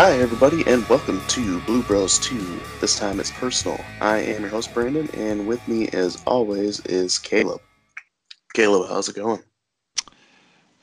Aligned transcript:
Hi, 0.00 0.12
everybody, 0.20 0.64
and 0.68 0.88
welcome 0.88 1.20
to 1.26 1.60
Blue 1.62 1.82
Bros 1.82 2.20
2. 2.20 2.60
This 2.80 2.96
time 2.96 3.18
it's 3.18 3.32
personal. 3.32 3.84
I 4.00 4.18
am 4.18 4.42
your 4.42 4.48
host, 4.48 4.72
Brandon, 4.72 5.10
and 5.12 5.48
with 5.48 5.66
me, 5.66 5.88
as 5.88 6.22
always, 6.24 6.78
is 6.86 7.18
Caleb. 7.18 7.60
Caleb, 8.54 8.88
how's 8.88 9.08
it 9.08 9.16
going? 9.16 9.42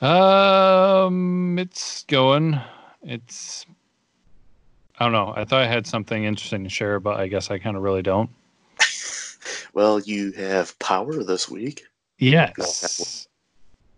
Um, 0.02 1.58
it's 1.58 2.02
going. 2.02 2.60
It's. 3.02 3.64
I 5.00 5.04
don't 5.04 5.12
know. 5.12 5.32
I 5.34 5.46
thought 5.46 5.62
I 5.62 5.66
had 5.66 5.86
something 5.86 6.24
interesting 6.24 6.64
to 6.64 6.68
share, 6.68 7.00
but 7.00 7.18
I 7.18 7.26
guess 7.26 7.50
I 7.50 7.56
kind 7.56 7.74
of 7.74 7.82
really 7.82 8.02
don't. 8.02 8.28
well, 9.72 9.98
you 9.98 10.32
have 10.32 10.78
power 10.78 11.24
this 11.24 11.48
week. 11.48 11.84
Yes. 12.18 13.28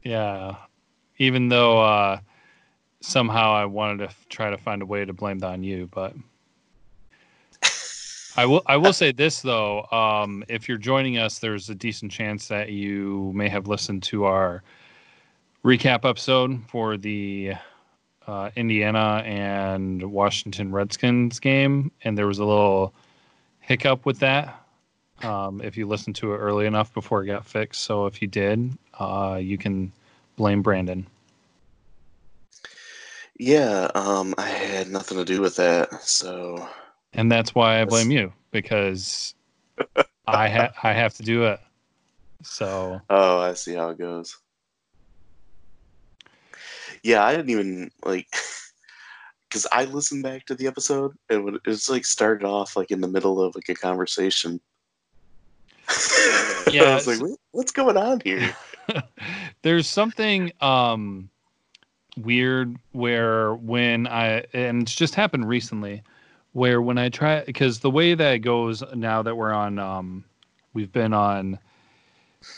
Yeah. 0.05 0.55
Even 1.19 1.49
though 1.49 1.83
uh, 1.83 2.21
somehow 3.01 3.53
I 3.53 3.65
wanted 3.65 3.99
to 3.99 4.05
f- 4.05 4.27
try 4.29 4.51
to 4.51 4.59
find 4.59 4.83
a 4.83 4.87
way 4.87 5.05
to 5.05 5.13
blame 5.13 5.39
that 5.41 5.49
on 5.49 5.63
you, 5.63 5.89
but 5.93 6.15
I 8.37 8.47
will. 8.47 8.63
I 8.67 8.77
will 8.77 8.93
say 8.93 9.13
this 9.13 9.43
though: 9.43 9.85
um, 9.91 10.45
if 10.49 10.69
you're 10.69 10.79
joining 10.79 11.19
us, 11.19 11.39
there's 11.39 11.71
a 11.71 11.75
decent 11.75 12.13
chance 12.13 12.49
that 12.49 12.71
you 12.71 13.33
may 13.35 13.49
have 13.49 13.67
listened 13.67 14.03
to 14.05 14.25
our 14.25 14.63
recap 15.65 16.09
episode 16.09 16.63
for 16.69 16.97
the 16.97 17.55
uh, 18.27 18.51
Indiana 18.55 19.23
and 19.25 20.03
Washington 20.13 20.71
Redskins 20.71 21.41
game, 21.41 21.91
and 22.05 22.17
there 22.17 22.27
was 22.27 22.39
a 22.39 22.45
little 22.45 22.95
hiccup 23.61 24.07
with 24.07 24.21
that. 24.21 24.65
Um, 25.23 25.61
if 25.61 25.77
you 25.77 25.89
listened 25.89 26.15
to 26.17 26.33
it 26.33 26.37
early 26.37 26.67
enough 26.67 26.95
before 26.95 27.25
it 27.25 27.27
got 27.27 27.45
fixed, 27.45 27.81
so 27.81 28.07
if 28.07 28.23
you 28.23 28.29
did, 28.29 28.73
uh, 29.01 29.41
you 29.43 29.59
can 29.59 29.91
blame 30.37 30.63
Brandon. 30.63 31.05
Yeah, 33.39 33.89
um, 33.95 34.35
I 34.37 34.47
had 34.47 34.89
nothing 34.89 35.17
to 35.19 35.25
do 35.25 35.41
with 35.41 35.57
that, 35.57 36.03
so. 36.03 36.69
And 37.13 37.31
that's 37.31 37.55
why 37.55 37.81
I 37.81 37.85
blame 37.85 38.11
you 38.11 38.33
because 38.51 39.35
I 40.27 40.49
ha- 40.49 40.73
I 40.83 40.93
have 40.93 41.15
to 41.15 41.23
do 41.23 41.45
it. 41.45 41.61
So. 42.43 43.01
Oh, 43.09 43.39
I 43.39 43.55
see 43.55 43.75
how 43.75 43.91
it 43.91 43.99
goes. 43.99 44.37
Yeah, 47.05 47.25
I 47.25 47.37
didn't 47.37 47.51
even 47.51 47.91
like 48.05 48.27
because 49.49 49.69
I 49.71 49.85
listened 49.85 50.25
back 50.25 50.45
to 50.47 50.57
the 50.57 50.67
episode 50.67 51.15
and 51.31 51.57
it 51.65 51.67
was 51.67 51.89
like 51.89 52.05
started 52.05 52.45
off 52.45 52.77
like 52.77 52.91
in 52.91 53.01
the 53.01 53.09
middle 53.09 53.41
of 53.41 53.55
like 53.55 53.69
a 53.69 53.75
conversation. 53.75 54.61
Yeah, 56.71 56.91
I 56.91 56.95
was 56.97 57.07
like, 57.07 57.39
what's 57.53 57.73
going 57.73 57.97
on 57.97 58.21
here? 58.23 58.55
There's 59.63 59.87
something 59.87 60.53
um 60.61 61.31
weird 62.25 62.77
where 62.93 63.55
when 63.55 64.07
I 64.07 64.45
and 64.53 64.83
it's 64.83 64.95
just 64.95 65.15
happened 65.15 65.49
recently 65.49 66.03
where 66.53 66.83
when 66.83 66.99
I 66.99 67.09
try 67.09 67.45
because 67.45 67.81
the 67.81 67.91
way 67.91 68.15
that 68.15 68.35
it 68.35 68.39
goes 68.41 68.83
now 68.95 69.23
that 69.23 69.37
we're 69.37 69.53
on 69.53 69.79
um 69.79 70.25
we've 70.73 70.93
been 70.93 71.13
on 71.13 71.59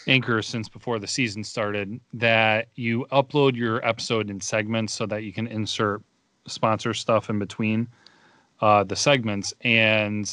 Anchor 0.07 0.43
since 0.43 0.69
before 0.69 0.99
the 0.99 1.07
season 1.07 1.43
started 1.43 2.01
that 2.13 2.69
you 2.75 3.07
upload 3.13 3.57
your 3.57 3.87
episode 3.87 4.31
in 4.31 4.41
segments 4.41 4.93
so 4.93 5.07
that 5.07 5.25
you 5.25 5.33
can 5.33 5.47
insert 5.47 6.03
sponsor 6.47 6.93
stuff 6.95 7.31
in 7.31 7.39
between 7.39 7.89
uh, 8.61 8.85
the 8.85 8.97
segments. 8.97 9.55
And 9.63 10.31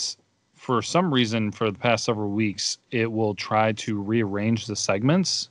for 0.56 0.82
some 0.82 1.14
reason, 1.14 1.52
for 1.52 1.72
the 1.72 1.80
past 1.80 2.06
several 2.06 2.32
weeks, 2.32 2.78
it 2.92 3.12
will 3.12 3.36
try 3.36 3.72
to 3.74 4.02
rearrange 4.02 4.66
the 4.66 4.76
segments. 4.76 5.50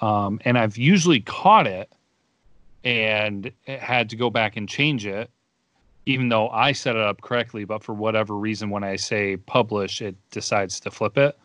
Um, 0.00 0.40
and 0.44 0.58
I've 0.58 0.76
usually 0.76 1.20
caught 1.20 1.66
it 1.66 1.90
and 2.86 3.50
it 3.64 3.80
had 3.80 4.08
to 4.10 4.16
go 4.16 4.30
back 4.30 4.56
and 4.56 4.68
change 4.68 5.06
it, 5.06 5.28
even 6.06 6.28
though 6.28 6.48
I 6.48 6.70
set 6.70 6.94
it 6.94 7.02
up 7.02 7.20
correctly. 7.20 7.64
But 7.64 7.82
for 7.82 7.92
whatever 7.92 8.36
reason, 8.36 8.70
when 8.70 8.84
I 8.84 8.94
say 8.94 9.36
publish, 9.36 10.00
it 10.00 10.14
decides 10.30 10.78
to 10.80 10.92
flip 10.92 11.18
it. 11.18 11.36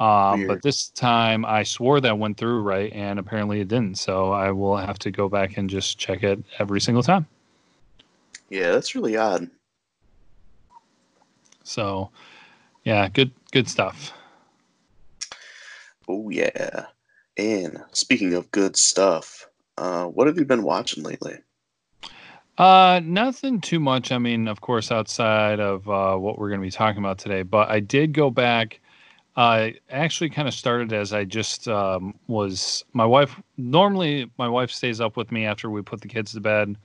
Um, 0.00 0.48
but 0.48 0.62
this 0.62 0.88
time 0.88 1.44
I 1.44 1.62
swore 1.62 2.00
that 2.00 2.18
went 2.18 2.38
through 2.38 2.62
right, 2.62 2.92
and 2.92 3.20
apparently 3.20 3.60
it 3.60 3.68
didn't. 3.68 3.98
So 3.98 4.32
I 4.32 4.50
will 4.50 4.76
have 4.76 4.98
to 5.00 5.12
go 5.12 5.28
back 5.28 5.56
and 5.56 5.70
just 5.70 5.96
check 5.96 6.24
it 6.24 6.40
every 6.58 6.80
single 6.80 7.04
time. 7.04 7.26
Yeah, 8.50 8.72
that's 8.72 8.96
really 8.96 9.16
odd. 9.16 9.48
So, 11.62 12.10
yeah, 12.82 13.08
good 13.08 13.30
good 13.52 13.68
stuff. 13.68 14.12
Oh 16.08 16.30
yeah. 16.30 16.86
And 17.36 17.84
speaking 17.92 18.34
of 18.34 18.50
good 18.50 18.76
stuff, 18.76 19.47
uh, 19.78 20.06
what 20.06 20.26
have 20.26 20.36
you 20.36 20.44
been 20.44 20.62
watching 20.62 21.04
lately? 21.04 21.38
Uh, 22.58 23.00
nothing 23.04 23.60
too 23.60 23.78
much. 23.78 24.10
I 24.10 24.18
mean, 24.18 24.48
of 24.48 24.60
course, 24.60 24.90
outside 24.90 25.60
of 25.60 25.88
uh, 25.88 26.16
what 26.16 26.38
we're 26.38 26.48
going 26.48 26.60
to 26.60 26.66
be 26.66 26.72
talking 26.72 26.98
about 26.98 27.18
today, 27.18 27.42
but 27.42 27.70
I 27.70 27.78
did 27.78 28.12
go 28.12 28.30
back. 28.30 28.80
I 29.36 29.68
uh, 29.68 29.72
actually 29.90 30.30
kind 30.30 30.48
of 30.48 30.54
started 30.54 30.92
as 30.92 31.12
I 31.12 31.24
just 31.24 31.68
um, 31.68 32.14
was. 32.26 32.84
My 32.92 33.06
wife 33.06 33.40
normally, 33.56 34.28
my 34.36 34.48
wife 34.48 34.72
stays 34.72 35.00
up 35.00 35.16
with 35.16 35.30
me 35.30 35.44
after 35.44 35.70
we 35.70 35.80
put 35.80 36.00
the 36.00 36.08
kids 36.08 36.32
to 36.32 36.40
bed. 36.40 36.76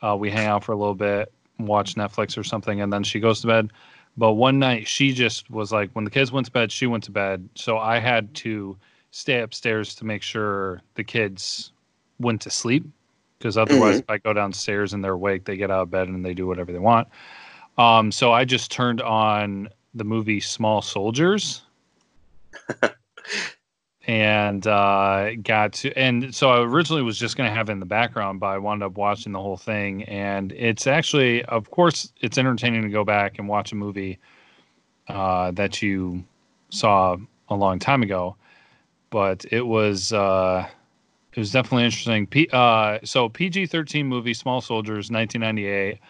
Uh, 0.00 0.16
we 0.16 0.30
hang 0.30 0.46
out 0.46 0.62
for 0.62 0.70
a 0.70 0.76
little 0.76 0.94
bit, 0.94 1.32
watch 1.58 1.96
Netflix 1.96 2.38
or 2.38 2.44
something, 2.44 2.80
and 2.80 2.92
then 2.92 3.02
she 3.02 3.18
goes 3.18 3.40
to 3.40 3.48
bed. 3.48 3.72
But 4.16 4.34
one 4.34 4.60
night, 4.60 4.86
she 4.86 5.12
just 5.12 5.50
was 5.50 5.72
like, 5.72 5.90
when 5.94 6.04
the 6.04 6.10
kids 6.10 6.30
went 6.30 6.46
to 6.46 6.52
bed, 6.52 6.70
she 6.70 6.86
went 6.86 7.02
to 7.04 7.10
bed. 7.10 7.48
So 7.56 7.78
I 7.78 7.98
had 7.98 8.32
to 8.36 8.76
stay 9.10 9.40
upstairs 9.40 9.96
to 9.96 10.04
make 10.04 10.22
sure 10.22 10.82
the 10.94 11.02
kids 11.04 11.72
went 12.20 12.40
to 12.42 12.50
sleep 12.50 12.84
because 13.38 13.56
otherwise, 13.56 13.94
mm-hmm. 13.96 14.00
if 14.00 14.10
I 14.10 14.18
go 14.18 14.32
downstairs 14.32 14.92
and 14.92 15.02
they're 15.02 15.14
awake, 15.14 15.46
they 15.46 15.56
get 15.56 15.70
out 15.70 15.82
of 15.82 15.90
bed 15.90 16.08
and 16.08 16.24
they 16.24 16.34
do 16.34 16.46
whatever 16.46 16.72
they 16.72 16.78
want. 16.78 17.08
Um, 17.78 18.12
so 18.12 18.32
I 18.32 18.44
just 18.44 18.70
turned 18.70 19.00
on 19.00 19.70
the 19.94 20.04
movie 20.04 20.40
Small 20.40 20.82
Soldiers. 20.82 21.62
and 24.06 24.66
uh, 24.66 25.30
got 25.42 25.72
to, 25.72 25.96
and 25.96 26.34
so 26.34 26.50
I 26.50 26.60
originally 26.60 27.02
was 27.02 27.18
just 27.18 27.36
going 27.36 27.48
to 27.48 27.54
have 27.54 27.68
it 27.68 27.72
in 27.72 27.80
the 27.80 27.86
background, 27.86 28.40
but 28.40 28.48
I 28.48 28.58
wound 28.58 28.82
up 28.82 28.98
watching 28.98 29.32
the 29.32 29.40
whole 29.40 29.56
thing. 29.56 30.04
And 30.04 30.52
it's 30.52 30.86
actually, 30.86 31.44
of 31.46 31.70
course, 31.70 32.12
it's 32.20 32.36
entertaining 32.36 32.82
to 32.82 32.88
go 32.88 33.04
back 33.04 33.38
and 33.38 33.48
watch 33.48 33.72
a 33.72 33.76
movie 33.76 34.18
uh, 35.08 35.52
that 35.52 35.80
you 35.80 36.24
saw 36.68 37.16
a 37.48 37.54
long 37.54 37.78
time 37.78 38.02
ago. 38.02 38.36
But 39.08 39.46
it 39.50 39.66
was, 39.66 40.12
uh, 40.12 40.68
it 41.32 41.38
was 41.38 41.52
definitely 41.52 41.84
interesting. 41.84 42.26
P- 42.26 42.48
uh, 42.52 42.98
so 43.04 43.28
PG 43.28 43.66
thirteen 43.66 44.06
movie, 44.06 44.34
Small 44.34 44.60
Soldiers, 44.60 45.10
nineteen 45.10 45.40
ninety 45.40 45.66
eight. 45.66 46.00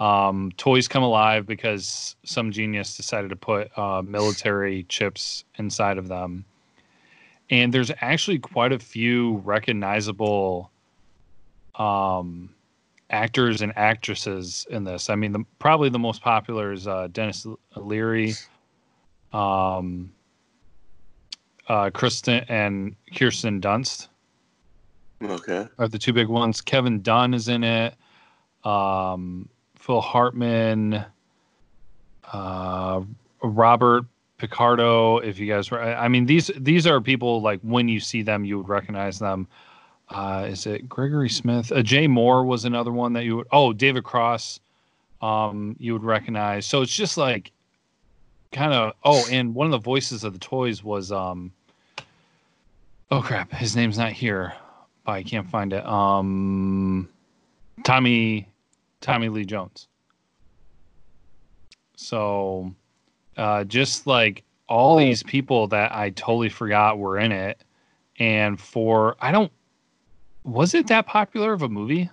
Um, 0.00 0.50
toys 0.56 0.88
come 0.88 1.04
alive 1.04 1.46
because 1.46 2.16
some 2.24 2.50
genius 2.50 2.96
decided 2.96 3.30
to 3.30 3.36
put 3.36 3.70
uh, 3.78 4.02
military 4.02 4.84
chips 4.84 5.44
inside 5.56 5.98
of 5.98 6.08
them, 6.08 6.44
and 7.50 7.72
there's 7.72 7.92
actually 8.00 8.40
quite 8.40 8.72
a 8.72 8.78
few 8.78 9.36
recognizable 9.44 10.72
um, 11.76 12.50
actors 13.10 13.62
and 13.62 13.72
actresses 13.76 14.66
in 14.70 14.82
this. 14.82 15.10
I 15.10 15.14
mean, 15.14 15.32
the, 15.32 15.44
probably 15.58 15.90
the 15.90 15.98
most 15.98 16.22
popular 16.22 16.72
is 16.72 16.88
uh, 16.88 17.08
Denis 17.12 17.46
Leary, 17.76 18.34
um, 19.32 20.12
uh, 21.68 21.90
Kristen 21.90 22.44
and 22.48 22.96
Kirsten 23.14 23.60
Dunst. 23.60 24.08
Okay. 25.24 25.66
Are 25.78 25.88
the 25.88 25.98
two 25.98 26.12
big 26.12 26.28
ones. 26.28 26.60
Kevin 26.60 27.00
Dunn 27.02 27.34
is 27.34 27.48
in 27.48 27.64
it. 27.64 27.94
Um, 28.64 29.48
Phil 29.74 30.00
Hartman, 30.00 31.04
uh, 32.32 33.02
Robert 33.42 34.06
Picardo. 34.38 35.18
If 35.18 35.38
you 35.38 35.46
guys, 35.46 35.70
I 35.72 36.08
mean 36.08 36.26
these 36.26 36.50
these 36.56 36.86
are 36.86 37.00
people 37.00 37.42
like 37.42 37.60
when 37.60 37.88
you 37.88 38.00
see 38.00 38.22
them, 38.22 38.44
you 38.44 38.58
would 38.58 38.68
recognize 38.68 39.18
them. 39.18 39.46
Uh, 40.08 40.46
is 40.48 40.66
it 40.66 40.88
Gregory 40.88 41.28
Smith? 41.28 41.72
Uh, 41.72 41.82
Jay 41.82 42.06
Mohr 42.06 42.44
was 42.44 42.64
another 42.64 42.92
one 42.92 43.12
that 43.14 43.24
you 43.24 43.36
would. 43.36 43.46
Oh, 43.52 43.72
David 43.72 44.04
Cross, 44.04 44.60
um, 45.22 45.76
you 45.78 45.92
would 45.92 46.04
recognize. 46.04 46.66
So 46.66 46.82
it's 46.82 46.94
just 46.94 47.16
like 47.16 47.52
kind 48.52 48.72
of. 48.72 48.94
Oh, 49.04 49.24
and 49.30 49.54
one 49.54 49.66
of 49.66 49.70
the 49.72 49.78
voices 49.78 50.24
of 50.24 50.32
the 50.32 50.38
toys 50.38 50.82
was. 50.82 51.12
Um, 51.12 51.52
oh 53.10 53.20
crap, 53.22 53.52
his 53.52 53.76
name's 53.76 53.98
not 53.98 54.12
here. 54.12 54.54
I 55.06 55.22
can't 55.22 55.48
find 55.48 55.72
it. 55.72 55.84
Um, 55.86 57.08
Tommy 57.84 58.48
Tommy 59.00 59.28
Lee 59.28 59.44
Jones. 59.44 59.88
So, 61.96 62.74
uh, 63.36 63.64
just 63.64 64.06
like 64.06 64.44
all 64.68 64.96
these 64.96 65.22
people 65.22 65.68
that 65.68 65.92
I 65.92 66.10
totally 66.10 66.48
forgot 66.48 66.98
were 66.98 67.18
in 67.18 67.32
it, 67.32 67.62
and 68.18 68.58
for 68.60 69.16
I 69.20 69.32
don't 69.32 69.52
was 70.44 70.74
it 70.74 70.86
that 70.88 71.06
popular 71.06 71.52
of 71.52 71.62
a 71.62 71.68
movie? 71.68 72.10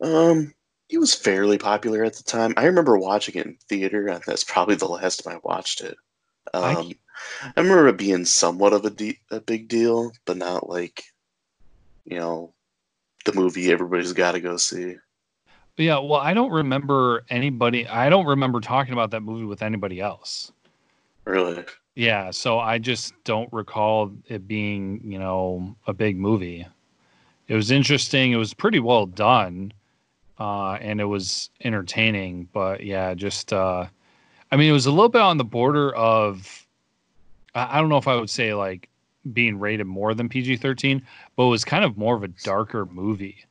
Um, 0.00 0.52
it 0.88 0.98
was 0.98 1.14
fairly 1.14 1.58
popular 1.58 2.04
at 2.04 2.14
the 2.14 2.22
time. 2.22 2.54
I 2.56 2.64
remember 2.64 2.98
watching 2.98 3.36
it 3.36 3.46
in 3.46 3.56
theater, 3.68 4.08
and 4.08 4.22
that's 4.26 4.44
probably 4.44 4.74
the 4.74 4.88
last 4.88 5.22
time 5.22 5.36
I 5.36 5.40
watched 5.42 5.80
it. 5.80 5.96
Um, 6.52 6.64
I, 6.64 6.94
I 7.42 7.60
remember 7.60 7.88
it 7.88 7.96
being 7.96 8.24
somewhat 8.24 8.72
of 8.72 8.84
a, 8.84 8.90
de- 8.90 9.20
a 9.30 9.40
big 9.40 9.68
deal, 9.68 10.12
but 10.24 10.36
not 10.36 10.68
like, 10.68 11.02
you 12.04 12.18
know, 12.18 12.52
the 13.24 13.32
movie 13.32 13.70
everybody's 13.70 14.12
got 14.12 14.32
to 14.32 14.40
go 14.40 14.56
see. 14.56 14.96
Yeah, 15.76 15.98
well, 15.98 16.20
I 16.20 16.34
don't 16.34 16.50
remember 16.50 17.24
anybody. 17.30 17.86
I 17.88 18.10
don't 18.10 18.26
remember 18.26 18.60
talking 18.60 18.92
about 18.92 19.10
that 19.12 19.22
movie 19.22 19.46
with 19.46 19.62
anybody 19.62 20.00
else. 20.00 20.52
Really? 21.24 21.64
Yeah, 21.94 22.30
so 22.30 22.58
I 22.58 22.78
just 22.78 23.14
don't 23.24 23.52
recall 23.52 24.12
it 24.26 24.46
being, 24.46 25.00
you 25.04 25.18
know, 25.18 25.76
a 25.86 25.92
big 25.92 26.16
movie. 26.16 26.66
It 27.48 27.54
was 27.54 27.70
interesting. 27.70 28.32
It 28.32 28.36
was 28.36 28.54
pretty 28.54 28.80
well 28.80 29.06
done, 29.06 29.72
uh, 30.38 30.72
and 30.74 31.00
it 31.00 31.04
was 31.04 31.50
entertaining. 31.62 32.48
But 32.52 32.84
yeah, 32.84 33.14
just 33.14 33.52
uh, 33.52 33.86
I 34.50 34.56
mean, 34.56 34.68
it 34.68 34.72
was 34.72 34.86
a 34.86 34.90
little 34.90 35.08
bit 35.08 35.22
on 35.22 35.36
the 35.36 35.44
border 35.44 35.94
of 35.94 36.66
I 37.54 37.80
don't 37.80 37.88
know 37.88 37.98
if 37.98 38.08
I 38.08 38.16
would 38.16 38.30
say 38.30 38.54
like 38.54 38.88
being 39.32 39.58
rated 39.58 39.86
more 39.86 40.14
than 40.14 40.28
PG 40.28 40.56
thirteen, 40.56 41.02
but 41.36 41.46
it 41.46 41.50
was 41.50 41.64
kind 41.64 41.84
of 41.84 41.96
more 41.96 42.16
of 42.16 42.22
a 42.22 42.28
darker 42.28 42.86
movie. 42.86 43.44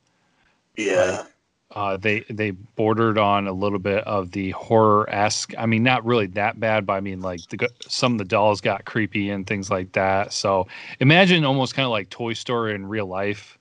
Yeah. 0.75 1.25
Uh, 1.73 1.95
they 1.95 2.19
they 2.29 2.51
bordered 2.51 3.17
on 3.17 3.47
a 3.47 3.53
little 3.53 3.79
bit 3.79 4.03
of 4.03 4.31
the 4.31 4.51
horror 4.51 5.09
esque. 5.09 5.53
I 5.57 5.65
mean, 5.65 5.83
not 5.83 6.03
really 6.03 6.27
that 6.27 6.59
bad, 6.59 6.85
but 6.85 6.93
I 6.93 6.99
mean, 6.99 7.21
like 7.21 7.47
the, 7.47 7.69
some 7.87 8.13
of 8.13 8.17
the 8.17 8.25
dolls 8.25 8.59
got 8.59 8.83
creepy 8.83 9.29
and 9.29 9.47
things 9.47 9.69
like 9.69 9.93
that. 9.93 10.33
So 10.33 10.67
imagine 10.99 11.45
almost 11.45 11.73
kind 11.73 11.85
of 11.85 11.91
like 11.91 12.09
Toy 12.09 12.33
Story 12.33 12.75
in 12.75 12.85
real 12.87 13.05
life. 13.05 13.57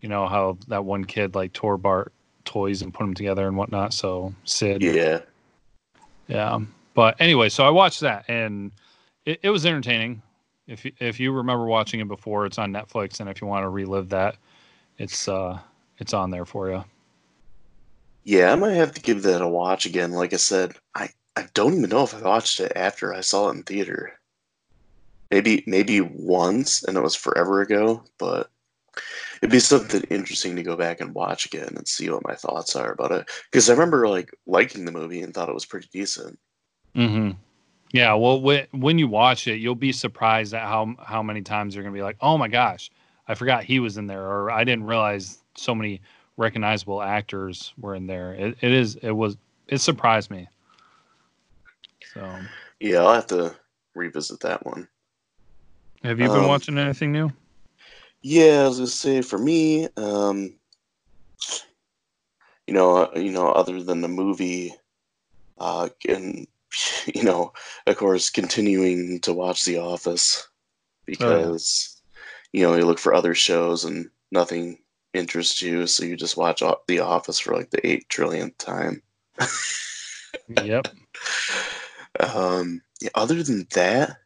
You 0.00 0.08
know 0.08 0.28
how 0.28 0.58
that 0.68 0.84
one 0.84 1.04
kid 1.04 1.34
like 1.34 1.52
tore 1.52 1.76
Bart 1.76 2.12
toys 2.44 2.82
and 2.82 2.94
put 2.94 3.04
them 3.04 3.14
together 3.14 3.48
and 3.48 3.56
whatnot. 3.56 3.94
So 3.94 4.32
Sid, 4.44 4.82
yeah. 4.82 5.20
yeah. 6.28 6.60
But 6.94 7.16
anyway, 7.20 7.48
so 7.48 7.64
I 7.64 7.70
watched 7.70 8.00
that 8.00 8.26
and 8.28 8.70
it, 9.26 9.40
it 9.42 9.50
was 9.50 9.66
entertaining. 9.66 10.22
If 10.66 10.84
you- 10.84 10.92
if 11.00 11.18
you 11.18 11.32
remember 11.32 11.66
watching 11.66 12.00
it 12.00 12.08
before, 12.08 12.46
it's 12.46 12.58
on 12.58 12.72
Netflix, 12.72 13.20
and 13.20 13.28
if 13.28 13.40
you 13.40 13.46
want 13.46 13.64
to 13.64 13.68
relive 13.68 14.08
that, 14.10 14.36
it's 14.98 15.28
uh 15.28 15.58
it's 15.98 16.14
on 16.14 16.30
there 16.30 16.44
for 16.44 16.70
you. 16.70 16.84
Yeah, 18.24 18.52
I 18.52 18.54
might 18.54 18.72
have 18.74 18.92
to 18.92 19.00
give 19.00 19.22
that 19.22 19.42
a 19.42 19.48
watch 19.48 19.86
again. 19.86 20.12
Like 20.12 20.32
I 20.32 20.36
said, 20.36 20.74
I, 20.94 21.08
I 21.36 21.46
don't 21.54 21.74
even 21.74 21.90
know 21.90 22.02
if 22.04 22.14
I 22.14 22.20
watched 22.20 22.60
it 22.60 22.72
after 22.76 23.14
I 23.14 23.20
saw 23.22 23.48
it 23.48 23.56
in 23.56 23.62
theater. 23.62 24.18
Maybe 25.30 25.62
maybe 25.66 26.00
once, 26.00 26.82
and 26.84 26.96
it 26.96 27.02
was 27.02 27.14
forever 27.16 27.60
ago. 27.62 28.04
But 28.18 28.50
it'd 29.40 29.50
be 29.50 29.60
something 29.60 30.02
interesting 30.10 30.56
to 30.56 30.62
go 30.62 30.76
back 30.76 31.00
and 31.00 31.14
watch 31.14 31.46
again 31.46 31.72
and 31.76 31.86
see 31.88 32.10
what 32.10 32.26
my 32.26 32.34
thoughts 32.34 32.76
are 32.76 32.92
about 32.92 33.12
it. 33.12 33.30
Because 33.50 33.68
I 33.70 33.72
remember 33.72 34.08
like 34.08 34.30
liking 34.46 34.84
the 34.84 34.92
movie 34.92 35.22
and 35.22 35.32
thought 35.32 35.48
it 35.48 35.54
was 35.54 35.66
pretty 35.66 35.88
decent. 35.92 36.38
Mm-hmm. 36.96 37.30
Yeah. 37.92 38.14
Well, 38.14 38.40
when 38.40 38.66
when 38.72 38.98
you 38.98 39.08
watch 39.08 39.46
it, 39.48 39.56
you'll 39.56 39.74
be 39.74 39.92
surprised 39.92 40.54
at 40.54 40.62
how 40.62 40.94
how 41.04 41.22
many 41.22 41.42
times 41.42 41.74
you're 41.74 41.84
gonna 41.84 41.94
be 41.94 42.02
like, 42.02 42.16
"Oh 42.20 42.38
my 42.38 42.48
gosh, 42.48 42.90
I 43.28 43.34
forgot 43.34 43.64
he 43.64 43.80
was 43.80 43.96
in 43.96 44.06
there," 44.06 44.22
or 44.24 44.50
"I 44.50 44.64
didn't 44.64 44.84
realize 44.84 45.38
so 45.56 45.74
many 45.74 46.00
recognizable 46.36 47.02
actors 47.02 47.72
were 47.78 47.94
in 47.94 48.06
there." 48.06 48.32
It, 48.34 48.58
it 48.60 48.72
is. 48.72 48.96
It 48.96 49.12
was. 49.12 49.36
It 49.68 49.78
surprised 49.78 50.30
me. 50.30 50.48
So, 52.14 52.20
Yeah, 52.80 53.00
I'll 53.00 53.14
have 53.14 53.26
to 53.28 53.56
revisit 53.94 54.40
that 54.40 54.64
one. 54.64 54.88
have 56.02 56.20
you 56.20 56.28
been 56.28 56.42
Um, 56.42 56.48
watching 56.48 56.78
anything 56.78 57.12
new? 57.12 57.30
Yeah, 58.22 58.62
I 58.64 58.68
was 58.68 58.76
gonna 58.78 58.86
say 58.88 59.22
for 59.22 59.38
me, 59.38 59.88
um, 59.96 60.54
you 62.66 62.74
know, 62.74 62.96
uh, 63.04 63.18
you 63.18 63.30
know, 63.32 63.48
other 63.48 63.82
than 63.82 64.00
the 64.00 64.08
movie, 64.08 64.74
uh, 65.58 65.88
and 66.08 66.46
you 67.14 67.22
know, 67.22 67.52
of 67.86 67.96
course, 67.96 68.30
continuing 68.30 69.20
to 69.20 69.32
watch 69.32 69.64
The 69.64 69.78
Office 69.78 70.48
because 71.06 72.00
you 72.52 72.62
know 72.62 72.74
you 72.74 72.84
look 72.84 72.98
for 72.98 73.14
other 73.14 73.34
shows 73.34 73.84
and 73.84 74.10
nothing 74.30 74.78
interests 75.14 75.60
you, 75.60 75.86
so 75.86 76.04
you 76.04 76.16
just 76.16 76.36
watch 76.36 76.62
The 76.86 77.00
Office 77.00 77.38
for 77.38 77.54
like 77.54 77.70
the 77.70 77.86
eight 77.86 78.08
trillionth 78.08 78.56
time. 78.58 79.02
yep. 80.62 80.88
Um, 82.20 82.82
yeah, 83.00 83.10
other 83.14 83.42
than 83.42 83.66
that, 83.72 84.16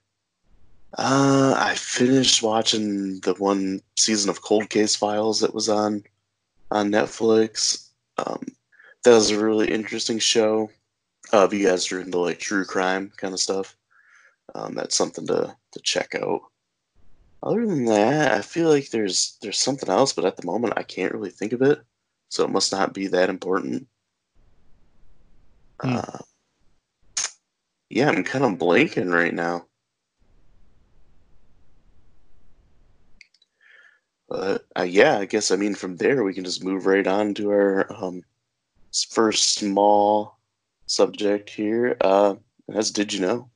uh, 0.99 1.55
I 1.57 1.75
finished 1.75 2.43
watching 2.43 3.21
the 3.21 3.35
one 3.35 3.81
season 3.97 4.31
of 4.31 4.43
Cold 4.43 4.71
Case 4.71 4.95
Files 4.95 5.41
that 5.41 5.55
was 5.55 5.69
on 5.69 6.05
on 6.71 6.91
Netflix. 6.91 7.89
Um, 8.19 8.47
that 9.03 9.15
was 9.15 9.31
a 9.31 9.45
really 9.45 9.71
interesting 9.71 10.19
show. 10.19 10.71
Uh, 11.33 11.45
if 11.45 11.53
you 11.53 11.67
guys 11.67 11.91
are 11.91 12.01
into 12.01 12.19
like 12.19 12.39
true 12.39 12.65
crime 12.65 13.13
kind 13.17 13.33
of 13.33 13.41
stuff, 13.41 13.77
um, 14.55 14.75
that's 14.75 14.97
something 14.97 15.27
to 15.27 15.57
to 15.73 15.81
check 15.81 16.15
out. 16.15 16.41
Other 17.43 17.67
than 17.67 17.85
that, 17.87 18.33
I 18.33 18.41
feel 18.41 18.69
like 18.69 18.91
there's 18.91 19.39
there's 19.43 19.59
something 19.59 19.89
else, 19.89 20.13
but 20.13 20.25
at 20.25 20.37
the 20.37 20.47
moment 20.47 20.75
I 20.77 20.83
can't 20.83 21.13
really 21.13 21.31
think 21.31 21.53
of 21.53 21.63
it, 21.63 21.81
so 22.29 22.45
it 22.45 22.51
must 22.51 22.73
not 22.73 22.95
be 22.95 23.07
that 23.09 23.31
important. 23.31 23.87
Hmm. 25.81 25.97
Uh, 25.97 26.19
yeah, 27.91 28.09
I'm 28.09 28.25
kind 28.25 28.45
of 28.45 28.59
blanking 28.59 29.13
right 29.13 29.35
now. 29.35 29.67
But 34.29 34.65
uh, 34.79 34.83
yeah, 34.83 35.19
I 35.19 35.27
guess 35.27 35.51
I 35.51 35.57
mean 35.57 35.75
from 35.75 35.97
there 35.97 36.25
we 36.25 36.35
can 36.35 36.45
just 36.45 36.65
move 36.65 36.87
right 36.87 37.07
on 37.07 37.35
to 37.35 37.51
our 37.51 37.93
um, 37.93 38.23
first 39.11 39.55
small 39.55 40.39
subject 40.87 41.51
here. 41.51 41.97
Uh, 42.01 42.35
and 42.69 42.77
that's 42.77 42.91
did 42.91 43.13
you 43.13 43.21
know? 43.21 43.51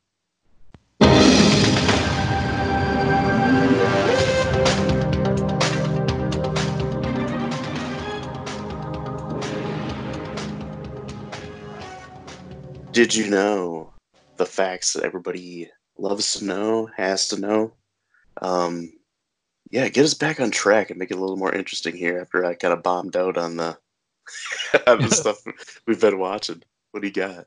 Did 12.93 13.15
you 13.15 13.31
know 13.31 13.93
the 14.39 14.47
facts 14.47 14.95
that 14.95 15.05
everybody 15.05 15.71
loves 15.99 16.35
to 16.35 16.45
know, 16.45 16.91
has 16.97 17.29
to 17.29 17.41
know? 17.41 17.73
Um, 18.43 18.93
yeah, 19.71 19.89
get 19.89 20.05
us 20.05 20.15
back 20.15 20.41
on 20.41 20.51
track 20.51 20.91
and 20.91 20.99
make 20.99 21.11
it 21.11 21.17
a 21.17 21.21
little 21.21 21.37
more 21.37 21.55
interesting 21.55 21.97
here 21.97 22.19
after 22.19 22.45
I 22.45 22.55
kind 22.55 22.73
of 22.73 22.83
bombed 22.83 23.17
out 23.17 23.37
on 23.37 23.57
the 23.57 23.79
on 24.87 25.03
the 25.03 25.11
stuff 25.11 25.37
we've 25.87 26.01
been 26.01 26.19
watching. 26.19 26.63
What 26.91 27.01
do 27.01 27.07
you 27.09 27.13
got? 27.13 27.47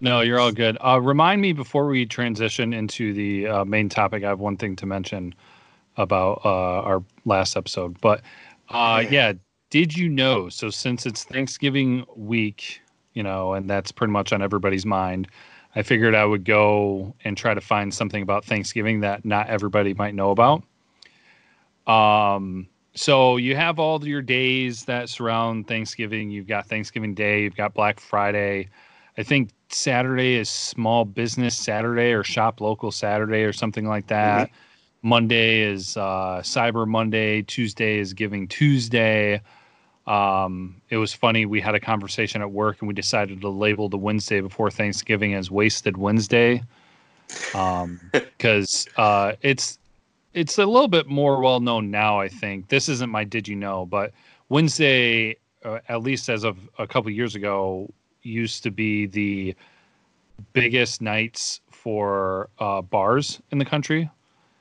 No, 0.00 0.20
you're 0.20 0.40
all 0.40 0.52
good. 0.52 0.76
Uh, 0.84 1.00
remind 1.00 1.40
me 1.40 1.52
before 1.52 1.86
we 1.86 2.06
transition 2.06 2.72
into 2.72 3.12
the 3.12 3.46
uh, 3.46 3.64
main 3.64 3.88
topic. 3.88 4.24
I 4.24 4.28
have 4.28 4.40
one 4.40 4.56
thing 4.56 4.74
to 4.76 4.86
mention 4.86 5.34
about 5.96 6.40
uh, 6.44 6.82
our 6.82 7.04
last 7.24 7.56
episode, 7.56 8.00
but 8.00 8.22
uh, 8.70 9.04
Yeah. 9.04 9.10
yeah, 9.10 9.32
did 9.70 9.96
you 9.96 10.08
know? 10.08 10.48
So 10.48 10.70
since 10.70 11.06
it's 11.06 11.24
Thanksgiving 11.24 12.04
week, 12.16 12.80
you 13.14 13.22
know, 13.22 13.52
and 13.54 13.70
that's 13.70 13.92
pretty 13.92 14.12
much 14.12 14.32
on 14.32 14.42
everybody's 14.42 14.86
mind, 14.86 15.28
I 15.76 15.82
figured 15.82 16.14
I 16.14 16.24
would 16.24 16.44
go 16.44 17.14
and 17.24 17.36
try 17.36 17.54
to 17.54 17.60
find 17.60 17.94
something 17.94 18.22
about 18.22 18.44
Thanksgiving 18.44 19.00
that 19.00 19.24
not 19.24 19.48
everybody 19.48 19.94
might 19.94 20.14
know 20.14 20.30
about. 20.30 20.64
Um, 21.86 22.68
so 22.94 23.36
you 23.36 23.56
have 23.56 23.78
all 23.78 24.06
your 24.06 24.22
days 24.22 24.84
that 24.84 25.08
surround 25.08 25.66
Thanksgiving. 25.66 26.30
You've 26.30 26.46
got 26.46 26.66
Thanksgiving 26.66 27.14
Day, 27.14 27.42
you've 27.42 27.56
got 27.56 27.74
Black 27.74 28.00
Friday. 28.00 28.68
I 29.16 29.22
think 29.22 29.50
Saturday 29.68 30.34
is 30.34 30.48
Small 30.48 31.04
Business 31.04 31.56
Saturday 31.56 32.12
or 32.12 32.22
Shop 32.22 32.60
Local 32.60 32.90
Saturday 32.90 33.42
or 33.42 33.52
something 33.52 33.86
like 33.86 34.06
that. 34.08 34.50
Monday 35.02 35.60
is 35.62 35.96
uh, 35.96 36.40
Cyber 36.42 36.86
Monday. 36.86 37.42
Tuesday 37.42 37.98
is 37.98 38.14
Giving 38.14 38.46
Tuesday. 38.46 39.40
Um, 40.06 40.80
it 40.90 40.96
was 40.96 41.12
funny. 41.12 41.46
We 41.46 41.60
had 41.60 41.74
a 41.74 41.80
conversation 41.80 42.40
at 42.40 42.50
work 42.50 42.78
and 42.80 42.88
we 42.88 42.94
decided 42.94 43.40
to 43.40 43.48
label 43.48 43.88
the 43.88 43.98
Wednesday 43.98 44.40
before 44.40 44.70
Thanksgiving 44.70 45.34
as 45.34 45.50
Wasted 45.50 45.96
Wednesday 45.96 46.62
because 48.12 48.88
uh, 48.96 49.32
it's 49.42 49.78
it's 50.34 50.58
a 50.58 50.66
little 50.66 50.88
bit 50.88 51.06
more 51.06 51.40
well 51.40 51.60
known 51.60 51.90
now. 51.90 52.20
I 52.20 52.28
think 52.28 52.68
this 52.68 52.88
isn't 52.88 53.10
my 53.10 53.24
did 53.24 53.48
you 53.48 53.56
know, 53.56 53.86
but 53.86 54.12
Wednesday, 54.48 55.36
uh, 55.64 55.78
at 55.88 56.02
least 56.02 56.28
as 56.28 56.44
of 56.44 56.68
a 56.78 56.86
couple 56.86 57.10
years 57.10 57.34
ago, 57.34 57.92
used 58.22 58.62
to 58.62 58.70
be 58.70 59.06
the 59.06 59.54
biggest 60.52 61.00
nights 61.02 61.60
for 61.70 62.48
uh, 62.58 62.82
bars 62.82 63.40
in 63.50 63.58
the 63.58 63.64
country. 63.64 64.10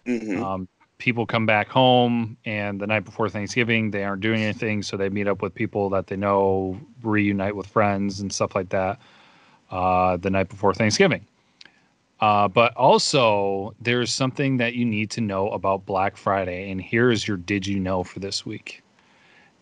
hmm 0.05 0.41
Um, 0.41 0.67
people 0.97 1.25
come 1.25 1.47
back 1.47 1.67
home, 1.67 2.37
and 2.45 2.79
the 2.79 2.85
night 2.85 3.03
before 3.03 3.27
Thanksgiving, 3.27 3.89
they 3.89 4.03
aren't 4.03 4.21
doing 4.21 4.43
anything, 4.43 4.83
so 4.83 4.97
they 4.97 5.09
meet 5.09 5.27
up 5.27 5.41
with 5.41 5.53
people 5.55 5.89
that 5.89 6.07
they 6.07 6.15
know, 6.15 6.79
reunite 7.01 7.55
with 7.55 7.65
friends 7.65 8.19
and 8.19 8.31
stuff 8.31 8.53
like 8.53 8.69
that. 8.69 8.99
Uh, 9.71 10.17
the 10.17 10.29
night 10.29 10.49
before 10.49 10.73
Thanksgiving. 10.73 11.25
Uh, 12.21 12.47
but 12.47 12.75
also, 12.75 13.73
there's 13.81 14.13
something 14.13 14.57
that 14.57 14.75
you 14.75 14.85
need 14.85 15.09
to 15.09 15.21
know 15.21 15.49
about 15.49 15.85
Black 15.87 16.15
Friday, 16.15 16.69
and 16.69 16.79
here 16.79 17.09
is 17.09 17.27
your 17.27 17.37
did 17.37 17.65
you 17.65 17.79
know 17.79 18.03
for 18.03 18.19
this 18.19 18.45
week. 18.45 18.83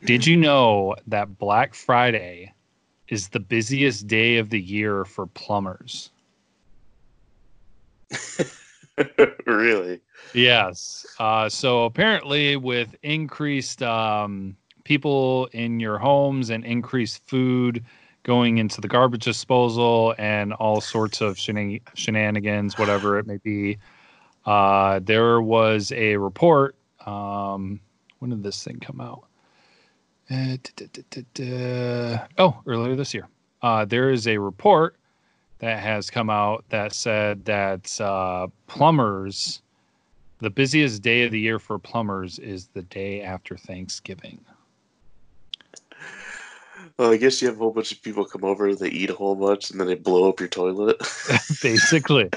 Did 0.03 0.25
you 0.25 0.35
know 0.35 0.95
that 1.07 1.37
Black 1.37 1.73
Friday 1.73 2.53
is 3.07 3.29
the 3.29 3.39
busiest 3.39 4.07
day 4.07 4.37
of 4.37 4.49
the 4.49 4.59
year 4.59 5.05
for 5.05 5.25
plumbers? 5.25 6.11
really? 9.45 10.01
Yes. 10.33 11.05
Uh, 11.17 11.47
so 11.47 11.85
apparently, 11.85 12.57
with 12.57 12.93
increased 13.03 13.81
um, 13.83 14.55
people 14.83 15.47
in 15.53 15.79
your 15.79 15.97
homes 15.97 16.49
and 16.49 16.65
increased 16.65 17.25
food 17.25 17.85
going 18.29 18.59
into 18.59 18.79
the 18.79 18.87
garbage 18.87 19.23
disposal 19.23 20.13
and 20.19 20.53
all 20.53 20.79
sorts 20.79 21.19
of 21.19 21.35
shenan- 21.35 21.81
shenanigans, 21.95 22.77
whatever 22.77 23.17
it 23.17 23.25
may 23.25 23.37
be. 23.37 23.75
Uh, 24.45 24.99
there 25.01 25.41
was 25.41 25.91
a 25.93 26.15
report. 26.15 26.75
Um, 27.07 27.79
when 28.19 28.29
did 28.29 28.43
this 28.43 28.63
thing 28.63 28.79
come 28.79 29.01
out? 29.01 29.23
Uh, 30.29 30.57
da, 30.75 30.85
da, 31.09 31.23
da, 31.33 32.19
oh, 32.37 32.61
earlier 32.67 32.95
this 32.95 33.15
year. 33.15 33.27
Uh, 33.63 33.83
there 33.83 34.11
is 34.11 34.27
a 34.27 34.37
report 34.37 34.95
that 35.57 35.79
has 35.79 36.11
come 36.11 36.29
out 36.29 36.63
that 36.69 36.93
said 36.93 37.43
that 37.45 37.99
uh, 37.99 38.45
plumbers, 38.67 39.63
the 40.37 40.51
busiest 40.51 41.01
day 41.01 41.23
of 41.23 41.31
the 41.31 41.39
year 41.39 41.57
for 41.57 41.79
plumbers 41.79 42.37
is 42.37 42.67
the 42.75 42.83
day 42.83 43.23
after 43.23 43.57
Thanksgiving. 43.57 44.39
Well, 46.99 47.13
I 47.13 47.15
guess 47.15 47.41
you 47.41 47.47
have 47.47 47.55
a 47.55 47.59
whole 47.59 47.71
bunch 47.71 47.93
of 47.93 48.01
people 48.01 48.25
come 48.25 48.43
over, 48.43 48.75
they 48.75 48.89
eat 48.89 49.09
a 49.09 49.15
whole 49.15 49.33
bunch, 49.33 49.71
and 49.71 49.79
then 49.79 49.87
they 49.87 49.95
blow 49.95 50.27
up 50.27 50.41
your 50.41 50.49
toilet. 50.49 50.97
Basically. 51.61 52.29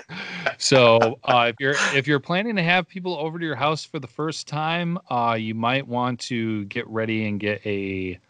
So 0.59 1.19
uh, 1.25 1.50
if 1.52 1.57
you're 1.59 1.75
if 1.97 2.07
you're 2.07 2.21
planning 2.21 2.54
to 2.54 2.62
have 2.62 2.87
people 2.87 3.16
over 3.16 3.40
to 3.40 3.45
your 3.45 3.57
house 3.57 3.85
for 3.85 3.99
the 3.99 4.07
first 4.07 4.47
time, 4.47 5.00
uh, 5.11 5.37
you 5.37 5.57
might 5.57 5.88
want 5.88 6.21
to 6.21 6.64
get 6.66 6.87
ready 6.87 7.26
and 7.26 7.40
get 7.40 7.61
a 7.66 8.21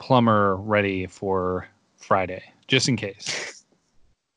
plumber 0.00 0.56
ready 0.56 1.06
for 1.06 1.68
Friday, 1.98 2.42
just 2.66 2.88
in 2.88 2.96
case. 2.96 3.62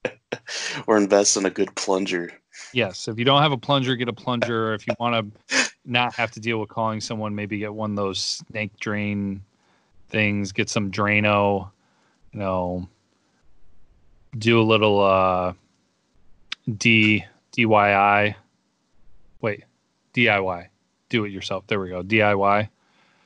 or 0.85 0.97
invest 0.97 1.35
in 1.35 1.47
a 1.47 1.49
good 1.49 1.73
plunger. 1.73 2.31
Yes, 2.73 3.07
if 3.07 3.17
you 3.17 3.25
don't 3.25 3.41
have 3.41 3.53
a 3.53 3.57
plunger, 3.57 3.95
get 3.95 4.07
a 4.07 4.13
plunger. 4.13 4.75
If 4.75 4.85
you 4.85 4.93
want 4.99 5.33
to 5.49 5.71
not 5.83 6.13
have 6.13 6.29
to 6.29 6.39
deal 6.39 6.59
with 6.59 6.69
calling 6.69 7.01
someone, 7.01 7.33
maybe 7.33 7.57
get 7.57 7.73
one 7.73 7.89
of 7.89 7.95
those 7.95 8.19
snake 8.19 8.77
drain 8.79 9.41
things. 10.13 10.53
Get 10.53 10.70
some 10.70 10.89
Drano. 10.89 11.70
You 12.32 12.39
know, 12.39 12.88
do 14.38 14.62
a 14.62 14.63
little 14.63 15.01
uh, 15.01 15.53
D 16.77 17.25
DIY. 17.58 18.36
Wait, 19.41 19.63
DIY. 20.13 20.67
Do 21.10 21.25
it 21.25 21.32
yourself. 21.32 21.67
There 21.67 21.82
we 21.82 21.89
go. 21.89 22.01
DIY 22.01 22.70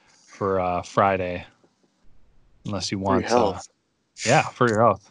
for 0.07 0.59
uh, 0.59 0.81
Friday. 0.81 1.45
Unless 2.65 2.91
you 2.91 2.99
want, 2.99 3.31
uh, 3.31 3.59
yeah, 4.25 4.41
for 4.41 4.67
your 4.67 4.81
health. 4.81 5.09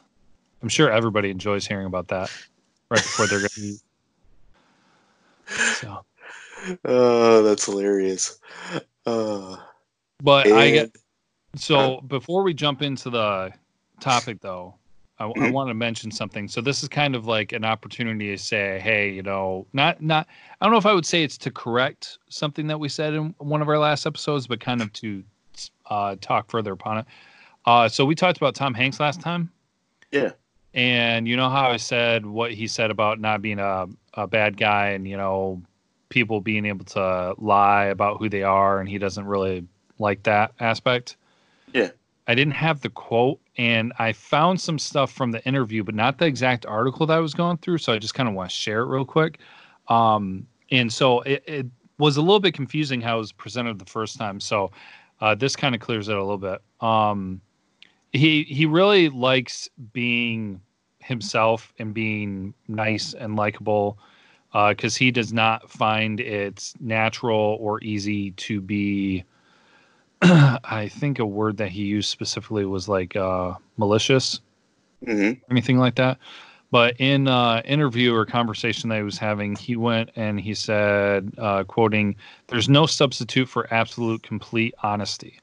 I'm 0.63 0.69
sure 0.69 0.91
everybody 0.91 1.31
enjoys 1.31 1.67
hearing 1.67 1.87
about 1.87 2.09
that 2.09 2.31
right 2.91 3.01
before 3.01 3.27
they're 3.27 3.39
going 3.39 3.49
to 3.51 3.61
eat. 3.61 3.81
So. 5.47 6.03
Oh, 6.85 7.45
that's 7.45 7.67
hilarious. 7.67 8.41
Uh, 9.05 9.57
but. 10.21 10.49
I 10.49 10.71
get 10.71 10.97
so 11.59 12.01
before 12.03 12.43
we 12.43 12.55
jump 12.55 12.83
into 12.83 13.11
the 13.11 13.53
topic, 14.01 14.41
though, 14.41 14.75
I, 15.19 15.25
I 15.25 15.29
mm-hmm. 15.29 15.53
want 15.53 15.71
to 15.71 15.75
mention 15.75 16.11
something. 16.11 16.49
So 16.49 16.61
this 16.61 16.83
is 16.83 16.89
kind 16.89 17.15
of 17.15 17.27
like 17.27 17.53
an 17.53 17.65
opportunity 17.65 18.37
to 18.37 18.39
say, 18.39 18.79
hey, 18.81 19.11
you 19.11 19.23
know, 19.23 19.67
not 19.73 20.03
not. 20.03 20.27
I 20.61 20.65
don't 20.65 20.73
know 20.73 20.79
if 20.79 20.87
I 20.87 20.93
would 20.93 21.07
say 21.07 21.23
it's 21.23 21.39
to 21.39 21.51
correct 21.51 22.19
something 22.29 22.67
that 22.67 22.79
we 22.79 22.89
said 22.89 23.15
in 23.15 23.35
one 23.39 23.63
of 23.63 23.69
our 23.69 23.79
last 23.79 24.07
episodes, 24.07 24.47
but 24.47 24.61
kind 24.61 24.83
of 24.83 24.93
to 24.95 25.25
uh, 25.89 26.17
talk 26.21 26.51
further 26.51 26.73
upon 26.73 26.99
it. 26.99 27.07
Uh, 27.65 27.89
so 27.89 28.05
we 28.05 28.15
talked 28.15 28.37
about 28.37 28.55
Tom 28.55 28.75
Hanks 28.75 29.01
last 29.01 29.21
time. 29.21 29.51
Yeah. 30.13 30.33
And 30.75 31.27
you 31.27 31.37
know 31.37 31.49
how 31.49 31.71
I 31.71 31.79
said 31.79 32.27
what 32.27 32.53
he 32.53 32.67
said 32.67 32.91
about 32.91 33.19
not 33.19 33.41
being 33.41 33.59
a, 33.59 33.87
a 34.15 34.27
bad 34.27 34.57
guy 34.57 34.89
and, 34.89 35.09
you 35.09 35.17
know, 35.17 35.63
people 36.11 36.41
being 36.41 36.67
able 36.67 36.85
to 36.85 37.35
lie 37.39 37.87
about 37.87 38.19
who 38.19 38.29
they 38.29 38.43
are 38.43 38.79
and 38.79 38.89
he 38.89 38.99
doesn't 38.99 39.27
really 39.27 39.67
like 39.99 40.23
that 40.25 40.53
aspect. 40.61 41.17
I 42.29 42.35
didn't 42.35 42.55
have 42.55 42.81
the 42.81 42.91
quote 42.91 43.41
and 43.57 43.93
I 43.99 44.13
found 44.13 44.61
some 44.61 44.79
stuff 44.79 45.13
from 45.13 45.31
the 45.31 45.45
interview, 45.47 45.85
but 45.85 45.95
not 45.95 46.19
the 46.19 46.27
exact 46.27 46.67
article 46.67 47.07
that 47.07 47.17
I 47.17 47.21
was 47.21 47.35
going 47.35 47.59
through. 47.59 47.79
So 47.79 47.93
I 47.93 47.99
just 47.99 48.15
kind 48.15 48.29
of 48.29 48.35
want 48.35 48.51
to 48.51 48.57
share 48.57 48.83
it 48.83 48.87
real 48.87 49.05
quick. 49.05 49.39
Um, 49.89 50.47
and 50.71 50.93
so 50.93 51.21
it, 51.21 51.45
it, 51.47 51.67
was 51.99 52.19
a 52.19 52.21
little 52.21 52.41
bit 52.41 52.53
confusing 52.53 53.01
how 53.01 53.17
it 53.17 53.21
was 53.21 53.33
presented 53.33 53.79
the 53.79 53.87
first 53.87 54.19
time. 54.19 54.39
So 54.39 54.71
uh, 55.21 55.35
this 55.35 55.57
kind 55.57 55.75
of 55.75 55.81
clears 55.81 56.09
it 56.09 56.17
a 56.17 56.21
little 56.21 56.37
bit. 56.37 56.61
Um, 56.81 57.41
he 58.13 58.43
he 58.45 58.67
really 58.67 59.09
likes 59.09 59.69
being 59.93 60.61
himself 60.99 61.73
and 61.79 61.95
being 61.95 62.53
nice 62.69 63.15
and 63.15 63.37
likable 63.37 63.99
because 64.53 64.97
uh, 64.97 64.99
he 64.99 65.11
does 65.11 65.33
not 65.33 65.71
find 65.71 66.21
it 66.21 66.73
natural 66.81 67.57
or 67.61 67.83
easy 67.83 68.33
to 68.33 68.61
be 68.61 69.25
I 70.23 70.89
think 70.91 71.19
a 71.19 71.27
word 71.27 71.59
that 71.59 71.69
he 71.69 71.83
used 71.85 72.09
specifically 72.09 72.65
was 72.65 72.89
like 72.89 73.17
uh, 73.17 73.55
malicious, 73.77 74.41
mm-hmm. 75.05 75.39
anything 75.51 75.79
like 75.79 75.97
that. 75.97 76.19
But 76.71 76.97
in 76.99 77.29
uh, 77.29 77.63
interview 77.65 78.15
or 78.15 78.27
conversation 78.27 78.89
that 78.89 78.97
he 78.97 79.03
was 79.03 79.19
having, 79.19 79.55
he 79.55 79.77
went 79.77 80.11
and 80.17 80.41
he 80.41 80.55
said, 80.55 81.33
uh, 81.39 81.65
quoting, 81.65 82.17
"There's 82.49 82.69
no 82.69 82.87
substitute 82.87 83.49
for 83.49 83.73
absolute 83.73 84.23
complete 84.23 84.75
honesty. 84.83 85.39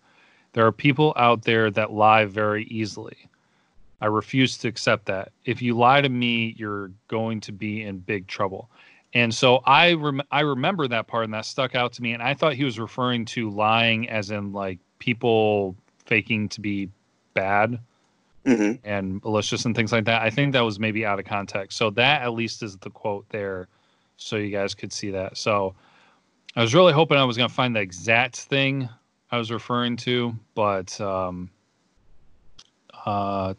There 0.53 0.65
are 0.65 0.71
people 0.71 1.13
out 1.15 1.43
there 1.43 1.71
that 1.71 1.91
lie 1.91 2.25
very 2.25 2.65
easily. 2.65 3.17
I 4.01 4.07
refuse 4.07 4.57
to 4.59 4.67
accept 4.67 5.05
that. 5.05 5.31
If 5.45 5.61
you 5.61 5.77
lie 5.77 6.01
to 6.01 6.09
me, 6.09 6.55
you're 6.57 6.91
going 7.07 7.39
to 7.41 7.51
be 7.51 7.83
in 7.83 7.99
big 7.99 8.27
trouble." 8.27 8.69
And 9.13 9.33
so 9.33 9.57
I 9.65 9.93
rem- 9.93 10.23
I 10.31 10.41
remember 10.41 10.87
that 10.87 11.07
part 11.07 11.25
and 11.25 11.33
that 11.33 11.45
stuck 11.45 11.75
out 11.75 11.93
to 11.93 12.01
me. 12.01 12.13
And 12.13 12.23
I 12.23 12.33
thought 12.33 12.53
he 12.53 12.63
was 12.63 12.79
referring 12.79 13.25
to 13.25 13.49
lying 13.49 14.09
as 14.09 14.31
in 14.31 14.53
like 14.53 14.79
people 14.99 15.75
faking 16.05 16.49
to 16.49 16.61
be 16.61 16.89
bad 17.33 17.79
mm-hmm. 18.45 18.73
and 18.83 19.23
malicious 19.23 19.65
and 19.65 19.75
things 19.75 19.91
like 19.91 20.05
that. 20.05 20.21
I 20.21 20.29
think 20.29 20.53
that 20.53 20.61
was 20.61 20.79
maybe 20.79 21.05
out 21.05 21.19
of 21.19 21.25
context. 21.25 21.77
So 21.77 21.89
that 21.91 22.21
at 22.21 22.33
least 22.33 22.63
is 22.63 22.77
the 22.77 22.89
quote 22.89 23.27
there, 23.29 23.67
so 24.17 24.35
you 24.35 24.49
guys 24.49 24.73
could 24.73 24.91
see 24.91 25.11
that. 25.11 25.37
So 25.37 25.75
I 26.55 26.61
was 26.61 26.73
really 26.73 26.93
hoping 26.93 27.17
I 27.17 27.23
was 27.23 27.37
going 27.37 27.49
to 27.49 27.55
find 27.55 27.75
the 27.75 27.81
exact 27.81 28.37
thing 28.37 28.89
I 29.31 29.37
was 29.37 29.51
referring 29.51 29.97
to, 29.97 30.35
but 30.55 30.99
um, 31.01 31.49
uh, 33.05 33.53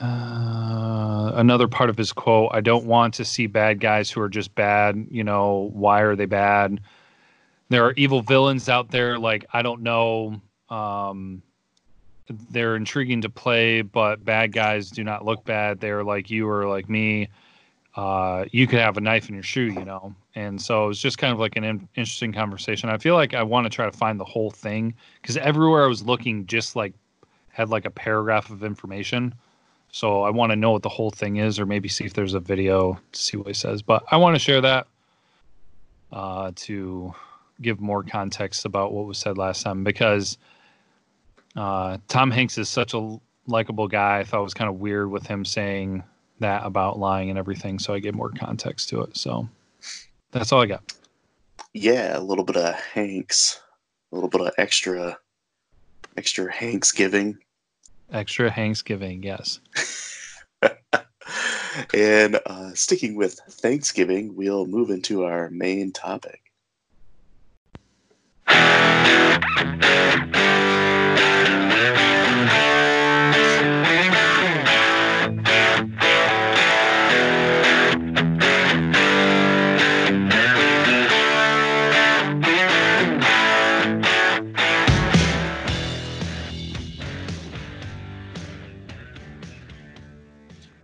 uh, 0.00 1.32
another 1.34 1.68
part 1.68 1.88
of 1.88 1.96
his 1.96 2.12
quote 2.12 2.50
I 2.52 2.60
don't 2.60 2.84
want 2.84 3.14
to 3.14 3.24
see 3.24 3.46
bad 3.46 3.80
guys 3.80 4.10
who 4.10 4.20
are 4.20 4.28
just 4.28 4.54
bad. 4.54 5.06
You 5.10 5.24
know, 5.24 5.70
why 5.72 6.00
are 6.02 6.16
they 6.16 6.26
bad? 6.26 6.80
There 7.68 7.84
are 7.84 7.92
evil 7.96 8.22
villains 8.22 8.68
out 8.68 8.90
there. 8.90 9.18
Like, 9.18 9.44
I 9.52 9.62
don't 9.62 9.82
know. 9.82 10.40
Um, 10.68 11.42
they're 12.50 12.76
intriguing 12.76 13.22
to 13.22 13.30
play, 13.30 13.82
but 13.82 14.24
bad 14.24 14.52
guys 14.52 14.90
do 14.90 15.02
not 15.04 15.24
look 15.24 15.44
bad. 15.44 15.80
They're 15.80 16.04
like 16.04 16.30
you 16.30 16.48
or 16.48 16.68
like 16.68 16.88
me. 16.88 17.28
Uh, 17.94 18.44
you 18.52 18.66
could 18.66 18.78
have 18.78 18.98
a 18.98 19.00
knife 19.00 19.28
in 19.28 19.34
your 19.34 19.42
shoe, 19.42 19.72
you 19.72 19.84
know. 19.84 20.14
And 20.34 20.60
so 20.60 20.90
it's 20.90 21.00
just 21.00 21.16
kind 21.16 21.32
of 21.32 21.38
like 21.38 21.56
an 21.56 21.64
in- 21.64 21.88
interesting 21.96 22.32
conversation. 22.32 22.90
I 22.90 22.98
feel 22.98 23.14
like 23.14 23.32
I 23.32 23.42
want 23.42 23.64
to 23.64 23.70
try 23.70 23.86
to 23.86 23.96
find 23.96 24.20
the 24.20 24.24
whole 24.24 24.50
thing 24.50 24.94
because 25.22 25.38
everywhere 25.38 25.84
I 25.84 25.88
was 25.88 26.02
looking, 26.04 26.46
just 26.46 26.76
like 26.76 26.92
had 27.48 27.70
like 27.70 27.86
a 27.86 27.90
paragraph 27.90 28.50
of 28.50 28.62
information. 28.62 29.34
So 29.96 30.24
I 30.24 30.28
want 30.28 30.52
to 30.52 30.56
know 30.56 30.72
what 30.72 30.82
the 30.82 30.90
whole 30.90 31.08
thing 31.08 31.36
is, 31.36 31.58
or 31.58 31.64
maybe 31.64 31.88
see 31.88 32.04
if 32.04 32.12
there's 32.12 32.34
a 32.34 32.38
video 32.38 33.00
to 33.12 33.18
see 33.18 33.38
what 33.38 33.46
he 33.46 33.54
says. 33.54 33.80
But 33.80 34.04
I 34.10 34.18
want 34.18 34.34
to 34.34 34.38
share 34.38 34.60
that 34.60 34.86
uh, 36.12 36.52
to 36.54 37.14
give 37.62 37.80
more 37.80 38.02
context 38.02 38.66
about 38.66 38.92
what 38.92 39.06
was 39.06 39.16
said 39.16 39.38
last 39.38 39.62
time 39.62 39.84
because 39.84 40.36
uh, 41.56 41.96
Tom 42.08 42.30
Hanks 42.30 42.58
is 42.58 42.68
such 42.68 42.92
a 42.92 43.18
likable 43.46 43.88
guy. 43.88 44.18
I 44.18 44.24
thought 44.24 44.40
it 44.40 44.44
was 44.44 44.52
kind 44.52 44.68
of 44.68 44.80
weird 44.80 45.10
with 45.10 45.26
him 45.26 45.46
saying 45.46 46.02
that 46.40 46.66
about 46.66 46.98
lying 46.98 47.30
and 47.30 47.38
everything. 47.38 47.78
So 47.78 47.94
I 47.94 47.98
gave 47.98 48.14
more 48.14 48.28
context 48.28 48.90
to 48.90 49.00
it. 49.00 49.16
So 49.16 49.48
that's 50.30 50.52
all 50.52 50.60
I 50.60 50.66
got. 50.66 50.92
Yeah, 51.72 52.18
a 52.18 52.20
little 52.20 52.44
bit 52.44 52.58
of 52.58 52.74
Hanks, 52.74 53.62
a 54.12 54.14
little 54.14 54.28
bit 54.28 54.42
of 54.42 54.52
extra, 54.58 55.16
extra 56.18 56.52
Hanks 56.52 56.92
giving. 56.92 57.38
Extra 58.12 58.50
Thanksgiving, 58.52 59.22
yes. 59.22 59.60
and 61.94 62.40
uh, 62.46 62.72
sticking 62.74 63.16
with 63.16 63.40
Thanksgiving, 63.50 64.34
we'll 64.36 64.66
move 64.66 64.90
into 64.90 65.24
our 65.24 65.50
main 65.50 65.92
topic. 65.92 66.40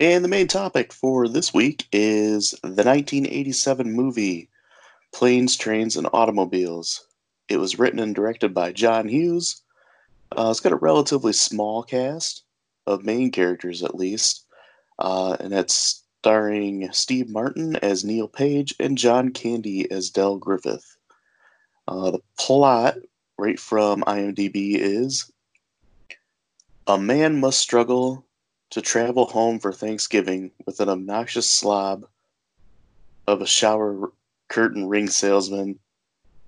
And 0.02 0.24
the 0.24 0.28
main 0.28 0.48
topic 0.48 0.92
for 0.92 1.28
this 1.28 1.54
week 1.54 1.86
is 1.92 2.50
the 2.62 2.82
1987 2.82 3.92
movie 3.92 4.48
Planes, 5.12 5.56
Trains, 5.56 5.96
and 5.96 6.08
Automobiles. 6.12 7.06
It 7.48 7.58
was 7.58 7.78
written 7.78 8.00
and 8.00 8.12
directed 8.12 8.52
by 8.52 8.72
John 8.72 9.06
Hughes. 9.06 9.62
Uh, 10.36 10.48
it's 10.50 10.58
got 10.58 10.72
a 10.72 10.76
relatively 10.76 11.32
small 11.32 11.84
cast 11.84 12.42
of 12.84 13.04
main 13.04 13.30
characters, 13.30 13.84
at 13.84 13.94
least, 13.94 14.44
uh, 14.98 15.36
and 15.38 15.54
it's 15.54 16.02
starring 16.18 16.90
Steve 16.90 17.28
Martin 17.28 17.76
as 17.76 18.04
Neil 18.04 18.26
Page 18.26 18.74
and 18.80 18.98
John 18.98 19.30
Candy 19.30 19.88
as 19.88 20.10
Del 20.10 20.36
Griffith. 20.36 20.96
Uh, 21.86 22.10
the 22.10 22.22
plot, 22.40 22.96
right 23.38 23.60
from 23.60 24.02
IMDb, 24.02 24.74
is 24.74 25.30
a 26.88 26.98
man 26.98 27.38
must 27.38 27.60
struggle 27.60 28.26
to 28.72 28.80
travel 28.80 29.26
home 29.26 29.58
for 29.58 29.72
Thanksgiving 29.72 30.50
with 30.66 30.80
an 30.80 30.88
obnoxious 30.88 31.50
slob 31.50 32.06
of 33.26 33.42
a 33.42 33.46
shower 33.46 34.10
curtain 34.48 34.88
ring 34.88 35.08
salesman 35.08 35.78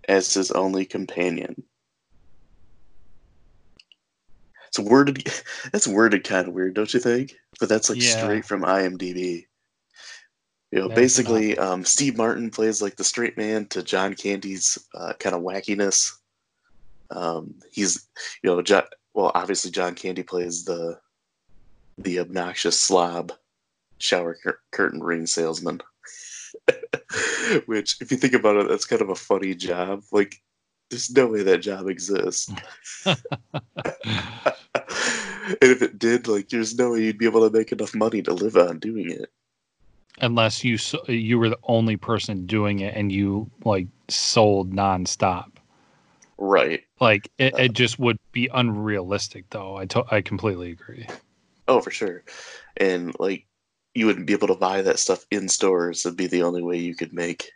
as 0.08 0.32
his 0.32 0.50
only 0.50 0.86
companion. 0.86 1.62
It's 4.68 4.78
worded. 4.78 5.30
That's 5.72 5.86
worded 5.86 6.24
kind 6.24 6.48
of 6.48 6.54
weird, 6.54 6.74
don't 6.74 6.92
you 6.92 6.98
think? 6.98 7.34
But 7.60 7.68
that's 7.68 7.88
like 7.88 8.00
Yeah. 8.00 8.16
straight 8.16 8.44
from 8.44 8.62
IMDb. 8.62 9.46
You 10.72 10.80
know, 10.80 10.88
That's 10.88 10.96
basically, 10.96 11.56
um, 11.56 11.84
Steve 11.84 12.16
Martin 12.16 12.50
plays 12.50 12.82
like 12.82 12.96
the 12.96 13.04
straight 13.04 13.36
man 13.36 13.66
to 13.66 13.84
John 13.84 14.14
Candy's 14.14 14.76
uh, 14.94 15.12
kind 15.20 15.36
of 15.36 15.42
wackiness. 15.42 16.10
Um, 17.10 17.54
he's, 17.70 18.08
you 18.42 18.50
know, 18.50 18.60
John, 18.62 18.82
well, 19.14 19.30
obviously 19.36 19.70
John 19.70 19.94
Candy 19.94 20.24
plays 20.24 20.64
the 20.64 20.98
the 21.98 22.18
obnoxious 22.18 22.80
slob 22.80 23.32
shower 23.98 24.36
cur- 24.42 24.60
curtain 24.72 25.02
ring 25.02 25.26
salesman. 25.26 25.80
Which, 27.66 27.96
if 28.00 28.10
you 28.10 28.16
think 28.16 28.34
about 28.34 28.56
it, 28.56 28.68
that's 28.68 28.84
kind 28.86 29.02
of 29.02 29.10
a 29.10 29.14
funny 29.14 29.54
job. 29.54 30.02
Like, 30.12 30.40
there's 30.90 31.10
no 31.10 31.26
way 31.26 31.42
that 31.42 31.58
job 31.58 31.88
exists. 31.88 32.50
and 33.06 33.16
if 35.60 35.82
it 35.82 35.98
did, 35.98 36.28
like, 36.28 36.48
there's 36.48 36.76
no 36.76 36.92
way 36.92 37.02
you'd 37.02 37.18
be 37.18 37.26
able 37.26 37.48
to 37.48 37.56
make 37.56 37.72
enough 37.72 37.94
money 37.94 38.22
to 38.22 38.32
live 38.32 38.56
on 38.56 38.78
doing 38.78 39.10
it. 39.10 39.30
Unless 40.20 40.62
you 40.62 40.78
you 41.08 41.40
were 41.40 41.48
the 41.48 41.58
only 41.64 41.96
person 41.96 42.46
doing 42.46 42.78
it 42.78 42.94
and 42.94 43.10
you 43.10 43.50
like 43.64 43.88
sold 44.08 44.72
nonstop. 44.72 45.50
Right. 46.38 46.84
Like 47.00 47.30
it, 47.38 47.52
it 47.58 47.72
just 47.72 47.98
would 47.98 48.18
be 48.30 48.48
unrealistic, 48.54 49.50
though. 49.50 49.76
I 49.76 49.86
to- 49.86 50.04
I 50.12 50.22
completely 50.22 50.70
agree. 50.70 51.06
Oh, 51.66 51.80
for 51.80 51.90
sure. 51.90 52.24
And, 52.76 53.14
like, 53.18 53.46
you 53.94 54.06
wouldn't 54.06 54.26
be 54.26 54.32
able 54.32 54.48
to 54.48 54.54
buy 54.54 54.82
that 54.82 54.98
stuff 54.98 55.24
in 55.30 55.48
stores. 55.48 56.04
It'd 56.04 56.16
be 56.16 56.26
the 56.26 56.42
only 56.42 56.62
way 56.62 56.76
you 56.78 56.94
could 56.94 57.12
make 57.12 57.50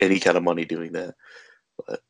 any 0.00 0.20
kind 0.20 0.36
of 0.36 0.42
money 0.42 0.64
doing 0.64 0.92
that. 0.92 1.14
But, 1.86 2.02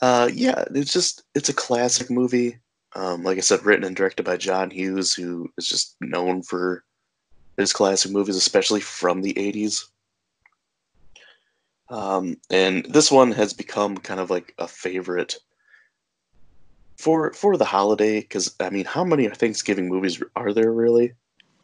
uh, 0.00 0.30
yeah, 0.32 0.64
it's 0.74 0.92
just, 0.92 1.24
it's 1.34 1.48
a 1.48 1.54
classic 1.54 2.10
movie. 2.10 2.58
Um, 2.94 3.22
like 3.22 3.38
I 3.38 3.40
said, 3.40 3.64
written 3.64 3.84
and 3.84 3.96
directed 3.96 4.24
by 4.24 4.36
John 4.36 4.70
Hughes, 4.70 5.14
who 5.14 5.50
is 5.56 5.66
just 5.66 5.96
known 6.00 6.42
for 6.42 6.84
his 7.56 7.72
classic 7.72 8.10
movies, 8.10 8.36
especially 8.36 8.80
from 8.80 9.22
the 9.22 9.34
80s. 9.34 9.86
Um, 11.88 12.38
and 12.50 12.86
this 12.86 13.10
one 13.10 13.32
has 13.32 13.52
become 13.52 13.96
kind 13.98 14.18
of 14.18 14.30
like 14.30 14.54
a 14.58 14.66
favorite 14.66 15.36
for 17.02 17.32
for 17.32 17.56
the 17.56 17.64
holiday 17.64 18.20
because 18.20 18.54
I 18.60 18.70
mean, 18.70 18.84
how 18.84 19.02
many 19.02 19.28
Thanksgiving 19.28 19.88
movies 19.88 20.22
are 20.36 20.52
there 20.52 20.72
really? 20.72 21.14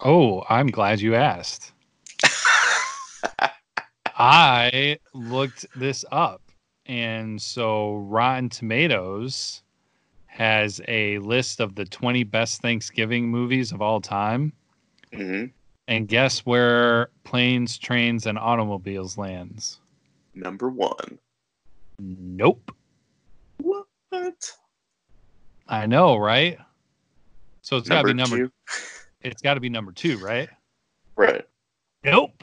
Oh, 0.01 0.45
I'm 0.49 0.67
glad 0.67 1.01
you 1.01 1.15
asked. 1.15 1.73
I 4.17 4.99
looked 5.15 5.67
this 5.77 6.05
up, 6.11 6.43
and 6.87 7.41
so 7.41 7.99
Rotten 7.99 8.49
Tomatoes 8.49 9.63
has 10.27 10.81
a 10.89 11.19
list 11.19 11.61
of 11.61 11.77
the 11.77 11.85
20 11.85 12.25
best 12.25 12.61
Thanksgiving 12.61 13.29
movies 13.29 13.71
of 13.71 13.81
all 13.81 14.01
time. 14.01 14.53
hmm 15.15 15.45
And 15.87 16.09
guess 16.09 16.41
where 16.41 17.11
Planes, 17.23 17.79
Trains, 17.79 18.27
and 18.27 18.39
Automobiles 18.39 19.17
lands? 19.17 19.79
Number 20.35 20.69
one. 20.69 21.21
Nope. 22.01 22.73
What? 23.59 24.53
I 25.69 25.87
know, 25.87 26.17
right? 26.17 26.59
So 27.63 27.77
it's 27.77 27.89
got 27.89 28.03
to 28.03 28.09
be 28.09 28.15
number. 28.15 28.37
two? 28.37 28.53
It's 29.21 29.43
got 29.43 29.55
to 29.55 29.61
be 29.61 29.69
number 29.69 29.93
two, 29.93 30.19
right? 30.19 30.49
Right. 31.17 31.45
Nope. 32.05 32.43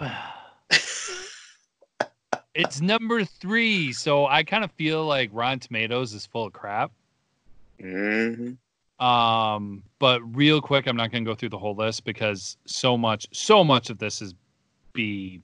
it's 2.54 2.82
number 2.82 3.24
three. 3.24 3.94
So 3.94 4.28
I 4.28 4.44
kind 4.44 4.64
of 4.64 4.72
feel 4.74 5.06
like 5.06 5.30
Rotten 5.34 5.60
Tomatoes 5.60 6.14
is 6.14 6.26
full 6.26 6.46
of 6.46 6.54
crap. 6.54 6.92
hmm 7.82 8.52
Um, 9.04 9.82
but 10.00 10.22
real 10.36 10.62
quick, 10.62 10.86
I'm 10.86 10.98
not 10.98 11.12
going 11.12 11.24
to 11.26 11.30
go 11.30 11.36
through 11.36 11.50
the 11.50 11.58
whole 11.58 11.76
list 11.76 12.04
because 12.04 12.58
so 12.66 12.98
much, 12.98 13.26
so 13.32 13.64
much 13.64 13.90
of 13.90 13.98
this 13.98 14.22
is 14.22 14.36
BS 14.94 15.42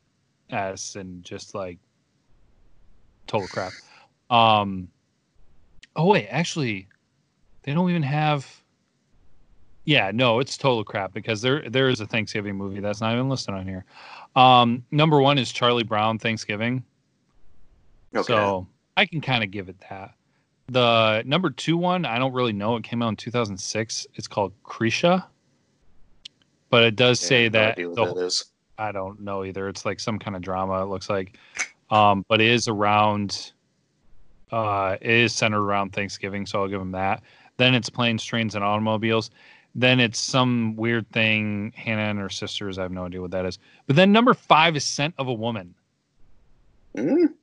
and 0.95 1.23
just 1.23 1.55
like 1.55 1.79
total 3.25 3.47
crap. 3.47 3.71
Um, 4.29 4.87
oh 5.95 6.07
wait, 6.07 6.27
actually, 6.27 6.87
they 7.63 7.73
don't 7.73 7.89
even 7.89 8.03
have. 8.03 8.47
Yeah, 9.85 10.11
no, 10.13 10.39
it's 10.39 10.57
total 10.57 10.83
crap 10.83 11.13
because 11.13 11.41
there 11.41 11.67
there 11.69 11.89
is 11.89 11.99
a 12.01 12.05
Thanksgiving 12.05 12.55
movie 12.55 12.79
that's 12.79 13.01
not 13.01 13.13
even 13.13 13.29
listed 13.29 13.53
on 13.55 13.67
here. 13.67 13.83
Um, 14.35 14.85
number 14.91 15.19
one 15.21 15.37
is 15.37 15.51
Charlie 15.51 15.83
Brown 15.83 16.19
Thanksgiving. 16.19 16.83
Okay. 18.15 18.25
So 18.27 18.67
I 18.97 19.05
can 19.05 19.21
kind 19.21 19.43
of 19.43 19.51
give 19.51 19.69
it 19.69 19.77
that. 19.89 20.13
The 20.67 21.23
number 21.25 21.49
two 21.49 21.77
one, 21.77 22.05
I 22.05 22.19
don't 22.19 22.33
really 22.33 22.53
know. 22.53 22.75
It 22.75 22.83
came 22.83 23.01
out 23.01 23.09
in 23.09 23.15
2006. 23.15 24.07
It's 24.15 24.27
called 24.27 24.53
Krisha. 24.63 25.25
But 26.69 26.83
it 26.83 26.95
does 26.95 27.21
Yeah, 27.21 27.27
say 27.27 27.47
that, 27.49 27.75
the- 27.75 27.87
that 27.95 28.17
is. 28.17 28.45
I 28.77 28.91
don't 28.91 29.19
know 29.19 29.43
either. 29.43 29.67
It's 29.67 29.85
like 29.85 29.99
some 29.99 30.17
kind 30.17 30.35
of 30.35 30.41
drama, 30.41 30.81
it 30.81 30.85
looks 30.85 31.09
like. 31.09 31.37
Um, 31.89 32.23
but 32.29 32.39
it 32.41 32.47
is 32.47 32.67
around, 32.67 33.51
uh, 34.51 34.95
it 35.01 35.09
is 35.11 35.33
centered 35.33 35.61
around 35.61 35.91
Thanksgiving. 35.93 36.45
So 36.45 36.61
I'll 36.61 36.67
give 36.69 36.79
them 36.79 36.93
that. 36.93 37.21
Then 37.61 37.75
it's 37.75 37.91
Planes, 37.91 38.25
Trains, 38.25 38.55
and 38.55 38.63
Automobiles. 38.63 39.29
Then 39.75 39.99
it's 39.99 40.17
some 40.17 40.75
weird 40.75 41.07
thing, 41.11 41.71
Hannah 41.75 42.09
and 42.09 42.17
her 42.17 42.27
sisters. 42.27 42.79
I 42.79 42.81
have 42.81 42.91
no 42.91 43.05
idea 43.05 43.21
what 43.21 43.29
that 43.29 43.45
is. 43.45 43.59
But 43.85 43.95
then 43.95 44.11
number 44.11 44.33
five 44.33 44.75
is 44.75 44.83
Scent 44.83 45.13
of 45.19 45.27
a 45.27 45.33
Woman. 45.33 45.75
Mm, 46.97 47.35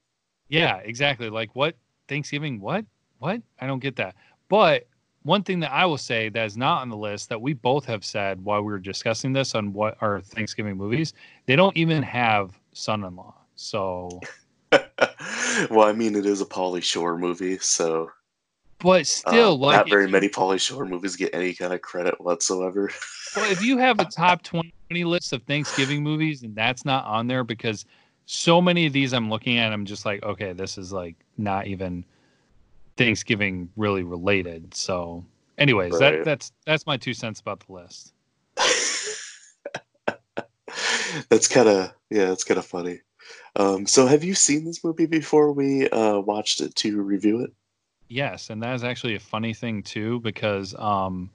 Yeah, 0.49 0.79
exactly. 0.79 1.31
Like 1.31 1.55
what 1.55 1.77
Thanksgiving? 2.09 2.61
What? 2.61 2.85
What? 3.21 3.41
I 3.61 3.69
don't 3.69 3.79
get 3.79 3.95
that. 3.95 4.17
But 4.49 4.89
one 5.23 5.45
thing 5.45 5.61
that 5.61 5.71
I 5.71 5.87
will 5.87 5.97
say 5.97 6.29
that 6.31 6.47
is 6.47 6.57
not 6.57 6.83
on 6.83 6.89
the 6.89 6.97
list 6.97 7.29
that 7.29 7.41
we 7.41 7.53
both 7.53 7.85
have 7.85 8.05
said 8.05 8.45
while 8.45 8.61
we 8.63 8.73
were 8.73 8.81
discussing 8.81 9.33
this 9.33 9.55
on 9.55 9.73
what 9.73 9.97
are 10.01 10.21
Thanksgiving 10.21 10.77
movies, 10.77 11.13
they 11.47 11.55
don't 11.55 11.77
even 11.77 12.03
have 12.03 12.59
son-in-law. 12.73 13.35
So, 13.55 14.19
well, 14.73 15.83
I 15.83 15.93
mean, 15.93 16.17
it 16.17 16.27
is 16.27 16.41
a 16.41 16.45
Pauly 16.47 16.83
Shore 16.83 17.17
movie, 17.17 17.59
so 17.59 18.11
but 18.81 19.01
uh, 19.01 19.05
still, 19.05 19.59
like, 19.59 19.77
not 19.77 19.91
very 19.91 20.09
many 20.09 20.29
Pauly 20.29 20.61
Shore 20.61 20.85
movies 20.85 21.17
get 21.17 21.35
any 21.35 21.55
kind 21.55 21.73
of 21.73 21.81
credit 21.83 22.21
whatsoever. 22.21 22.91
well, 23.37 23.51
if 23.51 23.63
you 23.63 23.79
have 23.79 23.99
a 24.01 24.05
top 24.11 24.43
twenty 24.43 24.73
list 24.91 25.33
of 25.33 25.43
Thanksgiving 25.43 26.03
movies 26.03 26.43
and 26.43 26.55
that's 26.55 26.85
not 26.85 27.05
on 27.05 27.27
there 27.27 27.45
because 27.45 27.85
so 28.27 28.61
many 28.61 28.87
of 28.87 28.93
these 28.93 29.13
I'm 29.15 29.31
looking 29.31 29.59
at, 29.59 29.73
I'm 29.73 29.87
just 29.87 30.05
like, 30.05 30.23
okay, 30.23 30.53
this 30.53 30.77
is 30.79 30.93
like 30.93 31.17
not 31.39 31.67
even 31.67 32.05
Thanksgiving 32.97 33.71
really 33.77 34.03
related. 34.03 34.75
So, 34.75 35.25
anyways, 35.57 35.93
Right. 35.93 36.19
that 36.19 36.25
that's 36.25 36.53
that's 36.67 36.87
my 36.87 36.97
two 36.97 37.15
cents 37.15 37.41
about 37.41 37.61
the 37.67 37.73
list. 37.73 38.13
that's 41.29 41.49
kind 41.49 41.69
of 41.69 41.93
yeah, 42.11 42.27
that's 42.27 42.45
kind 42.45 42.59
of 42.59 42.67
funny. 42.67 43.01
Um, 43.57 43.87
so, 43.87 44.07
have 44.07 44.23
you 44.25 44.35
seen 44.35 44.65
this 44.65 44.85
movie 44.85 45.07
before 45.07 45.53
we 45.53 45.89
uh, 45.89 46.19
watched 46.19 46.61
it 46.61 46.75
to 46.77 47.03
review 47.03 47.41
it? 47.41 47.53
Yes, 48.09 48.51
and 48.51 48.63
that 48.63 48.75
is 48.75 48.85
actually 48.85 49.15
a 49.17 49.21
funny 49.21 49.53
thing 49.53 49.83
too 49.83 50.21
because 50.21 50.75
um, 50.77 51.31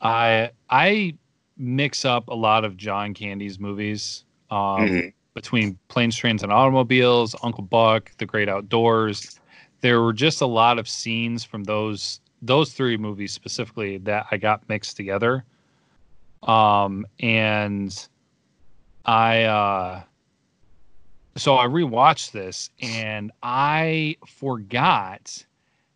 I 0.00 0.50
I 0.70 1.14
mix 1.58 2.04
up 2.04 2.28
a 2.28 2.34
lot 2.34 2.64
of 2.64 2.76
John 2.76 3.12
Candy's 3.14 3.58
movies 3.58 4.24
um, 4.50 4.86
Mhm. 4.88 5.12
between 5.34 5.78
Planes, 5.88 6.16
Trains, 6.16 6.42
and 6.42 6.52
Automobiles, 6.52 7.34
Uncle 7.42 7.64
Buck, 7.64 8.10
The 8.18 8.26
Great 8.26 8.48
Outdoors. 8.48 9.38
There 9.80 10.00
were 10.02 10.12
just 10.14 10.40
a 10.40 10.46
lot 10.46 10.78
of 10.78 10.88
scenes 10.88 11.44
from 11.44 11.64
those 11.64 12.20
those 12.40 12.72
three 12.72 12.96
movies 12.96 13.32
specifically 13.32 13.98
that 13.98 14.26
I 14.30 14.36
got 14.38 14.66
mixed 14.68 14.96
together. 14.96 15.44
Um, 16.44 17.06
and 17.20 18.08
I 19.04 19.42
uh, 19.44 20.02
so 21.36 21.56
I 21.56 21.66
rewatched 21.66 22.32
this 22.32 22.70
and 22.80 23.30
I 23.42 24.16
forgot 24.26 25.44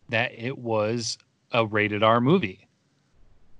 that 0.09 0.31
it 0.37 0.57
was 0.57 1.17
a 1.51 1.65
rated 1.65 2.03
R 2.03 2.21
movie. 2.21 2.67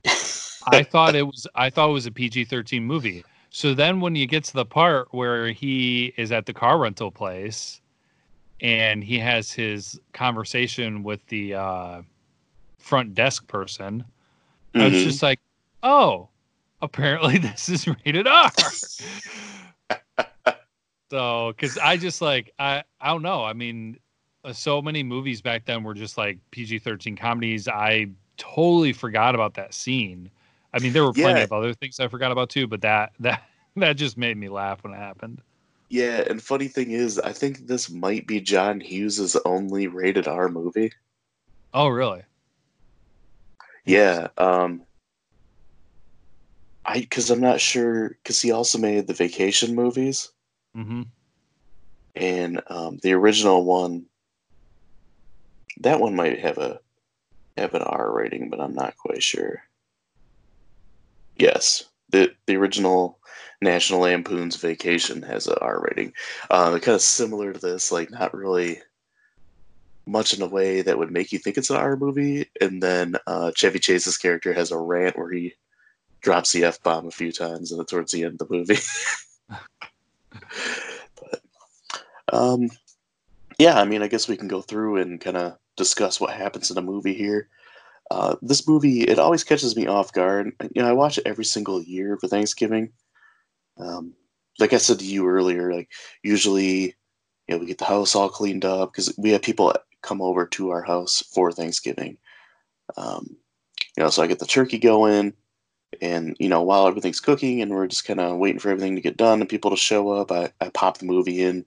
I 0.64 0.84
thought 0.84 1.16
it 1.16 1.26
was 1.26 1.48
I 1.56 1.70
thought 1.70 1.90
it 1.90 1.94
was 1.94 2.06
a 2.06 2.12
PG-13 2.12 2.84
movie. 2.84 3.26
So 3.50 3.74
then 3.74 4.02
when 4.02 4.16
you 4.16 4.28
get 4.28 4.44
to 4.46 4.54
the 4.54 4.66
part 4.66 5.14
where 5.14 5.52
he 5.52 6.14
is 6.18 6.32
at 6.32 6.46
the 6.46 6.54
car 6.54 6.80
rental 6.80 7.12
place 7.12 7.82
and 8.60 9.04
he 9.04 9.20
has 9.20 9.52
his 9.52 10.00
conversation 10.14 11.04
with 11.04 11.26
the 11.28 11.56
uh, 11.56 12.02
front 12.80 13.14
desk 13.14 13.48
person. 13.48 14.06
I 14.78 14.88
was 14.88 14.96
Mhm. 14.96 15.04
just 15.04 15.24
like, 15.24 15.40
oh, 15.84 16.30
apparently 16.82 17.38
this 17.40 17.70
is 17.70 17.88
rated 17.88 18.28
R. 18.28 18.52
so, 21.12 21.54
because 21.56 21.78
I 21.78 21.98
just 21.98 22.22
like, 22.22 22.52
I, 22.60 22.84
I 23.00 23.10
don't 23.10 23.22
know. 23.22 23.44
I 23.44 23.54
mean, 23.54 23.98
so 24.52 24.82
many 24.82 25.04
movies 25.04 25.42
back 25.42 25.66
then 25.66 25.84
were 25.84 25.94
just 25.94 26.18
like 26.18 26.38
PG 26.52 26.80
13 26.80 27.16
comedies. 27.16 27.68
I 27.68 28.08
totally 28.38 28.94
forgot 28.94 29.36
about 29.36 29.54
that 29.56 29.74
scene. 29.74 30.30
I 30.74 30.80
mean, 30.80 30.92
there 30.94 31.04
were 31.04 31.14
plenty 31.14 31.40
Yeah. 31.40 31.44
of 31.44 31.52
other 31.54 31.74
things 31.74 32.00
I 32.00 32.08
forgot 32.08 32.32
about 32.32 32.50
too, 32.50 32.68
but 32.68 32.82
that, 32.82 33.14
that, 33.20 33.44
that 33.78 33.94
just 33.94 34.18
made 34.18 34.38
me 34.38 34.50
laugh 34.50 34.84
when 34.84 34.94
it 34.94 34.98
happened. 34.98 35.42
Yeah, 35.90 36.24
and 36.30 36.42
funny 36.42 36.68
thing 36.68 36.92
is, 36.92 37.20
I 37.20 37.32
think 37.34 37.68
this 37.68 37.90
might 37.90 38.26
be 38.28 38.42
John 38.42 38.80
Hughes' 38.80 39.36
only 39.46 39.88
rated 39.88 40.28
R 40.28 40.50
movie. 40.50 40.92
Oh, 41.74 41.88
really? 41.88 42.24
Yeah, 43.86 44.30
um, 44.38 44.86
I 46.86 47.00
because 47.02 47.30
I'm 47.30 47.40
not 47.42 47.62
sure 47.62 48.10
because 48.10 48.42
he 48.42 48.52
also 48.52 48.78
made 48.78 49.08
the 49.08 49.14
Vacation 49.14 49.76
movies, 49.76 50.32
Mm-hmm. 50.76 51.04
and 52.16 52.62
um, 52.68 52.98
the 53.04 53.14
original 53.14 53.64
one. 53.64 54.06
That 55.82 56.00
one 56.00 56.16
might 56.16 56.40
have 56.40 56.58
a 56.58 56.80
have 57.58 57.74
an 57.74 57.82
R 57.84 58.12
rating, 58.12 58.50
but 58.50 58.60
I'm 58.60 58.74
not 58.74 58.98
quite 58.98 59.24
sure. 59.24 59.64
Yes, 61.38 61.86
the 62.10 62.34
the 62.46 62.56
original 62.56 63.20
National 63.62 64.02
Lampoon's 64.02 64.56
Vacation 64.58 65.22
has 65.24 65.48
an 65.48 65.56
R 65.62 65.82
rating. 65.82 66.14
Uh, 66.50 66.72
kind 66.80 66.96
of 66.96 67.02
similar 67.02 67.54
to 67.54 67.60
this, 67.60 67.92
like 67.92 68.12
not 68.12 68.34
really 68.34 68.82
much 70.06 70.34
in 70.34 70.42
a 70.42 70.48
way 70.48 70.82
that 70.82 70.98
would 70.98 71.12
make 71.12 71.32
you 71.32 71.40
think 71.40 71.58
it's 71.58 71.70
an 71.70 71.78
R 71.78 71.96
movie. 71.96 72.50
And 72.62 72.84
then 72.84 73.16
uh, 73.26 73.52
Chevy 73.56 73.80
Chase's 73.80 74.18
character 74.18 74.54
has 74.54 74.72
a 74.72 74.78
rant 74.78 75.18
where 75.18 75.32
he 75.32 75.54
drops 76.22 76.52
the 76.52 76.66
f 76.66 76.82
bomb 76.84 77.08
a 77.08 77.12
few 77.12 77.32
times, 77.32 77.72
and 77.72 77.88
towards 77.88 78.12
the 78.12 78.24
end 78.24 78.40
of 78.42 78.48
the 78.48 78.56
movie. 78.56 78.80
but 81.20 81.42
um, 82.32 82.70
yeah, 83.58 83.80
I 83.80 83.86
mean, 83.86 84.02
I 84.02 84.08
guess 84.08 84.28
we 84.28 84.38
can 84.38 84.48
go 84.48 84.62
through 84.62 84.98
and 84.98 85.20
kind 85.20 85.38
of 85.38 85.58
discuss 85.84 86.20
what 86.20 86.34
happens 86.34 86.72
in 86.72 86.78
a 86.78 86.82
movie 86.82 87.14
here. 87.14 87.50
Uh, 88.12 88.36
this 88.42 88.68
movie, 88.68 89.02
it 89.02 89.20
always 89.20 89.44
catches 89.44 89.76
me 89.76 89.88
off 89.88 90.14
guard. 90.14 90.52
You 90.74 90.82
know, 90.82 90.90
I 90.90 90.94
watch 90.94 91.18
it 91.18 91.28
every 91.28 91.46
single 91.46 91.82
year 91.82 92.18
for 92.18 92.28
Thanksgiving. 92.28 92.92
Um, 93.78 94.14
like 94.60 94.74
I 94.74 94.78
said 94.78 95.00
to 95.00 95.06
you 95.06 95.28
earlier, 95.28 95.74
like 95.74 95.90
usually, 96.22 96.96
you 97.48 97.56
know, 97.56 97.58
we 97.58 97.66
get 97.66 97.80
the 97.80 97.86
house 97.86 98.16
all 98.16 98.30
cleaned 98.30 98.66
up 98.66 98.92
because 98.92 99.14
we 99.18 99.32
have 99.32 99.42
people 99.42 99.74
come 100.02 100.22
over 100.22 100.46
to 100.46 100.70
our 100.70 100.84
house 100.84 101.24
for 101.34 101.52
Thanksgiving. 101.52 102.18
Um, 102.98 103.36
you 103.98 104.04
know, 104.04 104.10
so 104.10 104.22
I 104.22 104.28
get 104.28 104.40
the 104.40 104.46
turkey 104.46 104.78
going, 104.78 105.34
and 106.02 106.36
you 106.40 106.50
know, 106.50 106.62
while 106.62 106.88
everything's 106.88 107.20
cooking 107.20 107.62
and 107.62 107.72
we're 107.72 107.88
just 107.88 108.06
kind 108.06 108.20
of 108.20 108.38
waiting 108.38 108.60
for 108.60 108.70
everything 108.70 108.96
to 108.96 109.02
get 109.02 109.18
done 109.18 109.40
and 109.40 109.50
people 109.50 109.72
to 109.72 109.78
show 109.78 110.10
up, 110.10 110.32
I, 110.32 110.52
I 110.62 110.70
pop 110.70 110.98
the 110.98 111.06
movie 111.06 111.42
in, 111.42 111.66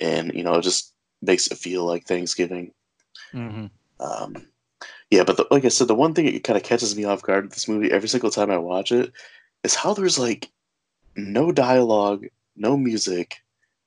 and 0.00 0.32
you 0.34 0.42
know, 0.42 0.54
it 0.54 0.62
just 0.62 0.92
makes 1.22 1.46
it 1.46 1.58
feel 1.58 1.84
like 1.84 2.04
Thanksgiving. 2.06 2.72
Mm-hmm. 3.32 3.66
Um, 4.00 4.46
yeah, 5.10 5.24
but 5.24 5.36
the, 5.36 5.46
like 5.50 5.64
I 5.64 5.68
said, 5.68 5.88
the 5.88 5.94
one 5.94 6.14
thing 6.14 6.26
that 6.26 6.44
kind 6.44 6.56
of 6.56 6.62
catches 6.62 6.96
me 6.96 7.04
off 7.04 7.22
guard 7.22 7.44
with 7.44 7.54
this 7.54 7.68
movie 7.68 7.90
every 7.90 8.08
single 8.08 8.30
time 8.30 8.50
I 8.50 8.58
watch 8.58 8.92
it 8.92 9.12
is 9.64 9.74
how 9.74 9.94
there's 9.94 10.18
like 10.18 10.50
no 11.16 11.50
dialogue, 11.50 12.26
no 12.56 12.76
music 12.76 13.36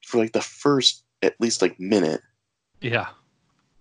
for 0.05 0.17
like 0.17 0.33
the 0.33 0.41
first 0.41 1.03
at 1.21 1.39
least 1.39 1.61
like 1.61 1.79
minute 1.79 2.21
Yeah. 2.81 3.07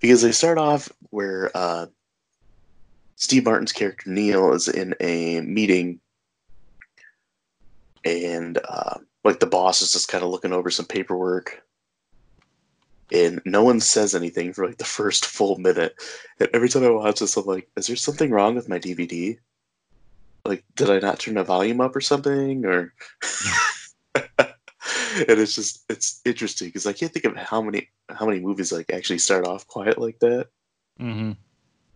because 0.01 0.23
they 0.23 0.33
start 0.33 0.59
off 0.59 0.91
where 1.09 1.51
uh, 1.55 1.87
Steve 3.17 3.45
Martin's 3.45 3.73
character 3.73 4.09
Neil 4.11 4.53
is 4.53 4.69
in 4.69 4.95
a 5.01 5.41
meeting, 5.41 6.01
and 8.05 8.59
uh, 8.69 8.99
like 9.25 9.41
the 9.41 9.47
boss 9.47 9.83
is 9.83 9.93
just 9.93 10.09
kind 10.09 10.23
of 10.25 10.31
looking 10.31 10.53
over 10.53 10.71
some 10.71 10.87
paperwork, 10.87 11.63
and 13.13 13.41
no 13.45 13.65
one 13.65 13.81
says 13.81 14.15
anything 14.15 14.53
for 14.53 14.67
like 14.67 14.79
the 14.79 14.85
first 14.85 15.27
full 15.27 15.59
minute. 15.59 15.95
And 16.39 16.49
every 16.53 16.69
time 16.69 16.85
I 16.85 16.91
watch 16.91 17.21
this, 17.21 17.37
I'm 17.37 17.45
like, 17.45 17.69
"Is 17.77 17.87
there 17.87 17.97
something 17.97 18.31
wrong 18.31 18.55
with 18.55 18.69
my 18.69 18.79
DVD? 18.79 19.39
Like, 20.45 20.65
did 20.77 20.91
I 20.91 20.99
not 20.99 21.19
turn 21.19 21.35
the 21.35 21.45
volume 21.45 21.81
up 21.81 21.95
or 21.97 22.01
something?" 22.01 22.65
Or 22.65 22.93
and 25.29 25.39
it's 25.39 25.55
just 25.55 25.85
it's 25.89 26.21
interesting 26.25 26.69
because 26.69 26.87
I 26.87 26.93
can't 26.93 27.13
think 27.13 27.25
of 27.25 27.37
how 27.37 27.61
many 27.61 27.89
how 28.09 28.27
many 28.27 28.41
movies 28.41 28.73
like 28.73 28.91
actually 28.91 29.19
start 29.19 29.47
off 29.47 29.67
quiet 29.67 29.99
like 29.99 30.19
that. 30.21 30.49
Mm-hmm. 31.01 31.33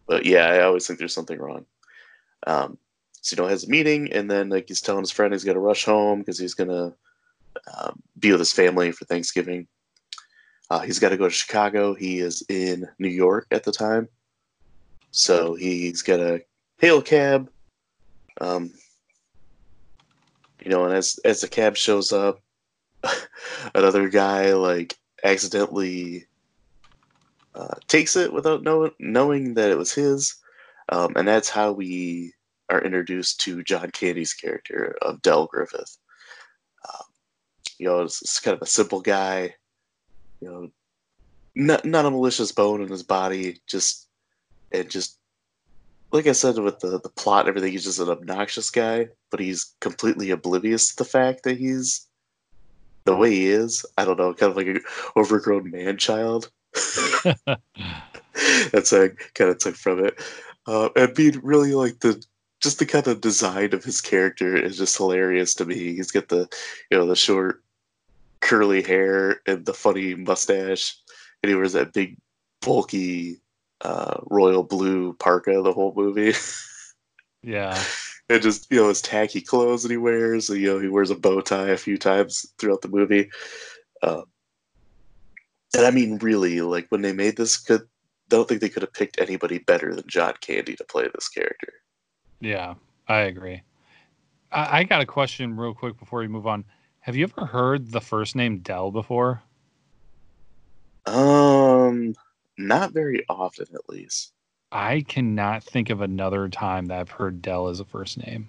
But 0.06 0.26
yeah, 0.26 0.46
I 0.46 0.62
always 0.62 0.86
think 0.86 0.98
there's 0.98 1.14
something 1.14 1.38
wrong. 1.38 1.66
Um, 2.46 2.78
so 3.20 3.36
you 3.36 3.42
know, 3.42 3.48
has 3.48 3.64
a 3.64 3.70
meeting, 3.70 4.12
and 4.12 4.30
then 4.30 4.50
like 4.50 4.68
he's 4.68 4.80
telling 4.80 5.02
his 5.02 5.10
friend 5.10 5.32
he's 5.32 5.44
got 5.44 5.54
to 5.54 5.60
rush 5.60 5.84
home 5.84 6.18
because 6.20 6.38
he's 6.38 6.54
gonna 6.54 6.94
um, 7.78 8.02
be 8.18 8.30
with 8.30 8.40
his 8.40 8.52
family 8.52 8.92
for 8.92 9.04
Thanksgiving. 9.06 9.66
Uh, 10.70 10.80
he's 10.80 10.98
got 10.98 11.10
to 11.10 11.16
go 11.16 11.24
to 11.24 11.30
Chicago. 11.30 11.94
He 11.94 12.18
is 12.18 12.42
in 12.48 12.88
New 12.98 13.08
York 13.08 13.46
at 13.50 13.64
the 13.64 13.72
time, 13.72 14.08
so 15.10 15.54
he's 15.54 16.02
got 16.02 16.16
to 16.18 16.42
hail 16.78 16.98
a 16.98 17.02
cab. 17.02 17.50
Um, 18.40 18.72
you 20.62 20.70
know, 20.70 20.84
and 20.84 20.94
as 20.94 21.18
as 21.24 21.40
the 21.40 21.48
cab 21.48 21.76
shows 21.76 22.12
up, 22.12 22.40
another 23.74 24.08
guy 24.08 24.54
like 24.54 24.96
accidentally 25.22 26.26
uh, 27.54 27.74
takes 27.86 28.16
it 28.16 28.32
without 28.32 28.62
know, 28.62 28.90
knowing 28.98 29.54
that 29.54 29.70
it 29.70 29.78
was 29.78 29.92
his, 29.92 30.34
um, 30.88 31.12
and 31.16 31.28
that's 31.28 31.48
how 31.48 31.72
we 31.72 32.32
are 32.70 32.80
introduced 32.80 33.40
to 33.42 33.62
John 33.62 33.90
Candy's 33.90 34.32
character 34.32 34.96
of 35.02 35.20
Del 35.22 35.46
Griffith. 35.46 35.98
Um, 36.88 37.04
you 37.78 37.86
know, 37.86 38.00
it's, 38.02 38.22
it's 38.22 38.40
kind 38.40 38.56
of 38.56 38.62
a 38.62 38.66
simple 38.66 39.00
guy. 39.00 39.54
You 40.40 40.50
know, 40.50 40.70
not 41.54 41.84
not 41.84 42.06
a 42.06 42.10
malicious 42.10 42.52
bone 42.52 42.82
in 42.82 42.88
his 42.88 43.02
body. 43.02 43.60
Just 43.66 44.08
and 44.72 44.90
just 44.90 45.18
like 46.12 46.26
I 46.26 46.32
said 46.32 46.58
with 46.58 46.80
the 46.80 47.00
the 47.00 47.08
plot 47.08 47.40
and 47.40 47.48
everything, 47.48 47.72
he's 47.72 47.84
just 47.84 48.00
an 48.00 48.08
obnoxious 48.08 48.70
guy, 48.70 49.08
but 49.30 49.40
he's 49.40 49.74
completely 49.80 50.30
oblivious 50.30 50.88
to 50.88 50.96
the 50.96 51.08
fact 51.08 51.42
that 51.44 51.58
he's 51.58 52.06
the 53.04 53.16
way 53.16 53.30
he 53.30 53.46
is. 53.48 53.84
I 53.98 54.04
don't 54.04 54.18
know, 54.18 54.32
kind 54.34 54.50
of 54.50 54.56
like 54.56 54.66
an 54.66 54.80
overgrown 55.16 55.70
man 55.70 55.98
child. 55.98 56.50
That's 58.72 58.92
what 58.92 59.02
I 59.02 59.08
kind 59.34 59.50
of 59.50 59.58
took 59.58 59.76
from 59.76 60.04
it. 60.04 60.20
Uh, 60.66 60.88
and 60.96 61.14
being 61.14 61.40
really 61.42 61.74
like 61.74 62.00
the 62.00 62.24
just 62.60 62.78
the 62.78 62.86
kind 62.86 63.06
of 63.06 63.20
design 63.20 63.74
of 63.74 63.84
his 63.84 64.00
character 64.00 64.56
is 64.56 64.78
just 64.78 64.96
hilarious 64.96 65.54
to 65.54 65.64
me. 65.64 65.94
He's 65.94 66.10
got 66.10 66.28
the 66.28 66.48
you 66.90 66.98
know 66.98 67.06
the 67.06 67.16
short 67.16 67.63
curly 68.44 68.82
hair 68.82 69.40
and 69.46 69.64
the 69.66 69.74
funny 69.74 70.14
mustache, 70.14 70.96
and 71.42 71.50
he 71.50 71.56
wears 71.56 71.72
that 71.72 71.92
big 71.92 72.16
bulky 72.60 73.40
uh, 73.80 74.20
royal 74.30 74.62
blue 74.62 75.14
parka 75.14 75.60
the 75.62 75.72
whole 75.72 75.92
movie. 75.96 76.34
Yeah. 77.46 77.78
and 78.30 78.40
just 78.40 78.70
you 78.70 78.78
know 78.78 78.88
his 78.88 79.02
tacky 79.02 79.42
clothes 79.42 79.82
that 79.82 79.90
he 79.90 79.98
wears. 79.98 80.48
You 80.48 80.66
know 80.68 80.78
he 80.78 80.88
wears 80.88 81.10
a 81.10 81.14
bow 81.14 81.42
tie 81.42 81.68
a 81.68 81.76
few 81.76 81.98
times 81.98 82.46
throughout 82.56 82.80
the 82.80 82.88
movie. 82.88 83.28
Um, 84.02 84.24
and 85.76 85.84
I 85.84 85.90
mean, 85.90 86.16
really, 86.16 86.62
like 86.62 86.86
when 86.88 87.02
they 87.02 87.12
made 87.12 87.36
this, 87.36 87.58
could 87.58 87.86
don't 88.30 88.48
think 88.48 88.62
they 88.62 88.70
could 88.70 88.82
have 88.82 88.94
picked 88.94 89.20
anybody 89.20 89.58
better 89.58 89.94
than 89.94 90.08
John 90.08 90.32
Candy 90.40 90.74
to 90.76 90.84
play 90.84 91.06
this 91.12 91.28
character. 91.28 91.74
Yeah. 92.40 92.76
I 93.08 93.20
agree. 93.20 93.62
I, 94.50 94.78
I 94.78 94.84
got 94.84 95.02
a 95.02 95.06
question 95.06 95.56
real 95.56 95.74
quick 95.74 95.98
before 95.98 96.20
we 96.20 96.28
move 96.28 96.46
on. 96.46 96.64
Have 97.04 97.16
you 97.16 97.24
ever 97.24 97.44
heard 97.44 97.92
the 97.92 98.00
first 98.00 98.34
name 98.34 98.60
Del 98.60 98.90
before? 98.90 99.42
Um, 101.04 102.14
not 102.56 102.94
very 102.94 103.26
often, 103.28 103.66
at 103.74 103.90
least. 103.90 104.32
I 104.72 105.02
cannot 105.02 105.62
think 105.62 105.90
of 105.90 106.00
another 106.00 106.48
time 106.48 106.86
that 106.86 106.98
I've 106.98 107.10
heard 107.10 107.42
Del 107.42 107.68
as 107.68 107.78
a 107.78 107.84
first 107.84 108.16
name. 108.16 108.48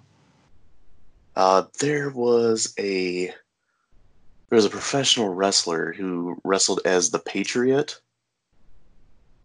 Uh, 1.36 1.64
there 1.82 2.10
was 2.12 2.74
a 2.80 3.26
there 3.26 3.36
was 4.56 4.64
a 4.64 4.70
professional 4.70 5.34
wrestler 5.34 5.92
who 5.92 6.40
wrestled 6.46 6.80
as 6.86 7.12
the 7.12 7.20
Patriot. 7.20 8.00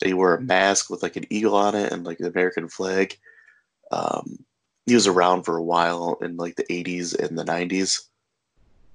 He 0.04 0.14
wore 0.14 0.36
a 0.36 0.40
mask 0.40 0.88
with 0.88 1.02
like 1.02 1.16
an 1.16 1.26
eagle 1.30 1.56
on 1.56 1.74
it 1.74 1.92
and 1.92 2.04
like 2.04 2.18
the 2.18 2.28
American 2.28 2.68
flag. 2.68 3.18
Um, 3.90 4.44
he 4.86 4.94
was 4.94 5.08
around 5.08 5.42
for 5.42 5.56
a 5.56 5.64
while 5.64 6.16
in 6.22 6.36
like 6.36 6.54
the 6.54 6.64
80s 6.70 7.18
and 7.18 7.36
the 7.36 7.44
90s. 7.44 8.02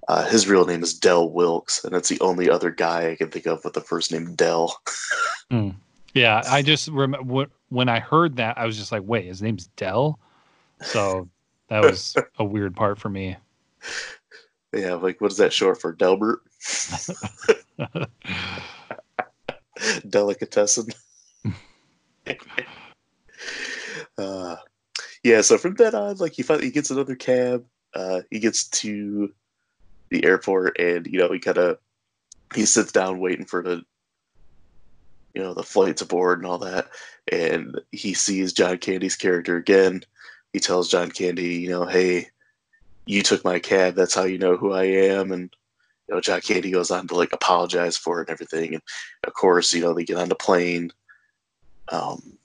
Uh, 0.07 0.25
his 0.25 0.47
real 0.47 0.65
name 0.65 0.83
is 0.83 0.93
Del 0.93 1.29
Wilkes, 1.29 1.83
and 1.83 1.93
that's 1.93 2.09
the 2.09 2.19
only 2.21 2.49
other 2.49 2.69
guy 2.69 3.11
I 3.11 3.15
can 3.15 3.31
think 3.31 3.47
of 3.47 3.63
with 3.63 3.73
the 3.73 3.81
first 3.81 4.11
name 4.11 4.35
Del. 4.35 4.75
Yeah, 6.15 6.41
I 6.47 6.61
just 6.61 6.87
remember 6.87 7.47
when 7.67 7.89
I 7.89 7.99
heard 7.99 8.37
that, 8.37 8.57
I 8.57 8.65
was 8.65 8.77
just 8.77 8.93
like, 8.93 9.03
wait, 9.05 9.25
his 9.25 9.41
name's 9.41 9.67
Del? 9.75 10.17
So 10.81 11.27
that 11.67 11.83
was 11.83 12.15
a 12.39 12.45
weird 12.45 12.73
part 12.73 12.99
for 12.99 13.09
me. 13.09 13.35
yeah, 14.73 14.93
like 14.93 15.19
what 15.19 15.31
is 15.31 15.37
that 15.37 15.51
short 15.51 15.81
for? 15.81 15.91
Delbert? 15.91 16.39
delicatessen. 20.09 20.87
uh, 24.17 24.55
yeah, 25.23 25.41
so 25.41 25.57
from 25.57 25.75
then 25.75 25.95
on, 25.95 26.15
like 26.17 26.31
he 26.33 26.43
finally 26.43 26.67
he 26.67 26.71
gets 26.71 26.91
another 26.91 27.15
cab. 27.15 27.65
Uh, 27.93 28.21
he 28.31 28.39
gets 28.39 28.69
to 28.69 29.33
the 30.19 30.27
airport, 30.27 30.79
and 30.79 31.05
you 31.07 31.19
know 31.19 31.31
he 31.31 31.39
kind 31.39 31.57
of 31.57 31.77
he 32.53 32.65
sits 32.65 32.91
down 32.91 33.19
waiting 33.19 33.45
for 33.45 33.61
the 33.61 33.83
you 35.33 35.41
know 35.41 35.53
the 35.53 35.63
flights 35.63 36.01
aboard 36.01 36.39
and 36.39 36.47
all 36.47 36.57
that, 36.59 36.87
and 37.31 37.79
he 37.91 38.13
sees 38.13 38.53
John 38.53 38.77
Candy's 38.77 39.15
character 39.15 39.57
again. 39.57 40.03
He 40.53 40.59
tells 40.59 40.89
John 40.89 41.11
Candy, 41.11 41.55
you 41.55 41.69
know, 41.69 41.85
hey, 41.85 42.29
you 43.05 43.21
took 43.21 43.43
my 43.43 43.59
cab. 43.59 43.95
That's 43.95 44.15
how 44.15 44.23
you 44.23 44.37
know 44.37 44.55
who 44.55 44.71
I 44.71 44.83
am, 44.83 45.31
and 45.31 45.53
you 46.07 46.15
know, 46.15 46.21
John 46.21 46.41
Candy 46.41 46.71
goes 46.71 46.91
on 46.91 47.07
to 47.07 47.15
like 47.15 47.33
apologize 47.33 47.97
for 47.97 48.21
it 48.21 48.29
and 48.29 48.33
everything. 48.33 48.73
And 48.73 48.83
of 49.25 49.33
course, 49.33 49.73
you 49.73 49.81
know, 49.81 49.93
they 49.93 50.05
get 50.05 50.17
on 50.17 50.29
the 50.29 50.35
plane. 50.35 50.91
Um, 51.89 52.37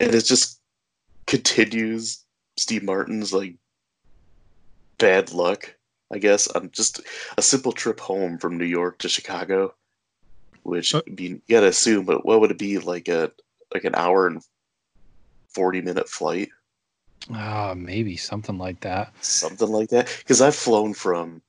and 0.00 0.14
it 0.14 0.24
just 0.24 0.60
continues 1.26 2.24
Steve 2.56 2.82
Martin's 2.82 3.32
like 3.32 3.54
bad 4.98 5.32
luck, 5.32 5.74
I 6.10 6.18
guess, 6.18 6.46
on 6.48 6.70
just 6.70 7.00
a 7.36 7.42
simple 7.42 7.72
trip 7.72 8.00
home 8.00 8.38
from 8.38 8.56
New 8.56 8.64
York 8.64 8.98
to 8.98 9.08
Chicago, 9.08 9.74
which 10.62 10.94
uh, 10.94 11.02
be, 11.14 11.24
you 11.24 11.40
gotta 11.48 11.68
assume, 11.68 12.04
but 12.04 12.24
what 12.24 12.40
would 12.40 12.50
it 12.50 12.58
be 12.58 12.78
like 12.78 13.08
a 13.08 13.30
like 13.72 13.84
an 13.84 13.94
hour 13.94 14.26
and 14.26 14.42
forty 15.48 15.80
minute 15.80 16.08
flight? 16.08 16.48
Uh, 17.34 17.74
maybe 17.76 18.16
something 18.16 18.56
like 18.56 18.80
that. 18.80 19.12
Something 19.22 19.68
like 19.68 19.90
that. 19.90 20.14
Because 20.18 20.40
I've 20.40 20.54
flown 20.54 20.94
from 20.94 21.42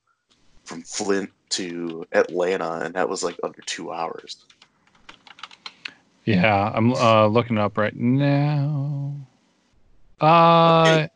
from 0.66 0.82
Flint 0.84 1.32
to 1.50 2.06
Atlanta, 2.12 2.82
and 2.82 2.96
that 2.96 3.10
was 3.10 3.24
like 3.24 3.40
under 3.44 3.62
two 3.62 3.92
hours. 3.92 4.46
Yeah, 6.26 6.72
I'm 6.74 6.94
uh, 6.94 7.28
looking 7.28 7.58
up 7.58 7.78
right 7.78 7.96
now. 7.96 9.16
Uh, 10.20 11.08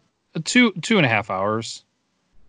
two 0.44 0.72
two 0.82 0.98
and 0.98 1.06
a 1.06 1.10
half 1.10 1.30
hours. 1.30 1.84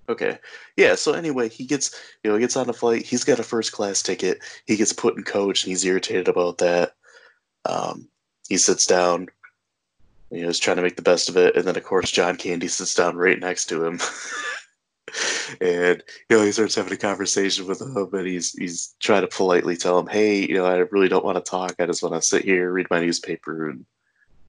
Okay. 0.08 0.38
Yeah. 0.76 0.94
So 0.94 1.12
anyway, 1.12 1.48
he 1.48 1.64
gets 1.64 1.98
you 2.22 2.30
know 2.30 2.36
he 2.36 2.42
gets 2.42 2.56
on 2.56 2.68
a 2.68 2.72
flight. 2.72 3.06
He's 3.06 3.24
got 3.24 3.38
a 3.38 3.44
first 3.44 3.72
class 3.72 4.02
ticket. 4.02 4.38
He 4.66 4.76
gets 4.76 4.92
put 4.92 5.16
in 5.16 5.24
coach, 5.24 5.64
and 5.64 5.70
he's 5.70 5.84
irritated 5.84 6.28
about 6.28 6.58
that. 6.58 6.94
Um, 7.64 8.08
he 8.48 8.58
sits 8.58 8.86
down. 8.86 9.28
You 10.30 10.42
know, 10.42 10.46
he's 10.48 10.58
trying 10.58 10.76
to 10.76 10.82
make 10.82 10.96
the 10.96 11.02
best 11.02 11.28
of 11.28 11.36
it, 11.36 11.56
and 11.56 11.64
then 11.64 11.76
of 11.76 11.84
course 11.84 12.10
John 12.10 12.36
Candy 12.36 12.68
sits 12.68 12.94
down 12.94 13.16
right 13.16 13.38
next 13.38 13.66
to 13.66 13.84
him. 13.84 14.00
and 15.60 16.02
you 16.28 16.36
know 16.36 16.44
he 16.44 16.52
starts 16.52 16.74
having 16.74 16.92
a 16.92 16.96
conversation 16.96 17.66
with 17.66 17.80
him 17.80 18.08
and 18.12 18.26
he's 18.26 18.52
he's 18.52 18.94
trying 19.00 19.20
to 19.20 19.28
politely 19.28 19.76
tell 19.76 19.98
him 19.98 20.06
hey 20.06 20.46
you 20.46 20.54
know 20.54 20.64
i 20.64 20.76
really 20.76 21.08
don't 21.08 21.24
want 21.24 21.36
to 21.36 21.50
talk 21.50 21.74
i 21.78 21.86
just 21.86 22.02
want 22.02 22.14
to 22.14 22.22
sit 22.22 22.44
here 22.44 22.72
read 22.72 22.86
my 22.90 23.00
newspaper 23.00 23.68
and 23.68 23.84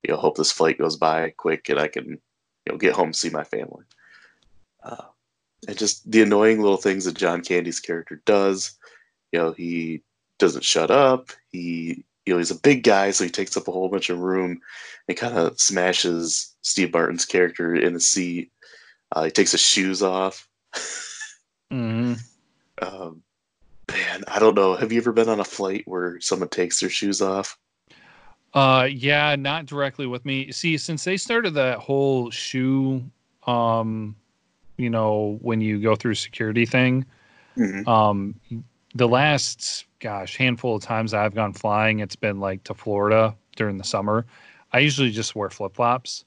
you 0.03 0.13
know 0.13 0.19
hope 0.19 0.37
this 0.37 0.51
flight 0.51 0.77
goes 0.77 0.95
by 0.95 1.29
quick 1.31 1.67
and 1.69 1.79
i 1.79 1.87
can 1.87 2.09
you 2.09 2.19
know 2.71 2.77
get 2.77 2.93
home 2.93 3.11
see 3.11 3.29
my 3.29 3.43
family 3.43 3.83
uh, 4.83 5.03
and 5.67 5.77
just 5.77 6.09
the 6.09 6.21
annoying 6.21 6.61
little 6.61 6.77
things 6.77 7.05
that 7.05 7.15
john 7.15 7.41
candy's 7.41 7.79
character 7.79 8.21
does 8.25 8.77
you 9.31 9.39
know 9.39 9.51
he 9.51 10.01
doesn't 10.39 10.63
shut 10.63 10.91
up 10.91 11.31
he 11.51 12.03
you 12.25 12.33
know 12.33 12.37
he's 12.37 12.51
a 12.51 12.59
big 12.61 12.83
guy 12.83 13.11
so 13.11 13.23
he 13.23 13.29
takes 13.29 13.55
up 13.55 13.67
a 13.67 13.71
whole 13.71 13.89
bunch 13.89 14.09
of 14.09 14.19
room 14.19 14.59
and 15.07 15.17
kind 15.17 15.37
of 15.37 15.59
smashes 15.59 16.55
steve 16.61 16.93
martin's 16.93 17.25
character 17.25 17.75
in 17.75 17.93
the 17.93 17.99
seat 17.99 18.51
uh, 19.11 19.23
he 19.23 19.31
takes 19.31 19.51
his 19.51 19.61
shoes 19.61 20.01
off 20.01 20.47
mm-hmm. 21.71 22.13
um, 22.81 23.21
man, 23.91 24.23
I 24.27 24.39
don't 24.39 24.55
know. 24.55 24.75
Have 24.75 24.91
you 24.91 24.99
ever 24.99 25.11
been 25.11 25.29
on 25.29 25.39
a 25.39 25.45
flight 25.45 25.83
where 25.85 26.19
someone 26.21 26.49
takes 26.49 26.79
their 26.79 26.89
shoes 26.89 27.21
off? 27.21 27.57
Uh, 28.53 28.87
yeah, 28.89 29.35
not 29.35 29.65
directly 29.65 30.07
with 30.07 30.25
me. 30.25 30.51
See, 30.51 30.77
since 30.77 31.03
they 31.03 31.17
started 31.17 31.53
that 31.55 31.79
whole 31.79 32.29
shoe, 32.31 33.03
um, 33.45 34.15
you 34.77 34.89
know, 34.89 35.37
when 35.41 35.61
you 35.61 35.79
go 35.81 35.95
through 35.95 36.15
security 36.15 36.65
thing, 36.65 37.05
mm-hmm. 37.57 37.87
um, 37.87 38.35
the 38.93 39.07
last 39.07 39.85
gosh 39.99 40.37
handful 40.37 40.75
of 40.75 40.83
times 40.83 41.13
I've 41.13 41.35
gone 41.35 41.53
flying, 41.53 41.99
it's 41.99 42.15
been 42.15 42.39
like 42.39 42.63
to 42.65 42.73
Florida 42.73 43.35
during 43.55 43.77
the 43.77 43.83
summer. 43.83 44.25
I 44.71 44.79
usually 44.79 45.11
just 45.11 45.35
wear 45.35 45.49
flip 45.49 45.75
flops. 45.75 46.25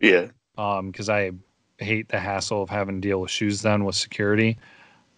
Yeah. 0.00 0.28
Um, 0.56 0.90
because 0.90 1.08
I 1.08 1.32
hate 1.78 2.08
the 2.08 2.18
hassle 2.18 2.62
of 2.62 2.70
having 2.70 3.00
to 3.00 3.08
deal 3.08 3.20
with 3.20 3.30
shoes 3.30 3.62
then 3.62 3.84
with 3.84 3.94
security. 3.94 4.58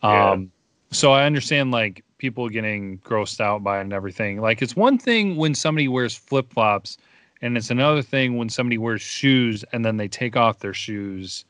Yeah. 0.03 0.31
Um, 0.31 0.53
so 0.91 1.13
I 1.13 1.25
understand 1.25 1.71
like 1.71 2.05
people 2.19 2.49
getting 2.49 2.99
grossed 2.99 3.41
out 3.41 3.63
by 3.63 3.79
it 3.79 3.83
and 3.83 3.93
everything. 3.93 4.41
Like 4.41 4.63
it's 4.63 4.77
one 4.77 4.99
thing 4.99 5.37
when 5.37 5.55
somebody 5.55 5.89
wears 5.89 6.15
flip 6.15 6.53
flops, 6.53 6.99
and 7.43 7.57
it's 7.57 7.71
another 7.71 8.03
thing 8.03 8.37
when 8.37 8.49
somebody 8.49 8.77
wears 8.77 9.01
shoes 9.01 9.65
and 9.73 9.85
then 9.85 9.97
they 9.97 10.09
take 10.09 10.37
off 10.37 10.59
their 10.59 10.75
shoes, 10.75 11.45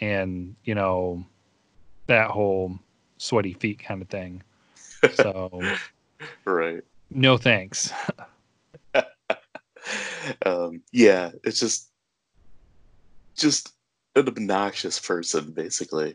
and 0.00 0.54
you 0.64 0.74
know 0.74 1.24
that 2.06 2.30
whole 2.30 2.78
sweaty 3.18 3.54
feet 3.54 3.78
kind 3.78 4.02
of 4.02 4.08
thing. 4.08 4.42
So, 5.14 5.62
right. 6.44 6.82
No 7.10 7.36
thanks. 7.36 7.92
um, 10.46 10.82
yeah, 10.92 11.30
it's 11.44 11.60
just 11.60 11.88
just 13.36 13.72
an 14.16 14.28
obnoxious 14.28 14.98
person, 14.98 15.52
basically. 15.52 16.14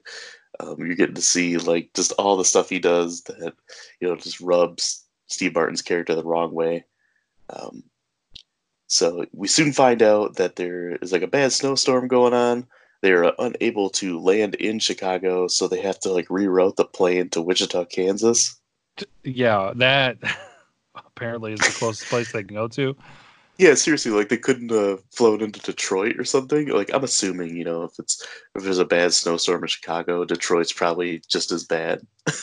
Um, 0.60 0.78
you're 0.80 0.96
getting 0.96 1.16
to 1.16 1.22
see 1.22 1.58
like 1.58 1.92
just 1.94 2.12
all 2.14 2.36
the 2.36 2.46
stuff 2.46 2.70
he 2.70 2.80
does 2.80 3.22
that 3.24 3.54
you 4.00 4.08
know 4.08 4.16
just 4.16 4.42
rubs 4.42 5.06
Steve 5.28 5.54
Martin's 5.54 5.82
character 5.82 6.16
the 6.16 6.24
wrong 6.24 6.54
way. 6.54 6.86
Um, 7.50 7.84
so 8.88 9.26
we 9.34 9.48
soon 9.48 9.72
find 9.72 10.02
out 10.02 10.36
that 10.36 10.56
there 10.56 10.96
is 10.96 11.12
like 11.12 11.22
a 11.22 11.28
bad 11.28 11.52
snowstorm 11.52 12.08
going 12.08 12.34
on. 12.34 12.68
They're 13.02 13.32
unable 13.40 13.90
to 13.92 14.20
land 14.20 14.56
in 14.56 14.80
Chicago, 14.80 15.48
so 15.48 15.68
they 15.68 15.82
have 15.82 16.00
to 16.02 16.12
like 16.12 16.28
reroute 16.28 16.76
the 16.76 16.86
plane 16.86 17.30
to 17.30 17.42
Wichita, 17.42 17.86
Kansas. 17.86 18.60
Yeah, 19.24 19.72
that 19.78 20.18
apparently 20.96 21.54
is 21.54 21.60
the 21.60 21.76
closest 21.78 22.10
place 22.10 22.32
they 22.32 22.44
can 22.44 22.56
go 22.56 22.68
to. 22.70 22.96
Yeah, 23.58 23.74
seriously, 23.74 24.12
like 24.12 24.30
they 24.30 24.38
couldn't 24.38 24.72
have 24.72 25.04
flown 25.12 25.42
into 25.42 25.60
Detroit 25.60 26.18
or 26.18 26.24
something. 26.24 26.70
Like 26.70 26.94
I'm 26.94 27.04
assuming, 27.04 27.58
you 27.58 27.66
know, 27.66 27.84
if 27.84 28.00
it's 28.00 28.26
if 28.56 28.64
there's 28.64 28.80
a 28.80 28.86
bad 28.86 29.14
snowstorm 29.14 29.64
in 29.64 29.68
Chicago, 29.68 30.24
Detroit's 30.24 30.72
probably 30.72 31.22
just 31.28 31.52
as 31.52 31.66
bad. 31.66 32.06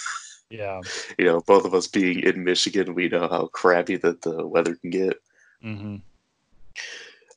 yeah. 0.51 0.81
You 1.19 1.25
know, 1.25 1.41
both 1.41 1.65
of 1.65 1.73
us 1.73 1.87
being 1.87 2.21
in 2.21 2.45
Michigan, 2.45 2.95
we 2.95 3.09
know 3.09 3.29
how 3.29 3.47
crappy 3.47 3.97
that 3.97 4.23
the 4.23 4.47
weather 4.47 4.77
can 4.77 4.91
get. 4.91 5.15
Mm-hmm. 5.65 5.97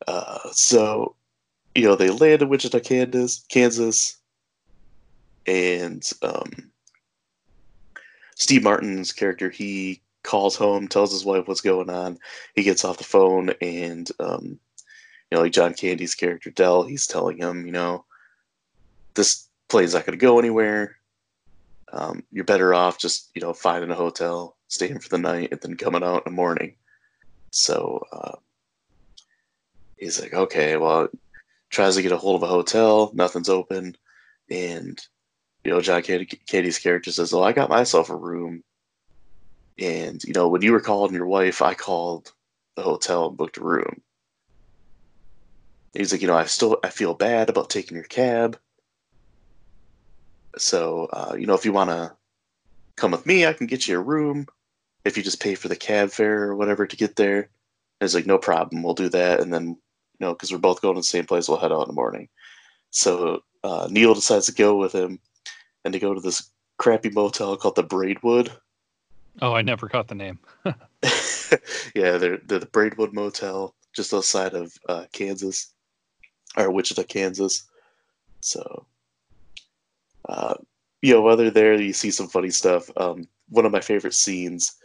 Uh, 0.08 0.39
so, 0.51 1.15
you 1.75 1.84
know, 1.84 1.95
they 1.95 2.10
land 2.10 2.41
in 2.41 2.49
Wichita, 2.49 2.79
Kansas, 2.79 3.45
Kansas, 3.49 4.17
and 5.45 6.03
um, 6.21 6.71
Steve 8.36 8.63
Martin's 8.63 9.12
character 9.12 9.49
he 9.49 10.01
calls 10.23 10.55
home, 10.55 10.88
tells 10.88 11.12
his 11.12 11.25
wife 11.25 11.47
what's 11.47 11.62
going 11.62 11.89
on. 11.89 12.17
He 12.55 12.63
gets 12.63 12.84
off 12.84 12.97
the 12.97 13.03
phone, 13.03 13.51
and 13.62 14.10
um, 14.19 14.60
you 15.32 15.36
know, 15.36 15.41
like 15.41 15.51
John 15.51 15.73
Candy's 15.73 16.15
character 16.15 16.49
Del, 16.49 16.84
he's 16.84 17.08
telling 17.08 17.38
him, 17.38 17.65
you 17.65 17.71
know, 17.71 18.05
this 19.13 19.47
plane's 19.67 19.93
not 19.93 20.05
going 20.05 20.17
to 20.17 20.25
go 20.25 20.39
anywhere. 20.39 20.97
Um, 21.91 22.23
you're 22.32 22.45
better 22.45 22.73
off 22.73 22.99
just 22.99 23.32
you 23.36 23.41
know 23.41 23.53
finding 23.53 23.91
a 23.91 23.95
hotel, 23.95 24.55
staying 24.67 24.99
for 24.99 25.10
the 25.10 25.17
night, 25.17 25.49
and 25.51 25.62
then 25.62 25.77
coming 25.77 26.03
out 26.03 26.25
in 26.25 26.32
the 26.32 26.36
morning. 26.36 26.75
So 27.51 28.03
uh, 28.12 28.36
he's 29.97 30.21
like, 30.21 30.34
okay, 30.34 30.77
well, 30.77 31.10
tries 31.69 31.95
to 31.95 32.01
get 32.01 32.12
a 32.12 32.17
hold 32.17 32.36
of 32.36 32.43
a 32.43 32.51
hotel, 32.51 33.12
nothing's 33.13 33.49
open, 33.49 33.95
and 34.49 34.99
you 35.63 35.71
know, 35.71 35.82
John 35.82 36.01
Candy's 36.01 36.79
character 36.79 37.12
says, 37.12 37.34
"Oh, 37.34 37.43
I 37.43 37.51
got 37.53 37.69
myself 37.69 38.10
a 38.10 38.15
room 38.15 38.63
and 39.79 40.23
you 40.23 40.34
know, 40.34 40.47
when 40.49 40.62
you 40.62 40.71
were 40.71 40.82
calling 40.82 41.13
your 41.13 41.25
wife, 41.25 41.62
I 41.62 41.73
called 41.73 42.34
the 42.75 42.82
hotel 42.84 43.27
and 43.27 43.38
booked 43.38 43.58
a 43.58 43.63
room. 43.63 44.01
He's 45.93 46.12
like, 46.12 46.21
you 46.21 46.27
know, 46.27 46.38
I 46.38 46.45
still 46.45 46.77
I 46.84 46.89
feel 46.89 47.13
bad 47.13 47.49
about 47.49 47.69
taking 47.69 47.95
your 47.95 48.05
cab. 48.05 48.60
So, 50.58 51.05
uh, 51.13 51.36
you 51.38 51.47
know, 51.47 51.53
if 51.53 51.65
you 51.65 51.71
want 51.71 51.89
to 51.91 52.15
come 52.97 53.12
with 53.12 53.25
me, 53.25 53.45
I 53.45 53.53
can 53.53 53.67
get 53.67 53.88
you 53.88 53.97
a 53.97 54.01
room. 54.01 54.47
If 55.05 55.15
you 55.17 55.23
just 55.23 55.41
pay 55.41 55.55
for 55.55 55.69
the 55.69 55.75
cab 55.75 56.12
fare 56.12 56.43
or 56.43 56.55
whatever 56.55 56.86
to 56.86 56.97
get 56.97 57.15
there, 57.15 57.49
it's 58.01 58.13
like 58.13 58.25
no 58.25 58.38
problem. 58.38 58.84
We'll 58.84 58.93
do 58.93 59.10
that, 59.10 59.39
and 59.39 59.53
then 59.53 59.77
you 60.19 60.25
know, 60.25 60.34
because 60.34 60.51
we're 60.51 60.58
both 60.58 60.82
going 60.82 60.95
to 60.95 60.99
the 60.99 61.03
same 61.03 61.25
place, 61.25 61.47
we'll 61.47 61.60
head 61.60 61.71
out 61.71 61.82
in 61.82 61.88
the 61.88 61.93
morning. 61.93 62.27
So 62.91 63.43
uh, 63.63 63.88
Neil 63.89 64.13
decides 64.13 64.47
to 64.47 64.53
go 64.53 64.77
with 64.77 64.93
him, 64.93 65.19
and 65.86 65.93
to 65.93 65.99
go 65.99 66.13
to 66.13 66.21
this 66.21 66.51
crappy 66.77 67.10
motel 67.10 67.58
called 67.58 67.75
the 67.75 67.84
Braidwood 67.84 68.51
Oh, 69.41 69.53
I 69.53 69.62
never 69.62 69.88
caught 69.88 70.08
the 70.08 70.15
name. 70.15 70.39
yeah, 70.65 72.17
they're, 72.17 72.38
they're 72.38 72.60
the 72.60 72.69
Braidwood 72.71 73.13
Motel 73.13 73.73
just 73.95 74.13
outside 74.13 74.53
of 74.53 74.73
uh, 74.88 75.05
Kansas 75.13 75.73
or 76.58 76.71
Wichita, 76.71 77.03
Kansas. 77.03 77.63
So, 78.41 78.86
uh, 80.27 80.55
you 81.01 81.13
know, 81.13 81.21
while 81.21 81.38
they're 81.38 81.51
there, 81.51 81.79
you 81.79 81.93
see 81.93 82.12
some 82.12 82.27
funny 82.27 82.49
stuff. 82.49 82.89
Um, 82.97 83.27
one 83.47 83.65
of 83.65 83.71
my 83.71 83.82
favorite 83.82 84.13
scenes 84.13 84.75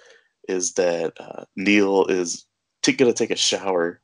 is 0.49 0.75
that 0.75 1.14
uh, 1.18 1.44
Neil 1.57 2.07
is 2.07 2.47
t- 2.83 2.92
gonna 2.92 3.12
take 3.12 3.31
a 3.31 3.37
shower, 3.37 4.01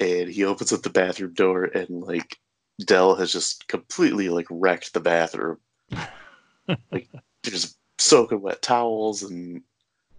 and 0.00 0.28
he 0.28 0.44
opens 0.44 0.72
up 0.72 0.82
the 0.82 0.90
bathroom 0.90 1.34
door, 1.34 1.64
and 1.64 2.02
like 2.02 2.38
Del 2.84 3.14
has 3.14 3.30
just 3.32 3.68
completely 3.68 4.28
like 4.28 4.46
wrecked 4.50 4.94
the 4.94 5.00
bathroom. 5.00 5.58
like 6.90 7.08
there's 7.44 7.76
soaking 7.98 8.40
wet 8.40 8.62
towels 8.62 9.22
and 9.22 9.62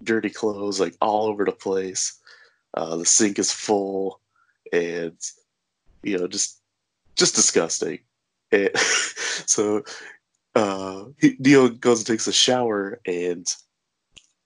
dirty 0.03 0.29
clothes 0.29 0.79
like 0.79 0.95
all 1.01 1.27
over 1.27 1.43
the 1.43 1.51
place. 1.51 2.19
Uh, 2.73 2.95
the 2.95 3.05
sink 3.05 3.39
is 3.39 3.51
full, 3.51 4.21
and 4.71 5.17
you 6.03 6.17
know 6.17 6.27
just 6.27 6.61
just 7.15 7.35
disgusting. 7.35 7.99
And 8.51 8.69
so 8.77 9.83
uh, 10.55 11.05
he, 11.19 11.35
Neil 11.39 11.69
goes 11.69 11.99
and 11.99 12.07
takes 12.07 12.27
a 12.27 12.33
shower, 12.33 13.01
and 13.05 13.47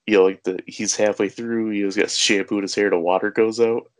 you 0.06 0.16
know, 0.16 0.24
like 0.24 0.42
the 0.44 0.60
he's 0.66 0.96
halfway 0.96 1.28
through. 1.28 1.70
He's 1.70 1.96
got 1.96 2.10
shampoo 2.10 2.56
in 2.56 2.62
his 2.62 2.74
hair. 2.74 2.90
The 2.90 2.98
water 2.98 3.30
goes 3.30 3.60
out. 3.60 3.90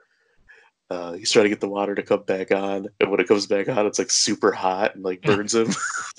Uh, 0.88 1.12
he's 1.14 1.33
trying 1.33 1.44
to 1.44 1.49
get 1.49 1.61
the 1.61 1.68
water 1.68 1.94
to 1.94 2.03
come 2.03 2.22
back 2.22 2.53
on, 2.53 2.88
and 3.01 3.11
when 3.11 3.20
it 3.20 3.27
comes 3.27 3.46
back 3.46 3.68
on, 3.68 3.87
it's 3.87 3.99
like 3.99 4.11
super 4.11 4.53
hot 4.53 4.94
and 4.94 5.05
like 5.05 5.22
burns 5.22 5.55
him. 5.55 5.68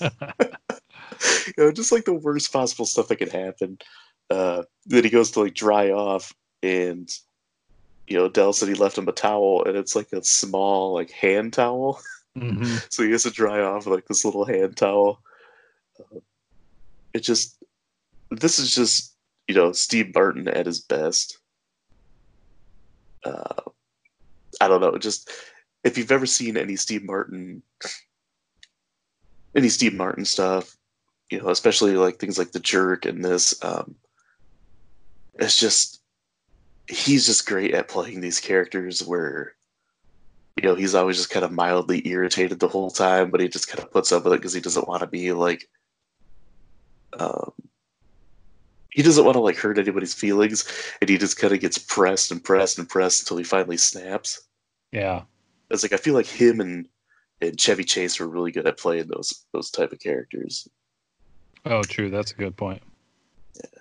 you 0.00 1.52
know, 1.56 1.72
just 1.72 1.92
like 1.92 2.04
the 2.04 2.14
worst 2.14 2.52
possible 2.52 2.84
stuff 2.86 3.08
that 3.08 3.16
could 3.16 3.32
happen. 3.32 3.78
Uh, 4.30 4.62
then 4.86 5.04
he 5.04 5.10
goes 5.10 5.30
to 5.30 5.40
like 5.40 5.54
dry 5.54 5.90
off, 5.90 6.34
and 6.62 7.08
you 8.06 8.16
know, 8.16 8.28
Del 8.28 8.52
said 8.52 8.68
he 8.68 8.74
left 8.74 8.98
him 8.98 9.08
a 9.08 9.12
towel, 9.12 9.64
and 9.64 9.76
it's 9.76 9.96
like 9.96 10.12
a 10.12 10.24
small 10.24 10.94
like 10.94 11.10
hand 11.10 11.52
towel. 11.52 12.00
Mm-hmm. 12.36 12.76
so 12.88 13.02
he 13.02 13.10
has 13.10 13.24
to 13.24 13.30
dry 13.30 13.62
off 13.62 13.84
with 13.84 13.96
like 13.96 14.06
this 14.06 14.24
little 14.24 14.44
hand 14.44 14.76
towel. 14.76 15.20
Uh, 15.98 16.20
it 17.12 17.20
just, 17.20 17.60
this 18.30 18.60
is 18.60 18.72
just 18.72 19.16
you 19.48 19.56
know 19.56 19.72
Steve 19.72 20.14
Martin 20.14 20.46
at 20.46 20.66
his 20.66 20.78
best. 20.78 21.38
Uh, 23.24 23.62
I 24.60 24.68
don't 24.68 24.80
know, 24.80 24.96
just 24.98 25.30
if 25.84 25.96
you've 25.96 26.12
ever 26.12 26.26
seen 26.26 26.56
any 26.56 26.76
Steve 26.76 27.04
Martin, 27.04 27.62
any 29.54 29.68
Steve 29.68 29.94
Martin 29.94 30.24
stuff, 30.24 30.76
you 31.30 31.40
know, 31.40 31.48
especially 31.50 31.92
like 31.96 32.18
things 32.18 32.38
like 32.38 32.52
The 32.52 32.60
Jerk 32.60 33.04
and 33.04 33.24
this, 33.24 33.62
um, 33.64 33.94
it's 35.34 35.56
just 35.56 36.00
he's 36.88 37.26
just 37.26 37.46
great 37.46 37.74
at 37.74 37.88
playing 37.88 38.20
these 38.20 38.40
characters 38.40 39.06
where 39.06 39.54
you 40.56 40.68
know 40.68 40.74
he's 40.74 40.94
always 40.94 41.16
just 41.16 41.30
kind 41.30 41.44
of 41.44 41.52
mildly 41.52 42.06
irritated 42.08 42.58
the 42.58 42.68
whole 42.68 42.90
time, 42.90 43.30
but 43.30 43.40
he 43.40 43.48
just 43.48 43.68
kind 43.68 43.84
of 43.84 43.92
puts 43.92 44.10
up 44.10 44.24
with 44.24 44.32
it 44.32 44.36
because 44.36 44.52
he 44.52 44.60
doesn't 44.60 44.88
want 44.88 45.00
to 45.00 45.06
be 45.06 45.32
like 45.32 45.68
um, 47.18 47.52
he 48.90 49.02
doesn't 49.02 49.24
want 49.24 49.36
to 49.36 49.40
like 49.40 49.56
hurt 49.56 49.78
anybody's 49.78 50.14
feelings, 50.14 50.66
and 51.00 51.08
he 51.08 51.18
just 51.18 51.38
kind 51.38 51.52
of 51.52 51.60
gets 51.60 51.78
pressed 51.78 52.32
and 52.32 52.42
pressed 52.42 52.78
and 52.78 52.88
pressed 52.88 53.20
until 53.20 53.36
he 53.36 53.44
finally 53.44 53.76
snaps. 53.76 54.47
Yeah, 54.92 55.22
it's 55.70 55.82
like 55.82 55.92
I 55.92 55.96
feel 55.96 56.14
like 56.14 56.26
him 56.26 56.60
and 56.60 56.88
and 57.40 57.58
Chevy 57.58 57.84
Chase 57.84 58.18
were 58.18 58.28
really 58.28 58.52
good 58.52 58.66
at 58.66 58.78
playing 58.78 59.08
those 59.08 59.44
those 59.52 59.70
type 59.70 59.92
of 59.92 60.00
characters. 60.00 60.68
Oh, 61.64 61.82
true. 61.82 62.10
That's 62.10 62.32
a 62.32 62.36
good 62.36 62.56
point. 62.56 62.82
Yeah. 63.56 63.80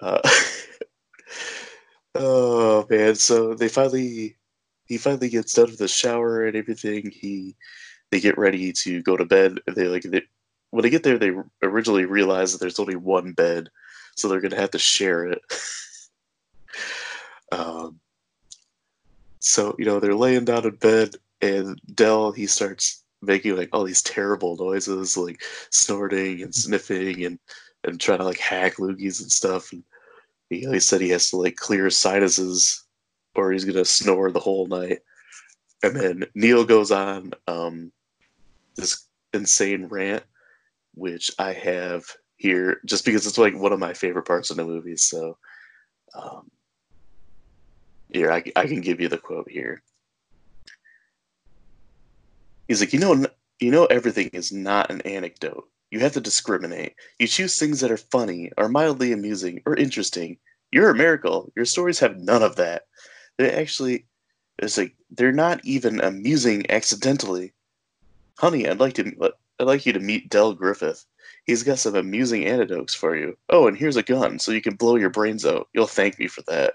Uh, 0.00 0.30
oh 2.14 2.86
man! 2.90 3.14
So 3.14 3.54
they 3.54 3.68
finally 3.68 4.36
he 4.86 4.98
finally 4.98 5.28
gets 5.28 5.52
done 5.52 5.70
with 5.70 5.78
the 5.78 5.88
shower 5.88 6.46
and 6.46 6.56
everything. 6.56 7.10
He 7.10 7.54
they 8.10 8.20
get 8.20 8.38
ready 8.38 8.72
to 8.72 9.02
go 9.02 9.16
to 9.16 9.24
bed. 9.24 9.58
They 9.74 9.88
like 9.88 10.02
they, 10.02 10.22
when 10.70 10.82
they 10.82 10.90
get 10.90 11.02
there, 11.02 11.18
they 11.18 11.32
originally 11.62 12.04
realize 12.04 12.52
that 12.52 12.58
there's 12.58 12.78
only 12.78 12.96
one 12.96 13.32
bed, 13.32 13.68
so 14.16 14.28
they're 14.28 14.40
gonna 14.40 14.56
have 14.56 14.72
to 14.72 14.78
share 14.78 15.26
it. 15.26 15.40
um, 17.52 18.00
so 19.48 19.74
you 19.78 19.86
know 19.86 19.98
they're 19.98 20.14
laying 20.14 20.44
down 20.44 20.66
in 20.66 20.74
bed, 20.76 21.16
and 21.40 21.80
Del, 21.94 22.32
he 22.32 22.46
starts 22.46 23.02
making 23.22 23.56
like 23.56 23.70
all 23.72 23.82
these 23.82 24.02
terrible 24.02 24.56
noises, 24.56 25.16
like 25.16 25.40
snorting 25.70 26.42
and 26.42 26.54
sniffing 26.54 27.24
and 27.24 27.38
and 27.84 27.98
trying 27.98 28.18
to 28.18 28.24
like 28.24 28.38
hack 28.38 28.76
loogies 28.76 29.22
and 29.22 29.32
stuff. 29.32 29.72
And 29.72 29.82
he, 30.50 30.66
he 30.70 30.80
said 30.80 31.00
he 31.00 31.08
has 31.10 31.30
to 31.30 31.38
like 31.38 31.56
clear 31.56 31.86
his 31.86 31.96
sinuses, 31.96 32.84
or 33.34 33.50
he's 33.50 33.64
gonna 33.64 33.86
snore 33.86 34.30
the 34.30 34.38
whole 34.38 34.66
night. 34.66 34.98
And 35.82 35.96
then 35.96 36.24
Neil 36.34 36.64
goes 36.64 36.90
on 36.90 37.32
um, 37.46 37.90
this 38.76 39.06
insane 39.32 39.86
rant, 39.86 40.24
which 40.94 41.30
I 41.38 41.54
have 41.54 42.04
here 42.36 42.82
just 42.84 43.06
because 43.06 43.26
it's 43.26 43.38
like 43.38 43.56
one 43.56 43.72
of 43.72 43.78
my 43.78 43.94
favorite 43.94 44.26
parts 44.26 44.50
of 44.50 44.58
the 44.58 44.64
movie. 44.66 44.96
So, 44.96 45.38
um, 46.14 46.50
here 48.12 48.32
I, 48.32 48.42
I 48.56 48.66
can 48.66 48.80
give 48.80 49.00
you 49.00 49.08
the 49.08 49.18
quote 49.18 49.50
here. 49.50 49.82
He's 52.66 52.80
like, 52.80 52.92
you 52.92 52.98
know, 52.98 53.26
you 53.60 53.70
know, 53.70 53.86
everything 53.86 54.28
is 54.32 54.52
not 54.52 54.90
an 54.90 55.00
anecdote. 55.02 55.68
You 55.90 56.00
have 56.00 56.12
to 56.12 56.20
discriminate. 56.20 56.94
You 57.18 57.26
choose 57.26 57.58
things 57.58 57.80
that 57.80 57.90
are 57.90 57.96
funny, 57.96 58.52
or 58.58 58.68
mildly 58.68 59.12
amusing, 59.12 59.62
or 59.64 59.74
interesting. 59.74 60.36
You're 60.70 60.90
a 60.90 60.94
miracle. 60.94 61.50
Your 61.56 61.64
stories 61.64 61.98
have 62.00 62.20
none 62.20 62.42
of 62.42 62.56
that. 62.56 62.82
They 63.38 63.50
actually, 63.50 64.04
it's 64.58 64.76
like 64.76 64.94
they're 65.10 65.32
not 65.32 65.64
even 65.64 66.00
amusing 66.00 66.70
accidentally. 66.70 67.54
Honey, 68.38 68.68
I'd 68.68 68.80
like 68.80 68.94
to, 68.94 69.32
I'd 69.58 69.66
like 69.66 69.86
you 69.86 69.94
to 69.94 70.00
meet 70.00 70.28
Del 70.28 70.52
Griffith. 70.52 71.06
He's 71.46 71.62
got 71.62 71.78
some 71.78 71.94
amusing 71.94 72.44
anecdotes 72.44 72.94
for 72.94 73.16
you. 73.16 73.38
Oh, 73.48 73.66
and 73.66 73.76
here's 73.76 73.96
a 73.96 74.02
gun 74.02 74.38
so 74.38 74.52
you 74.52 74.60
can 74.60 74.76
blow 74.76 74.96
your 74.96 75.10
brains 75.10 75.46
out. 75.46 75.68
You'll 75.72 75.86
thank 75.86 76.18
me 76.18 76.26
for 76.26 76.42
that. 76.48 76.74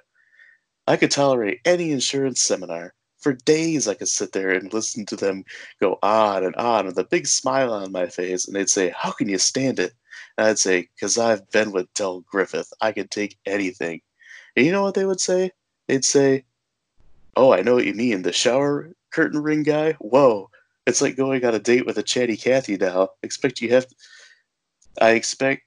I 0.88 0.98
could 0.98 1.12
tolerate 1.12 1.62
any 1.66 1.92
insurance 1.92 2.42
seminar. 2.42 2.94
For 3.20 3.34
days, 3.34 3.88
I 3.88 3.94
could 3.94 4.10
sit 4.10 4.34
there 4.34 4.50
and 4.50 4.74
listen 4.74 5.06
to 5.06 5.16
them 5.16 5.46
go 5.80 5.98
on 6.04 6.44
and 6.44 6.56
on 6.58 6.86
with 6.86 6.98
a 6.98 7.06
big 7.06 7.26
smile 7.26 7.72
on 7.72 7.94
my 7.94 8.08
face, 8.08 8.46
and 8.46 8.56
they'd 8.56 8.70
say, 8.70 8.94
How 8.96 9.12
can 9.12 9.30
you 9.30 9.38
stand 9.38 9.80
it? 9.80 9.94
And 10.38 10.48
I'd 10.48 10.60
say, 10.60 10.90
Because 10.94 11.18
I've 11.18 11.50
been 11.52 11.72
with 11.72 11.94
Del 11.94 12.22
Griffith. 12.22 12.74
I 12.82 12.92
can 12.92 13.08
take 13.08 13.38
anything. 13.46 14.02
And 14.58 14.66
you 14.66 14.74
know 14.74 14.84
what 14.84 14.96
they 14.96 15.06
would 15.06 15.22
say? 15.22 15.52
They'd 15.88 16.04
say, 16.04 16.44
Oh, 17.38 17.54
I 17.54 17.62
know 17.62 17.76
what 17.76 17.86
you 17.86 17.94
mean. 17.94 18.24
The 18.24 18.34
shower 18.34 18.94
curtain 19.12 19.42
ring 19.42 19.64
guy? 19.64 19.94
Whoa. 19.94 20.50
It's 20.86 21.02
like 21.02 21.16
going 21.16 21.46
on 21.46 21.56
a 21.56 21.60
date 21.60 21.86
with 21.86 21.98
a 21.98 22.04
chatty 22.04 22.36
Cathy 22.36 22.76
now. 22.76 23.10
Expect 23.24 23.62
you 23.62 23.70
have. 23.70 23.88
To, 23.88 23.96
I 25.00 25.12
expect 25.12 25.64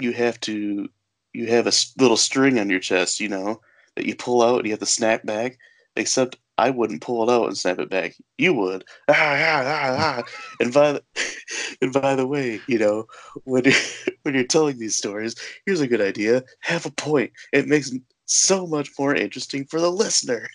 you 0.00 0.12
have 0.12 0.40
to. 0.40 0.88
You 1.32 1.46
have 1.46 1.66
a 1.66 1.72
little 1.98 2.16
string 2.16 2.58
on 2.58 2.70
your 2.70 2.80
chest, 2.80 3.20
you 3.20 3.28
know, 3.28 3.60
that 3.96 4.06
you 4.06 4.14
pull 4.14 4.42
out 4.42 4.58
and 4.58 4.66
you 4.66 4.72
have 4.72 4.80
to 4.80 4.86
snap 4.86 5.24
back. 5.24 5.58
Except 5.96 6.36
I 6.58 6.70
wouldn't 6.70 7.02
pull 7.02 7.28
it 7.28 7.32
out 7.32 7.46
and 7.46 7.56
snap 7.56 7.78
it 7.78 7.90
back. 7.90 8.14
You 8.38 8.54
would. 8.54 8.84
Ah, 9.08 9.14
ah, 9.14 9.62
ah, 9.64 9.96
ah. 9.98 10.22
and 10.60 10.72
by 10.72 10.92
the, 10.92 11.02
and 11.82 11.92
by 11.92 12.14
the 12.14 12.26
way, 12.26 12.60
you 12.66 12.78
know, 12.78 13.06
when 13.44 13.64
you're, 13.64 13.74
when 14.22 14.34
you're 14.34 14.44
telling 14.44 14.78
these 14.78 14.96
stories, 14.96 15.36
here's 15.66 15.80
a 15.80 15.88
good 15.88 16.00
idea. 16.00 16.42
Have 16.60 16.86
a 16.86 16.90
point. 16.90 17.32
It 17.52 17.68
makes 17.68 17.92
so 18.24 18.66
much 18.66 18.90
more 18.98 19.14
interesting 19.14 19.66
for 19.66 19.80
the 19.80 19.90
listener. 19.90 20.48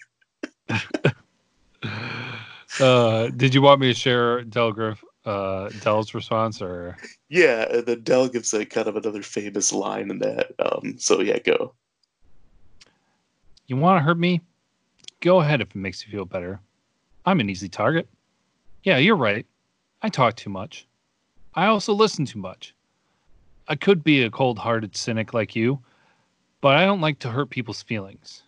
uh, 2.79 3.27
did 3.29 3.53
you 3.53 3.61
want 3.61 3.81
me 3.81 3.87
to 3.87 3.99
share 3.99 4.43
Del 4.43 4.71
Griff, 4.71 5.03
uh, 5.25 5.69
Del's 5.81 6.15
response 6.15 6.61
or? 6.61 6.97
Yeah, 7.29 7.67
and 7.71 7.85
then 7.85 8.01
Del 8.03 8.27
gives 8.27 8.53
a 8.53 8.65
kind 8.65 8.87
of 8.87 8.95
another 8.95 9.21
famous 9.21 9.71
line 9.71 10.09
in 10.09 10.19
that. 10.19 10.51
Um, 10.59 10.97
so 10.97 11.21
yeah, 11.21 11.37
go. 11.39 11.75
You 13.71 13.77
want 13.77 13.99
to 13.99 14.03
hurt 14.03 14.19
me? 14.19 14.41
Go 15.21 15.39
ahead 15.39 15.61
if 15.61 15.69
it 15.69 15.75
makes 15.77 16.05
you 16.05 16.11
feel 16.11 16.25
better. 16.25 16.59
I'm 17.25 17.39
an 17.39 17.49
easy 17.49 17.69
target. 17.69 18.09
Yeah, 18.83 18.97
you're 18.97 19.15
right. 19.15 19.45
I 20.01 20.09
talk 20.09 20.35
too 20.35 20.49
much. 20.49 20.89
I 21.55 21.67
also 21.67 21.93
listen 21.93 22.25
too 22.25 22.39
much. 22.39 22.75
I 23.69 23.77
could 23.77 24.03
be 24.03 24.23
a 24.23 24.29
cold 24.29 24.59
hearted 24.59 24.97
cynic 24.97 25.33
like 25.33 25.55
you, 25.55 25.79
but 26.59 26.75
I 26.75 26.83
don't 26.83 26.99
like 26.99 27.19
to 27.19 27.29
hurt 27.29 27.49
people's 27.49 27.81
feelings. 27.81 28.43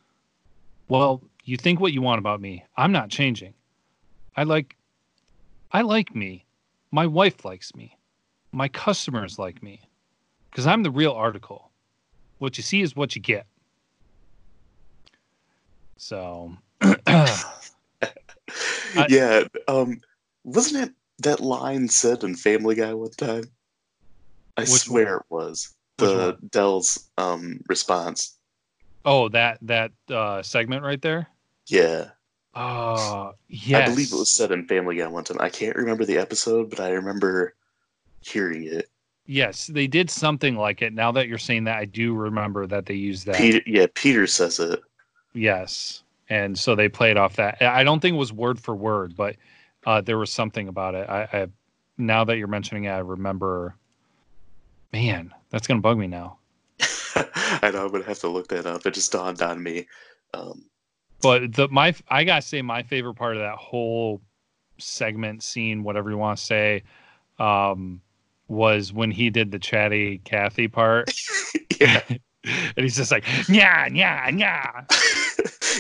Well, 0.90 1.22
you 1.46 1.56
think 1.56 1.80
what 1.80 1.94
you 1.94 2.02
want 2.02 2.20
about 2.20 2.42
me. 2.42 2.66
I'm 2.76 2.92
not 2.92 3.08
changing. 3.10 3.54
I 4.36 4.44
like 4.44 4.76
I 5.72 5.84
like 5.84 6.14
me. 6.14 6.44
My 6.92 7.08
wife 7.08 7.46
likes 7.46 7.74
me. 7.74 7.98
My 8.52 8.68
customers 8.68 9.40
like 9.40 9.64
me. 9.64 9.88
Cuz 10.52 10.68
I'm 10.68 10.84
the 10.84 10.92
real 10.92 11.14
article. 11.14 11.72
What 12.40 12.58
you 12.58 12.64
see 12.64 12.82
is 12.82 12.94
what 12.94 13.16
you 13.16 13.22
get. 13.22 13.48
So 15.98 16.56
yeah, 19.10 19.44
um 19.68 20.00
wasn't 20.44 20.90
it 20.90 20.94
that 21.20 21.40
line 21.40 21.88
said 21.88 22.24
in 22.24 22.36
Family 22.36 22.76
Guy 22.76 22.94
one 22.94 23.12
time? 23.12 23.46
I 24.58 24.66
swear 24.66 25.18
it 25.18 25.26
was 25.30 25.74
the 25.98 26.38
Del's 26.52 27.10
um 27.18 27.62
response. 27.68 28.38
Oh, 29.06 29.30
that 29.30 29.60
that 29.62 29.92
uh 30.10 30.42
segment 30.42 30.84
right 30.84 31.02
there? 31.02 31.28
Yeah. 31.68 32.10
Uh 32.54 33.32
yes. 33.48 33.88
I 33.88 33.92
believe 33.92 34.12
it 34.12 34.16
was 34.16 34.30
said 34.30 34.52
in 34.52 34.68
Family 34.68 34.98
Guy 34.98 35.08
one 35.08 35.24
time. 35.24 35.38
I 35.40 35.50
can't 35.50 35.76
remember 35.76 36.06
the 36.06 36.18
episode, 36.18 36.70
but 36.70 36.80
I 36.80 36.92
remember 36.92 37.56
hearing 38.22 38.66
it. 38.66 38.90
Yes, 39.26 39.68
they 39.68 39.88
did 39.88 40.10
something 40.10 40.58
like 40.58 40.82
it. 40.82 40.94
Now 40.94 41.12
that 41.14 41.28
you're 41.28 41.38
saying 41.38 41.64
that, 41.64 41.78
I 41.78 41.86
do 41.86 42.14
remember 42.14 42.68
that 42.68 42.86
they 42.86 42.96
used 42.96 43.26
that. 43.26 43.38
Peter, 43.38 43.62
yeah, 43.66 43.86
Peter 43.94 44.28
says 44.28 44.60
it. 44.60 44.82
Yes, 45.34 46.04
and 46.30 46.58
so 46.58 46.76
they 46.76 46.90
played 46.90 47.18
off 47.18 47.36
that. 47.38 47.62
I 47.62 47.84
don't 47.84 48.00
think 48.00 48.16
it 48.16 48.20
was 48.20 48.34
word 48.34 48.60
for 48.60 48.76
word, 48.76 49.16
but 49.16 49.36
uh, 49.86 50.02
there 50.02 50.18
was 50.18 50.32
something 50.32 50.68
about 50.68 50.96
it. 50.96 51.10
I, 51.10 51.24
I 51.24 51.48
now 51.98 52.24
that 52.24 52.38
you're 52.38 52.48
mentioning 52.48 52.86
it, 52.86 52.90
I 52.90 53.00
remember. 53.00 53.76
Man, 54.92 55.34
that's 55.50 55.66
gonna 55.66 55.82
bug 55.82 55.98
me 55.98 56.06
now. 56.06 56.38
I 57.16 57.72
know 57.74 57.86
I'm 57.86 57.92
gonna 57.92 58.04
have 58.04 58.20
to 58.20 58.28
look 58.28 58.48
that 58.50 58.68
up. 58.68 58.86
It 58.86 58.94
just 58.94 59.12
dawned 59.12 59.42
on 59.42 59.62
me. 59.62 59.88
Um, 60.36 60.66
but 61.22 61.54
the 61.54 61.68
my 61.70 61.96
I 62.10 62.24
gotta 62.24 62.42
say 62.42 62.62
my 62.62 62.84
favorite 62.84 63.16
part 63.16 63.36
of 63.36 63.42
that 63.42 63.58
whole 63.58 64.22
segment 64.78 65.42
scene, 65.42 65.84
whatever 65.84 66.10
you 66.10 66.18
want 66.18 66.38
to 66.38 66.44
say, 66.44 66.84
um, 67.40 68.02
was 68.48 68.94
when 68.94 69.10
he 69.10 69.30
did 69.30 69.52
the 69.52 69.60
chatty 69.60 70.20
Kathy 70.20 70.68
part. 70.68 71.12
yeah. 71.80 72.02
and 72.76 72.84
he's 72.84 72.96
just 72.96 73.12
like, 73.12 73.26
yeah, 73.48 73.88
yeah, 73.88 74.30
yeah. 74.30 74.84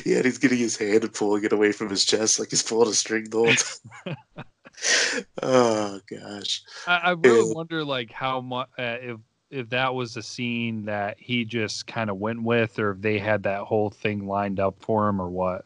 yeah, 0.05 0.17
and 0.17 0.25
he's 0.25 0.37
getting 0.37 0.57
his 0.57 0.77
hand 0.77 1.03
and 1.03 1.13
pulling 1.13 1.43
it 1.43 1.53
away 1.53 1.71
from 1.71 1.89
his 1.89 2.05
chest 2.05 2.39
like 2.39 2.49
he's 2.49 2.63
pulling 2.63 2.89
a 2.89 2.93
string 2.93 3.29
the 3.29 3.37
whole 3.37 4.15
time. 4.15 4.17
oh 5.43 5.99
gosh. 6.09 6.63
I, 6.87 6.97
I 6.97 7.11
really 7.11 7.41
and, 7.41 7.55
wonder 7.55 7.83
like 7.83 8.11
how 8.11 8.41
much 8.41 8.69
uh, 8.77 8.97
if 9.01 9.17
if 9.49 9.69
that 9.69 9.93
was 9.93 10.17
a 10.17 10.23
scene 10.23 10.85
that 10.85 11.17
he 11.19 11.45
just 11.45 11.85
kind 11.85 12.09
of 12.09 12.17
went 12.17 12.41
with, 12.41 12.79
or 12.79 12.91
if 12.91 13.01
they 13.01 13.19
had 13.19 13.43
that 13.43 13.61
whole 13.61 13.91
thing 13.91 14.27
lined 14.27 14.59
up 14.59 14.75
for 14.79 15.07
him, 15.07 15.21
or 15.21 15.29
what. 15.29 15.65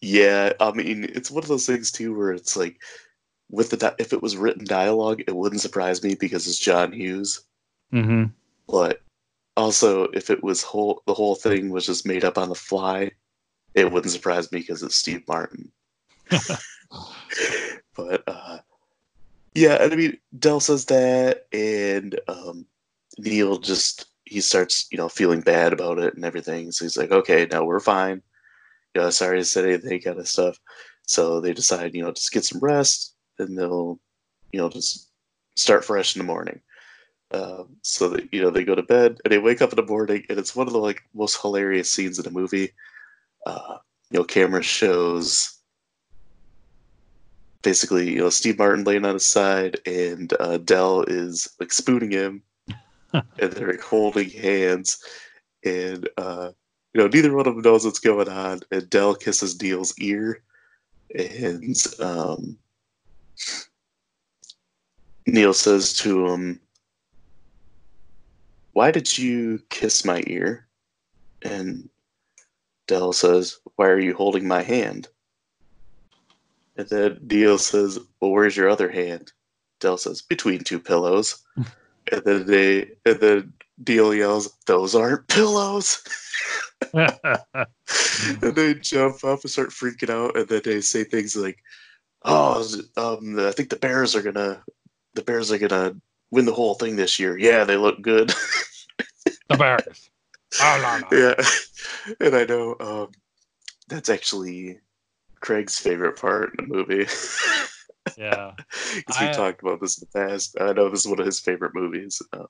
Yeah, 0.00 0.52
I 0.60 0.70
mean, 0.70 1.04
it's 1.04 1.32
one 1.32 1.42
of 1.42 1.48
those 1.48 1.66
things 1.66 1.90
too 1.90 2.16
where 2.16 2.32
it's 2.32 2.56
like 2.56 2.78
with 3.50 3.70
the 3.70 3.76
di- 3.76 3.94
if 3.98 4.12
it 4.12 4.22
was 4.22 4.36
written 4.36 4.64
dialogue, 4.64 5.22
it 5.26 5.34
wouldn't 5.34 5.60
surprise 5.60 6.02
me 6.02 6.14
because 6.14 6.46
it's 6.46 6.58
John 6.58 6.92
Hughes. 6.92 7.42
Mm-hmm. 7.92 8.26
But 8.68 9.02
also, 9.56 10.04
if 10.04 10.30
it 10.30 10.42
was 10.42 10.62
whole 10.62 11.02
the 11.06 11.14
whole 11.14 11.34
thing 11.34 11.70
was 11.70 11.86
just 11.86 12.06
made 12.06 12.24
up 12.24 12.38
on 12.38 12.48
the 12.48 12.54
fly, 12.54 13.12
it 13.74 13.90
wouldn't 13.90 14.12
surprise 14.12 14.50
me 14.50 14.60
because 14.60 14.82
it's 14.82 14.96
Steve 14.96 15.22
Martin. 15.28 15.70
but 17.96 18.22
uh, 18.26 18.58
yeah, 19.54 19.78
I 19.80 19.94
mean, 19.94 20.18
Del 20.38 20.60
says 20.60 20.86
that, 20.86 21.46
and 21.52 22.18
um, 22.28 22.66
Neil 23.18 23.58
just 23.58 24.06
he 24.24 24.40
starts 24.40 24.86
you 24.90 24.98
know 24.98 25.08
feeling 25.08 25.40
bad 25.40 25.72
about 25.72 25.98
it 25.98 26.14
and 26.14 26.24
everything. 26.24 26.72
So 26.72 26.84
he's 26.84 26.96
like, 26.96 27.12
okay, 27.12 27.46
now 27.50 27.64
we're 27.64 27.80
fine. 27.80 28.22
You 28.94 29.02
know, 29.02 29.10
sorry 29.10 29.38
to 29.38 29.44
say 29.44 29.74
anything, 29.74 30.00
kind 30.00 30.18
of 30.18 30.28
stuff. 30.28 30.58
So 31.06 31.40
they 31.40 31.52
decide, 31.52 31.94
you 31.94 32.02
know, 32.02 32.12
just 32.12 32.32
get 32.32 32.44
some 32.44 32.60
rest, 32.60 33.14
and 33.38 33.58
they'll, 33.58 34.00
you 34.52 34.60
know, 34.60 34.68
just 34.68 35.10
start 35.56 35.84
fresh 35.84 36.16
in 36.16 36.20
the 36.20 36.26
morning. 36.26 36.60
Uh, 37.34 37.64
so 37.82 38.08
that 38.08 38.32
you 38.32 38.40
know 38.40 38.48
they 38.48 38.62
go 38.62 38.76
to 38.76 38.82
bed 38.82 39.18
and 39.24 39.32
they 39.32 39.38
wake 39.38 39.60
up 39.60 39.70
in 39.70 39.76
the 39.76 39.90
morning, 39.90 40.24
and 40.28 40.38
it's 40.38 40.54
one 40.54 40.68
of 40.68 40.72
the 40.72 40.78
like 40.78 41.02
most 41.14 41.40
hilarious 41.42 41.90
scenes 41.90 42.16
in 42.16 42.24
the 42.24 42.30
movie. 42.30 42.70
Uh, 43.44 43.78
you 44.12 44.20
know, 44.20 44.24
camera 44.24 44.62
shows 44.62 45.58
basically, 47.62 48.08
you 48.12 48.18
know, 48.18 48.30
Steve 48.30 48.56
Martin 48.56 48.84
laying 48.84 49.04
on 49.04 49.14
his 49.14 49.26
side, 49.26 49.80
and 49.84 50.32
uh, 50.38 50.58
Del 50.58 51.02
is 51.08 51.48
like 51.58 51.72
spooning 51.72 52.12
him, 52.12 52.40
and 53.12 53.52
they're 53.52 53.72
like, 53.72 53.80
holding 53.80 54.30
hands, 54.30 55.02
and 55.64 56.08
uh, 56.16 56.52
you 56.92 57.00
know, 57.00 57.08
neither 57.08 57.34
one 57.34 57.48
of 57.48 57.56
them 57.56 57.62
knows 57.62 57.84
what's 57.84 57.98
going 57.98 58.28
on. 58.28 58.60
And 58.70 58.88
Del 58.90 59.16
kisses 59.16 59.60
Neil's 59.60 59.92
ear, 59.98 60.40
and 61.18 61.76
um, 61.98 62.56
Neil 65.26 65.52
says 65.52 65.94
to 65.94 66.28
him, 66.28 66.60
"Why 68.74 68.90
did 68.90 69.16
you 69.16 69.62
kiss 69.70 70.04
my 70.04 70.22
ear?" 70.26 70.68
And 71.42 71.88
Del 72.86 73.12
says, 73.12 73.58
"Why 73.76 73.86
are 73.88 73.98
you 73.98 74.14
holding 74.14 74.46
my 74.46 74.62
hand?" 74.62 75.08
And 76.76 76.88
then 76.88 77.18
Neil 77.22 77.58
says, 77.58 77.98
Well, 78.20 78.32
where's 78.32 78.56
your 78.56 78.68
other 78.68 78.90
hand? 78.90 79.32
Del 79.80 79.96
says, 79.96 80.22
Between 80.22 80.64
two 80.64 80.80
pillows. 80.80 81.42
and 81.56 82.24
then 82.24 82.46
they 82.46 82.90
and 83.04 83.20
then 83.20 83.52
Neil 83.86 84.14
yells, 84.14 84.52
Those 84.66 84.94
aren't 84.94 85.28
pillows. 85.28 86.02
and 86.92 87.16
they 88.40 88.74
jump 88.74 89.24
up 89.24 89.42
and 89.42 89.50
start 89.50 89.70
freaking 89.70 90.10
out, 90.10 90.36
and 90.36 90.48
then 90.48 90.62
they 90.64 90.80
say 90.80 91.04
things 91.04 91.36
like, 91.36 91.58
Oh, 92.24 92.64
um, 92.96 93.38
I 93.38 93.52
think 93.52 93.70
the 93.70 93.76
Bears 93.76 94.14
are 94.16 94.22
gonna 94.22 94.62
the 95.14 95.22
Bears 95.22 95.52
are 95.52 95.58
gonna 95.58 95.96
win 96.34 96.44
the 96.44 96.52
whole 96.52 96.74
thing 96.74 96.96
this 96.96 97.18
year. 97.18 97.38
Yeah, 97.38 97.64
they 97.64 97.76
look 97.76 98.02
good. 98.02 98.28
the 99.48 99.56
Bears. 99.56 100.10
Oh, 100.60 101.00
no, 101.10 101.16
no. 101.16 101.16
Yeah. 101.16 102.14
And 102.20 102.34
I 102.34 102.44
know 102.44 102.76
um, 102.80 103.12
that's 103.88 104.08
actually 104.08 104.78
Craig's 105.40 105.78
favorite 105.78 106.18
part 106.18 106.54
in 106.58 106.68
the 106.68 106.74
movie. 106.74 107.06
yeah, 108.18 108.52
because 108.94 109.20
we 109.20 109.32
talked 109.32 109.62
about 109.62 109.80
this 109.80 109.98
in 109.98 110.06
the 110.12 110.18
past. 110.18 110.56
I 110.60 110.72
know 110.72 110.90
this 110.90 111.00
is 111.00 111.08
one 111.08 111.20
of 111.20 111.26
his 111.26 111.40
favorite 111.40 111.74
movies. 111.74 112.20
Uh, 112.32 112.46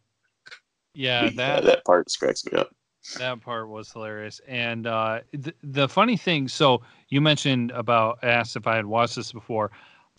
yeah, 0.94 1.30
that 1.36 1.64
that 1.64 1.84
part 1.84 2.08
cracks 2.18 2.44
me 2.46 2.58
up. 2.58 2.74
That 3.18 3.40
part 3.42 3.68
was 3.68 3.92
hilarious, 3.92 4.40
and 4.46 4.86
uh, 4.86 5.20
th- 5.32 5.56
the 5.62 5.88
funny 5.88 6.16
thing. 6.16 6.48
So 6.48 6.82
you 7.08 7.20
mentioned 7.20 7.70
about 7.72 8.18
asked 8.22 8.56
if 8.56 8.66
I 8.66 8.76
had 8.76 8.86
watched 8.86 9.16
this 9.16 9.32
before. 9.32 9.70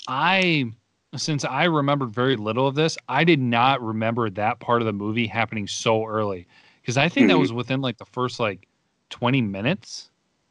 I 0.07 0.71
since 1.19 1.45
I 1.45 1.65
remembered 1.65 2.11
very 2.11 2.35
little 2.35 2.67
of 2.67 2.75
this, 2.75 2.97
I 3.09 3.23
did 3.23 3.39
not 3.39 3.81
remember 3.81 4.29
that 4.29 4.59
part 4.59 4.81
of 4.81 4.85
the 4.85 4.93
movie 4.93 5.27
happening 5.27 5.67
so 5.67 6.05
early 6.05 6.47
because 6.81 6.97
I 6.97 7.09
think 7.09 7.23
mm-hmm. 7.23 7.29
that 7.29 7.39
was 7.39 7.53
within 7.53 7.81
like 7.81 7.97
the 7.97 8.05
first 8.05 8.39
like 8.39 8.67
twenty 9.09 9.41
minutes. 9.41 10.09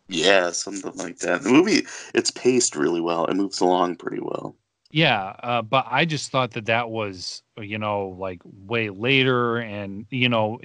Yeah, 0.09 0.51
something 0.51 0.93
like 0.97 1.19
that. 1.19 1.43
The 1.43 1.51
movie 1.51 1.87
it's 2.15 2.31
paced 2.31 2.77
really 2.77 3.01
well. 3.01 3.27
It 3.27 3.35
moves 3.35 3.61
along 3.61 3.97
pretty 3.97 4.21
well. 4.21 4.55
Yeah, 4.91 5.35
uh, 5.43 5.63
but 5.63 5.87
I 5.91 6.05
just 6.05 6.31
thought 6.31 6.53
that 6.53 6.67
that 6.67 6.91
was 6.91 7.43
you 7.59 7.79
know 7.79 8.17
like 8.19 8.41
way 8.67 8.91
later, 8.91 9.59
and 9.59 10.07
you 10.11 10.29
know 10.29 10.61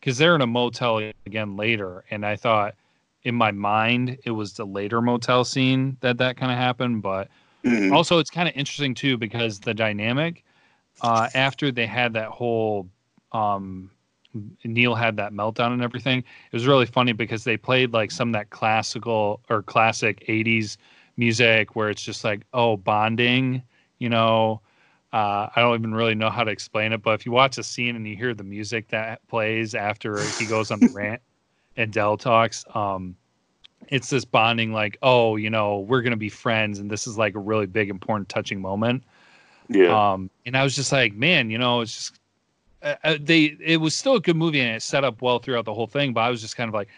because 0.00 0.18
they're 0.18 0.34
in 0.34 0.40
a 0.40 0.46
motel 0.46 1.12
again 1.26 1.56
later, 1.56 2.04
and 2.10 2.24
I 2.24 2.36
thought 2.36 2.74
in 3.22 3.34
my 3.34 3.50
mind 3.50 4.18
it 4.24 4.30
was 4.30 4.54
the 4.54 4.64
later 4.64 5.02
motel 5.02 5.44
scene 5.44 5.96
that 6.00 6.18
that 6.18 6.36
kind 6.36 6.50
of 6.50 6.58
happened, 6.58 7.02
but 7.02 7.28
mm-hmm. 7.64 7.92
also 7.92 8.18
it's 8.18 8.30
kind 8.30 8.48
of 8.48 8.54
interesting 8.54 8.94
too 8.94 9.16
because 9.16 9.60
the 9.60 9.74
dynamic 9.74 10.44
uh, 11.00 11.28
after 11.34 11.70
they 11.70 11.86
had 11.86 12.12
that 12.12 12.28
whole 12.28 12.88
um, 13.32 13.90
Neil 14.64 14.94
had 14.94 15.16
that 15.16 15.32
meltdown 15.32 15.72
and 15.72 15.82
everything. 15.82 16.18
It 16.18 16.52
was 16.52 16.66
really 16.66 16.86
funny 16.86 17.12
because 17.12 17.44
they 17.44 17.56
played 17.56 17.92
like 17.92 18.10
some 18.10 18.28
of 18.28 18.32
that 18.34 18.50
classical 18.50 19.40
or 19.48 19.62
classic 19.62 20.24
80s 20.28 20.76
music 21.16 21.74
where 21.74 21.90
it's 21.90 22.02
just 22.02 22.24
like, 22.24 22.42
oh, 22.52 22.76
bonding, 22.76 23.62
you 23.98 24.08
know. 24.08 24.60
Uh, 25.10 25.48
I 25.56 25.62
don't 25.62 25.78
even 25.78 25.94
really 25.94 26.14
know 26.14 26.28
how 26.28 26.44
to 26.44 26.50
explain 26.50 26.92
it, 26.92 27.02
but 27.02 27.12
if 27.12 27.24
you 27.24 27.32
watch 27.32 27.56
a 27.56 27.62
scene 27.62 27.96
and 27.96 28.06
you 28.06 28.14
hear 28.14 28.34
the 28.34 28.44
music 28.44 28.88
that 28.88 29.26
plays 29.26 29.74
after 29.74 30.20
he 30.38 30.44
goes 30.44 30.70
on 30.70 30.80
the 30.80 30.88
rant 30.94 31.22
and 31.76 31.90
Del 31.90 32.18
talks, 32.18 32.66
um, 32.74 33.16
it's 33.88 34.10
this 34.10 34.24
bonding, 34.24 34.72
like, 34.72 34.98
oh, 35.02 35.36
you 35.36 35.50
know, 35.50 35.78
we're 35.80 36.02
gonna 36.02 36.16
be 36.16 36.28
friends, 36.28 36.78
and 36.78 36.90
this 36.90 37.06
is 37.06 37.16
like 37.16 37.34
a 37.34 37.38
really 37.38 37.66
big, 37.66 37.90
important, 37.90 38.28
touching 38.28 38.60
moment. 38.60 39.04
Yeah. 39.68 40.12
Um, 40.12 40.30
and 40.46 40.56
I 40.56 40.64
was 40.64 40.74
just 40.74 40.92
like, 40.92 41.14
man, 41.14 41.50
you 41.50 41.58
know, 41.58 41.80
it's 41.80 41.94
just 41.94 42.20
uh, 42.82 42.94
uh, 43.04 43.18
they 43.20 43.56
it 43.60 43.78
was 43.78 43.94
still 43.94 44.14
a 44.14 44.20
good 44.20 44.36
movie 44.36 44.60
and 44.60 44.76
it 44.76 44.82
set 44.82 45.04
up 45.04 45.20
well 45.22 45.38
throughout 45.38 45.64
the 45.64 45.74
whole 45.74 45.86
thing. 45.86 46.12
But 46.12 46.22
I 46.22 46.30
was 46.30 46.40
just 46.40 46.56
kind 46.56 46.68
of 46.68 46.74
like, 46.74 46.88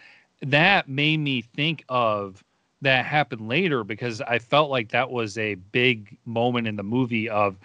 that 0.41 0.87
made 0.87 1.17
me 1.17 1.41
think 1.41 1.83
of 1.89 2.43
that 2.81 3.05
happened 3.05 3.47
later 3.47 3.83
because 3.83 4.21
I 4.21 4.39
felt 4.39 4.71
like 4.71 4.89
that 4.89 5.11
was 5.11 5.37
a 5.37 5.55
big 5.55 6.17
moment 6.25 6.67
in 6.67 6.75
the 6.75 6.83
movie 6.83 7.29
of 7.29 7.57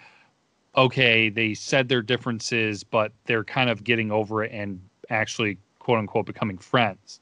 okay, 0.75 1.29
they 1.29 1.55
said 1.55 1.89
their 1.89 2.03
differences, 2.03 2.83
but 2.83 3.11
they're 3.25 3.43
kind 3.43 3.69
of 3.69 3.83
getting 3.83 4.11
over 4.11 4.43
it 4.43 4.51
and 4.51 4.79
actually 5.09 5.57
quote 5.79 5.97
unquote 5.97 6.25
becoming 6.25 6.57
friends. 6.57 7.19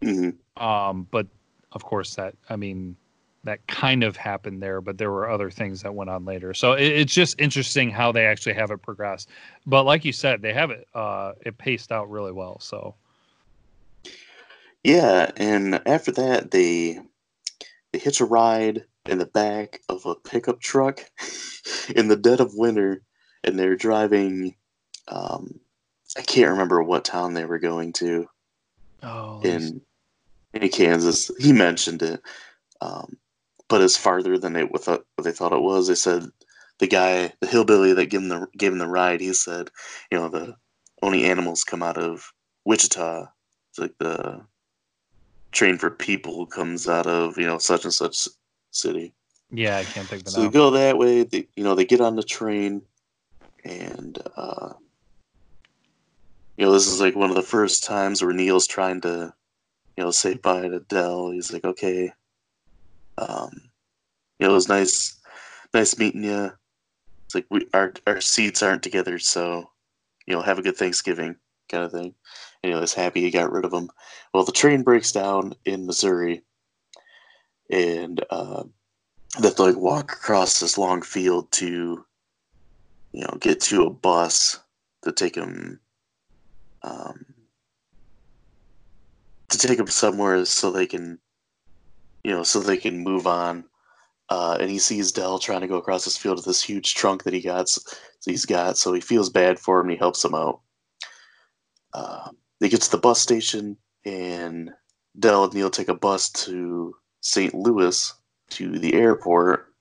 Mm-hmm. 0.00 0.30
Um, 0.56 1.06
but 1.10 1.26
of 1.72 1.84
course, 1.84 2.14
that 2.14 2.34
I 2.48 2.56
mean, 2.56 2.96
that 3.44 3.66
kind 3.66 4.04
of 4.04 4.16
happened 4.16 4.62
there, 4.62 4.80
but 4.80 4.98
there 4.98 5.10
were 5.10 5.30
other 5.30 5.50
things 5.50 5.82
that 5.82 5.94
went 5.94 6.10
on 6.10 6.24
later. 6.24 6.52
So 6.52 6.72
it, 6.72 6.86
it's 6.86 7.14
just 7.14 7.40
interesting 7.40 7.90
how 7.90 8.12
they 8.12 8.26
actually 8.26 8.54
have 8.54 8.70
it 8.70 8.82
progress. 8.82 9.26
But 9.66 9.84
like 9.84 10.04
you 10.04 10.12
said, 10.12 10.42
they 10.42 10.52
have 10.52 10.70
it 10.70 10.86
uh, 10.94 11.32
it 11.40 11.56
paced 11.56 11.92
out 11.92 12.10
really 12.10 12.32
well. 12.32 12.58
So 12.60 12.94
yeah, 14.82 15.30
and 15.36 15.80
after 15.86 16.12
that, 16.12 16.50
they 16.50 17.00
they 17.92 17.98
hitch 17.98 18.20
a 18.20 18.24
ride 18.24 18.84
in 19.06 19.18
the 19.18 19.26
back 19.26 19.80
of 19.88 20.04
a 20.06 20.14
pickup 20.14 20.60
truck 20.60 21.00
in 21.94 22.08
the 22.08 22.16
dead 22.16 22.40
of 22.40 22.54
winter, 22.54 23.02
and 23.42 23.58
they're 23.58 23.76
driving. 23.76 24.54
Um, 25.08 25.60
I 26.16 26.22
can't 26.22 26.50
remember 26.50 26.82
what 26.82 27.04
town 27.04 27.34
they 27.34 27.44
were 27.44 27.58
going 27.58 27.92
to. 27.94 28.28
Oh, 29.02 29.40
in 29.42 29.82
Kansas, 30.58 31.30
he 31.38 31.52
mentioned 31.52 32.02
it. 32.02 32.20
Um, 32.80 33.16
but 33.68 33.80
it's 33.80 33.96
farther 33.96 34.38
than 34.38 34.52
they 34.52 34.66
thought 34.78 35.04
they 35.22 35.32
thought 35.32 35.52
it 35.52 35.62
was. 35.62 35.88
They 35.88 35.94
said 35.94 36.24
the 36.78 36.86
guy, 36.86 37.32
the 37.40 37.46
hillbilly 37.46 37.92
that 37.94 38.06
gave 38.06 38.20
him 38.20 38.28
the 38.28 38.46
gave 38.56 38.72
him 38.72 38.78
the 38.78 38.86
ride, 38.86 39.20
he 39.20 39.32
said, 39.32 39.70
you 40.10 40.18
know, 40.18 40.28
the 40.28 40.54
only 41.02 41.24
animals 41.24 41.64
come 41.64 41.82
out 41.82 41.98
of 41.98 42.32
Wichita. 42.64 43.26
It's 43.70 43.78
like 43.78 43.94
the 43.98 44.46
train 45.52 45.78
for 45.78 45.90
people 45.90 46.46
comes 46.46 46.88
out 46.88 47.06
of 47.06 47.38
you 47.38 47.46
know 47.46 47.58
such 47.58 47.84
and 47.84 47.94
such 47.94 48.28
city. 48.70 49.14
Yeah, 49.50 49.78
I 49.78 49.84
can't 49.84 50.08
think 50.08 50.26
of 50.26 50.32
So 50.32 50.42
they 50.42 50.48
go 50.48 50.70
that 50.70 50.98
way. 50.98 51.24
They, 51.24 51.48
you 51.56 51.64
know, 51.64 51.74
they 51.74 51.84
get 51.84 52.00
on 52.00 52.16
the 52.16 52.22
train, 52.22 52.82
and 53.64 54.18
uh, 54.36 54.74
you 56.56 56.66
know, 56.66 56.72
this 56.72 56.86
is 56.86 57.00
like 57.00 57.14
one 57.16 57.30
of 57.30 57.36
the 57.36 57.42
first 57.42 57.84
times 57.84 58.22
where 58.22 58.32
Neil's 58.32 58.66
trying 58.66 59.00
to, 59.02 59.32
you 59.96 60.04
know, 60.04 60.10
say 60.10 60.34
bye 60.34 60.68
to 60.68 60.80
Del. 60.80 61.30
He's 61.30 61.52
like, 61.52 61.64
okay, 61.64 62.12
um, 63.18 63.50
you 64.38 64.46
know, 64.46 64.50
it 64.50 64.54
was 64.54 64.68
nice, 64.68 65.18
nice 65.72 65.98
meeting 65.98 66.24
you. 66.24 66.52
It's 67.24 67.34
like 67.34 67.46
we 67.50 67.66
our 67.74 67.92
our 68.06 68.20
seats 68.20 68.62
aren't 68.62 68.82
together, 68.82 69.18
so 69.18 69.70
you 70.26 70.34
know, 70.34 70.42
have 70.42 70.58
a 70.58 70.62
good 70.62 70.76
Thanksgiving 70.76 71.36
kind 71.68 71.84
of 71.84 71.92
thing. 71.92 72.14
And, 72.62 72.70
you 72.70 72.70
know, 72.70 72.80
he's 72.80 72.94
happy 72.94 73.20
he 73.20 73.30
got 73.30 73.52
rid 73.52 73.64
of 73.64 73.72
him. 73.72 73.88
Well, 74.32 74.44
the 74.44 74.52
train 74.52 74.82
breaks 74.82 75.12
down 75.12 75.54
in 75.64 75.86
Missouri, 75.86 76.42
and 77.70 78.22
uh, 78.30 78.64
they 79.40 79.48
have 79.48 79.56
to 79.56 79.62
like 79.62 79.76
walk 79.76 80.12
across 80.12 80.60
this 80.60 80.78
long 80.78 81.02
field 81.02 81.50
to, 81.52 82.04
you 83.12 83.20
know, 83.20 83.38
get 83.40 83.60
to 83.62 83.86
a 83.86 83.90
bus 83.90 84.60
to 85.02 85.12
take 85.12 85.36
him, 85.36 85.80
um, 86.82 87.24
to 89.48 89.58
take 89.58 89.78
him 89.78 89.86
somewhere 89.86 90.44
so 90.44 90.70
they 90.70 90.86
can, 90.86 91.18
you 92.24 92.32
know, 92.32 92.42
so 92.42 92.60
they 92.60 92.76
can 92.76 92.98
move 92.98 93.26
on. 93.26 93.64
Uh, 94.28 94.56
and 94.60 94.70
he 94.70 94.78
sees 94.78 95.12
Del 95.12 95.38
trying 95.38 95.60
to 95.60 95.68
go 95.68 95.76
across 95.76 96.04
this 96.04 96.16
field 96.16 96.36
with 96.36 96.46
this 96.46 96.62
huge 96.62 96.94
trunk 96.94 97.22
that 97.22 97.34
he 97.34 97.40
got. 97.40 97.68
So 97.68 97.80
he's 98.24 98.44
got, 98.44 98.76
so 98.76 98.92
he 98.92 99.00
feels 99.00 99.30
bad 99.30 99.58
for 99.58 99.80
him. 99.80 99.88
He 99.88 99.96
helps 99.96 100.24
him 100.24 100.34
out. 100.34 100.60
Uh, 101.94 102.30
they 102.60 102.68
get 102.68 102.82
to 102.82 102.90
the 102.90 102.98
bus 102.98 103.20
station, 103.20 103.76
and 104.04 104.70
Del 105.18 105.44
and 105.44 105.54
Neil 105.54 105.70
take 105.70 105.88
a 105.88 105.94
bus 105.94 106.30
to 106.30 106.94
St. 107.20 107.54
Louis 107.54 108.12
to 108.50 108.78
the 108.78 108.94
airport. 108.94 109.72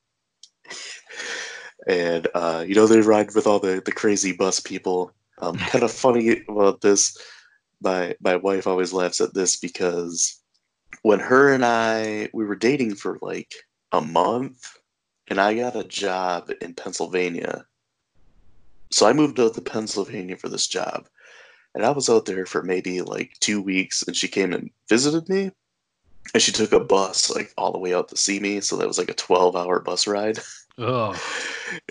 and 1.88 2.28
uh, 2.34 2.64
you 2.68 2.76
know 2.76 2.88
they 2.88 3.02
ride 3.02 3.34
with 3.36 3.48
all 3.48 3.60
the, 3.60 3.82
the 3.86 3.92
crazy 3.92 4.32
bus 4.32 4.60
people. 4.60 5.12
Um, 5.40 5.58
kind 5.72 5.84
of 5.84 5.92
funny 5.92 6.44
about 6.48 6.82
this. 6.82 7.18
My 7.86 8.16
my 8.20 8.36
wife 8.36 8.66
always 8.66 8.94
laughs 8.94 9.22
at 9.22 9.36
this 9.36 9.58
because 9.58 10.42
when 11.04 11.20
her 11.20 11.54
and 11.54 11.64
I 11.64 12.30
we 12.34 12.44
were 12.44 12.56
dating 12.56 12.96
for 12.96 13.20
like 13.22 13.54
a 13.92 14.02
month, 14.02 14.78
and 15.28 15.40
I 15.40 15.54
got 15.54 15.76
a 15.76 15.84
job 15.84 16.52
in 16.62 16.74
Pennsylvania. 16.74 17.66
So 18.92 19.08
I 19.08 19.14
moved 19.14 19.40
out 19.40 19.54
to 19.54 19.62
Pennsylvania 19.62 20.36
for 20.36 20.50
this 20.50 20.68
job, 20.68 21.08
and 21.76 21.86
I 21.86 21.92
was 21.92 22.10
out 22.10 22.26
there 22.26 22.48
for 22.48 22.64
maybe 22.64 23.02
like 23.02 23.34
two 23.40 23.62
weeks, 23.62 24.04
and 24.04 24.16
she 24.16 24.28
came 24.28 24.52
and 24.52 24.72
visited 24.90 25.30
me, 25.30 25.52
and 26.34 26.42
she 26.42 26.52
took 26.52 26.72
a 26.72 26.80
bus 26.80 27.30
like 27.30 27.54
all 27.56 27.72
the 27.72 27.80
way 27.80 27.94
out 27.94 28.10
to 28.10 28.18
see 28.18 28.40
me. 28.40 28.62
So 28.62 28.78
that 28.78 28.88
was 28.88 28.98
like 28.98 29.12
a 29.12 29.14
twelve-hour 29.14 29.82
bus 29.82 30.08
ride. 30.08 30.40
Oh, 30.78 31.18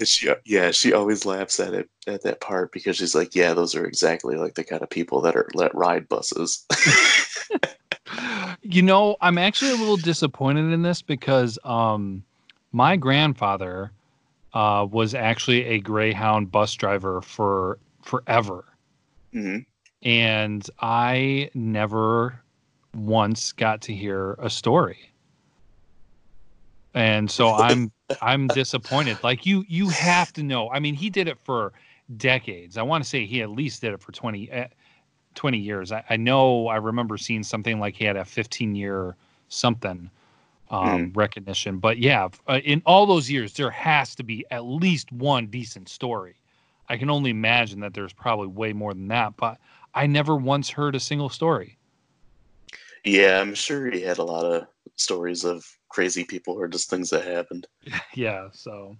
she, 0.04 0.30
yeah, 0.44 0.70
she 0.70 0.92
always 0.92 1.24
laughs 1.24 1.58
at 1.58 1.72
it 1.72 1.88
at 2.06 2.22
that 2.22 2.40
part 2.40 2.70
because 2.72 2.96
she's 2.96 3.14
like, 3.14 3.34
yeah, 3.34 3.54
those 3.54 3.74
are 3.74 3.86
exactly 3.86 4.36
like 4.36 4.54
the 4.54 4.64
kind 4.64 4.82
of 4.82 4.90
people 4.90 5.20
that 5.22 5.36
are 5.36 5.48
let 5.54 5.74
ride 5.74 6.08
buses. 6.08 6.66
you 8.62 8.82
know, 8.82 9.16
I'm 9.20 9.38
actually 9.38 9.70
a 9.70 9.76
little 9.76 9.96
disappointed 9.96 10.72
in 10.72 10.82
this 10.82 11.00
because 11.00 11.58
um, 11.64 12.24
my 12.72 12.96
grandfather 12.96 13.90
uh, 14.52 14.86
was 14.90 15.14
actually 15.14 15.64
a 15.64 15.80
Greyhound 15.80 16.50
bus 16.50 16.74
driver 16.74 17.20
for 17.22 17.78
forever, 18.02 18.64
hmm 19.32 19.58
and 20.02 20.68
I 20.80 21.50
never 21.54 22.38
once 22.94 23.52
got 23.52 23.80
to 23.82 23.94
hear 23.94 24.34
a 24.34 24.50
story. 24.50 24.98
And 26.92 27.30
so 27.30 27.50
I'm 27.54 27.90
I'm 28.20 28.48
disappointed. 28.48 29.18
Like 29.22 29.46
you 29.46 29.64
you 29.68 29.88
have 29.88 30.32
to 30.34 30.42
know. 30.42 30.70
I 30.70 30.80
mean, 30.80 30.94
he 30.94 31.10
did 31.10 31.28
it 31.28 31.38
for 31.38 31.72
decades. 32.16 32.76
I 32.76 32.82
want 32.82 33.02
to 33.04 33.08
say 33.08 33.24
he 33.24 33.42
at 33.42 33.50
least 33.50 33.80
did 33.80 33.92
it 33.92 34.00
for 34.00 34.12
20 34.12 34.50
eh, 34.50 34.68
20 35.34 35.58
years. 35.58 35.92
I, 35.92 36.04
I 36.10 36.16
know 36.16 36.68
I 36.68 36.76
remember 36.76 37.16
seeing 37.16 37.42
something 37.42 37.80
like 37.80 37.96
he 37.96 38.04
had 38.04 38.16
a 38.16 38.24
15 38.24 38.74
year 38.74 39.16
something 39.48 40.10
um, 40.70 41.12
recognition. 41.14 41.78
But 41.78 41.98
yeah, 41.98 42.28
uh, 42.46 42.60
in 42.64 42.82
all 42.86 43.06
those 43.06 43.30
years, 43.30 43.52
there 43.54 43.70
has 43.70 44.14
to 44.16 44.22
be 44.22 44.44
at 44.50 44.64
least 44.64 45.12
one 45.12 45.46
decent 45.46 45.88
story. 45.88 46.36
I 46.88 46.96
can 46.96 47.10
only 47.10 47.30
imagine 47.30 47.80
that 47.80 47.94
there's 47.94 48.12
probably 48.12 48.48
way 48.48 48.72
more 48.72 48.92
than 48.92 49.08
that, 49.08 49.36
but 49.36 49.58
I 49.94 50.06
never 50.06 50.36
once 50.36 50.70
heard 50.70 50.94
a 50.94 51.00
single 51.00 51.28
story. 51.30 51.78
Yeah, 53.04 53.40
I'm 53.40 53.54
sure 53.54 53.90
he 53.90 54.00
had 54.00 54.18
a 54.18 54.24
lot 54.24 54.44
of 54.44 54.66
stories 54.96 55.44
of 55.44 55.66
crazy 55.94 56.24
people 56.24 56.54
or 56.54 56.66
just 56.66 56.90
things 56.90 57.10
that 57.10 57.24
happened. 57.24 57.68
yeah, 58.14 58.48
so 58.52 58.96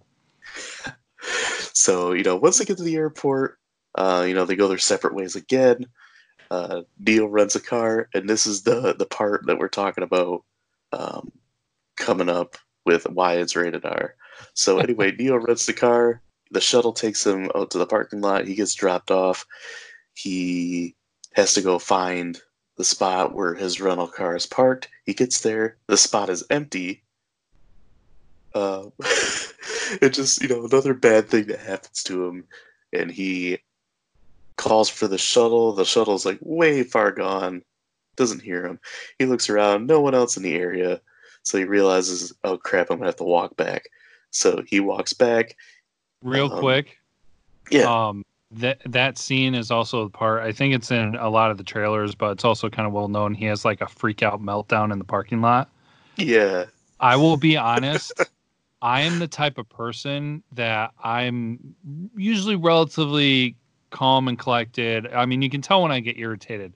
So, 1.73 2.13
you 2.13 2.23
know, 2.23 2.37
once 2.37 2.59
they 2.59 2.65
get 2.65 2.77
to 2.77 2.85
the 2.85 2.95
airport, 2.95 3.59
uh, 3.97 4.25
you 4.27 4.35
know, 4.35 4.45
they 4.45 4.55
go 4.55 4.69
their 4.69 4.79
separate 4.79 5.15
ways 5.15 5.35
again. 5.35 5.87
Uh, 6.51 6.83
Neil 7.01 7.27
rents 7.27 7.57
a 7.57 7.61
car, 7.61 8.09
and 8.15 8.29
this 8.29 8.47
is 8.47 8.63
the 8.63 8.95
the 8.97 9.07
part 9.07 9.47
that 9.47 9.59
we're 9.59 9.69
talking 9.69 10.05
about 10.05 10.45
um, 10.93 11.33
coming 11.97 12.29
up 12.29 12.57
with 12.87 13.09
why 13.11 13.35
it's 13.35 13.57
rated 13.57 13.85
R. 13.85 14.15
So 14.55 14.79
anyway, 14.87 15.13
Neil 15.13 15.39
rents 15.39 15.67
the 15.67 15.73
car. 15.73 16.23
The 16.53 16.61
shuttle 16.61 16.93
takes 16.93 17.27
him 17.27 17.51
out 17.57 17.73
to 17.73 17.79
the 17.79 17.87
parking 17.87 18.21
lot. 18.21 18.47
He 18.47 18.55
gets 18.55 18.75
dropped 18.75 19.11
off. 19.11 19.47
He 20.13 20.95
has 21.33 21.55
to 21.55 21.63
go 21.63 21.81
find 21.81 22.41
the 22.77 22.85
spot 22.85 23.35
where 23.35 23.55
his 23.55 23.81
rental 23.81 24.09
car 24.09 24.35
is 24.37 24.47
parked. 24.47 24.89
He 25.07 25.15
gets 25.15 25.41
there. 25.41 25.77
The 25.87 25.97
spot 25.97 26.29
is 26.31 26.45
empty. 26.51 27.03
Uh, 28.55 28.87
it 30.01 30.11
just, 30.13 30.43
you 30.43 30.49
know, 30.49 30.65
another 30.65 30.95
bad 30.95 31.29
thing 31.29 31.47
that 31.47 31.61
happens 31.61 32.03
to 32.05 32.27
him. 32.27 32.45
And 32.93 33.11
he 33.11 33.59
calls 34.57 34.89
for 34.89 35.07
the 35.09 35.19
shuttle. 35.19 35.73
The 35.73 35.85
shuttle's 35.85 36.27
like 36.27 36.39
way 36.41 36.83
far 36.83 37.13
gone. 37.13 37.63
Doesn't 38.17 38.43
hear 38.43 38.65
him. 38.67 38.79
He 39.19 39.27
looks 39.27 39.49
around. 39.51 39.87
No 39.87 40.01
one 40.01 40.15
else 40.15 40.37
in 40.37 40.43
the 40.43 40.55
area. 40.55 41.01
So 41.43 41.59
he 41.59 41.65
realizes, 41.65 42.33
oh 42.45 42.57
crap, 42.57 42.91
I'm 42.91 42.99
going 42.99 43.03
to 43.03 43.07
have 43.07 43.17
to 43.17 43.25
walk 43.25 43.57
back. 43.57 43.85
So 44.31 44.63
he 44.67 44.81
walks 44.81 45.13
back. 45.13 45.57
real 46.23 46.51
Um, 46.53 46.59
quick, 46.59 46.97
Yeah. 47.71 48.09
um, 48.09 48.25
that 48.55 48.81
that 48.87 49.19
scene 49.19 49.55
is 49.55 49.71
also 49.71 50.05
the 50.05 50.11
part. 50.11 50.43
I 50.43 50.53
think 50.53 50.75
it's 50.75 50.91
in 50.91 51.17
a 51.17 51.29
lot 51.29 51.51
of 51.51 51.59
the 51.59 51.65
trailers, 51.65 52.15
but 52.15 52.31
it's 52.33 52.45
also 52.45 52.69
kind 52.69 52.87
of 52.87 52.93
well 52.93 53.09
known. 53.09 53.35
He 53.35 53.45
has 53.47 53.65
like 53.65 53.81
a 53.81 53.87
freak 53.87 54.23
out 54.23 54.43
meltdown 54.43 54.93
in 54.93 54.99
the 54.99 55.05
parking 55.05 55.41
lot. 55.41 55.71
Yeah. 56.17 56.67
I 57.01 57.17
will 57.17 57.37
be 57.37 57.57
honest. 57.57 58.13
I 58.81 59.01
am 59.01 59.19
the 59.19 59.29
type 59.29 59.59
of 59.59 59.69
person 59.69 60.43
that 60.53 60.93
I'm 61.03 61.75
usually 62.17 62.57
relatively 62.57 63.57
calm 63.91 64.29
and 64.29 64.39
collected. 64.39 65.07
I 65.13 65.27
mean, 65.27 65.41
you 65.43 65.51
can 65.51 65.63
tell 65.63 65.83
when 65.83 65.93
I 65.93 66.01
get 66.01 66.19
irritated, 66.19 66.75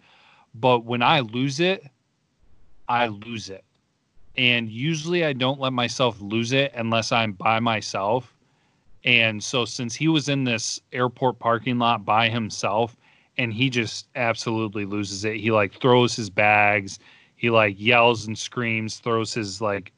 but 0.55 0.85
when 0.85 1.03
I 1.03 1.21
lose 1.21 1.61
it, 1.61 1.85
I 2.89 3.09
lose 3.09 3.51
it. 3.51 3.65
And 4.37 4.71
usually 4.71 5.25
I 5.25 5.33
don't 5.33 5.61
let 5.61 5.73
myself 5.73 6.21
lose 6.21 6.53
it 6.53 6.73
unless 6.75 7.13
I'm 7.13 7.33
by 7.33 7.61
myself. 7.61 8.33
And 9.05 9.43
so 9.43 9.65
since 9.65 9.95
he 9.95 10.09
was 10.09 10.29
in 10.29 10.45
this 10.45 10.81
airport 10.93 11.39
parking 11.39 11.79
lot 11.79 12.05
by 12.05 12.29
himself 12.29 12.97
and 13.37 13.53
he 13.53 13.71
just 13.71 14.09
absolutely 14.17 14.85
loses 14.85 15.25
it. 15.25 15.37
He 15.37 15.51
like 15.51 15.73
throws 15.73 16.17
his 16.17 16.29
bags, 16.29 16.99
he 17.37 17.51
like 17.51 17.77
yells 17.79 18.27
and 18.27 18.37
screams, 18.37 18.99
throws 18.99 19.33
his 19.33 19.61
like 19.61 19.93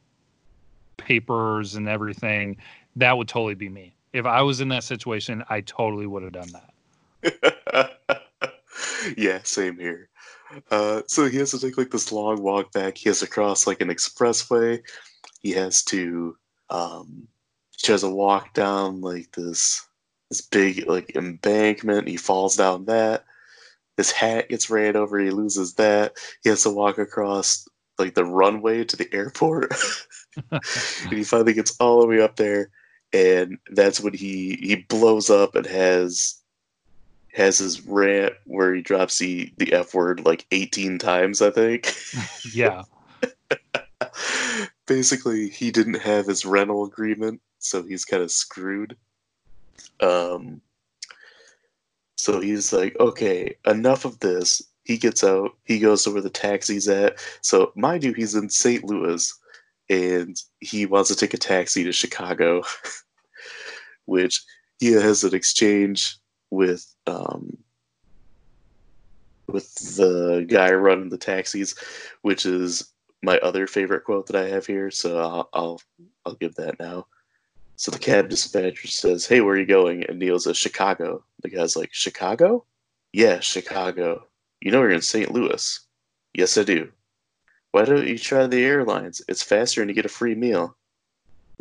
papers 0.98 1.74
and 1.74 1.88
everything. 1.88 2.58
That 2.96 3.16
would 3.16 3.28
totally 3.28 3.54
be 3.54 3.68
me. 3.68 3.94
If 4.12 4.26
I 4.26 4.42
was 4.42 4.60
in 4.60 4.68
that 4.68 4.84
situation, 4.84 5.42
I 5.48 5.62
totally 5.62 6.06
would 6.06 6.22
have 6.22 6.32
done 6.32 6.50
that. 6.52 7.98
yeah, 9.16 9.40
same 9.42 9.78
here. 9.78 10.08
Uh, 10.70 11.02
so 11.06 11.28
he 11.28 11.38
has 11.38 11.52
to 11.52 11.60
take 11.60 11.78
like 11.78 11.90
this 11.90 12.12
long 12.12 12.42
walk 12.42 12.72
back. 12.72 12.98
He 12.98 13.08
has 13.08 13.20
to 13.20 13.26
cross 13.26 13.66
like 13.66 13.80
an 13.80 13.88
expressway. 13.88 14.82
He 15.40 15.52
has 15.52 15.82
to 15.84 16.36
um, 16.68 17.28
he 17.86 17.92
has 17.92 18.02
to 18.02 18.08
walk 18.08 18.54
down 18.54 19.00
like 19.00 19.32
this 19.32 19.86
this 20.30 20.40
big 20.40 20.86
like 20.88 21.16
embankment. 21.16 22.08
He 22.08 22.16
falls 22.16 22.56
down 22.56 22.86
that. 22.86 23.24
His 23.96 24.12
hat 24.12 24.48
gets 24.48 24.70
ran 24.70 24.96
over. 24.96 25.18
He 25.18 25.30
loses 25.30 25.74
that. 25.74 26.16
He 26.42 26.48
has 26.50 26.62
to 26.62 26.70
walk 26.70 26.98
across 26.98 27.66
like 27.98 28.14
the 28.14 28.24
runway 28.24 28.84
to 28.84 28.96
the 28.96 29.12
airport. 29.12 29.74
and 30.50 31.12
he 31.12 31.24
finally 31.24 31.52
gets 31.52 31.76
all 31.80 32.00
the 32.00 32.06
way 32.06 32.20
up 32.20 32.36
there, 32.36 32.70
and 33.12 33.58
that's 33.72 34.00
when 34.00 34.14
he 34.14 34.58
he 34.62 34.76
blows 34.76 35.30
up 35.30 35.54
and 35.54 35.66
has 35.66 36.36
has 37.32 37.58
his 37.58 37.86
rant 37.86 38.34
where 38.44 38.74
he 38.74 38.82
drops 38.82 39.18
the 39.18 39.52
the 39.58 39.72
f 39.72 39.94
word 39.94 40.24
like 40.26 40.44
18 40.50 40.98
times 40.98 41.40
i 41.40 41.48
think 41.48 41.94
yeah. 42.52 42.82
basically 44.86 45.48
he 45.48 45.70
didn't 45.70 45.94
have 46.00 46.26
his 46.26 46.44
rental 46.44 46.84
agreement 46.84 47.40
so 47.58 47.82
he's 47.82 48.04
kind 48.04 48.22
of 48.22 48.30
screwed 48.30 48.96
Um, 50.00 50.60
so 52.16 52.38
he's 52.38 52.72
like, 52.72 52.96
okay, 53.00 53.56
enough 53.66 54.04
of 54.04 54.20
this. 54.20 54.60
He 54.84 54.98
gets 54.98 55.24
out. 55.24 55.56
He 55.64 55.78
goes 55.78 56.04
to 56.04 56.10
where 56.10 56.20
the 56.20 56.28
taxi's 56.28 56.88
at. 56.88 57.18
So 57.40 57.72
mind 57.76 58.04
you, 58.04 58.12
he's 58.12 58.34
in 58.34 58.50
St. 58.50 58.84
Louis, 58.84 59.32
and 59.88 60.36
he 60.60 60.84
wants 60.84 61.08
to 61.08 61.16
take 61.16 61.32
a 61.32 61.38
taxi 61.38 61.82
to 61.84 61.92
Chicago, 61.92 62.62
which 64.04 64.42
he 64.80 64.92
has 64.92 65.24
an 65.24 65.34
exchange 65.34 66.18
with 66.50 66.94
um, 67.06 67.56
with 69.46 69.74
the 69.96 70.44
guy 70.48 70.72
running 70.72 71.08
the 71.08 71.18
taxis, 71.18 71.74
which 72.20 72.44
is 72.44 72.89
my 73.22 73.38
other 73.38 73.66
favorite 73.66 74.04
quote 74.04 74.26
that 74.26 74.36
I 74.36 74.48
have 74.48 74.66
here. 74.66 74.90
So 74.90 75.18
I'll 75.18 75.48
I'll, 75.52 75.82
I'll 76.24 76.34
give 76.34 76.54
that 76.56 76.78
now. 76.78 77.06
So 77.76 77.90
the 77.90 77.98
cab 77.98 78.28
dispatcher 78.28 78.88
says, 78.88 79.26
"Hey, 79.26 79.40
where 79.40 79.54
are 79.54 79.58
you 79.58 79.66
going?" 79.66 80.04
And 80.04 80.18
Neil 80.18 80.38
says, 80.38 80.56
"Chicago." 80.56 81.24
The 81.42 81.50
guy's 81.50 81.76
like, 81.76 81.90
"Chicago? 81.92 82.64
Yeah, 83.12 83.40
Chicago. 83.40 84.26
You 84.60 84.70
know 84.70 84.80
you're 84.80 84.90
in 84.90 85.02
St. 85.02 85.30
Louis." 85.32 85.80
"Yes, 86.34 86.56
I 86.58 86.64
do." 86.64 86.90
"Why 87.72 87.84
don't 87.84 88.06
you 88.06 88.18
try 88.18 88.46
the 88.46 88.64
airlines? 88.64 89.22
It's 89.28 89.42
faster 89.42 89.80
and 89.80 89.90
you 89.90 89.94
get 89.94 90.04
a 90.04 90.10
free 90.10 90.34
meal." 90.34 90.76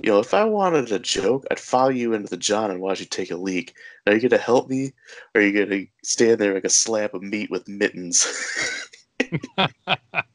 You 0.02 0.12
know, 0.12 0.20
if 0.20 0.34
I 0.34 0.46
wanted 0.46 0.92
a 0.92 1.00
joke, 1.00 1.46
I'd 1.52 1.60
follow 1.60 1.90
you 1.90 2.14
into 2.14 2.30
the 2.30 2.38
John 2.38 2.72
and 2.72 2.80
watch 2.80 3.02
you 3.02 3.06
take 3.06 3.32
a 3.32 3.36
leak. 3.36 3.76
Are 4.08 4.14
you 4.16 4.30
gonna 4.30 4.42
help 4.42 4.70
me, 4.70 4.94
or 5.36 5.42
are 5.42 5.44
you 5.44 5.66
gonna 5.66 5.86
stand 6.04 6.40
there 6.40 6.54
like 6.54 6.64
a 6.64 6.70
slab 6.70 7.14
of 7.14 7.22
meat 7.22 7.52
with 7.52 7.68
mittens? 7.68 8.26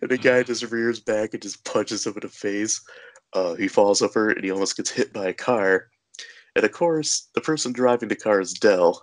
and 0.00 0.10
the 0.10 0.18
guy 0.18 0.42
just 0.42 0.70
rears 0.70 1.00
back 1.00 1.32
and 1.32 1.42
just 1.42 1.64
punches 1.64 2.06
him 2.06 2.14
in 2.14 2.20
the 2.20 2.28
face. 2.28 2.80
Uh, 3.32 3.54
he 3.54 3.68
falls 3.68 4.02
over 4.02 4.30
and 4.30 4.44
he 4.44 4.50
almost 4.50 4.76
gets 4.76 4.90
hit 4.90 5.12
by 5.12 5.28
a 5.28 5.34
car. 5.34 5.88
And 6.56 6.64
of 6.64 6.72
course, 6.72 7.28
the 7.34 7.40
person 7.40 7.72
driving 7.72 8.08
the 8.08 8.16
car 8.16 8.40
is 8.40 8.52
Del, 8.52 9.02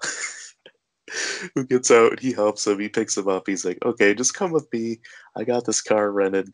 who 1.56 1.66
gets 1.66 1.92
out 1.92 2.12
and 2.12 2.20
he 2.20 2.32
helps 2.32 2.66
him. 2.66 2.80
He 2.80 2.88
picks 2.90 3.18
him 3.18 3.28
up. 3.28 3.44
He's 3.46 3.66
like, 3.66 3.80
okay, 3.84 4.14
just 4.14 4.34
come 4.34 4.52
with 4.52 4.72
me. 4.72 5.00
I 5.36 5.44
got 5.44 5.66
this 5.66 5.82
car 5.82 6.12
rented. 6.12 6.52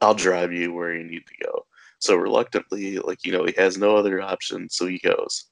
I'll 0.00 0.14
drive 0.14 0.52
you 0.52 0.72
where 0.72 0.94
you 0.94 1.04
need 1.04 1.26
to 1.26 1.44
go. 1.44 1.66
So 1.98 2.16
reluctantly, 2.16 2.98
like, 2.98 3.24
you 3.24 3.32
know, 3.32 3.44
he 3.44 3.54
has 3.58 3.76
no 3.76 3.96
other 3.96 4.22
option. 4.22 4.68
So 4.70 4.86
he 4.86 4.98
goes. 4.98 5.46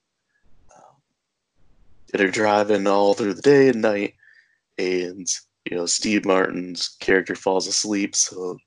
and 2.12 2.20
they're 2.20 2.30
driving 2.30 2.86
all 2.86 3.14
through 3.14 3.34
the 3.34 3.42
day 3.42 3.68
and 3.68 3.82
night. 3.82 4.14
And, 4.78 5.28
you 5.70 5.76
know, 5.76 5.86
Steve 5.86 6.24
Martin's 6.24 6.96
character 7.00 7.34
falls 7.34 7.66
asleep. 7.66 8.14
So 8.16 8.58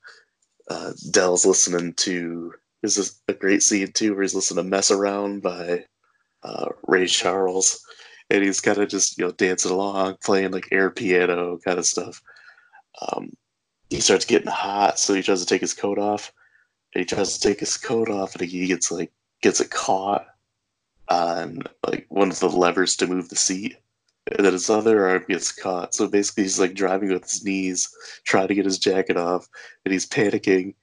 uh, 0.69 0.93
Del's 1.11 1.45
listening 1.45 1.93
to 1.93 2.53
this 2.81 2.97
is 2.97 3.21
a 3.27 3.33
great 3.33 3.63
scene 3.63 3.91
too 3.91 4.13
where 4.13 4.21
he's 4.21 4.35
listening 4.35 4.63
to 4.63 4.69
"Mess 4.69 4.91
Around" 4.91 5.41
by 5.41 5.85
uh, 6.43 6.69
Ray 6.87 7.07
Charles, 7.07 7.83
and 8.29 8.43
he's 8.43 8.61
kind 8.61 8.77
of 8.77 8.89
just 8.89 9.17
you 9.17 9.25
know 9.25 9.31
dancing 9.31 9.71
along, 9.71 10.17
playing 10.23 10.51
like 10.51 10.67
air 10.71 10.89
piano 10.91 11.57
kind 11.65 11.79
of 11.79 11.85
stuff. 11.85 12.21
Um, 13.01 13.31
he 13.89 13.99
starts 13.99 14.25
getting 14.25 14.51
hot, 14.51 14.99
so 14.99 15.13
he 15.13 15.21
tries 15.21 15.41
to 15.41 15.45
take 15.45 15.61
his 15.61 15.73
coat 15.73 15.97
off. 15.97 16.31
And 16.93 17.01
he 17.01 17.05
tries 17.05 17.37
to 17.37 17.47
take 17.47 17.59
his 17.59 17.77
coat 17.77 18.09
off, 18.09 18.35
and 18.35 18.47
he 18.47 18.67
gets 18.67 18.91
like 18.91 19.11
gets 19.41 19.59
it 19.59 19.71
caught 19.71 20.27
on 21.09 21.63
like 21.87 22.05
one 22.09 22.29
of 22.29 22.39
the 22.39 22.49
levers 22.49 22.95
to 22.97 23.07
move 23.07 23.29
the 23.29 23.35
seat, 23.35 23.75
and 24.27 24.45
then 24.45 24.53
his 24.53 24.69
other 24.69 25.07
arm 25.07 25.25
gets 25.27 25.51
caught. 25.51 25.95
So 25.95 26.07
basically, 26.07 26.43
he's 26.43 26.59
like 26.59 26.73
driving 26.73 27.09
with 27.09 27.23
his 27.23 27.43
knees, 27.43 27.89
trying 28.25 28.47
to 28.47 28.55
get 28.55 28.65
his 28.65 28.79
jacket 28.79 29.17
off, 29.17 29.47
and 29.85 29.91
he's 29.91 30.07
panicking 30.07 30.75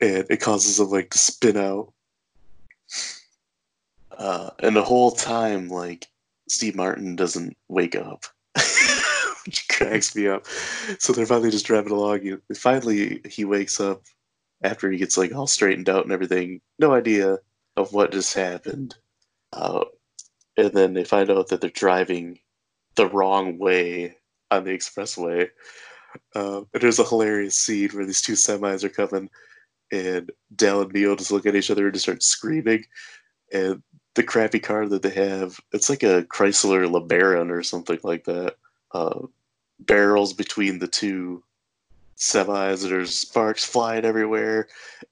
and 0.00 0.26
it 0.30 0.40
causes 0.40 0.80
him 0.80 0.88
like 0.88 1.10
to 1.10 1.18
spin 1.18 1.56
out. 1.56 1.92
Uh, 4.16 4.50
and 4.60 4.74
the 4.74 4.82
whole 4.82 5.12
time, 5.12 5.68
like 5.68 6.06
Steve 6.48 6.74
Martin 6.74 7.16
doesn't 7.16 7.56
wake 7.68 7.96
up, 7.96 8.24
which 9.46 9.66
cracks 9.68 10.14
me 10.16 10.28
up. 10.28 10.46
So 10.98 11.12
they're 11.12 11.26
finally 11.26 11.50
just 11.50 11.66
driving 11.66 11.92
along. 11.92 12.22
You 12.22 12.42
finally 12.54 13.20
he 13.28 13.44
wakes 13.44 13.80
up 13.80 14.02
after 14.62 14.90
he 14.90 14.98
gets 14.98 15.16
like 15.16 15.34
all 15.34 15.46
straightened 15.46 15.88
out 15.88 16.04
and 16.04 16.12
everything. 16.12 16.60
No 16.78 16.92
idea 16.92 17.38
of 17.76 17.92
what 17.92 18.12
just 18.12 18.34
happened. 18.34 18.94
Uh, 19.52 19.84
and 20.56 20.72
then 20.72 20.94
they 20.94 21.04
find 21.04 21.30
out 21.30 21.48
that 21.48 21.60
they're 21.60 21.70
driving 21.70 22.38
the 23.00 23.08
wrong 23.08 23.58
way 23.58 24.14
on 24.50 24.64
the 24.64 24.70
expressway. 24.70 25.48
Uh, 26.34 26.58
and 26.74 26.82
there's 26.82 26.98
a 26.98 27.04
hilarious 27.04 27.54
scene 27.54 27.88
where 27.90 28.04
these 28.04 28.20
two 28.20 28.34
semis 28.34 28.84
are 28.84 28.90
coming 28.90 29.30
and 29.90 30.30
Del 30.54 30.82
and 30.82 30.92
Neil 30.92 31.16
just 31.16 31.32
look 31.32 31.46
at 31.46 31.56
each 31.56 31.70
other 31.70 31.86
and 31.86 31.94
just 31.94 32.04
start 32.04 32.22
screaming. 32.22 32.84
And 33.52 33.82
the 34.14 34.22
crappy 34.22 34.58
car 34.60 34.86
that 34.86 35.00
they 35.02 35.10
have, 35.10 35.58
it's 35.72 35.88
like 35.88 36.02
a 36.02 36.24
Chrysler 36.24 36.86
LeBaron 36.90 37.50
or 37.50 37.62
something 37.62 37.98
like 38.02 38.24
that. 38.24 38.56
Uh, 38.92 39.20
barrels 39.80 40.34
between 40.34 40.78
the 40.78 40.88
two 40.88 41.42
semis, 42.18 42.86
there's 42.86 43.14
sparks 43.14 43.64
flying 43.64 44.04
everywhere. 44.04 44.68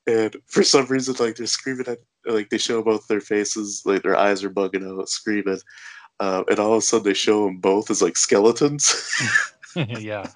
And 0.07 0.37
for 0.47 0.63
some 0.63 0.85
reason, 0.87 1.15
like 1.19 1.37
they're 1.37 1.47
screaming 1.47 1.87
at, 1.89 2.01
like 2.27 2.51
they 2.51 2.59
show 2.59 2.83
both 2.83 3.09
their 3.09 3.23
faces, 3.23 3.83
like 3.87 4.03
their 4.03 4.17
eyes 4.17 4.45
are 4.45 4.51
bugging 4.51 4.87
out, 4.87 5.09
screaming. 5.09 5.61
Uh, 6.21 6.43
and 6.49 6.59
all 6.59 6.73
of 6.73 6.79
a 6.79 6.83
sudden, 6.83 7.05
they 7.05 7.15
show 7.15 7.45
them 7.45 7.59
both 7.59 7.91
as 7.91 8.03
like 8.03 8.17
skeletons. 8.17 9.11
yeah. 9.77 10.31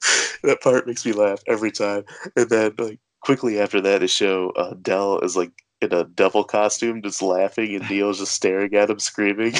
that 0.42 0.60
part 0.60 0.86
makes 0.86 1.04
me 1.04 1.12
laugh 1.12 1.40
every 1.46 1.70
time. 1.70 2.04
And 2.36 2.48
then 2.48 2.74
like 2.78 2.98
quickly 3.20 3.60
after 3.60 3.80
that, 3.80 4.00
they 4.00 4.06
show 4.06 4.50
uh, 4.50 4.74
Del 4.82 5.20
is 5.20 5.36
like 5.36 5.52
in 5.80 5.92
a 5.92 6.04
devil 6.04 6.44
costume, 6.44 7.02
just 7.02 7.22
laughing, 7.22 7.74
and 7.74 7.88
Neil's 7.88 8.18
just 8.18 8.32
staring 8.32 8.74
at 8.74 8.90
him, 8.90 8.98
screaming. 8.98 9.54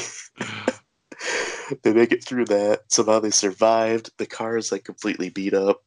they 1.83 1.93
make 1.93 2.13
it 2.13 2.25
through 2.25 2.47
that. 2.47 2.83
Somehow 2.89 3.21
they 3.21 3.31
survived. 3.31 4.11
The 4.19 4.27
car 4.27 4.57
is 4.57 4.73
like 4.73 4.85
completely 4.85 5.31
beat 5.31 5.55
up. 5.55 5.83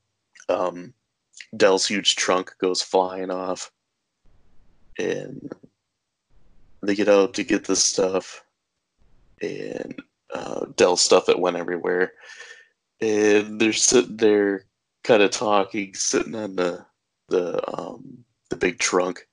Um, 0.50 0.94
Del's 1.56 1.86
huge 1.86 2.16
trunk 2.16 2.54
goes 2.60 2.82
flying 2.82 3.32
off, 3.32 3.72
and 4.98 5.52
they 6.82 6.96
get 6.96 7.10
out 7.10 7.34
to 7.36 7.44
get 7.44 7.66
the 7.66 7.76
stuff, 7.76 8.43
and 9.44 10.02
uh, 10.34 10.66
Del's 10.76 11.02
stuff 11.02 11.26
that 11.28 11.40
went 11.40 11.58
everywhere. 11.58 12.14
And 13.02 13.60
they're 13.60 13.74
sitting 13.74 14.18
there, 14.18 14.66
kind 15.04 15.22
of 15.22 15.32
talking, 15.32 15.94
sitting 15.94 16.36
on 16.36 16.56
the 16.56 16.86
the 17.30 17.78
um, 17.78 18.24
the 18.50 18.56
big 18.56 18.80
trunk, 18.80 19.28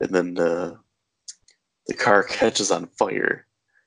and 0.00 0.10
then 0.10 0.34
the 0.34 0.78
the 1.86 1.94
car 1.94 2.22
catches 2.28 2.70
on 2.70 2.86
fire, 2.86 3.46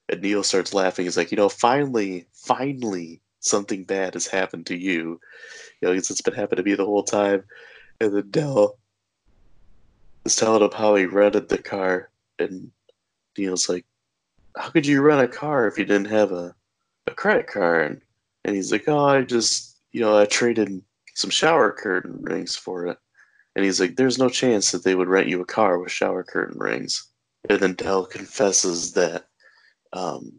and 0.10 0.22
Neil 0.22 0.44
starts 0.44 0.74
laughing. 0.74 1.06
He's 1.06 1.18
like, 1.18 1.32
you 1.32 1.38
know, 1.38 1.50
finally, 1.50 2.28
finally, 2.34 3.22
something 3.40 3.84
bad 3.84 4.14
has 4.14 4.28
happened 4.28 4.66
to 4.68 4.76
you. 4.76 5.20
You 5.82 5.90
know, 5.90 5.92
it's 5.94 6.22
been 6.22 6.34
happening 6.34 6.64
to 6.64 6.70
me 6.70 6.76
the 6.76 6.86
whole 6.86 7.04
time. 7.04 7.44
And 8.02 8.16
then 8.16 8.30
Del 8.32 8.78
is 10.26 10.36
telling 10.36 10.64
him 10.64 10.72
how 10.72 10.96
he 10.96 11.06
rented 11.06 11.50
the 11.50 11.58
car, 11.58 12.10
and 12.40 12.72
Neil's 13.38 13.70
like, 13.70 13.86
"How 14.58 14.70
could 14.70 14.86
you 14.86 15.02
rent 15.02 15.22
a 15.22 15.28
car 15.28 15.68
if 15.68 15.78
you 15.78 15.86
didn't 15.86 16.08
have 16.08 16.32
a 16.32 16.56
a 17.08 17.12
credit 17.12 17.48
card?" 17.48 18.02
And 18.46 18.56
he's 18.56 18.72
like, 18.72 18.88
"Oh, 18.88 19.06
I 19.06 19.22
just, 19.24 19.78
you 19.92 20.02
know, 20.02 20.18
I 20.18 20.26
traded 20.26 20.82
some 21.16 21.30
shower 21.30 21.72
curtain 21.72 22.20
rings 22.22 22.56
for 22.56 22.88
it." 22.88 22.98
And 23.58 23.66
he's 23.66 23.80
like, 23.80 23.96
There's 23.96 24.20
no 24.20 24.30
chance 24.30 24.72
that 24.72 24.84
they 24.84 24.94
would 24.94 25.08
rent 25.08 25.28
you 25.28 25.42
a 25.42 25.46
car 25.46 25.80
with 25.80 25.92
shower 25.92 26.24
curtain 26.24 26.60
rings. 26.60 27.08
And 27.50 27.60
then 27.60 27.74
Del 27.74 28.06
confesses 28.06 28.94
that 28.94 29.26
um, 29.94 30.32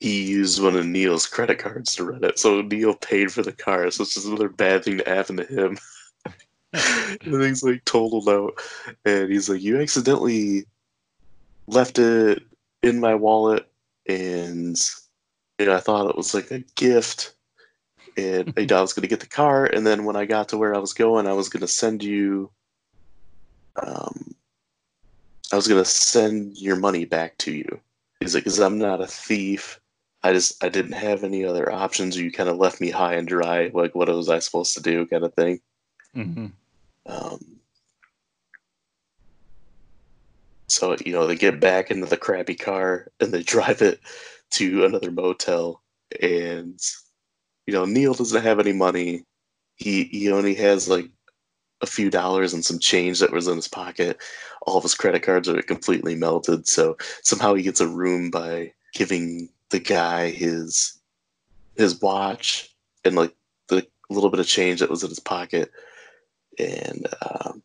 he 0.00 0.24
used 0.24 0.62
one 0.62 0.76
of 0.76 0.86
Neil's 0.86 1.26
credit 1.26 1.58
cards 1.58 1.94
to 1.94 2.04
rent 2.04 2.24
it. 2.24 2.38
So 2.38 2.62
Neil 2.62 2.94
paid 2.94 3.30
for 3.30 3.42
the 3.42 3.52
car. 3.52 3.90
So 3.90 4.02
it's 4.02 4.14
just 4.14 4.26
another 4.26 4.48
bad 4.48 4.82
thing 4.82 4.96
to 4.96 5.04
happen 5.04 5.36
to 5.36 5.44
him. 5.44 5.76
Everything's 7.26 7.62
like 7.62 7.84
totaled 7.84 8.30
out. 8.30 8.54
And 9.04 9.30
he's 9.30 9.50
like, 9.50 9.60
You 9.60 9.78
accidentally 9.82 10.64
left 11.66 11.98
it 11.98 12.42
in 12.86 13.00
my 13.00 13.14
wallet. 13.14 13.68
And 14.08 14.78
you 15.58 15.66
know, 15.66 15.74
I 15.74 15.80
thought 15.80 16.08
it 16.08 16.16
was 16.16 16.34
like 16.34 16.50
a 16.50 16.64
gift 16.74 17.36
and 18.16 18.54
I 18.56 18.80
was 18.80 18.92
going 18.92 19.02
to 19.02 19.08
get 19.08 19.20
the 19.20 19.26
car, 19.26 19.66
and 19.66 19.86
then 19.86 20.04
when 20.04 20.16
I 20.16 20.24
got 20.24 20.48
to 20.48 20.56
where 20.56 20.74
I 20.74 20.78
was 20.78 20.94
going, 20.94 21.26
I 21.26 21.34
was 21.34 21.48
going 21.48 21.60
to 21.60 21.68
send 21.68 22.02
you. 22.02 22.50
Um, 23.82 24.34
I 25.52 25.56
was 25.56 25.68
going 25.68 25.82
to 25.82 25.88
send 25.88 26.56
your 26.56 26.76
money 26.76 27.04
back 27.04 27.36
to 27.38 27.52
you. 27.52 27.80
He's 28.20 28.34
like, 28.34 28.44
because 28.44 28.58
I'm 28.58 28.78
not 28.78 29.02
a 29.02 29.06
thief. 29.06 29.80
I 30.22 30.32
just 30.32 30.64
I 30.64 30.70
didn't 30.70 30.92
have 30.92 31.24
any 31.24 31.44
other 31.44 31.70
options. 31.70 32.16
You 32.16 32.32
kind 32.32 32.48
of 32.48 32.56
left 32.56 32.80
me 32.80 32.90
high 32.90 33.14
and 33.14 33.28
dry. 33.28 33.70
Like, 33.72 33.94
what 33.94 34.08
was 34.08 34.30
I 34.30 34.38
supposed 34.38 34.74
to 34.74 34.82
do, 34.82 35.06
kind 35.06 35.24
of 35.24 35.34
thing. 35.34 35.60
Mm-hmm. 36.16 36.46
Um, 37.06 37.40
so 40.68 40.96
you 41.04 41.12
know, 41.12 41.26
they 41.26 41.36
get 41.36 41.60
back 41.60 41.90
into 41.90 42.06
the 42.06 42.16
crappy 42.16 42.54
car 42.54 43.08
and 43.20 43.32
they 43.32 43.42
drive 43.44 43.82
it 43.82 44.00
to 44.52 44.84
another 44.84 45.10
motel, 45.10 45.82
and 46.20 46.78
you 47.66 47.74
know, 47.74 47.84
Neil 47.84 48.14
doesn't 48.14 48.42
have 48.42 48.60
any 48.60 48.72
money. 48.72 49.24
He 49.76 50.04
he 50.04 50.30
only 50.30 50.54
has 50.54 50.88
like 50.88 51.10
a 51.82 51.86
few 51.86 52.10
dollars 52.10 52.54
and 52.54 52.64
some 52.64 52.78
change 52.78 53.20
that 53.20 53.32
was 53.32 53.48
in 53.48 53.56
his 53.56 53.68
pocket. 53.68 54.18
All 54.66 54.78
of 54.78 54.82
his 54.82 54.94
credit 54.94 55.22
cards 55.22 55.48
are 55.48 55.60
completely 55.62 56.14
melted. 56.14 56.66
So 56.66 56.96
somehow 57.22 57.54
he 57.54 57.62
gets 57.62 57.80
a 57.80 57.88
room 57.88 58.30
by 58.30 58.72
giving 58.94 59.50
the 59.70 59.78
guy 59.78 60.30
his 60.30 60.98
his 61.76 62.00
watch 62.00 62.74
and 63.04 63.14
like 63.14 63.34
the 63.68 63.86
little 64.08 64.30
bit 64.30 64.40
of 64.40 64.46
change 64.46 64.80
that 64.80 64.90
was 64.90 65.02
in 65.02 65.10
his 65.10 65.20
pocket, 65.20 65.70
and 66.58 67.06
um, 67.22 67.62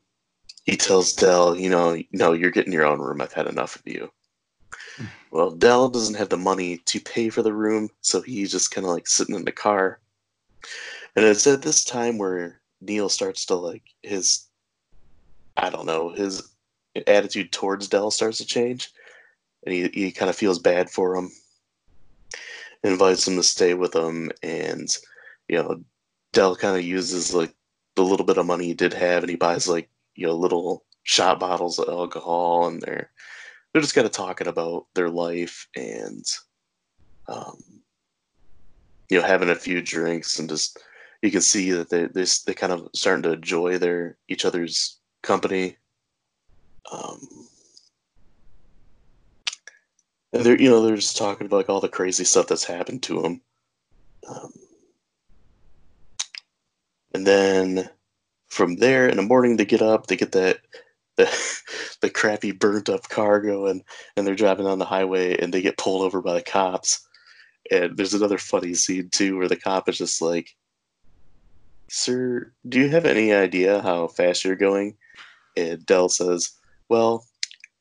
he 0.72 0.78
tells 0.78 1.11
Del, 1.11 1.57
you 1.57 1.69
know, 1.69 2.01
no, 2.13 2.32
you're 2.32 2.49
getting 2.49 2.72
your 2.72 2.86
own 2.86 2.99
room. 3.01 3.19
I've 3.19 3.34
had 3.34 3.45
enough 3.45 3.76
of 3.76 3.82
you. 3.86 4.09
Well, 5.30 5.51
Del 5.51 5.89
doesn't 5.89 6.15
have 6.15 6.30
the 6.30 6.38
money 6.38 6.78
to 6.86 7.01
pay 7.01 7.28
for 7.28 7.41
the 7.41 7.53
room, 7.53 7.89
so 7.99 8.22
he's 8.22 8.53
just 8.53 8.72
kind 8.72 8.88
of 8.88 8.93
like 8.93 9.05
sitting 9.05 9.36
in 9.36 9.43
the 9.43 9.51
car. 9.51 9.99
And 11.17 11.26
it's 11.26 11.45
at 11.45 11.61
this 11.61 11.84
time 11.84 12.17
where 12.17 12.61
Neil 12.80 13.09
starts 13.09 13.45
to 13.47 13.55
like 13.55 13.84
his, 14.01 14.45
I 15.57 15.69
don't 15.69 15.86
know, 15.86 16.07
his 16.07 16.41
attitude 17.05 17.51
towards 17.51 17.89
Del 17.89 18.09
starts 18.09 18.38
to 18.38 18.45
change, 18.45 18.93
and 19.65 19.76
he 19.76 19.89
he 19.93 20.09
kind 20.13 20.30
of 20.30 20.38
feels 20.38 20.57
bad 20.57 20.89
for 20.89 21.17
him. 21.17 21.32
Invites 22.86 23.28
him 23.28 23.36
to 23.36 23.43
stay 23.43 23.74
with 23.74 23.93
him, 23.93 24.32
and 24.41 24.88
you 25.49 25.57
know, 25.57 25.84
Del 26.32 26.55
kind 26.55 26.78
of 26.78 26.84
uses 26.84 27.34
like 27.34 27.53
the 27.95 28.03
little 28.03 28.26
bit 28.26 28.38
of 28.38 28.45
money 28.45 28.67
he 28.67 28.74
did 28.74 28.93
have, 28.93 29.24
and 29.24 29.30
he 29.30 29.36
buys 29.36 29.67
like 29.67 29.89
you 30.22 30.28
know 30.28 30.36
little 30.36 30.86
shot 31.03 31.39
bottles 31.39 31.80
of 31.80 31.89
alcohol, 31.89 32.67
and 32.67 32.80
they're 32.82 33.09
they're 33.74 33.82
just 33.82 33.95
kind 33.95 34.05
of 34.05 34.13
talking 34.13 34.47
about 34.47 34.86
their 34.93 35.09
life 35.09 35.67
and 35.76 36.24
um, 37.28 37.57
you 39.09 39.19
know 39.19 39.26
having 39.26 39.49
a 39.49 39.55
few 39.55 39.82
drinks 39.82 40.38
and 40.38 40.47
just 40.47 40.78
you 41.24 41.32
can 41.32 41.41
see 41.41 41.72
that 41.72 41.89
they 41.89 42.05
they 42.05 42.26
they 42.45 42.53
kind 42.53 42.72
of 42.72 42.88
starting 42.93 43.24
to 43.24 43.34
enjoy 43.34 43.80
their 43.80 44.17
each 44.28 44.45
other's 44.45 44.99
company. 45.24 45.76
Um, 46.91 47.28
and 50.34 50.43
they're 50.43 50.61
you 50.61 50.69
know 50.69 50.86
they're 50.86 50.95
just 50.95 51.17
talking 51.17 51.47
about 51.47 51.57
like 51.57 51.69
all 51.69 51.82
the 51.82 51.89
crazy 51.89 52.26
stuff 52.26 52.45
that's 52.47 52.63
happened 52.63 53.01
to 53.03 53.22
them. 53.24 53.41
Um, 54.28 54.53
and 57.15 57.26
then 57.26 57.89
from 58.52 58.76
there 58.76 59.08
in 59.08 59.16
the 59.16 59.24
morning 59.24 59.56
they 59.56 59.66
get 59.66 59.82
up, 59.82 60.08
they 60.08 60.18
get 60.18 60.34
that 60.34 60.60
the 61.16 61.26
the 62.02 62.10
crappy 62.10 62.52
burnt 62.52 62.89
up 62.89 63.08
car 63.08 63.39
going 63.39 63.84
and 64.16 64.28
they're 64.28 64.36
driving 64.36 64.68
on 64.68 64.78
the 64.78 64.86
highway 64.86 65.38
and 65.38 65.54
they 65.54 65.62
get 65.62 65.78
pulled 65.78 66.02
over 66.02 66.22
by 66.22 66.34
the 66.34 66.41
cops. 66.41 67.08
And 67.72 67.95
there's 67.95 68.14
another 68.14 68.38
funny 68.38 68.74
scene 68.74 69.10
too 69.10 69.38
where 69.38 69.47
the 69.47 69.56
cop 69.56 69.88
is 69.88 69.97
just 69.97 70.22
like, 70.22 70.54
Sir, 71.89 72.52
do 72.68 72.80
you 72.80 72.89
have 72.89 73.06
any 73.06 73.34
idea 73.34 73.82
how 73.82 74.08
fast 74.08 74.43
you're 74.43 74.56
going? 74.56 74.97
And 75.56 75.86
Del 75.86 76.10
says, 76.10 76.52
Well, 76.89 77.26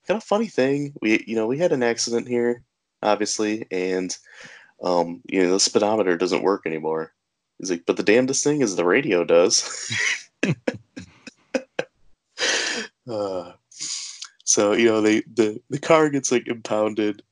kind 0.07 0.16
of 0.18 0.25
funny 0.25 0.47
thing. 0.47 0.93
We 1.03 1.25
you 1.27 1.35
know, 1.35 1.49
we 1.49 1.59
had 1.59 1.73
an 1.73 1.83
accident 1.83 2.29
here, 2.29 2.62
obviously, 3.03 3.66
and 3.73 4.16
um, 4.83 5.21
you 5.27 5.43
know, 5.43 5.51
the 5.51 5.61
speedometer 5.61 6.16
doesn't 6.16 6.45
work 6.45 6.64
anymore. 6.64 7.12
He's 7.59 7.71
like, 7.71 7.85
but 7.87 7.97
the 7.97 8.03
damnedest 8.03 8.43
thing 8.43 8.62
is 8.62 8.77
the 8.77 8.87
radio 8.87 9.25
does. 9.25 9.93
uh, 13.09 13.53
so 14.45 14.72
you 14.72 14.86
know, 14.86 15.01
they 15.01 15.20
the 15.34 15.61
the 15.70 15.78
car 15.78 16.11
gets 16.11 16.32
like 16.32 16.49
impounded, 16.49 17.22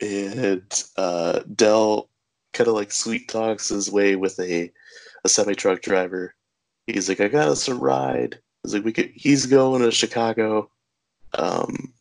and 0.00 0.84
uh, 0.96 1.40
Del 1.54 2.08
kind 2.52 2.68
of 2.68 2.74
like 2.74 2.92
sweet 2.92 3.28
talks 3.28 3.68
his 3.68 3.90
way 3.90 4.16
with 4.16 4.38
a 4.40 4.72
a 5.24 5.28
semi 5.28 5.54
truck 5.54 5.82
driver. 5.82 6.34
He's 6.86 7.08
like, 7.08 7.20
I 7.20 7.28
got 7.28 7.48
us 7.48 7.68
a 7.68 7.74
ride. 7.74 8.38
He's 8.62 8.74
like, 8.74 8.84
we 8.84 8.92
could. 8.92 9.10
He's 9.14 9.46
going 9.46 9.82
to 9.82 9.90
Chicago. 9.90 10.70
Um, 11.36 11.92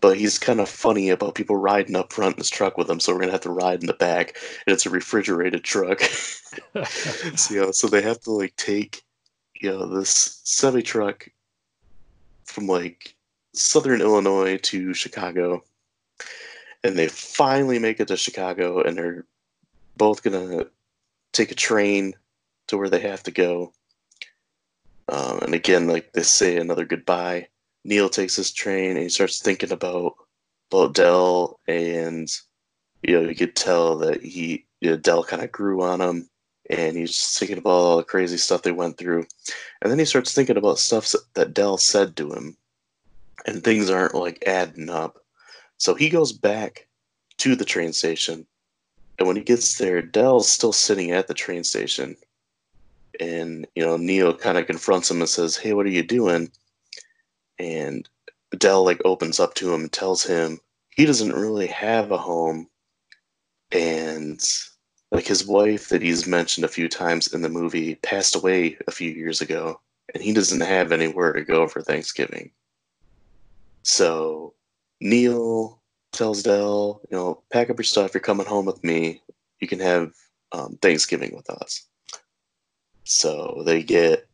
but 0.00 0.16
he's 0.16 0.38
kind 0.38 0.60
of 0.60 0.68
funny 0.68 1.10
about 1.10 1.34
people 1.34 1.56
riding 1.56 1.96
up 1.96 2.12
front 2.12 2.36
in 2.36 2.38
his 2.38 2.50
truck 2.50 2.78
with 2.78 2.88
him, 2.88 3.00
so 3.00 3.12
we're 3.12 3.20
gonna 3.20 3.32
have 3.32 3.40
to 3.42 3.50
ride 3.50 3.80
in 3.80 3.86
the 3.86 3.92
back, 3.94 4.36
and 4.66 4.74
it's 4.74 4.86
a 4.86 4.90
refrigerated 4.90 5.62
truck. 5.62 6.00
so, 7.36 7.54
you 7.54 7.60
know, 7.60 7.70
so 7.70 7.86
they 7.86 8.02
have 8.02 8.20
to 8.22 8.30
like 8.30 8.56
take, 8.56 9.02
you 9.60 9.70
know, 9.70 9.86
this 9.86 10.40
semi 10.44 10.82
truck 10.82 11.28
from 12.44 12.66
like 12.66 13.14
southern 13.54 14.00
Illinois 14.00 14.56
to 14.58 14.94
Chicago, 14.94 15.62
and 16.82 16.96
they 16.96 17.08
finally 17.08 17.78
make 17.78 18.00
it 18.00 18.08
to 18.08 18.16
Chicago, 18.16 18.82
and 18.82 18.96
they're 18.96 19.24
both 19.96 20.22
gonna 20.22 20.66
take 21.32 21.50
a 21.50 21.54
train 21.54 22.14
to 22.68 22.76
where 22.76 22.88
they 22.88 23.00
have 23.00 23.22
to 23.24 23.30
go. 23.30 23.72
Um, 25.08 25.40
and 25.40 25.54
again, 25.54 25.88
like 25.88 26.12
they 26.12 26.22
say 26.22 26.56
another 26.56 26.84
goodbye 26.84 27.48
Neil 27.84 28.08
takes 28.08 28.36
his 28.36 28.52
train 28.52 28.90
and 28.90 29.00
he 29.00 29.08
starts 29.08 29.40
thinking 29.40 29.72
about 29.72 30.14
about 30.70 30.94
Del, 30.94 31.58
and 31.66 32.30
you 33.02 33.14
know 33.14 33.28
you 33.28 33.34
could 33.34 33.56
tell 33.56 33.96
that 33.98 34.22
he 34.22 34.66
you 34.80 34.90
know, 34.90 34.96
Del 34.96 35.24
kind 35.24 35.42
of 35.42 35.50
grew 35.52 35.82
on 35.82 36.00
him, 36.00 36.28
and 36.70 36.96
he's 36.96 37.12
just 37.12 37.38
thinking 37.38 37.58
about 37.58 37.70
all 37.70 37.96
the 37.96 38.04
crazy 38.04 38.36
stuff 38.36 38.62
they 38.62 38.72
went 38.72 38.96
through, 38.96 39.26
and 39.82 39.90
then 39.90 39.98
he 39.98 40.04
starts 40.04 40.32
thinking 40.32 40.56
about 40.56 40.78
stuff 40.78 41.14
that 41.34 41.52
Del 41.52 41.76
said 41.76 42.16
to 42.16 42.32
him, 42.32 42.56
and 43.46 43.62
things 43.62 43.90
aren't 43.90 44.14
like 44.14 44.42
adding 44.46 44.88
up, 44.88 45.18
so 45.76 45.94
he 45.94 46.08
goes 46.08 46.32
back 46.32 46.86
to 47.38 47.56
the 47.56 47.64
train 47.64 47.92
station, 47.92 48.46
and 49.18 49.26
when 49.26 49.36
he 49.36 49.42
gets 49.42 49.78
there, 49.78 50.00
Del's 50.00 50.50
still 50.50 50.72
sitting 50.72 51.10
at 51.10 51.26
the 51.26 51.34
train 51.34 51.64
station, 51.64 52.16
and 53.18 53.66
you 53.74 53.84
know 53.84 53.96
Neil 53.96 54.34
kind 54.34 54.56
of 54.56 54.66
confronts 54.66 55.10
him 55.10 55.20
and 55.20 55.28
says, 55.28 55.56
"Hey, 55.56 55.74
what 55.74 55.86
are 55.86 55.90
you 55.90 56.02
doing?" 56.02 56.50
and 57.60 58.08
Del 58.56 58.84
like 58.84 59.00
opens 59.04 59.38
up 59.38 59.54
to 59.54 59.72
him 59.72 59.82
and 59.82 59.92
tells 59.92 60.24
him 60.24 60.60
he 60.90 61.04
doesn't 61.04 61.34
really 61.34 61.66
have 61.68 62.10
a 62.10 62.18
home 62.18 62.68
and 63.70 64.40
like 65.10 65.26
his 65.26 65.46
wife 65.46 65.88
that 65.88 66.02
he's 66.02 66.26
mentioned 66.26 66.64
a 66.64 66.68
few 66.68 66.88
times 66.88 67.32
in 67.32 67.42
the 67.42 67.48
movie 67.48 67.96
passed 67.96 68.36
away 68.36 68.76
a 68.86 68.92
few 68.92 69.10
years 69.10 69.40
ago 69.40 69.80
and 70.14 70.22
he 70.22 70.32
doesn't 70.32 70.60
have 70.60 70.92
anywhere 70.92 71.32
to 71.32 71.44
go 71.44 71.66
for 71.66 71.82
Thanksgiving. 71.82 72.50
So 73.82 74.54
Neil 75.00 75.80
tells 76.12 76.42
Del, 76.42 77.00
you 77.10 77.16
know, 77.16 77.42
pack 77.52 77.70
up 77.70 77.78
your 77.78 77.84
stuff, 77.84 78.14
you're 78.14 78.20
coming 78.20 78.46
home 78.46 78.66
with 78.66 78.82
me. 78.84 79.22
You 79.60 79.68
can 79.68 79.80
have 79.80 80.12
um, 80.52 80.78
Thanksgiving 80.82 81.34
with 81.34 81.48
us. 81.50 81.86
So 83.04 83.62
they 83.64 83.82
get 83.82 84.26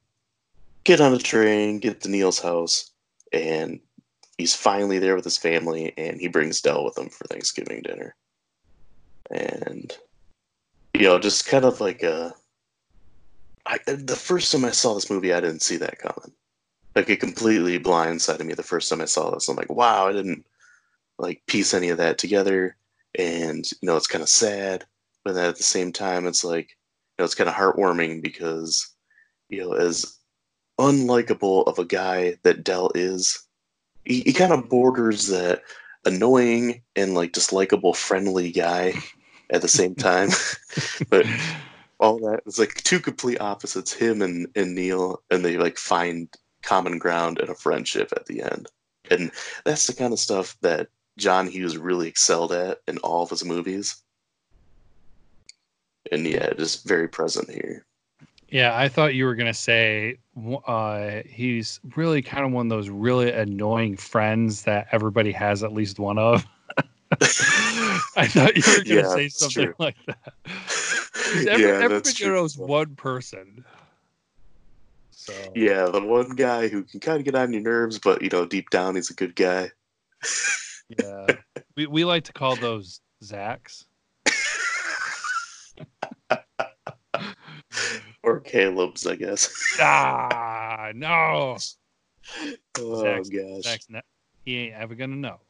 get 0.84 1.00
on 1.00 1.14
a 1.14 1.18
train, 1.18 1.78
get 1.78 2.00
to 2.02 2.08
Neil's 2.08 2.38
house, 2.38 2.92
and 3.32 3.80
he's 4.38 4.54
finally 4.54 4.98
there 4.98 5.16
with 5.16 5.24
his 5.24 5.38
family, 5.38 5.92
and 5.96 6.20
he 6.20 6.28
brings 6.28 6.60
Del 6.60 6.84
with 6.84 6.96
him 6.96 7.08
for 7.08 7.26
Thanksgiving 7.26 7.82
dinner. 7.82 8.14
And 9.30 9.92
you 10.97 11.07
know, 11.07 11.18
just 11.18 11.47
kind 11.47 11.64
of 11.64 11.80
like 11.80 12.03
a. 12.03 12.34
I, 13.66 13.78
the 13.86 14.16
first 14.16 14.53
time 14.53 14.64
I 14.64 14.70
saw 14.70 14.94
this 14.94 15.11
movie, 15.11 15.34
I 15.34 15.40
didn't 15.40 15.62
see 15.62 15.76
that 15.78 15.99
coming. 15.99 16.32
Like 16.94 17.11
it 17.11 17.20
completely 17.20 17.78
blindsided 17.78 18.47
me 18.47 18.55
the 18.55 18.62
first 18.62 18.88
time 18.88 19.01
I 19.01 19.07
saw 19.07 19.30
this. 19.30 19.49
I'm 19.49 19.57
like, 19.57 19.70
wow, 19.70 20.07
I 20.07 20.12
didn't 20.12 20.47
like 21.18 21.42
piece 21.47 21.74
any 21.74 21.90
of 21.90 21.99
that 21.99 22.16
together. 22.16 22.76
And 23.18 23.70
you 23.82 23.86
know, 23.86 23.97
it's 23.97 24.07
kind 24.07 24.22
of 24.22 24.28
sad, 24.28 24.84
but 25.24 25.34
then 25.34 25.47
at 25.47 25.57
the 25.57 25.62
same 25.62 25.92
time, 25.92 26.26
it's 26.26 26.44
like, 26.44 26.70
you 26.70 27.22
know, 27.22 27.24
it's 27.24 27.34
kind 27.34 27.51
of 27.51 27.57
heartwarming 27.57 28.22
because, 28.22 28.94
you 29.49 29.61
know, 29.61 29.72
as 29.72 30.18
unlikable 30.78 31.66
of 31.66 31.78
a 31.78 31.84
guy 31.84 32.36
that 32.42 32.64
Del 32.64 32.90
is. 32.94 33.42
He, 34.05 34.20
he 34.20 34.32
kind 34.32 34.53
of 34.53 34.68
borders 34.68 35.26
that 35.28 35.62
annoying 36.05 36.82
and 36.94 37.14
like 37.14 37.32
dislikable 37.32 37.97
friendly 37.97 38.53
guy 38.53 38.94
at 39.51 39.62
the 39.62 39.68
same 39.68 39.94
time. 39.94 40.30
but 41.09 41.26
all 41.99 42.18
that 42.18 42.42
is 42.47 42.59
like 42.59 42.74
two 42.74 43.01
complete 43.01 43.40
opposites, 43.40 43.92
him 43.92 44.22
and, 44.22 44.49
and 44.55 44.74
Neil, 44.74 45.22
and 45.30 45.44
they 45.44 45.57
like 45.57 45.78
find 45.78 46.28
common 46.62 46.99
ground 46.99 47.38
and 47.38 47.49
a 47.49 47.55
friendship 47.55 48.12
at 48.16 48.26
the 48.26 48.42
end. 48.42 48.66
And 49.11 49.30
that's 49.64 49.86
the 49.86 49.94
kind 49.94 50.12
of 50.12 50.18
stuff 50.18 50.57
that 50.62 50.88
John 51.16 51.47
Hughes 51.47 51.78
really 51.78 52.09
excelled 52.09 52.53
at 52.53 52.78
in 52.88 52.99
all 52.99 53.22
of 53.22 53.30
his 53.30 53.44
movies. 53.44 54.03
And 56.12 56.26
yeah, 56.26 56.53
just 56.55 56.86
very 56.86 57.09
present 57.09 57.51
here. 57.51 57.86
Yeah, 58.49 58.78
I 58.78 58.88
thought 58.88 59.14
you 59.14 59.24
were 59.24 59.34
gonna 59.34 59.55
say 59.55 60.18
uh, 60.66 61.22
he's 61.26 61.80
really 61.97 62.22
kind 62.22 62.44
of 62.47 62.53
one 62.53 62.66
of 62.66 62.70
those 62.70 62.88
really 62.88 63.32
annoying 63.32 63.97
friends 63.97 64.62
that 64.62 64.86
everybody 64.92 65.32
has 65.32 65.64
at 65.64 65.72
least 65.72 65.99
one 65.99 66.18
of. 66.18 66.47
I 68.16 68.26
thought 68.26 68.57
you 68.57 68.62
were 68.66 68.84
gonna 68.84 69.02
yeah, 69.02 69.14
say 69.14 69.28
something 69.28 69.72
like 69.78 69.96
that. 70.07 70.32
Every, 71.48 71.62
yeah, 71.62 71.80
everybody 71.82 72.26
knows 72.26 72.59
one 72.59 72.96
person. 72.96 73.64
So. 75.11 75.32
Yeah, 75.54 75.86
the 75.86 76.00
one 76.00 76.30
guy 76.30 76.68
who 76.68 76.84
can 76.84 77.00
kind 77.00 77.18
of 77.18 77.24
get 77.24 77.34
on 77.34 77.52
your 77.52 77.62
nerves, 77.62 77.98
but 77.98 78.22
you 78.22 78.28
know, 78.28 78.46
deep 78.46 78.70
down, 78.70 78.94
he's 78.96 79.11
a 79.11 79.14
good 79.14 79.36
guy. 79.36 79.70
yeah, 80.88 81.26
we 81.76 81.86
we 81.86 82.04
like 82.04 82.24
to 82.24 82.32
call 82.32 82.57
those 82.57 83.00
Zacks 83.24 83.84
or 88.22 88.40
Caleb's, 88.40 89.07
I 89.07 89.16
guess. 89.16 89.50
ah, 89.80 90.90
no. 90.94 91.57
Oh 92.78 93.00
Zach's, 93.00 93.28
gosh, 93.28 93.62
Zach's 93.62 93.90
not, 93.90 94.04
he 94.44 94.59
ain't 94.59 94.74
ever 94.74 94.94
gonna 94.94 95.16
know. 95.16 95.40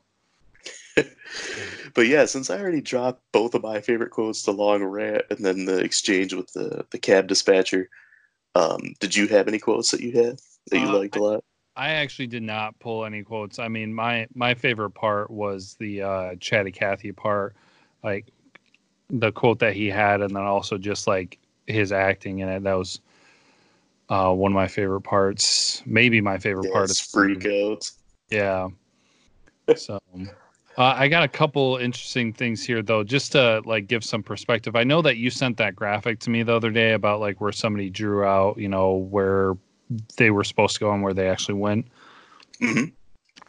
But 1.95 2.07
yeah, 2.07 2.25
since 2.25 2.51
I 2.51 2.59
already 2.61 2.81
dropped 2.81 3.23
both 3.33 3.55
of 3.55 3.63
my 3.63 3.81
favorite 3.81 4.11
quotes, 4.11 4.43
the 4.43 4.53
long 4.53 4.83
rant 4.85 5.23
and 5.31 5.45
then 5.45 5.65
the 5.65 5.79
exchange 5.79 6.35
with 6.35 6.53
the 6.53 6.87
the 6.91 6.99
cab 6.99 7.27
dispatcher, 7.27 7.89
um, 8.55 8.81
did 9.01 9.17
you 9.17 9.29
have 9.29 9.49
any 9.49 9.59
quotes 9.59 9.91
that 9.93 10.01
you 10.01 10.13
had 10.13 10.41
that 10.71 10.79
you 10.81 10.89
Uh, 10.89 10.93
liked 10.93 11.17
a 11.17 11.23
lot? 11.23 11.45
I 11.77 11.91
actually 11.93 12.29
did 12.29 12.43
not 12.43 12.79
pull 12.81 13.05
any 13.05 13.23
quotes. 13.23 13.59
I 13.59 13.69
mean, 13.69 13.95
my 13.95 14.27
my 14.35 14.55
favorite 14.55 14.91
part 14.93 15.31
was 15.31 15.75
the 15.77 16.03
uh, 16.03 16.35
Chatty 16.37 16.73
Cathy 16.73 17.13
part, 17.13 17.57
like 18.05 18.27
the 19.11 19.33
quote 19.33 19.61
that 19.61 19.75
he 19.75 19.89
had, 19.89 20.23
and 20.23 20.35
then 20.37 20.45
also 20.45 20.79
just 20.79 21.07
like 21.07 21.39
his 21.67 21.93
acting 21.93 22.41
in 22.41 22.49
it. 22.49 22.65
That 22.65 22.75
was 22.75 23.01
uh, 24.09 24.33
one 24.33 24.53
of 24.53 24.57
my 24.57 24.69
favorite 24.69 25.03
parts. 25.03 25.83
Maybe 25.87 26.21
my 26.21 26.39
favorite 26.39 26.71
part 26.71 26.91
Yes, 26.91 26.91
of 26.91 26.97
the 27.13 27.13
freak 27.13 27.47
out. 27.47 27.91
Yeah. 28.31 28.69
So 29.77 29.99
uh, 30.79 30.95
I 30.97 31.09
got 31.09 31.23
a 31.23 31.29
couple 31.29 31.77
interesting 31.77 32.33
things 32.33 32.63
here 32.65 32.83
though, 32.83 33.03
just 33.03 33.33
to 33.33 33.63
like 33.65 33.87
give 33.87 34.05
some 34.05 34.23
perspective. 34.23 34.77
I 34.77 34.85
know 34.85 35.01
that 35.03 35.17
you 35.17 35.31
sent 35.31 35.57
that 35.59 35.75
graphic 35.75 36.19
to 36.21 36.31
me 36.31 36.43
the 36.43 36.55
other 36.55 36.71
day 36.71 36.93
about 36.93 37.21
like 37.21 37.41
where 37.41 37.53
somebody 37.53 37.89
drew 37.91 38.25
out, 38.25 38.59
you 38.59 38.69
know, 38.69 38.93
where 38.95 39.55
they 40.17 40.31
were 40.31 40.45
supposed 40.45 40.75
to 40.75 40.81
go 40.81 40.93
and 40.93 41.03
where 41.03 41.15
they 41.15 41.29
actually 41.29 41.55
went. 41.55 41.87
Mhm. 42.61 42.93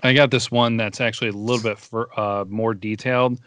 I 0.03 0.13
got 0.13 0.31
this 0.31 0.51
one 0.51 0.77
that's 0.77 1.01
actually 1.01 1.29
a 1.29 1.33
little 1.33 1.63
bit 1.63 1.77
for, 1.79 2.17
uh, 2.19 2.45
more 2.45 2.73
detailed. 2.73 3.39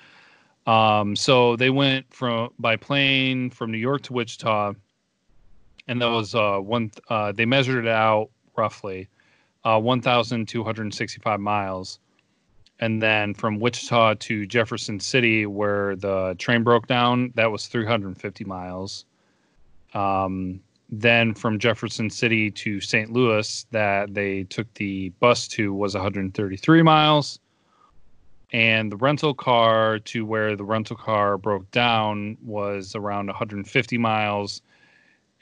Um, 0.66 1.16
so 1.16 1.56
they 1.56 1.70
went 1.70 2.12
from 2.12 2.50
by 2.58 2.76
plane 2.76 3.50
from 3.50 3.70
New 3.70 3.78
York 3.78 4.02
to 4.02 4.12
Wichita, 4.12 4.74
and 5.88 6.02
that 6.02 6.10
was 6.10 6.34
uh, 6.34 6.58
one. 6.58 6.90
Uh, 7.08 7.32
they 7.32 7.46
measured 7.46 7.86
it 7.86 7.90
out 7.90 8.30
roughly 8.56 9.08
uh, 9.64 9.80
1,265 9.80 11.40
miles. 11.40 11.98
And 12.80 13.02
then 13.02 13.34
from 13.34 13.60
Wichita 13.60 14.14
to 14.14 14.46
Jefferson 14.46 14.98
City, 15.00 15.44
where 15.44 15.96
the 15.96 16.34
train 16.38 16.62
broke 16.62 16.86
down, 16.86 17.30
that 17.36 17.52
was 17.52 17.66
350 17.66 18.44
miles. 18.44 19.04
Um, 19.92 20.60
then 20.88 21.34
from 21.34 21.58
Jefferson 21.58 22.08
City 22.08 22.50
to 22.50 22.80
St. 22.80 23.12
Louis, 23.12 23.66
that 23.70 24.14
they 24.14 24.44
took 24.44 24.72
the 24.74 25.10
bus 25.20 25.46
to 25.48 25.74
was 25.74 25.94
133 25.94 26.82
miles. 26.82 27.38
And 28.52 28.90
the 28.90 28.96
rental 28.96 29.34
car 29.34 29.98
to 30.00 30.24
where 30.24 30.56
the 30.56 30.64
rental 30.64 30.96
car 30.96 31.36
broke 31.36 31.70
down 31.70 32.38
was 32.42 32.94
around 32.94 33.26
150 33.26 33.98
miles. 33.98 34.62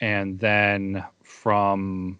And 0.01 0.37
then 0.39 1.05
from 1.23 2.19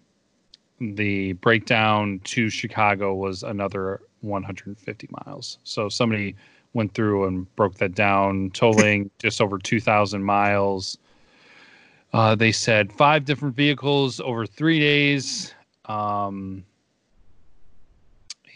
the 0.80 1.34
breakdown 1.34 2.20
to 2.24 2.48
Chicago 2.48 3.14
was 3.14 3.42
another 3.42 4.00
150 4.20 5.08
miles. 5.26 5.58
So 5.64 5.88
somebody 5.88 6.36
went 6.72 6.94
through 6.94 7.26
and 7.26 7.54
broke 7.56 7.74
that 7.76 7.94
down, 7.94 8.50
totaling 8.50 9.10
just 9.18 9.40
over 9.40 9.58
2,000 9.58 10.22
miles. 10.22 10.98
Uh, 12.12 12.34
they 12.34 12.52
said 12.52 12.92
five 12.92 13.24
different 13.24 13.54
vehicles 13.54 14.20
over 14.20 14.46
three 14.46 14.80
days. 14.80 15.54
Um, 15.86 16.64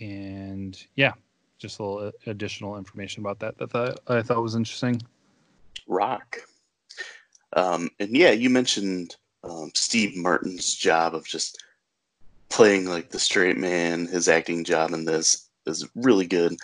and 0.00 0.84
yeah, 0.96 1.12
just 1.58 1.78
a 1.78 1.84
little 1.84 2.12
additional 2.26 2.76
information 2.76 3.22
about 3.22 3.38
that 3.40 3.56
that, 3.58 3.70
that 3.70 4.00
I 4.08 4.22
thought 4.22 4.42
was 4.42 4.54
interesting. 4.54 5.00
Rock. 5.86 6.38
Um, 7.54 7.90
and 8.00 8.16
yeah, 8.16 8.30
you 8.30 8.50
mentioned 8.50 9.16
um, 9.44 9.70
Steve 9.74 10.16
Martin's 10.16 10.74
job 10.74 11.14
of 11.14 11.24
just 11.26 11.62
playing 12.48 12.86
like 12.86 13.10
the 13.10 13.18
straight 13.18 13.56
man. 13.56 14.06
His 14.06 14.28
acting 14.28 14.64
job 14.64 14.92
in 14.92 15.04
this 15.04 15.43
is 15.66 15.88
really 15.94 16.26
good, 16.26 16.56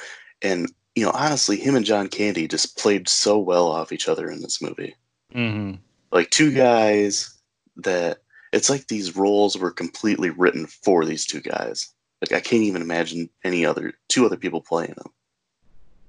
and 0.42 0.72
you 0.94 1.05
know, 1.05 1.12
honestly, 1.12 1.57
him 1.57 1.76
and 1.76 1.84
John 1.84 2.09
Candy 2.09 2.48
just 2.48 2.76
played 2.76 3.09
so 3.09 3.38
well 3.38 3.68
off 3.68 3.92
each 3.92 4.09
other 4.09 4.30
in 4.30 4.40
this 4.40 4.61
movie. 4.61 4.94
Mm-hmm. 5.34 5.76
Like 6.12 6.30
two 6.30 6.53
guys 6.53 7.38
that 7.76 8.18
it's 8.53 8.68
like 8.68 8.88
these 8.88 9.16
roles 9.16 9.57
were 9.57 9.70
completely 9.70 10.30
written 10.30 10.66
for 10.66 11.05
these 11.05 11.24
two 11.24 11.40
guys. 11.40 11.92
Like 12.20 12.32
I 12.32 12.40
can't 12.40 12.62
even 12.62 12.82
imagine 12.82 13.30
any 13.44 13.64
other 13.64 13.94
two 14.09 14.26
other 14.26 14.36
people 14.36 14.61
playing 14.61 14.94
them. 14.96 15.12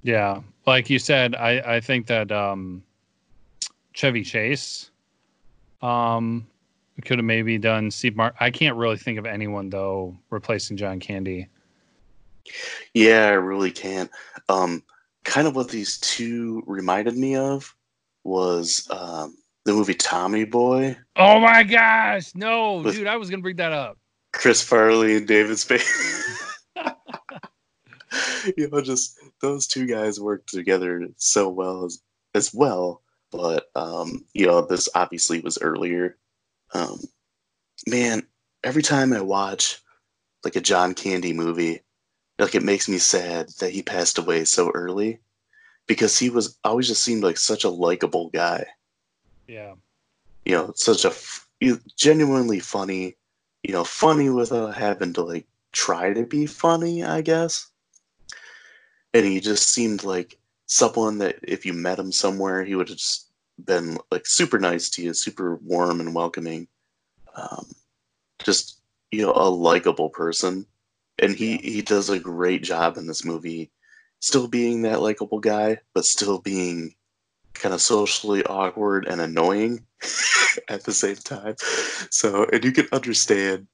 Yeah, 0.01 0.41
like 0.65 0.89
you 0.89 0.99
said, 0.99 1.35
I 1.35 1.75
I 1.75 1.79
think 1.79 2.07
that 2.07 2.31
um, 2.31 2.83
Chevy 3.93 4.23
Chase, 4.23 4.89
um, 5.81 6.47
could 7.01 7.17
have 7.17 7.25
maybe 7.25 7.57
done 7.57 7.91
Steve 7.91 8.15
Martin. 8.15 8.37
I 8.39 8.51
can't 8.51 8.77
really 8.77 8.97
think 8.97 9.19
of 9.19 9.25
anyone 9.25 9.69
though 9.69 10.15
replacing 10.29 10.77
John 10.77 10.99
Candy. 10.99 11.47
Yeah, 12.93 13.27
I 13.27 13.33
really 13.33 13.71
can't. 13.71 14.09
Um, 14.49 14.83
kind 15.23 15.47
of 15.47 15.55
what 15.55 15.69
these 15.69 15.97
two 15.99 16.63
reminded 16.65 17.15
me 17.17 17.35
of 17.35 17.75
was 18.23 18.87
um, 18.91 19.37
the 19.65 19.73
movie 19.73 19.93
Tommy 19.93 20.45
Boy, 20.45 20.97
Oh 21.15 21.39
my 21.39 21.63
gosh, 21.63 22.33
no, 22.35 22.83
dude, 22.83 23.07
I 23.07 23.17
was 23.17 23.29
gonna 23.29 23.41
bring 23.41 23.57
that 23.57 23.71
up. 23.71 23.97
Chris 24.33 24.61
Farley 24.61 25.17
and 25.17 25.27
David 25.27 25.59
Spade. 25.59 25.81
you 28.57 28.69
know, 28.69 28.81
just 28.81 29.19
those 29.41 29.67
two 29.67 29.85
guys 29.85 30.19
worked 30.19 30.49
together 30.49 31.07
so 31.17 31.49
well 31.49 31.85
as 31.85 32.01
as 32.33 32.53
well. 32.53 33.01
But 33.31 33.69
um, 33.75 34.25
you 34.33 34.47
know, 34.47 34.61
this 34.61 34.89
obviously 34.95 35.41
was 35.41 35.57
earlier. 35.61 36.17
Um, 36.73 36.99
man, 37.87 38.23
every 38.63 38.81
time 38.81 39.13
I 39.13 39.21
watch 39.21 39.79
like 40.43 40.55
a 40.55 40.61
John 40.61 40.93
Candy 40.93 41.33
movie, 41.33 41.81
like 42.41 42.55
it 42.55 42.63
makes 42.63 42.89
me 42.89 42.97
sad 42.97 43.49
that 43.59 43.71
he 43.71 43.83
passed 43.83 44.17
away 44.17 44.45
so 44.45 44.71
early 44.71 45.19
because 45.87 46.17
he 46.17 46.29
was 46.29 46.57
always 46.63 46.87
just 46.87 47.03
seemed 47.03 47.23
like 47.23 47.37
such 47.37 47.63
a 47.63 47.69
likable 47.69 48.29
guy. 48.29 48.65
Yeah, 49.47 49.75
You 50.45 50.53
know, 50.53 50.73
such 50.75 51.05
a 51.05 51.09
f- 51.09 51.47
genuinely 51.95 52.59
funny. 52.59 53.15
You 53.63 53.73
know, 53.73 53.83
funny 53.83 54.29
without 54.29 54.73
having 54.75 55.13
to 55.13 55.21
like 55.21 55.45
try 55.71 56.13
to 56.13 56.25
be 56.25 56.47
funny, 56.47 57.03
I 57.03 57.21
guess. 57.21 57.67
And 59.13 59.25
he 59.25 59.39
just 59.39 59.69
seemed 59.69 60.03
like 60.03 60.39
someone 60.65 61.19
that 61.19 61.37
if 61.43 61.65
you 61.65 61.73
met 61.73 61.99
him 61.99 62.11
somewhere, 62.11 62.63
he 62.63 62.75
would 62.75 62.89
have 62.89 62.97
just 62.97 63.27
been 63.65 63.97
like 64.09 64.25
super 64.25 64.57
nice 64.57 64.89
to 64.91 65.03
you, 65.03 65.13
super 65.13 65.57
warm 65.57 65.99
and 65.99 66.15
welcoming. 66.15 66.67
Um, 67.35 67.67
just 68.43 68.79
you 69.11 69.21
know, 69.21 69.33
a 69.35 69.49
likable 69.49 70.09
person. 70.09 70.65
And 71.21 71.35
he 71.35 71.57
he 71.57 71.81
does 71.81 72.09
a 72.09 72.19
great 72.19 72.63
job 72.63 72.97
in 72.97 73.07
this 73.07 73.23
movie, 73.23 73.71
still 74.19 74.47
being 74.47 74.81
that 74.81 75.01
likable 75.01 75.39
guy, 75.39 75.77
but 75.93 76.05
still 76.05 76.39
being 76.39 76.95
kind 77.53 77.73
of 77.73 77.81
socially 77.81 78.43
awkward 78.45 79.07
and 79.07 79.21
annoying 79.21 79.85
at 80.69 80.83
the 80.83 80.91
same 80.91 81.15
time. 81.15 81.55
So, 82.09 82.45
and 82.51 82.63
you 82.63 82.71
can 82.71 82.87
understand, 82.91 83.67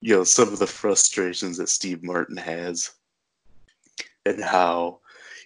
you 0.00 0.14
know, 0.14 0.24
some 0.24 0.52
of 0.52 0.58
the 0.58 0.66
frustrations 0.66 1.58
that 1.58 1.68
Steve 1.68 2.02
Martin 2.02 2.36
has 2.36 2.92
and 4.26 4.42
how, 4.42 5.00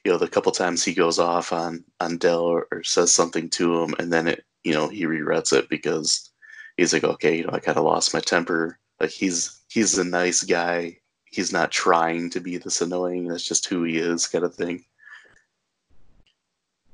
you 0.04 0.12
know, 0.12 0.18
the 0.18 0.28
couple 0.28 0.52
times 0.52 0.84
he 0.84 0.94
goes 0.94 1.18
off 1.18 1.52
on 1.52 1.84
on 2.00 2.18
Del 2.18 2.40
or, 2.40 2.66
or 2.72 2.82
says 2.82 3.12
something 3.12 3.48
to 3.50 3.82
him, 3.82 3.94
and 3.98 4.12
then 4.12 4.28
it, 4.28 4.44
you 4.64 4.72
know, 4.72 4.88
he 4.88 5.06
regrets 5.06 5.52
it 5.52 5.68
because 5.68 6.30
he's 6.76 6.92
like, 6.92 7.04
okay, 7.04 7.36
you 7.36 7.44
know, 7.44 7.52
I 7.52 7.60
kind 7.60 7.78
of 7.78 7.84
lost 7.84 8.14
my 8.14 8.20
temper. 8.20 8.78
Like 9.00 9.10
he's 9.10 9.60
he's 9.68 9.98
a 9.98 10.04
nice 10.04 10.42
guy. 10.42 10.98
He's 11.30 11.52
not 11.52 11.70
trying 11.70 12.30
to 12.30 12.40
be 12.40 12.56
this 12.56 12.80
annoying. 12.80 13.28
That's 13.28 13.44
just 13.44 13.66
who 13.66 13.84
he 13.84 13.98
is, 13.98 14.26
kind 14.26 14.44
of 14.44 14.54
thing. 14.54 14.84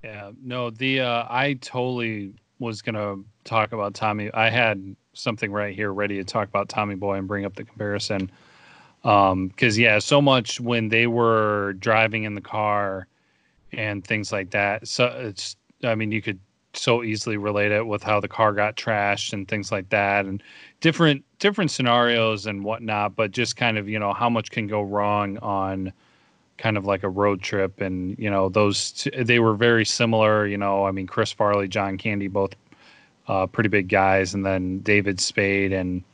yeah, 0.03 0.33
no, 0.43 0.71
the 0.71 1.01
uh, 1.01 1.27
I 1.29 1.55
totally 1.55 2.35
was 2.59 2.83
gonna 2.83 3.17
talk 3.45 3.73
about 3.73 3.95
Tommy. 3.95 4.31
I 4.35 4.51
had 4.51 4.97
something 5.15 5.51
right 5.51 5.75
here 5.75 5.93
ready 5.93 6.17
to 6.17 6.25
talk 6.25 6.49
about 6.49 6.69
Tommy 6.69 6.95
Boy 6.95 7.15
and 7.15 7.29
bring 7.29 7.45
up 7.45 7.55
the 7.55 7.65
comparison. 7.65 8.31
Um, 9.05 9.49
because 9.49 9.79
yeah, 9.79 9.99
so 9.99 10.21
much 10.21 10.61
when 10.61 10.89
they 10.89 11.07
were 11.07 11.75
driving 11.75 12.25
in 12.25 12.35
the 12.35 12.41
car 12.41 13.07
and 13.73 14.05
things 14.05 14.33
like 14.33 14.51
that. 14.51 14.89
So 14.89 15.07
it's, 15.07 15.57
I 15.83 15.95
mean, 15.95 16.11
you 16.11 16.23
could 16.23 16.39
so 16.73 17.03
easily 17.03 17.37
relate 17.37 17.71
it 17.71 17.87
with 17.87 18.03
how 18.03 18.21
the 18.21 18.29
car 18.29 18.53
got 18.53 18.77
trashed 18.77 19.33
and 19.33 19.47
things 19.47 19.71
like 19.71 19.89
that, 19.91 20.27
and 20.27 20.43
different 20.85 21.25
different 21.39 21.71
scenarios 21.71 22.45
and 22.45 22.63
whatnot. 22.63 23.17
But 23.17 23.31
just 23.31 23.57
kind 23.57 23.79
of 23.79 23.89
you 23.89 23.99
know 23.99 24.13
how 24.13 24.29
much 24.29 24.51
can 24.51 24.67
go 24.67 24.83
wrong 24.83 25.39
on 25.39 25.95
kind 26.59 26.77
of 26.77 26.85
like 26.85 27.03
a 27.03 27.09
road 27.09 27.41
trip, 27.41 27.81
and 27.81 28.17
you 28.19 28.29
know 28.31 28.51
those 28.51 28.93
t- 28.93 29.23
they 29.23 29.39
were 29.39 29.55
very 29.55 29.87
similar. 29.87 30.47
You 30.47 30.59
know, 30.59 30.85
I 30.85 30.91
mean, 30.91 31.07
Chris 31.07 31.33
Farley, 31.33 31.69
John 31.69 31.97
Candy, 31.97 32.29
both 32.29 32.55
uh, 33.29 33.47
pretty 33.47 33.71
big 33.71 33.89
guys, 33.89 34.35
and 34.35 34.45
then 34.45 34.81
David 34.81 35.21
Spade 35.21 35.73
and 35.73 36.05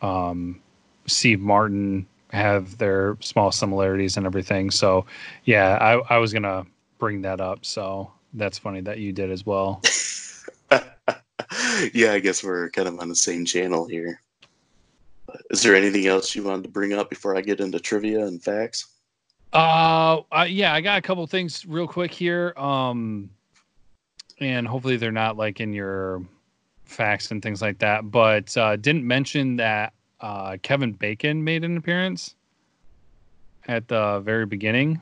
um, 0.00 0.58
Steve 1.06 1.40
Martin 1.40 2.06
have 2.30 2.78
their 2.78 3.18
small 3.20 3.52
similarities 3.52 4.16
and 4.16 4.24
everything. 4.24 4.70
So, 4.70 5.04
yeah, 5.44 5.76
I, 5.78 6.14
I 6.14 6.18
was 6.18 6.32
gonna 6.32 6.64
bring 6.98 7.20
that 7.22 7.42
up. 7.42 7.66
So 7.66 8.10
that's 8.32 8.56
funny 8.56 8.80
that 8.80 8.98
you 8.98 9.12
did 9.12 9.30
as 9.30 9.44
well. 9.44 9.82
yeah, 11.94 12.12
I 12.12 12.20
guess 12.20 12.42
we're 12.42 12.70
kind 12.70 12.88
of 12.88 12.98
on 13.00 13.08
the 13.08 13.14
same 13.14 13.44
channel 13.44 13.86
here. 13.86 14.20
Is 15.50 15.62
there 15.62 15.74
anything 15.74 16.06
else 16.06 16.34
you 16.34 16.42
wanted 16.42 16.64
to 16.64 16.68
bring 16.68 16.92
up 16.92 17.08
before 17.08 17.36
I 17.36 17.40
get 17.40 17.60
into 17.60 17.78
trivia 17.78 18.26
and 18.26 18.42
facts? 18.42 18.86
Uh, 19.52 20.22
uh, 20.32 20.46
yeah, 20.48 20.74
I 20.74 20.80
got 20.80 20.98
a 20.98 21.02
couple 21.02 21.26
things 21.26 21.66
real 21.66 21.86
quick 21.86 22.12
here. 22.12 22.52
Um, 22.56 23.30
and 24.38 24.66
hopefully 24.66 24.96
they're 24.96 25.12
not 25.12 25.36
like 25.36 25.60
in 25.60 25.72
your 25.72 26.22
facts 26.84 27.30
and 27.30 27.42
things 27.42 27.62
like 27.62 27.78
that. 27.78 28.10
But 28.10 28.56
uh, 28.56 28.76
didn't 28.76 29.06
mention 29.06 29.56
that 29.56 29.92
uh, 30.20 30.56
Kevin 30.62 30.92
Bacon 30.92 31.42
made 31.42 31.64
an 31.64 31.76
appearance 31.76 32.34
at 33.68 33.88
the 33.88 34.20
very 34.20 34.46
beginning. 34.46 35.00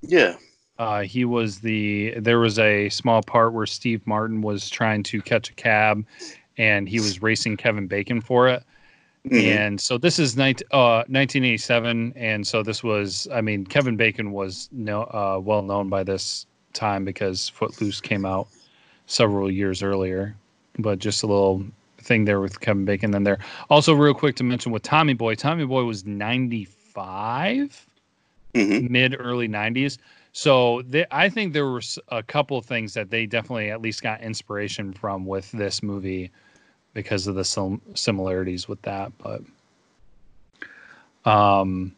Yeah. 0.00 0.36
Uh, 0.78 1.02
he 1.02 1.24
was 1.24 1.58
the. 1.58 2.14
There 2.18 2.38
was 2.38 2.58
a 2.58 2.88
small 2.88 3.22
part 3.22 3.52
where 3.52 3.66
Steve 3.66 4.06
Martin 4.06 4.42
was 4.42 4.70
trying 4.70 5.02
to 5.04 5.20
catch 5.20 5.50
a 5.50 5.54
cab, 5.54 6.04
and 6.56 6.88
he 6.88 7.00
was 7.00 7.20
racing 7.20 7.56
Kevin 7.56 7.86
Bacon 7.88 8.20
for 8.20 8.48
it. 8.48 8.62
Mm-hmm. 9.26 9.58
And 9.58 9.80
so 9.80 9.98
this 9.98 10.20
is 10.20 10.36
19, 10.36 10.66
uh, 10.70 11.02
1987, 11.08 12.12
and 12.14 12.46
so 12.46 12.62
this 12.62 12.84
was. 12.84 13.26
I 13.32 13.40
mean, 13.40 13.66
Kevin 13.66 13.96
Bacon 13.96 14.30
was 14.30 14.68
no, 14.70 15.02
uh, 15.02 15.40
well 15.42 15.62
known 15.62 15.88
by 15.88 16.04
this 16.04 16.46
time 16.72 17.04
because 17.04 17.48
Footloose 17.48 18.00
came 18.00 18.24
out 18.24 18.46
several 19.06 19.50
years 19.50 19.82
earlier. 19.82 20.36
But 20.78 21.00
just 21.00 21.24
a 21.24 21.26
little 21.26 21.64
thing 22.00 22.24
there 22.24 22.40
with 22.40 22.60
Kevin 22.60 22.84
Bacon. 22.84 23.10
Then 23.10 23.24
there 23.24 23.38
also 23.68 23.94
real 23.94 24.14
quick 24.14 24.36
to 24.36 24.44
mention 24.44 24.70
with 24.70 24.82
Tommy 24.82 25.14
Boy. 25.14 25.34
Tommy 25.34 25.64
Boy 25.64 25.82
was 25.82 26.06
95, 26.06 27.86
mm-hmm. 28.54 28.92
mid 28.92 29.16
early 29.18 29.48
90s. 29.48 29.98
So 30.38 30.82
they, 30.82 31.04
I 31.10 31.28
think 31.28 31.52
there 31.52 31.66
were 31.66 31.82
a 32.10 32.22
couple 32.22 32.56
of 32.56 32.64
things 32.64 32.94
that 32.94 33.10
they 33.10 33.26
definitely 33.26 33.72
at 33.72 33.82
least 33.82 34.04
got 34.04 34.20
inspiration 34.20 34.92
from 34.92 35.26
with 35.26 35.50
this 35.50 35.82
movie 35.82 36.30
because 36.94 37.26
of 37.26 37.34
the 37.34 37.44
sim- 37.44 37.82
similarities 37.94 38.68
with 38.68 38.80
that. 38.82 39.10
But, 39.18 39.42
um, 41.28 41.92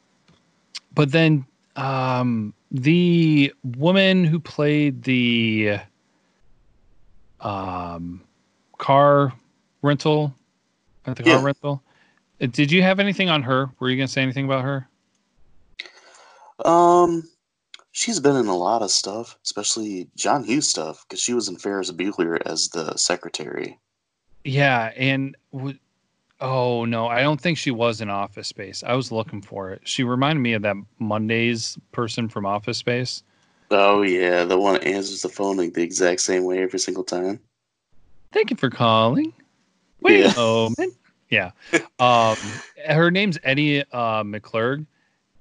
but 0.94 1.12
then 1.12 1.44
um, 1.76 2.54
the 2.70 3.52
woman 3.76 4.24
who 4.24 4.40
played 4.40 5.02
the 5.02 5.80
um, 7.40 8.22
car 8.78 9.34
rental 9.82 10.34
at 11.04 11.16
the 11.16 11.24
car 11.24 11.40
rental. 11.40 11.82
Did 12.38 12.72
you 12.72 12.82
have 12.82 13.00
anything 13.00 13.28
on 13.28 13.42
her? 13.42 13.68
Were 13.78 13.90
you 13.90 13.98
gonna 13.98 14.08
say 14.08 14.22
anything 14.22 14.46
about 14.46 14.64
her? 14.64 14.88
Um, 16.64 17.29
she's 17.92 18.20
been 18.20 18.36
in 18.36 18.46
a 18.46 18.56
lot 18.56 18.82
of 18.82 18.90
stuff, 18.90 19.38
especially 19.44 20.08
John 20.16 20.44
Hughes 20.44 20.68
stuff, 20.68 21.04
because 21.08 21.20
she 21.20 21.34
was 21.34 21.48
in 21.48 21.56
Ferris 21.56 21.90
Bueller 21.90 22.40
as 22.46 22.68
the 22.68 22.96
secretary. 22.96 23.78
Yeah, 24.44 24.92
and 24.96 25.36
w- 25.52 25.78
oh 26.40 26.84
no, 26.84 27.06
I 27.06 27.22
don't 27.22 27.40
think 27.40 27.58
she 27.58 27.70
was 27.70 28.00
in 28.00 28.08
Office 28.08 28.48
Space. 28.48 28.82
I 28.86 28.94
was 28.94 29.12
looking 29.12 29.42
for 29.42 29.70
it. 29.70 29.82
She 29.84 30.04
reminded 30.04 30.40
me 30.40 30.54
of 30.54 30.62
that 30.62 30.76
Mondays 30.98 31.78
person 31.92 32.28
from 32.28 32.46
Office 32.46 32.78
Space. 32.78 33.22
Oh 33.70 34.02
yeah, 34.02 34.44
the 34.44 34.58
one 34.58 34.74
that 34.74 34.84
answers 34.84 35.22
the 35.22 35.28
phone 35.28 35.56
like 35.56 35.74
the 35.74 35.82
exact 35.82 36.20
same 36.20 36.44
way 36.44 36.62
every 36.62 36.78
single 36.78 37.04
time. 37.04 37.38
Thank 38.32 38.50
you 38.50 38.56
for 38.56 38.70
calling. 38.70 39.32
Wait 40.00 40.20
yeah. 40.20 40.32
a 40.32 40.36
moment. 40.36 40.94
Yeah. 41.28 41.52
Um, 42.00 42.36
her 42.88 43.10
name's 43.10 43.38
Eddie 43.44 43.80
uh, 43.92 44.24
McClurg. 44.24 44.86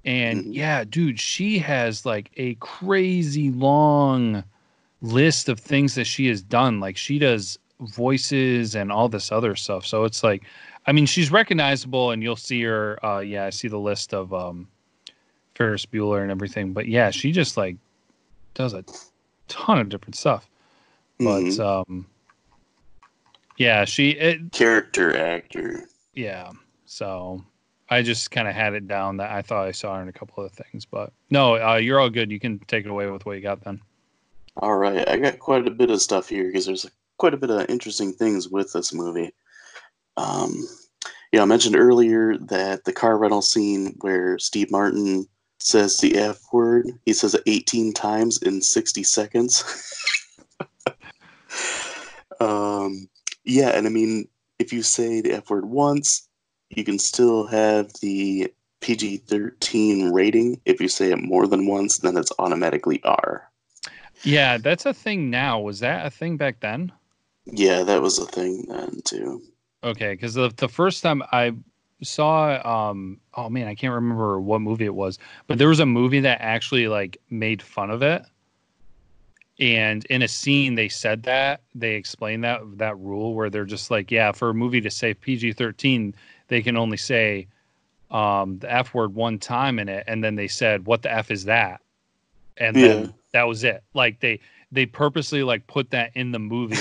And 0.06 0.42
mm-hmm. 0.42 0.52
yeah, 0.54 0.84
dude, 0.84 1.20
she 1.20 1.60
has 1.60 2.06
like 2.06 2.32
a 2.38 2.56
crazy 2.56 3.52
long 3.52 4.44
list 5.02 5.50
of 5.50 5.60
things 5.60 5.96
that 5.96 6.06
she 6.06 6.28
has 6.28 6.42
done. 6.42 6.80
Like 6.80 6.98
she 6.98 7.20
does 7.20 7.60
voices 7.82 8.76
and 8.76 8.92
all 8.92 9.10
this 9.10 9.32
other 9.32 9.56
stuff. 9.56 9.86
So 9.86 10.04
it's 10.04 10.24
like, 10.24 10.44
I 10.88 10.92
mean, 10.92 11.06
she's 11.06 11.32
recognizable 11.32 12.12
and 12.12 12.24
you'll 12.24 12.36
see 12.36 12.62
her. 12.64 13.04
Uh, 13.06 13.20
yeah, 13.20 13.46
I 13.46 13.50
see 13.50 13.68
the 13.68 13.80
list 13.80 14.14
of 14.14 14.34
um, 14.34 14.68
Ferris 15.56 15.86
Bueller 15.86 16.22
and 16.22 16.32
everything. 16.32 16.74
But 16.74 16.88
yeah, 16.88 17.12
she 17.12 17.32
just 17.32 17.58
like 17.58 17.76
does 18.54 18.74
a 18.74 18.84
ton 19.48 19.80
of 19.80 19.90
different 19.90 20.16
stuff. 20.16 20.50
But 21.18 21.42
mm-hmm. 21.44 21.92
um, 21.92 22.06
yeah, 23.58 23.84
she 23.86 24.12
it, 24.12 24.52
character 24.54 25.16
actor. 25.16 25.84
Yeah, 26.14 26.52
so 26.86 27.44
I 27.90 28.02
just 28.02 28.32
kind 28.32 28.48
of 28.48 28.54
had 28.54 28.74
it 28.74 28.88
down 28.88 29.18
that 29.18 29.32
I 29.32 29.42
thought 29.42 29.68
I 29.68 29.72
saw 29.72 30.00
in 30.00 30.08
a 30.08 30.14
couple 30.14 30.44
of 30.44 30.52
things, 30.52 30.86
but 30.86 31.12
no, 31.30 31.56
uh, 31.56 31.76
you're 31.76 32.00
all 32.00 32.10
good. 32.10 32.32
You 32.32 32.40
can 32.40 32.60
take 32.60 32.86
it 32.86 32.92
away 32.92 33.10
with 33.10 33.26
what 33.26 33.36
you 33.36 33.42
got 33.42 33.64
then. 33.64 33.82
All 34.58 34.78
right, 34.78 35.08
I 35.08 35.18
got 35.18 35.40
quite 35.40 35.68
a 35.68 35.72
bit 35.72 35.90
of 35.90 36.02
stuff 36.02 36.30
here 36.30 36.48
because 36.48 36.66
there's 36.66 36.86
quite 37.18 37.34
a 37.34 37.38
bit 37.38 37.50
of 37.50 37.70
interesting 37.70 38.14
things 38.14 38.48
with 38.48 38.74
this 38.74 38.94
movie. 38.94 39.34
Um, 40.18 40.68
yeah, 41.32 41.42
I 41.42 41.46
mentioned 41.46 41.76
earlier 41.76 42.38
that 42.38 42.86
the 42.86 42.94
car 42.94 43.18
rental 43.18 43.42
scene 43.42 43.96
where 44.02 44.38
Steve 44.40 44.72
Martin 44.72 45.28
says 45.60 45.98
the 45.98 46.18
F 46.18 46.40
word, 46.52 46.88
he 47.06 47.14
says 47.14 47.36
it 47.36 47.44
18 47.46 47.94
times 47.94 48.42
in 48.42 48.62
60 48.62 49.04
seconds. 49.04 49.64
um, 52.40 53.08
yeah, 53.44 53.70
and 53.70 53.86
I 53.86 53.90
mean, 53.90 54.28
if 54.58 54.74
you 54.74 54.82
say 54.82 55.22
the 55.22 55.34
F 55.34 55.50
word 55.50 55.66
once, 55.66 56.29
you 56.70 56.84
can 56.84 57.00
still 57.00 57.48
have 57.48 57.92
the 58.02 58.52
PG 58.82 59.18
13 59.18 60.12
rating. 60.12 60.60
If 60.66 60.80
you 60.80 60.88
say 60.88 61.12
it 61.12 61.22
more 61.22 61.48
than 61.48 61.68
once, 61.68 61.98
then 61.98 62.18
it's 62.18 62.32
automatically 62.40 63.02
R. 63.04 63.50
Yeah, 64.24 64.58
that's 64.58 64.86
a 64.86 64.94
thing 64.94 65.30
now. 65.30 65.60
Was 65.60 65.80
that 65.80 66.06
a 66.06 66.10
thing 66.10 66.38
back 66.38 66.60
then? 66.60 66.92
Yeah, 67.46 67.84
that 67.84 68.02
was 68.02 68.20
a 68.20 68.26
thing 68.26 68.66
then 68.68 69.02
too. 69.04 69.42
Okay, 69.84 70.14
because 70.14 70.34
the, 70.34 70.52
the 70.58 70.68
first 70.68 71.02
time 71.02 71.24
I 71.32 71.54
saw, 72.04 72.90
um, 72.90 73.20
oh 73.34 73.50
man, 73.50 73.68
I 73.68 73.76
can't 73.76 73.94
remember 73.94 74.40
what 74.40 74.62
movie 74.62 74.86
it 74.86 74.96
was, 74.96 75.18
but 75.48 75.58
there 75.58 75.70
was 75.70 75.80
a 75.80 75.86
movie 75.86 76.20
that 76.22 76.42
actually 76.42 76.88
like 76.88 77.18
made 77.30 77.62
fun 77.62 77.90
of 77.90 78.04
it 78.04 78.24
and 79.60 80.06
in 80.06 80.22
a 80.22 80.28
scene 80.28 80.76
they 80.76 80.88
said 80.88 81.24
that 81.24 81.62
they 81.76 81.96
explained 81.96 82.44
that 82.44 82.62
that 82.78 82.98
rule 82.98 83.34
where 83.34 83.50
they're 83.50 83.66
just 83.66 83.92
like 83.92 84.10
yeah 84.10 84.32
for 84.32 84.50
a 84.50 84.54
movie 84.54 84.82
to 84.82 84.90
say 84.90 85.14
pg-13 85.14 86.14
they 86.50 86.62
can 86.62 86.78
only 86.78 86.98
say 86.98 87.48
um, 88.12 88.60
the 88.60 88.72
f 88.72 88.94
word 88.94 89.16
one 89.16 89.40
time 89.40 89.80
in 89.80 89.88
it 89.88 90.04
and 90.08 90.24
then 90.24 90.36
they 90.36 90.48
said 90.48 90.86
what 90.86 91.02
the 91.02 91.12
f 91.12 91.32
is 91.32 91.46
that 91.46 91.82
and 92.58 92.76
yeah. 92.76 92.88
then 92.88 93.14
that 93.34 93.44
was 93.44 93.64
it 93.64 93.84
like 93.94 94.20
they 94.20 94.40
they 94.72 94.86
purposely 94.86 95.44
like 95.44 95.66
put 95.68 95.90
that 95.92 96.12
in 96.16 96.32
the 96.32 96.40
movie 96.40 96.76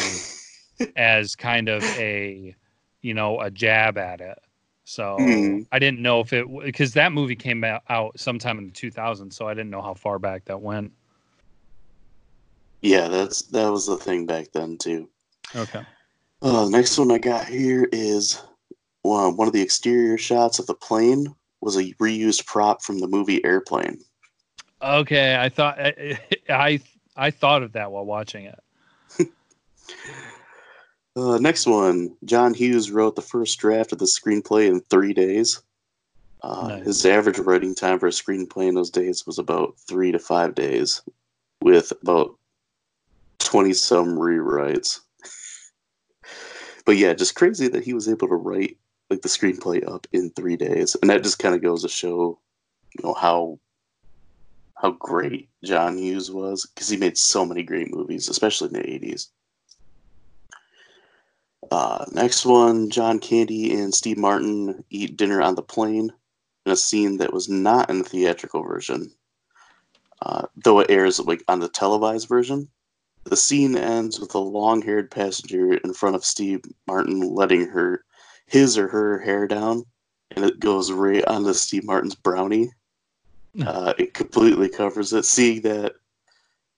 as 0.96 1.36
kind 1.36 1.68
of 1.68 1.82
a 1.98 2.54
you 3.02 3.14
know 3.14 3.40
a 3.40 3.50
jab 3.50 3.98
at 3.98 4.20
it 4.20 4.38
so 4.84 5.16
mm. 5.20 5.66
i 5.70 5.78
didn't 5.78 6.00
know 6.00 6.20
if 6.20 6.32
it 6.32 6.46
because 6.62 6.94
that 6.94 7.12
movie 7.12 7.36
came 7.36 7.62
out 7.62 8.18
sometime 8.18 8.58
in 8.58 8.66
the 8.66 8.72
2000s 8.72 9.32
so 9.32 9.46
i 9.46 9.54
didn't 9.54 9.70
know 9.70 9.82
how 9.82 9.94
far 9.94 10.18
back 10.18 10.44
that 10.46 10.60
went 10.60 10.90
yeah, 12.80 13.08
that's 13.08 13.42
that 13.42 13.70
was 13.70 13.86
the 13.86 13.96
thing 13.96 14.26
back 14.26 14.52
then 14.52 14.78
too. 14.78 15.08
Okay. 15.54 15.82
Uh, 16.40 16.68
next 16.68 16.96
one 16.98 17.10
I 17.10 17.18
got 17.18 17.46
here 17.46 17.88
is 17.90 18.40
one, 19.02 19.36
one 19.36 19.46
of 19.46 19.54
the 19.54 19.62
exterior 19.62 20.18
shots 20.18 20.58
of 20.58 20.66
the 20.66 20.74
plane 20.74 21.34
was 21.60 21.76
a 21.76 21.92
reused 21.94 22.46
prop 22.46 22.82
from 22.82 22.98
the 22.98 23.08
movie 23.08 23.44
Airplane. 23.44 24.00
Okay, 24.80 25.36
I 25.36 25.48
thought 25.48 25.78
I 25.78 26.18
I, 26.48 26.80
I 27.16 27.30
thought 27.30 27.62
of 27.62 27.72
that 27.72 27.90
while 27.90 28.04
watching 28.04 28.44
it. 28.44 28.60
uh, 31.16 31.38
next 31.38 31.66
one, 31.66 32.16
John 32.24 32.54
Hughes 32.54 32.90
wrote 32.90 33.16
the 33.16 33.22
first 33.22 33.58
draft 33.58 33.92
of 33.92 33.98
the 33.98 34.04
screenplay 34.04 34.68
in 34.68 34.80
three 34.82 35.12
days. 35.12 35.62
Uh, 36.42 36.68
nice. 36.68 36.86
His 36.86 37.06
average 37.06 37.38
writing 37.38 37.74
time 37.74 37.98
for 37.98 38.06
a 38.06 38.10
screenplay 38.10 38.68
in 38.68 38.74
those 38.76 38.90
days 38.90 39.26
was 39.26 39.38
about 39.38 39.76
three 39.88 40.12
to 40.12 40.18
five 40.20 40.54
days, 40.54 41.02
with 41.62 41.92
about 42.02 42.36
20 43.40 43.72
some 43.72 44.16
rewrites. 44.16 45.00
but 46.86 46.96
yeah, 46.96 47.12
just 47.14 47.34
crazy 47.34 47.66
that 47.66 47.82
he 47.82 47.92
was 47.92 48.08
able 48.08 48.28
to 48.28 48.36
write 48.36 48.76
like 49.10 49.22
the 49.22 49.28
screenplay 49.28 49.86
up 49.88 50.06
in 50.12 50.30
three 50.30 50.56
days. 50.56 50.96
And 51.00 51.10
that 51.10 51.22
just 51.22 51.38
kind 51.38 51.54
of 51.54 51.62
goes 51.62 51.82
to 51.82 51.88
show, 51.88 52.38
you 52.96 53.04
know, 53.04 53.14
how 53.14 53.58
how 54.74 54.92
great 54.92 55.48
John 55.64 55.98
Hughes 55.98 56.30
was 56.30 56.66
because 56.66 56.88
he 56.88 56.96
made 56.96 57.18
so 57.18 57.44
many 57.44 57.62
great 57.64 57.92
movies, 57.92 58.28
especially 58.28 58.68
in 58.68 58.74
the 58.74 58.80
80s. 58.80 59.28
Uh, 61.70 62.04
next 62.12 62.46
one 62.46 62.88
John 62.88 63.18
Candy 63.18 63.74
and 63.74 63.92
Steve 63.92 64.18
Martin 64.18 64.84
eat 64.90 65.16
dinner 65.16 65.42
on 65.42 65.56
the 65.56 65.62
plane 65.62 66.12
in 66.64 66.72
a 66.72 66.76
scene 66.76 67.16
that 67.18 67.32
was 67.32 67.48
not 67.48 67.90
in 67.90 67.98
the 67.98 68.04
theatrical 68.04 68.62
version, 68.62 69.12
uh, 70.22 70.46
though 70.56 70.78
it 70.78 70.90
airs 70.90 71.18
like 71.18 71.42
on 71.48 71.60
the 71.60 71.68
televised 71.68 72.28
version. 72.28 72.68
The 73.24 73.36
scene 73.36 73.76
ends 73.76 74.20
with 74.20 74.34
a 74.34 74.38
long 74.38 74.80
haired 74.80 75.10
passenger 75.10 75.74
in 75.74 75.92
front 75.92 76.14
of 76.16 76.24
Steve 76.24 76.62
Martin 76.86 77.20
letting 77.20 77.66
her 77.66 78.04
his 78.48 78.76
or 78.78 78.88
her 78.88 79.18
hair 79.18 79.46
down, 79.46 79.84
and 80.32 80.44
it 80.44 80.60
goes 80.60 80.90
right 80.90 81.24
onto 81.26 81.52
Steve 81.52 81.84
Martin's 81.84 82.14
brownie. 82.14 82.70
Hmm. 83.54 83.64
Uh, 83.66 83.92
it 83.98 84.14
completely 84.14 84.68
covers 84.68 85.12
it. 85.12 85.24
Seeing 85.24 85.62
that, 85.62 85.94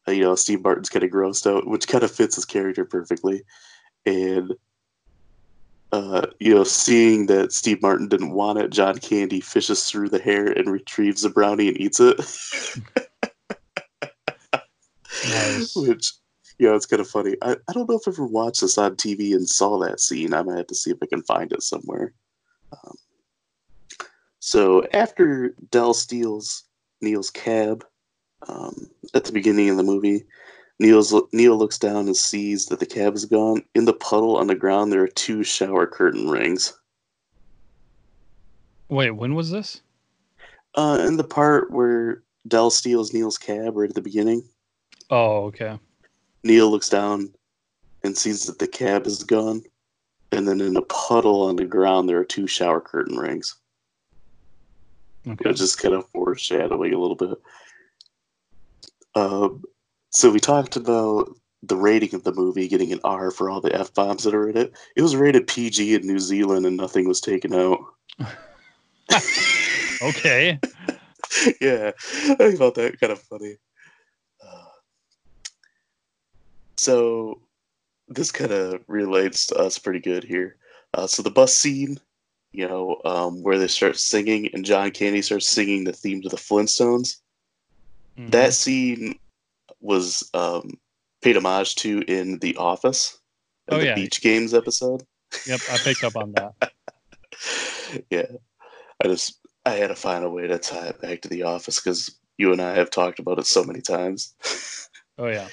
uh, 0.06 0.12
you 0.12 0.22
know, 0.22 0.34
Steve 0.34 0.62
Martin's 0.62 0.88
kind 0.88 1.04
of 1.04 1.10
grossed 1.10 1.50
out, 1.50 1.66
which 1.66 1.88
kind 1.88 2.04
of 2.04 2.10
fits 2.10 2.36
his 2.36 2.44
character 2.44 2.84
perfectly. 2.84 3.42
And 4.06 4.54
uh, 5.92 6.26
you 6.38 6.54
know, 6.54 6.64
seeing 6.64 7.26
that 7.26 7.52
Steve 7.52 7.82
Martin 7.82 8.08
didn't 8.08 8.32
want 8.32 8.58
it, 8.58 8.70
John 8.70 8.98
Candy 8.98 9.40
fishes 9.40 9.84
through 9.84 10.08
the 10.10 10.20
hair 10.20 10.46
and 10.46 10.70
retrieves 10.70 11.22
the 11.22 11.30
brownie 11.30 11.68
and 11.68 11.80
eats 11.80 11.98
it. 12.00 12.20
Nice. 15.28 15.76
Which, 15.76 16.12
know, 16.68 16.74
it's 16.74 16.86
kind 16.86 17.00
of 17.00 17.08
funny. 17.08 17.36
I, 17.42 17.56
I 17.68 17.72
don't 17.72 17.88
know 17.88 17.96
if 17.96 18.06
I 18.06 18.10
ever 18.10 18.26
watched 18.26 18.60
this 18.60 18.78
on 18.78 18.96
TV 18.96 19.34
and 19.34 19.48
saw 19.48 19.78
that 19.78 20.00
scene. 20.00 20.34
I 20.34 20.42
might 20.42 20.58
have 20.58 20.66
to 20.68 20.74
see 20.74 20.90
if 20.90 20.98
I 21.02 21.06
can 21.06 21.22
find 21.22 21.52
it 21.52 21.62
somewhere. 21.62 22.12
Um, 22.72 22.94
so 24.40 24.86
after 24.92 25.54
Del 25.70 25.94
steals 25.94 26.64
Neil's 27.00 27.30
cab 27.30 27.84
um, 28.48 28.90
at 29.14 29.24
the 29.24 29.32
beginning 29.32 29.70
of 29.70 29.76
the 29.76 29.82
movie, 29.82 30.24
Neil's, 30.78 31.14
Neil 31.32 31.56
looks 31.56 31.78
down 31.78 32.06
and 32.06 32.16
sees 32.16 32.66
that 32.66 32.80
the 32.80 32.86
cab 32.86 33.14
is 33.14 33.24
gone. 33.24 33.62
In 33.74 33.84
the 33.84 33.92
puddle 33.92 34.36
on 34.36 34.46
the 34.46 34.54
ground, 34.54 34.92
there 34.92 35.02
are 35.02 35.08
two 35.08 35.42
shower 35.42 35.86
curtain 35.86 36.28
rings. 36.28 36.78
Wait, 38.88 39.10
when 39.10 39.34
was 39.34 39.50
this? 39.50 39.82
Uh, 40.74 41.04
in 41.06 41.16
the 41.16 41.24
part 41.24 41.70
where 41.70 42.22
Del 42.48 42.70
steals 42.70 43.12
Neil's 43.12 43.38
cab, 43.38 43.76
right 43.76 43.88
at 43.88 43.94
the 43.94 44.00
beginning, 44.00 44.42
Oh, 45.10 45.44
okay. 45.46 45.78
Neil 46.42 46.70
looks 46.70 46.88
down 46.88 47.32
and 48.02 48.16
sees 48.16 48.46
that 48.46 48.58
the 48.58 48.66
cab 48.66 49.06
is 49.06 49.24
gone. 49.24 49.62
And 50.32 50.46
then 50.46 50.60
in 50.60 50.76
a 50.76 50.82
puddle 50.82 51.42
on 51.42 51.56
the 51.56 51.64
ground, 51.64 52.08
there 52.08 52.18
are 52.18 52.24
two 52.24 52.46
shower 52.46 52.80
curtain 52.80 53.16
rings. 53.16 53.56
Okay. 55.26 55.36
You 55.44 55.50
know, 55.50 55.52
just 55.52 55.78
kind 55.78 55.94
of 55.94 56.08
foreshadowing 56.10 56.94
a 56.94 56.98
little 56.98 57.16
bit. 57.16 57.38
Um, 59.14 59.64
so 60.10 60.30
we 60.30 60.40
talked 60.40 60.76
about 60.76 61.34
the 61.62 61.76
rating 61.76 62.14
of 62.14 62.24
the 62.24 62.32
movie 62.32 62.68
getting 62.68 62.92
an 62.92 63.00
R 63.04 63.30
for 63.30 63.50
all 63.50 63.60
the 63.60 63.74
F 63.74 63.92
bombs 63.92 64.24
that 64.24 64.34
are 64.34 64.48
in 64.48 64.56
it. 64.56 64.72
It 64.96 65.02
was 65.02 65.16
rated 65.16 65.46
PG 65.46 65.94
in 65.94 66.06
New 66.06 66.18
Zealand 66.18 66.64
and 66.64 66.76
nothing 66.76 67.06
was 67.06 67.20
taken 67.20 67.54
out. 67.54 67.80
Okay. 70.02 70.58
yeah, 71.60 71.92
I 72.38 72.52
thought 72.56 72.74
that 72.76 72.98
kind 73.00 73.12
of 73.12 73.20
funny. 73.20 73.56
Uh, 74.42 74.64
so 76.80 77.42
this 78.08 78.32
kind 78.32 78.50
of 78.52 78.80
relates 78.88 79.46
to 79.46 79.54
us 79.56 79.78
pretty 79.78 80.00
good 80.00 80.24
here. 80.24 80.56
Uh, 80.94 81.06
so 81.06 81.22
the 81.22 81.30
bus 81.30 81.54
scene, 81.54 81.98
you 82.52 82.66
know, 82.66 83.00
um, 83.04 83.42
where 83.42 83.58
they 83.58 83.68
start 83.68 83.98
singing 83.98 84.48
and 84.54 84.64
John 84.64 84.90
Candy 84.90 85.20
starts 85.20 85.46
singing 85.46 85.84
the 85.84 85.92
theme 85.92 86.22
to 86.22 86.30
the 86.30 86.38
Flintstones. 86.38 87.18
Mhm. 88.18 88.30
That 88.30 88.54
scene 88.54 89.18
was 89.80 90.28
um, 90.32 90.78
paid 91.20 91.36
homage 91.36 91.74
to 91.76 92.00
in 92.08 92.38
The 92.38 92.56
Office, 92.56 93.18
in 93.68 93.74
Oh, 93.74 93.78
the 93.80 93.86
yeah. 93.86 93.94
Beach 93.94 94.22
Games 94.22 94.54
episode. 94.54 95.04
Yep, 95.46 95.60
I 95.70 95.76
picked 95.78 96.02
up 96.02 96.16
on 96.16 96.32
that. 96.32 96.72
yeah, 98.10 98.26
I 99.04 99.08
just 99.08 99.38
I 99.66 99.72
had 99.72 99.88
to 99.88 99.94
find 99.94 100.24
a 100.24 100.30
way 100.30 100.46
to 100.46 100.58
tie 100.58 100.88
it 100.88 101.00
back 101.02 101.20
to 101.20 101.28
The 101.28 101.42
Office 101.42 101.78
because 101.78 102.18
you 102.38 102.52
and 102.52 102.62
I 102.62 102.74
have 102.74 102.88
talked 102.90 103.18
about 103.18 103.38
it 103.38 103.46
so 103.46 103.62
many 103.64 103.82
times. 103.82 104.34
Oh 105.18 105.26
yeah. 105.28 105.48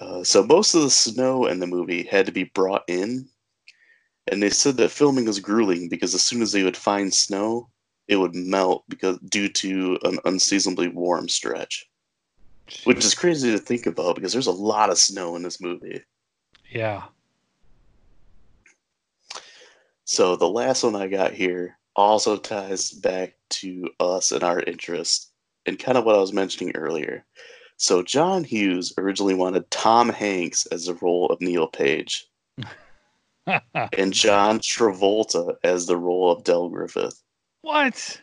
Uh, 0.00 0.22
so 0.22 0.42
most 0.42 0.74
of 0.74 0.82
the 0.82 0.90
snow 0.90 1.46
in 1.46 1.58
the 1.58 1.66
movie 1.66 2.02
had 2.02 2.26
to 2.26 2.32
be 2.32 2.44
brought 2.44 2.84
in, 2.86 3.26
and 4.30 4.42
they 4.42 4.50
said 4.50 4.76
that 4.76 4.90
filming 4.90 5.24
was 5.24 5.40
grueling 5.40 5.88
because 5.88 6.14
as 6.14 6.22
soon 6.22 6.42
as 6.42 6.52
they 6.52 6.62
would 6.62 6.76
find 6.76 7.12
snow, 7.12 7.68
it 8.08 8.16
would 8.16 8.34
melt 8.34 8.84
because 8.88 9.18
due 9.28 9.48
to 9.48 9.98
an 10.04 10.18
unseasonably 10.24 10.88
warm 10.88 11.28
stretch, 11.28 11.88
which 12.84 13.04
is 13.04 13.14
crazy 13.14 13.50
to 13.50 13.58
think 13.58 13.86
about 13.86 14.16
because 14.16 14.32
there's 14.32 14.46
a 14.46 14.52
lot 14.52 14.90
of 14.90 14.98
snow 14.98 15.34
in 15.34 15.42
this 15.42 15.60
movie. 15.60 16.02
Yeah. 16.70 17.04
So 20.04 20.36
the 20.36 20.48
last 20.48 20.82
one 20.82 20.94
I 20.94 21.08
got 21.08 21.32
here 21.32 21.78
also 21.94 22.36
ties 22.36 22.90
back 22.90 23.34
to 23.48 23.88
us 23.98 24.30
and 24.30 24.44
our 24.44 24.60
interest, 24.60 25.32
and 25.64 25.78
kind 25.78 25.96
of 25.96 26.04
what 26.04 26.16
I 26.16 26.20
was 26.20 26.32
mentioning 26.32 26.76
earlier. 26.76 27.24
So 27.78 28.02
John 28.02 28.42
Hughes 28.44 28.92
originally 28.98 29.34
wanted 29.34 29.70
Tom 29.70 30.08
Hanks 30.08 30.66
as 30.66 30.86
the 30.86 30.94
role 30.94 31.26
of 31.26 31.40
Neil 31.40 31.66
Page. 31.66 32.26
and 33.46 34.12
John 34.12 34.58
Travolta 34.60 35.56
as 35.62 35.86
the 35.86 35.96
role 35.96 36.30
of 36.32 36.42
Del 36.44 36.68
Griffith. 36.68 37.22
what? 37.62 38.20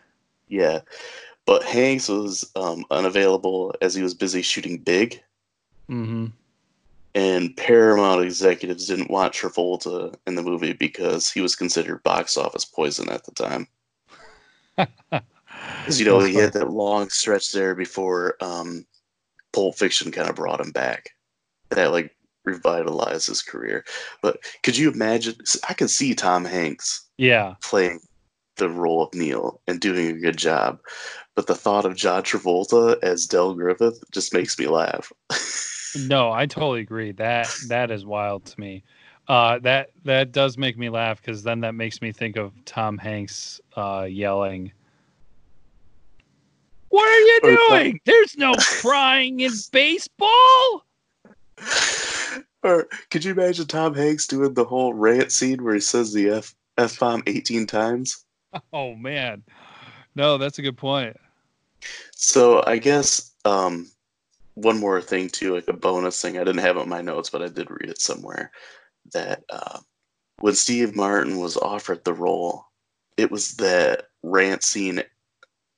Yeah, 0.50 0.82
but 1.46 1.64
Hanks 1.64 2.10
was 2.10 2.50
um, 2.56 2.84
unavailable 2.92 3.74
as 3.82 3.94
he 3.96 4.04
was 4.04 4.14
busy 4.14 4.42
shooting 4.42 4.78
Big, 4.80 5.22
Mm-hmm. 5.90 6.28
and 7.16 7.58
Paramount 7.58 8.24
executives 8.24 8.88
didn't 8.88 9.12
want 9.12 9.34
Travolta 9.34 10.16
in 10.28 10.36
the 10.36 10.42
movie 10.44 10.74
because 10.74 11.30
he 11.30 11.42
was 11.42 11.56
considered 11.56 12.02
box 12.04 12.38
office 12.38 12.66
poison 12.66 13.10
at 13.10 13.24
the 13.26 13.32
time. 13.32 13.68
Because 15.80 16.00
you 16.00 16.06
know 16.06 16.20
he 16.20 16.34
had 16.36 16.52
that 16.54 16.72
long 16.72 17.10
stretch 17.10 17.52
there 17.52 17.76
before 17.76 18.36
um, 18.42 18.86
Pulp 19.54 19.76
Fiction 19.76 20.12
kind 20.12 20.30
of 20.30 20.36
brought 20.36 20.60
him 20.60 20.72
back. 20.72 21.10
That 21.70 21.92
like 21.92 22.12
revitalized 22.46 23.28
his 23.28 23.42
career. 23.42 23.86
But 24.22 24.38
could 24.64 24.78
you 24.78 24.92
imagine? 24.92 25.36
I 25.70 25.74
can 25.74 25.88
see 25.88 26.14
Tom 26.14 26.44
Hanks 26.46 27.08
Yeah. 27.18 27.56
playing 27.64 28.00
the 28.58 28.70
role 28.70 29.04
of 29.04 29.14
Neil 29.14 29.62
and 29.68 29.80
doing 29.80 30.08
a 30.08 30.20
good 30.20 30.38
job. 30.38 30.80
But 31.36 31.48
the 31.48 31.56
thought 31.56 31.86
of 31.86 31.96
John 31.96 32.22
Travolta 32.22 32.98
as 33.02 33.26
Del 33.26 33.56
Griffith 33.56 34.04
just 34.12 34.34
makes 34.34 34.58
me 34.60 34.68
laugh. 34.68 35.12
No, 36.08 36.32
I 36.32 36.48
totally 36.48 36.82
agree. 36.82 37.12
That 37.12 37.48
that 37.68 37.92
is 37.92 38.04
wild 38.04 38.46
to 38.46 38.60
me. 38.60 38.84
Uh, 39.28 39.60
that 39.60 39.92
that 40.06 40.32
does 40.32 40.58
make 40.58 40.76
me 40.76 40.90
laugh 40.90 41.22
because 41.22 41.44
then 41.44 41.60
that 41.60 41.76
makes 41.76 42.02
me 42.02 42.12
think 42.12 42.36
of 42.36 42.52
Tom 42.66 42.98
Hanks 42.98 43.62
uh, 43.78 44.08
yelling. 44.10 44.72
What 46.94 47.08
are 47.10 47.20
you 47.22 47.40
Or 47.44 47.58
doing? 47.80 48.00
There's 48.06 48.38
no 48.38 48.54
crying 48.54 49.40
in 49.40 49.52
baseball. 49.72 50.86
or 52.62 52.88
could 53.10 53.26
you 53.26 53.32
imagine 53.32 53.66
Tom 53.66 53.96
Hanks 53.96 54.28
doing 54.28 54.54
the 54.54 54.64
whole 54.64 54.94
rant 54.94 55.32
scene 55.32 55.64
where 55.64 55.74
he 55.74 55.80
says 55.80 56.14
the 56.14 56.30
F 56.30 56.54
F 56.78 57.00
bomb 57.00 57.24
18 57.26 57.66
times? 57.66 58.24
Oh 58.72 58.94
man, 58.94 59.42
no, 60.14 60.38
that's 60.38 60.60
a 60.60 60.62
good 60.62 60.78
point. 60.78 61.18
So 62.12 62.64
I 62.68 62.78
guess 62.78 63.32
um, 63.44 63.90
one 64.54 64.80
more 64.80 65.02
thing 65.02 65.30
too, 65.30 65.56
like 65.56 65.68
a 65.68 65.74
bonus 65.74 66.22
thing. 66.22 66.38
I 66.38 66.44
didn't 66.44 66.62
have 66.62 66.78
it 66.78 66.82
in 66.82 66.90
my 66.90 67.02
notes, 67.02 67.32
but 67.32 67.42
I 67.42 67.48
did 67.48 67.72
read 67.72 67.90
it 67.90 68.00
somewhere 68.00 68.52
that 69.14 69.44
uh, 69.50 69.80
when 70.42 70.54
Steve 70.54 70.96
Martin 70.96 71.40
was 71.40 71.58
offered 71.58 72.04
the 72.04 72.14
role, 72.14 72.66
it 73.18 73.32
was 73.32 73.56
that 73.56 74.10
rant 74.22 74.62
scene 74.64 75.02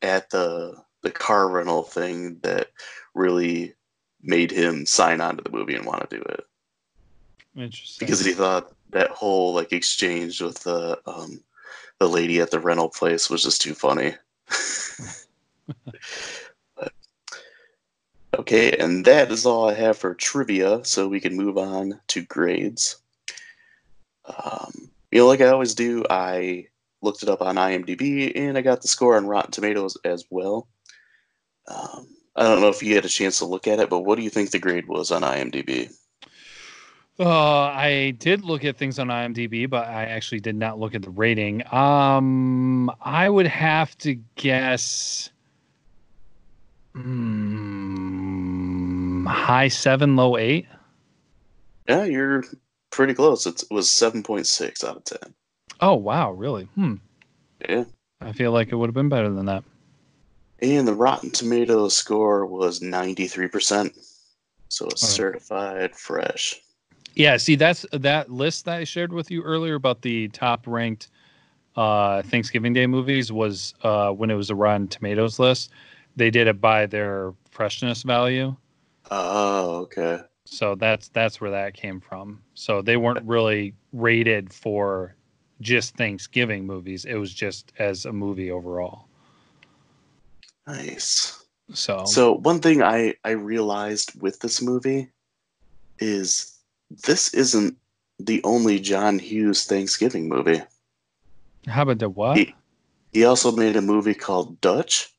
at 0.02 0.30
the 0.32 0.76
the 1.06 1.12
car 1.12 1.48
rental 1.48 1.84
thing 1.84 2.40
that 2.42 2.72
really 3.14 3.76
made 4.24 4.50
him 4.50 4.88
sign 4.88 5.22
on 5.22 5.38
to 5.38 5.44
the 5.44 5.52
movie 5.52 5.76
and 5.76 5.86
want 5.86 6.10
to 6.10 6.18
do 6.18 6.22
it 6.24 6.44
Interesting. 7.56 8.06
because 8.08 8.26
he 8.26 8.34
thought 8.34 8.74
that 8.90 9.12
whole 9.12 9.54
like 9.54 9.72
exchange 9.72 10.42
with 10.42 10.60
the 10.64 11.00
um, 11.06 11.40
the 12.00 12.10
lady 12.10 12.42
at 12.42 12.50
the 12.50 12.60
rental 12.60 12.90
place 12.90 13.30
was 13.30 13.44
just 13.44 13.62
too 13.62 13.74
funny. 13.76 14.14
But- 16.76 16.92
okay, 18.38 18.72
and 18.78 19.06
that 19.06 19.32
is 19.32 19.46
all 19.46 19.70
I 19.70 19.74
have 19.76 19.98
for 19.98 20.14
trivia, 20.16 20.84
so 20.84 21.08
we 21.08 21.20
can 21.20 21.36
move 21.36 21.58
on 21.58 22.00
to 22.08 22.22
grades. 22.24 22.98
Um, 24.26 24.90
you 25.12 25.20
know, 25.20 25.28
like 25.28 25.42
I 25.42 25.48
always 25.48 25.74
do, 25.76 26.04
I 26.10 26.68
looked 27.02 27.24
it 27.24 27.30
up 27.30 27.42
on 27.42 27.56
IMDb 27.56 28.32
and 28.36 28.58
I 28.58 28.62
got 28.62 28.82
the 28.82 28.88
score 28.88 29.16
on 29.16 29.28
Rotten 29.28 29.52
Tomatoes 29.52 29.98
as 30.04 30.26
well. 30.30 30.68
Um, 31.68 32.08
I 32.36 32.44
don't 32.44 32.62
know 32.62 32.70
if 32.70 32.84
you 32.84 32.96
had 32.96 33.06
a 33.06 33.10
chance 33.10 33.40
to 33.40 33.46
look 33.46 33.68
at 33.68 33.80
it, 33.80 33.90
but 33.90 34.02
what 34.02 34.18
do 34.18 34.24
you 34.24 34.30
think 34.30 34.52
the 34.52 34.60
grade 34.60 34.88
was 34.88 35.12
on 35.12 35.22
IMDb? 35.22 35.92
Uh, 37.18 37.30
I 37.30 38.14
did 38.20 38.44
look 38.44 38.66
at 38.66 38.76
things 38.78 39.00
on 39.00 39.08
IMDb, 39.08 39.70
but 39.70 39.88
I 39.88 40.04
actually 40.04 40.42
did 40.42 40.56
not 40.56 40.78
look 40.80 40.94
at 40.96 41.02
the 41.02 41.10
rating. 41.10 41.64
Um, 41.74 42.92
I 43.02 43.30
would 43.30 43.48
have 43.48 43.98
to 44.00 44.16
guess 44.36 45.30
mm, 46.94 48.26
high 49.28 49.70
seven, 49.70 50.18
low 50.18 50.36
eight. 50.38 50.68
Yeah, 51.88 52.04
you're 52.04 52.44
pretty 52.92 53.14
close. 53.14 53.46
It 53.46 53.64
was 53.70 53.88
7.6 53.88 54.84
out 54.84 54.98
of 54.98 55.04
10. 55.06 55.34
Oh 55.82 55.96
wow, 55.96 56.32
really? 56.32 56.66
Hmm. 56.76 56.96
Yeah. 57.68 57.86
I 58.22 58.32
feel 58.32 58.52
like 58.52 58.72
it 58.72 58.76
would 58.76 58.88
have 58.88 58.96
been 58.96 59.10
better 59.10 59.30
than 59.30 59.46
that. 59.46 59.64
And 60.62 60.88
the 60.88 60.94
Rotten 60.94 61.32
Tomatoes 61.32 61.96
score 61.96 62.46
was 62.46 62.80
93%. 62.82 63.94
So 64.70 64.88
it's 64.88 65.04
Oh. 65.04 65.08
certified 65.08 65.96
fresh. 65.96 66.62
Yeah, 67.16 67.38
see 67.38 67.56
that's 67.56 67.86
that 67.94 68.30
list 68.32 68.66
that 68.66 68.80
I 68.80 68.84
shared 68.84 69.14
with 69.14 69.32
you 69.32 69.42
earlier 69.44 69.76
about 69.76 70.02
the 70.02 70.28
top 70.30 70.68
ranked 70.68 71.10
uh 71.78 72.22
Thanksgiving 72.24 72.72
Day 72.74 72.88
movies 72.88 73.32
was 73.32 73.74
uh 73.84 74.12
when 74.12 74.30
it 74.30 74.36
was 74.36 74.50
a 74.50 74.56
Rotten 74.56 74.88
Tomatoes 74.88 75.40
list. 75.40 75.72
They 76.16 76.30
did 76.30 76.48
it 76.48 76.60
by 76.62 76.86
their 76.86 77.34
freshness 77.52 78.04
value. 78.04 78.56
Oh, 79.12 79.78
okay. 79.84 80.22
So 80.46 80.76
that's 80.76 81.08
that's 81.10 81.40
where 81.42 81.52
that 81.52 81.74
came 81.74 82.00
from. 82.00 82.42
So 82.54 82.82
they 82.82 82.98
weren't 82.98 83.26
really 83.26 83.74
rated 83.94 84.54
for 84.54 85.16
just 85.62 85.96
Thanksgiving 85.96 86.66
movies. 86.66 87.06
It 87.06 87.16
was 87.16 87.34
just 87.34 87.72
as 87.80 88.06
a 88.06 88.12
movie 88.14 88.52
overall. 88.52 89.08
Nice. 90.68 91.44
So 91.74 92.06
So 92.06 92.34
one 92.34 92.60
thing 92.60 92.82
I 92.84 93.16
I 93.24 93.32
realized 93.32 94.20
with 94.22 94.40
this 94.40 94.62
movie 94.62 95.10
is 96.00 96.58
this 96.90 97.34
isn't 97.34 97.78
the 98.20 98.42
only 98.44 98.80
John 98.80 99.20
Hughes 99.20 99.66
Thanksgiving 99.66 100.30
movie. 100.30 100.62
how 101.68 101.82
about 101.84 102.00
the 102.00 102.10
what? 102.10 102.38
He, 102.38 102.54
he 103.12 103.26
also 103.26 103.52
made 103.52 103.76
a 103.76 103.82
movie 103.82 104.14
called 104.14 104.62
Dutch, 104.62 105.14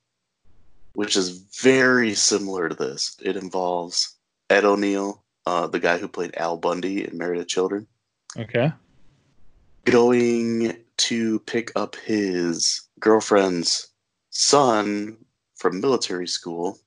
which 0.94 1.16
is 1.16 1.30
very 1.60 2.14
similar 2.14 2.68
to 2.68 2.74
this. 2.74 3.16
It 3.22 3.36
involves 3.36 4.16
Ed 4.48 4.64
O'Neill, 4.64 5.24
uh, 5.46 5.66
the 5.66 5.80
guy 5.80 5.98
who 5.98 6.08
played 6.08 6.36
Al 6.36 6.56
Bundy 6.56 7.04
in 7.06 7.18
Married 7.18 7.46
Children, 7.48 7.86
Okay. 8.38 8.72
going 9.84 10.76
to 10.98 11.38
pick 11.40 11.72
up 11.76 11.96
his 11.96 12.82
girlfriend's 13.00 13.88
son 14.30 15.16
from 15.56 15.80
military 15.80 16.28
school 16.28 16.78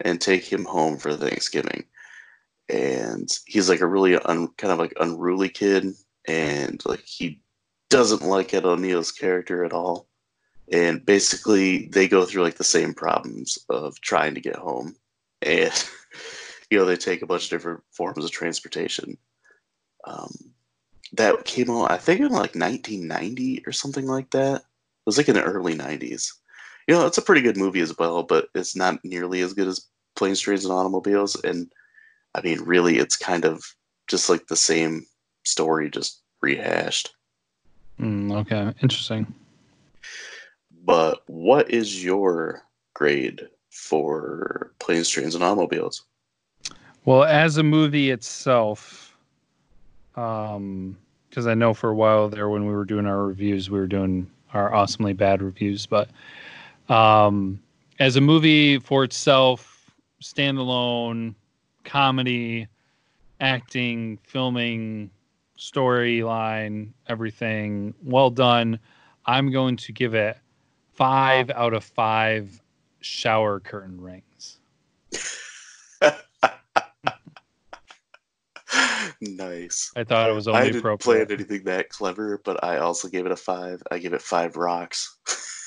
and 0.00 0.20
take 0.20 0.44
him 0.44 0.64
home 0.64 0.96
for 0.96 1.14
Thanksgiving. 1.14 1.84
And 2.68 3.28
he's 3.46 3.68
like 3.68 3.80
a 3.80 3.86
really 3.86 4.16
un, 4.16 4.48
kind 4.56 4.72
of 4.72 4.78
like 4.78 4.94
unruly 5.00 5.48
kid, 5.48 5.92
and 6.26 6.80
like 6.84 7.04
he 7.04 7.40
doesn't 7.88 8.22
like 8.22 8.54
Ed 8.54 8.64
O'Neill's 8.64 9.12
character 9.12 9.64
at 9.64 9.72
all. 9.72 10.06
And 10.72 11.04
basically, 11.04 11.86
they 11.88 12.06
go 12.06 12.24
through 12.24 12.44
like 12.44 12.54
the 12.54 12.64
same 12.64 12.94
problems 12.94 13.58
of 13.68 14.00
trying 14.00 14.34
to 14.34 14.40
get 14.40 14.56
home, 14.56 14.94
and 15.42 15.72
you 16.70 16.78
know 16.78 16.84
they 16.84 16.96
take 16.96 17.22
a 17.22 17.26
bunch 17.26 17.44
of 17.44 17.50
different 17.50 17.82
forms 17.90 18.24
of 18.24 18.30
transportation. 18.30 19.18
Um, 20.06 20.32
that 21.12 21.44
came 21.44 21.70
out, 21.70 21.90
I 21.90 21.96
think, 21.96 22.20
in 22.20 22.28
like 22.28 22.54
1990 22.54 23.64
or 23.66 23.72
something 23.72 24.06
like 24.06 24.30
that. 24.30 24.60
It 24.60 25.06
was 25.06 25.18
like 25.18 25.28
in 25.28 25.34
the 25.34 25.42
early 25.42 25.74
90s. 25.74 26.32
You 26.90 26.96
know, 26.96 27.06
it's 27.06 27.18
a 27.18 27.22
pretty 27.22 27.40
good 27.40 27.56
movie 27.56 27.82
as 27.82 27.96
well, 27.96 28.24
but 28.24 28.48
it's 28.52 28.74
not 28.74 28.98
nearly 29.04 29.42
as 29.42 29.52
good 29.52 29.68
as 29.68 29.86
Planes, 30.16 30.40
Trains, 30.40 30.64
and 30.64 30.74
Automobiles. 30.74 31.36
And 31.44 31.70
I 32.34 32.40
mean, 32.40 32.60
really, 32.62 32.98
it's 32.98 33.16
kind 33.16 33.44
of 33.44 33.62
just 34.08 34.28
like 34.28 34.48
the 34.48 34.56
same 34.56 35.06
story, 35.44 35.88
just 35.88 36.20
rehashed. 36.42 37.14
Mm, 38.00 38.32
okay. 38.40 38.74
Interesting. 38.82 39.32
But 40.84 41.20
what 41.28 41.70
is 41.70 42.02
your 42.02 42.62
grade 42.94 43.48
for 43.70 44.72
Planes, 44.80 45.08
Trains, 45.08 45.36
and 45.36 45.44
Automobiles? 45.44 46.02
Well, 47.04 47.22
as 47.22 47.56
a 47.56 47.62
movie 47.62 48.10
itself, 48.10 49.16
um, 50.16 50.98
because 51.28 51.46
I 51.46 51.54
know 51.54 51.72
for 51.72 51.90
a 51.90 51.94
while 51.94 52.28
there 52.28 52.48
when 52.48 52.66
we 52.66 52.72
were 52.72 52.84
doing 52.84 53.06
our 53.06 53.26
reviews, 53.26 53.70
we 53.70 53.78
were 53.78 53.86
doing 53.86 54.28
our 54.54 54.74
awesomely 54.74 55.12
bad 55.12 55.40
reviews, 55.40 55.86
but 55.86 56.08
um, 56.90 57.62
as 57.98 58.16
a 58.16 58.20
movie 58.20 58.78
for 58.78 59.04
itself, 59.04 59.90
standalone, 60.22 61.34
comedy, 61.84 62.66
acting, 63.40 64.18
filming, 64.24 65.10
storyline, 65.58 66.90
everything 67.08 67.94
well 68.02 68.30
done. 68.30 68.78
I'm 69.26 69.50
going 69.52 69.76
to 69.76 69.92
give 69.92 70.14
it 70.14 70.36
five 70.94 71.50
out 71.50 71.72
of 71.74 71.84
five 71.84 72.60
shower 73.00 73.60
curtain 73.60 74.00
rings. 74.00 74.58
nice. 79.20 79.92
I 79.96 80.04
thought 80.04 80.28
it 80.28 80.34
was 80.34 80.48
I 80.48 80.52
only 80.52 80.64
didn't 80.64 80.78
appropriate. 80.80 81.28
plan 81.28 81.38
anything 81.38 81.64
that 81.64 81.88
clever, 81.90 82.40
but 82.44 82.64
I 82.64 82.78
also 82.78 83.08
gave 83.08 83.26
it 83.26 83.32
a 83.32 83.36
five. 83.36 83.82
I 83.90 83.98
give 83.98 84.14
it 84.14 84.22
five 84.22 84.56
rocks. 84.56 85.18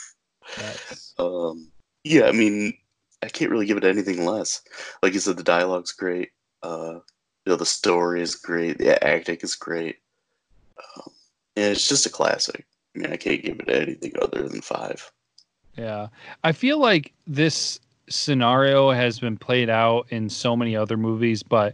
That's- 0.57 1.13
Um, 1.17 1.71
yeah, 2.03 2.25
I 2.25 2.31
mean, 2.31 2.77
I 3.21 3.27
can't 3.29 3.51
really 3.51 3.65
give 3.65 3.77
it 3.77 3.83
anything 3.83 4.25
less. 4.25 4.61
Like 5.01 5.13
you 5.13 5.19
said, 5.19 5.37
the 5.37 5.43
dialogue's 5.43 5.91
great. 5.93 6.31
Uh, 6.61 6.99
you 7.45 7.51
know, 7.51 7.55
the 7.55 7.65
story 7.65 8.21
is 8.21 8.35
great. 8.35 8.77
The 8.77 9.01
acting 9.03 9.37
is 9.41 9.55
great. 9.55 9.97
Um, 10.77 11.11
and 11.55 11.71
it's 11.71 11.87
just 11.87 12.05
a 12.05 12.09
classic. 12.09 12.65
I 12.95 12.99
mean, 12.99 13.11
I 13.11 13.17
can't 13.17 13.43
give 13.43 13.59
it 13.59 13.69
anything 13.69 14.13
other 14.21 14.47
than 14.47 14.61
five. 14.61 15.11
Yeah. 15.77 16.07
I 16.43 16.51
feel 16.51 16.77
like 16.79 17.11
this 17.25 17.79
scenario 18.09 18.91
has 18.91 19.19
been 19.19 19.37
played 19.37 19.69
out 19.69 20.07
in 20.09 20.29
so 20.29 20.55
many 20.55 20.75
other 20.75 20.97
movies, 20.97 21.41
but 21.43 21.73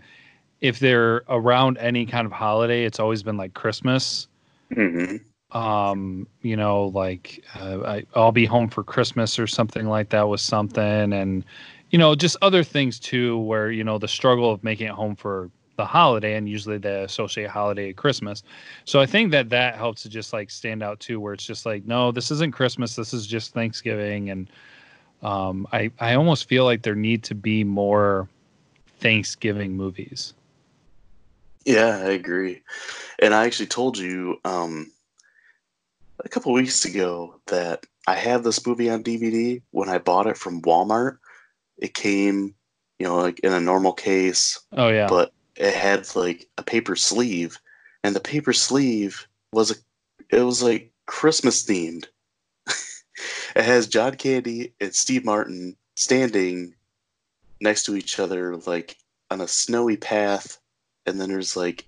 if 0.62 0.80
they're 0.80 1.24
around 1.28 1.78
any 1.78 2.06
kind 2.06 2.26
of 2.26 2.32
holiday, 2.32 2.86
it's 2.86 3.00
always 3.00 3.24
been 3.24 3.38
like 3.38 3.54
Christmas. 3.54 4.28
hmm 4.74 5.18
Um, 5.52 6.28
you 6.42 6.56
know, 6.56 6.86
like 6.88 7.44
uh, 7.56 7.80
I, 7.84 8.04
I'll 8.16 8.32
be 8.32 8.46
home 8.46 8.70
for 8.70 8.84
Christmas 8.84 9.40
or 9.40 9.48
something 9.48 9.88
like 9.88 10.10
that 10.10 10.28
was 10.28 10.42
something, 10.42 11.14
and 11.14 11.44
you 11.90 11.98
know, 11.98 12.14
just 12.14 12.38
other 12.42 12.64
things 12.64 13.00
too, 13.00 13.40
where 13.40 13.72
you 13.72 13.84
know 13.84 13.98
the 13.98 14.08
struggle 14.08 14.52
of 14.52 14.64
making 14.64 14.88
it 14.88 14.94
home 14.94 15.16
for 15.16 15.50
the 15.76 15.86
holiday, 15.86 16.36
and 16.36 16.48
usually 16.48 16.78
they 16.78 17.04
associate 17.04 17.50
holiday 17.50 17.90
at 17.90 17.96
Christmas. 17.96 18.44
So 18.86 19.00
I 19.00 19.06
think 19.06 19.32
that 19.32 19.50
that 19.50 19.76
helps 19.76 20.04
to 20.04 20.10
just 20.10 20.34
like 20.34 20.52
stand 20.52 20.84
out 20.84 21.00
too, 21.00 21.20
where 21.20 21.34
it's 21.34 21.46
just 21.46 21.66
like, 21.66 21.86
no, 21.86 22.12
this 22.12 22.32
isn't 22.32 22.54
Christmas, 22.54 22.96
this 22.96 23.14
is 23.14 23.26
just 23.26 23.54
Thanksgiving, 23.54 24.30
and 24.30 24.50
um, 25.24 25.68
I 25.72 25.90
I 26.00 26.16
almost 26.16 26.48
feel 26.48 26.66
like 26.66 26.84
there 26.84 26.96
need 26.96 27.24
to 27.24 27.36
be 27.36 27.64
more 27.64 28.28
Thanksgiving 29.00 29.76
movies. 29.76 30.34
Yeah, 31.66 31.98
I 32.04 32.10
agree. 32.12 32.62
And 33.20 33.34
I 33.34 33.46
actually 33.46 33.68
told 33.68 33.98
you 33.98 34.38
um, 34.46 34.92
a 36.24 36.30
couple 36.30 36.52
weeks 36.54 36.86
ago 36.86 37.40
that 37.48 37.86
I 38.08 38.16
have 38.16 38.44
this 38.44 38.66
movie 38.66 38.90
on 38.90 39.04
DVD. 39.04 39.62
When 39.72 39.90
I 39.90 39.98
bought 39.98 40.28
it 40.28 40.38
from 40.38 40.62
Walmart, 40.62 41.18
it 41.78 41.94
came, 41.94 42.56
you 42.98 43.08
know, 43.08 43.18
like 43.18 43.40
in 43.40 43.54
a 43.54 43.60
normal 43.60 43.94
case, 43.94 44.60
Oh 44.74 44.90
yeah, 44.90 45.08
but 45.08 45.32
it 45.56 45.74
had 45.74 46.16
like 46.16 46.48
a 46.58 46.64
paper 46.64 46.96
sleeve, 46.96 47.60
and 48.04 48.16
the 48.16 48.20
paper 48.20 48.54
sleeve 48.54 49.28
was 49.54 49.72
a, 49.72 49.76
it 50.36 50.42
was 50.42 50.62
like 50.64 50.92
Christmas 51.06 51.66
themed. 51.66 52.06
it 52.68 53.66
has 53.66 53.88
John 53.88 54.16
Candy 54.16 54.74
and 54.80 54.94
Steve 54.94 55.26
Martin 55.26 55.76
standing 55.96 56.74
next 57.62 57.84
to 57.84 57.96
each 57.96 58.20
other, 58.20 58.58
like 58.58 58.98
on 59.32 59.42
a 59.42 59.48
snowy 59.48 59.98
path, 59.98 60.60
and 61.06 61.20
then 61.20 61.30
there's 61.30 61.56
like 61.56 61.86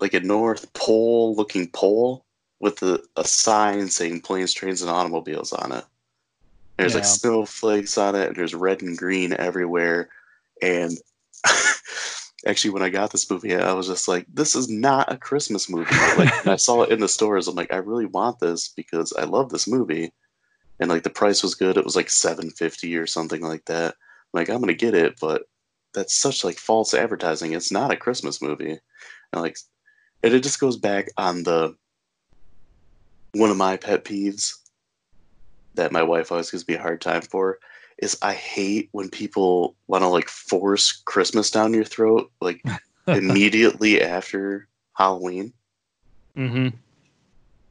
like 0.00 0.14
a 0.14 0.20
North 0.20 0.72
Pole 0.72 1.34
looking 1.36 1.68
pole 1.70 2.24
with 2.60 2.82
a, 2.82 3.02
a 3.16 3.24
sign 3.24 3.88
saying 3.88 4.20
planes, 4.20 4.52
trains, 4.52 4.82
and 4.82 4.90
automobiles 4.90 5.52
on 5.52 5.72
it. 5.72 5.84
There's 6.76 6.94
like 6.94 7.04
snowflakes 7.04 7.98
on 7.98 8.14
it, 8.14 8.28
and 8.28 8.36
there's 8.36 8.54
red 8.54 8.80
and 8.80 8.96
green 8.96 9.34
everywhere. 9.34 10.08
And 10.62 10.96
actually, 12.46 12.70
when 12.70 12.82
I 12.82 12.88
got 12.88 13.12
this 13.12 13.30
movie, 13.30 13.54
I 13.54 13.72
was 13.74 13.86
just 13.86 14.08
like, 14.08 14.26
"This 14.32 14.54
is 14.54 14.68
not 14.70 15.12
a 15.12 15.18
Christmas 15.18 15.68
movie." 15.68 15.94
Like, 16.16 16.46
I 16.46 16.56
saw 16.56 16.82
it 16.82 16.90
in 16.90 17.00
the 17.00 17.08
stores. 17.08 17.48
I'm 17.48 17.54
like, 17.54 17.72
"I 17.72 17.76
really 17.76 18.06
want 18.06 18.40
this 18.40 18.68
because 18.68 19.12
I 19.12 19.24
love 19.24 19.50
this 19.50 19.68
movie." 19.68 20.12
And 20.78 20.88
like 20.88 21.02
the 21.02 21.10
price 21.10 21.42
was 21.42 21.54
good; 21.54 21.76
it 21.76 21.84
was 21.84 21.96
like 21.96 22.08
seven 22.08 22.50
fifty 22.50 22.96
or 22.96 23.06
something 23.06 23.42
like 23.42 23.66
that. 23.66 23.94
I'm 23.94 24.40
like, 24.40 24.48
I'm 24.48 24.60
gonna 24.60 24.72
get 24.72 24.94
it, 24.94 25.18
but 25.20 25.42
that's 25.92 26.14
such 26.14 26.44
like 26.44 26.56
false 26.56 26.94
advertising. 26.94 27.52
It's 27.52 27.72
not 27.72 27.92
a 27.92 27.96
Christmas 27.96 28.40
movie. 28.40 28.78
And 29.32 29.42
like, 29.42 29.58
and 30.22 30.32
it 30.32 30.42
just 30.42 30.60
goes 30.60 30.78
back 30.78 31.08
on 31.18 31.42
the 31.42 31.76
one 33.32 33.50
of 33.50 33.56
my 33.56 33.76
pet 33.76 34.04
peeves 34.04 34.56
that 35.74 35.92
my 35.92 36.02
wife 36.02 36.32
always 36.32 36.50
gives 36.50 36.66
me 36.66 36.74
a 36.74 36.82
hard 36.82 37.00
time 37.00 37.22
for 37.22 37.58
is 37.98 38.18
I 38.22 38.32
hate 38.32 38.88
when 38.92 39.10
people 39.10 39.76
want 39.86 40.02
to 40.02 40.08
like 40.08 40.28
force 40.28 40.92
Christmas 40.92 41.50
down 41.50 41.74
your 41.74 41.84
throat 41.84 42.30
like 42.40 42.64
immediately 43.06 44.02
after 44.02 44.68
Halloween. 44.94 45.52
mm-hmm. 46.36 46.68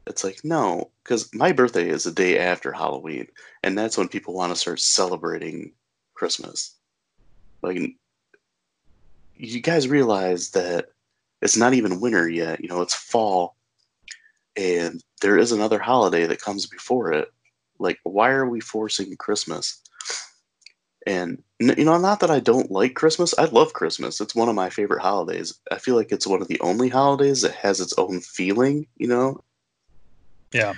It's 0.06 0.24
like 0.24 0.40
no, 0.44 0.90
because 1.04 1.32
my 1.34 1.52
birthday 1.52 1.88
is 1.88 2.04
the 2.04 2.10
day 2.10 2.38
after 2.38 2.72
Halloween, 2.72 3.28
and 3.62 3.76
that's 3.76 3.96
when 3.96 4.08
people 4.08 4.34
want 4.34 4.52
to 4.52 4.58
start 4.58 4.80
celebrating 4.80 5.72
Christmas. 6.14 6.74
Like, 7.62 7.78
you 9.36 9.60
guys 9.60 9.86
realize 9.86 10.50
that 10.50 10.90
it's 11.42 11.56
not 11.56 11.74
even 11.74 12.00
winter 12.00 12.28
yet. 12.28 12.60
You 12.60 12.68
know, 12.68 12.80
it's 12.80 12.94
fall, 12.94 13.56
and 14.56 15.02
there 15.22 15.38
is 15.38 15.52
another 15.52 15.78
holiday 15.78 16.26
that 16.26 16.40
comes 16.40 16.66
before 16.66 17.12
it. 17.12 17.32
Like, 17.78 17.98
why 18.02 18.30
are 18.30 18.48
we 18.48 18.60
forcing 18.60 19.16
Christmas? 19.16 19.82
And 21.06 21.42
you 21.58 21.84
know, 21.84 21.98
not 21.98 22.20
that 22.20 22.30
I 22.30 22.40
don't 22.40 22.70
like 22.70 22.94
Christmas. 22.94 23.34
I 23.38 23.46
love 23.46 23.72
Christmas. 23.72 24.20
It's 24.20 24.34
one 24.34 24.48
of 24.48 24.54
my 24.54 24.68
favorite 24.68 25.00
holidays. 25.02 25.58
I 25.70 25.78
feel 25.78 25.96
like 25.96 26.12
it's 26.12 26.26
one 26.26 26.42
of 26.42 26.48
the 26.48 26.60
only 26.60 26.88
holidays 26.88 27.42
that 27.42 27.54
has 27.54 27.80
its 27.80 27.94
own 27.96 28.20
feeling. 28.20 28.86
You 28.96 29.08
know, 29.08 29.44
Yeah. 30.52 30.74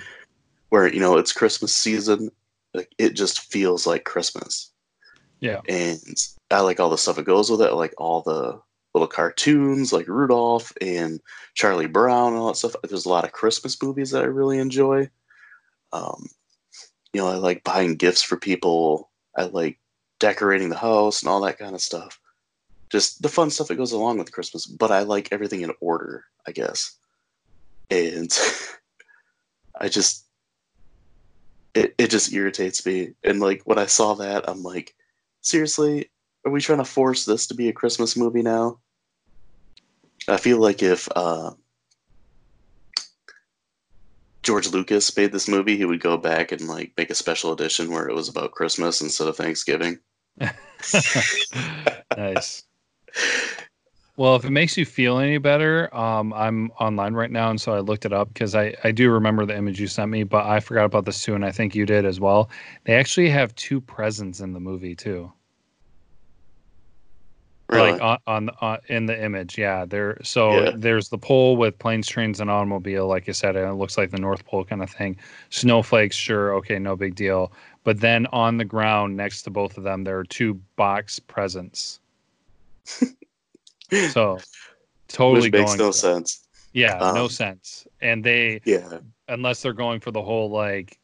where 0.69 0.91
you 0.91 0.99
know 1.01 1.17
it's 1.17 1.33
Christmas 1.33 1.75
season, 1.75 2.31
like 2.73 2.89
it 2.97 3.11
just 3.11 3.51
feels 3.51 3.85
like 3.85 4.05
Christmas. 4.05 4.71
Yeah. 5.41 5.59
And 5.67 5.99
I 6.51 6.61
like 6.61 6.79
all 6.79 6.89
the 6.89 6.97
stuff 6.97 7.17
that 7.17 7.25
goes 7.25 7.51
with 7.51 7.61
it, 7.61 7.69
I 7.69 7.73
like 7.73 7.93
all 7.97 8.21
the 8.21 8.61
little 8.93 9.07
cartoons 9.07 9.91
like 9.91 10.07
Rudolph 10.07 10.71
and 10.81 11.19
Charlie 11.55 11.87
Brown 11.87 12.33
and 12.33 12.37
all 12.37 12.47
that 12.47 12.57
stuff. 12.57 12.75
There's 12.87 13.05
a 13.05 13.09
lot 13.09 13.25
of 13.25 13.31
Christmas 13.31 13.81
movies 13.81 14.11
that 14.11 14.23
I 14.23 14.27
really 14.27 14.59
enjoy. 14.59 15.09
Um, 15.91 16.27
you 17.13 17.21
know, 17.21 17.27
I 17.27 17.35
like 17.35 17.63
buying 17.63 17.95
gifts 17.95 18.21
for 18.21 18.37
people. 18.37 19.09
I 19.35 19.45
like 19.45 19.79
decorating 20.19 20.69
the 20.69 20.77
house 20.77 21.21
and 21.21 21.29
all 21.29 21.41
that 21.41 21.59
kind 21.59 21.75
of 21.75 21.81
stuff. 21.81 22.19
Just 22.91 23.21
the 23.21 23.29
fun 23.29 23.49
stuff 23.49 23.67
that 23.67 23.75
goes 23.75 23.91
along 23.91 24.19
with 24.19 24.31
Christmas. 24.31 24.65
But 24.65 24.91
I 24.91 25.01
like 25.01 25.29
everything 25.31 25.61
in 25.61 25.71
order, 25.81 26.25
I 26.47 26.51
guess. 26.51 26.97
And 27.89 28.31
I 29.79 29.89
just 29.89 30.25
it, 31.73 31.95
it 31.97 32.09
just 32.09 32.33
irritates 32.33 32.85
me. 32.85 33.13
And 33.23 33.39
like 33.39 33.63
when 33.65 33.79
I 33.79 33.87
saw 33.87 34.13
that, 34.15 34.47
I'm 34.47 34.63
like, 34.63 34.93
seriously, 35.41 36.11
are 36.45 36.51
we 36.51 36.61
trying 36.61 36.79
to 36.79 36.85
force 36.85 37.25
this 37.25 37.47
to 37.47 37.53
be 37.53 37.69
a 37.69 37.73
Christmas 37.73 38.17
movie 38.17 38.41
now? 38.41 38.79
I 40.27 40.37
feel 40.37 40.59
like 40.59 40.81
if 40.81 41.07
uh, 41.15 41.51
George 44.43 44.69
Lucas 44.69 45.15
made 45.15 45.31
this 45.31 45.47
movie, 45.47 45.77
he 45.77 45.85
would 45.85 46.01
go 46.01 46.17
back 46.17 46.51
and 46.51 46.67
like 46.67 46.91
make 46.97 47.09
a 47.09 47.15
special 47.15 47.51
edition 47.51 47.91
where 47.91 48.07
it 48.07 48.15
was 48.15 48.29
about 48.29 48.51
Christmas 48.51 49.01
instead 49.01 49.27
of 49.27 49.37
Thanksgiving. 49.37 49.99
nice. 52.17 52.63
Well, 54.15 54.35
if 54.35 54.45
it 54.45 54.51
makes 54.51 54.77
you 54.77 54.85
feel 54.85 55.17
any 55.17 55.39
better, 55.39 55.93
um, 55.95 56.33
I'm 56.33 56.69
online 56.79 57.15
right 57.15 57.31
now, 57.31 57.49
and 57.49 57.59
so 57.59 57.73
I 57.73 57.79
looked 57.79 58.05
it 58.05 58.13
up 58.13 58.27
because 58.27 58.53
I, 58.53 58.75
I 58.83 58.91
do 58.91 59.09
remember 59.09 59.43
the 59.43 59.57
image 59.57 59.81
you 59.81 59.87
sent 59.87 60.11
me, 60.11 60.21
but 60.21 60.45
I 60.45 60.59
forgot 60.59 60.85
about 60.85 61.05
this 61.05 61.23
too, 61.23 61.33
and 61.33 61.43
I 61.43 61.51
think 61.51 61.73
you 61.73 61.87
did 61.87 62.05
as 62.05 62.19
well. 62.19 62.51
They 62.83 62.93
actually 62.93 63.29
have 63.29 63.55
two 63.55 63.81
presents 63.81 64.39
in 64.39 64.53
the 64.53 64.59
movie 64.59 64.95
too. 64.95 65.33
Really? 67.69 67.91
Like 67.93 68.01
on, 68.01 68.17
on, 68.27 68.49
on 68.61 68.77
in 68.87 69.05
the 69.05 69.23
image, 69.23 69.57
yeah. 69.57 69.85
There, 69.85 70.17
so 70.23 70.63
Yeah. 70.63 70.71
there's 70.75 71.09
the 71.09 71.17
pole 71.17 71.55
with 71.57 71.79
planes, 71.79 72.07
trains, 72.07 72.39
and 72.39 72.51
automobile, 72.51 73.07
like 73.07 73.25
you 73.25 73.33
said, 73.33 73.55
and 73.55 73.67
it 73.67 73.73
looks 73.73 73.97
like 73.97 74.11
the 74.11 74.19
North 74.19 74.45
Pole 74.45 74.63
kind 74.65 74.83
of 74.83 74.89
thing. 74.91 75.17
Snowflakes, 75.49 76.15
sure, 76.15 76.53
okay, 76.55 76.77
no 76.77 76.95
big 76.95 77.15
deal. 77.15 77.51
But 77.83 77.99
then 77.99 78.27
on 78.27 78.57
the 78.57 78.65
ground 78.65 79.17
next 79.17 79.43
to 79.43 79.49
both 79.49 79.77
of 79.77 79.83
them, 79.83 80.03
there 80.03 80.17
are 80.19 80.23
two 80.23 80.55
box 80.75 81.19
presents. 81.19 81.99
So 84.09 84.39
totally 85.07 85.49
Which 85.51 85.53
makes 85.53 85.77
no 85.77 85.91
sense. 85.91 86.47
Yeah, 86.73 87.11
no 87.13 87.23
Um, 87.23 87.29
sense. 87.29 87.87
And 88.01 88.23
they 88.23 88.61
Yeah. 88.65 88.99
unless 89.27 89.61
they're 89.61 89.73
going 89.73 89.99
for 89.99 90.11
the 90.11 90.21
whole 90.21 90.49
like 90.49 90.97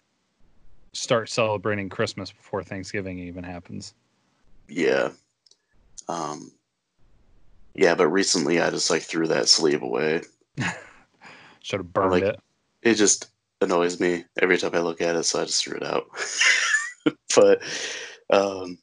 start 0.93 1.29
celebrating 1.29 1.87
Christmas 1.89 2.31
before 2.31 2.63
Thanksgiving 2.63 3.19
even 3.19 3.43
happens. 3.43 3.93
Yeah. 4.67 5.09
Um 6.09 6.51
Yeah, 7.75 7.95
but 7.95 8.07
recently 8.09 8.59
I 8.59 8.69
just 8.69 8.89
like 8.89 9.03
threw 9.03 9.27
that 9.27 9.47
sleeve 9.47 9.81
away. 9.83 10.23
Should 11.61 11.79
have 11.79 11.93
burned 11.93 12.11
like- 12.11 12.23
it. 12.23 12.39
It 12.81 12.95
just 12.95 13.29
annoys 13.61 13.99
me 13.99 14.23
every 14.41 14.57
time 14.57 14.71
I 14.73 14.79
look 14.79 15.01
at 15.01 15.15
it, 15.17 15.23
so 15.23 15.41
I 15.41 15.45
just 15.45 15.63
threw 15.63 15.77
it 15.77 15.83
out. 15.83 16.05
but 17.35 17.61
um 18.29 18.77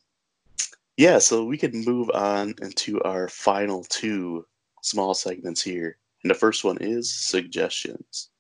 yeah, 0.96 1.18
so 1.18 1.44
we 1.44 1.58
can 1.58 1.84
move 1.84 2.10
on 2.14 2.54
into 2.62 3.02
our 3.02 3.28
final 3.28 3.84
two 3.84 4.46
small 4.80 5.12
segments 5.12 5.60
here. 5.62 5.98
And 6.22 6.30
the 6.30 6.34
first 6.34 6.64
one 6.64 6.78
is 6.80 7.12
suggestions. 7.12 8.30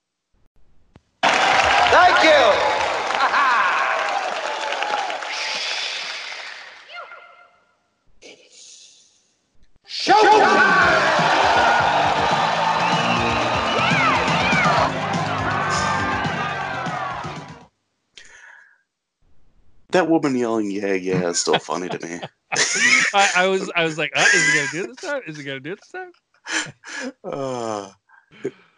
Thank 1.22 2.24
you. 2.24 2.85
Showtime! 9.96 10.76
That 19.92 20.10
woman 20.10 20.36
yelling 20.36 20.70
"yeah, 20.70 20.92
yeah" 20.92 21.28
is 21.28 21.38
still 21.38 21.58
funny 21.58 21.88
to 21.88 22.06
me. 22.06 22.20
I, 23.14 23.30
I 23.36 23.46
was 23.46 23.72
I 23.74 23.84
was 23.84 23.96
like, 23.96 24.12
uh, 24.14 24.24
is 24.34 24.46
he 24.46 24.58
gonna 24.58 24.68
do 24.72 24.82
it 24.84 24.88
this 24.88 25.10
time? 25.10 25.22
Is 25.26 25.38
he 25.38 25.44
gonna 25.44 25.60
do 25.60 25.72
it 25.72 25.80
this 25.80 25.90
time? 25.90 26.12
Uh, 27.24 27.90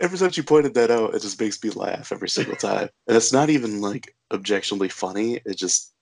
ever 0.01 0.16
since 0.16 0.36
you 0.36 0.43
pointed 0.45 0.74
that 0.74 0.90
out, 0.90 1.15
it 1.15 1.23
just 1.23 1.40
makes 1.40 1.62
me 1.62 1.70
laugh 1.70 2.12
every 2.12 2.28
single 2.28 2.57
time. 2.57 2.89
And 3.07 3.16
it's 3.16 3.32
not 3.32 3.51
even 3.51 3.81
like 3.81 4.15
objectionably 4.31 4.89
funny. 4.89 5.40
It 5.45 5.57
just, 5.57 5.93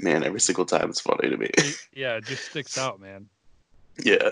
man, 0.00 0.24
every 0.24 0.40
single 0.40 0.64
time 0.64 0.88
it's 0.90 1.00
funny 1.00 1.28
to 1.28 1.36
me. 1.36 1.50
Yeah, 1.92 2.16
it 2.16 2.24
just 2.24 2.46
sticks 2.50 2.78
out, 2.78 3.00
man. 3.00 3.26
yeah, 4.04 4.30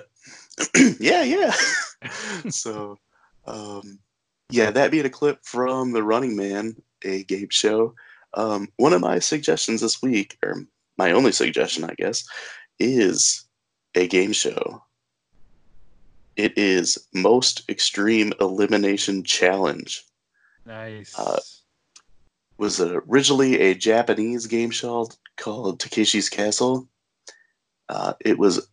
yeah, 1.01 1.23
yeah. 1.23 1.55
so, 2.51 2.99
um, 3.47 3.99
yeah, 4.51 4.71
that 4.71 4.91
being 4.91 5.07
a 5.07 5.11
clip 5.11 5.41
from 5.43 5.93
The 5.93 6.03
Running 6.03 6.37
Man, 6.37 6.77
a 7.05 7.25
game 7.25 7.49
show. 7.51 7.95
Um, 8.35 8.69
one 8.77 8.93
of 8.93 9.01
my 9.01 9.19
suggestions 9.19 9.81
this 9.81 10.03
week, 10.03 10.39
or 10.45 10.65
my 10.99 11.13
only 11.13 11.33
suggestion, 11.33 11.85
I 11.85 11.95
guess, 11.97 12.25
is 12.79 13.45
a 13.95 14.07
game 14.07 14.33
show. 14.33 14.83
It 16.37 16.57
is 16.57 16.99
Most 17.15 17.69
Extreme 17.69 18.35
Elimination 18.41 19.25
Challenge. 19.25 20.05
Nice. 20.67 21.19
Uh, 21.19 21.41
was 22.59 22.81
originally 22.81 23.61
a 23.61 23.75
Japanese 23.75 24.47
game 24.47 24.71
show 24.71 25.09
called 25.37 25.81
Takeshi's 25.81 26.29
Castle. 26.29 26.89
Uh, 27.89 28.15
it 28.21 28.39
was 28.39 28.69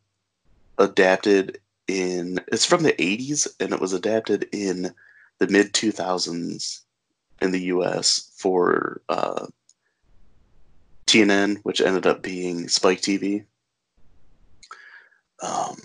adapted 0.78 1.60
in 1.88 2.40
it's 2.48 2.66
from 2.66 2.84
the 2.84 2.94
80s 2.94 3.48
and 3.60 3.74
it 3.74 3.80
was 3.82 3.94
adapted 3.94 4.48
in 4.52 4.94
the 5.40 5.48
mid 5.48 5.74
2000s 5.74 6.82
in 7.42 7.52
the 7.52 7.62
US 7.62 8.32
for 8.38 9.02
uh, 9.10 9.46
TNN, 11.06 11.60
which 11.64 11.82
ended 11.82 12.08
up 12.08 12.24
being 12.24 12.68
Spike 12.70 13.02
TV. 13.02 13.46
Um, 15.42 15.78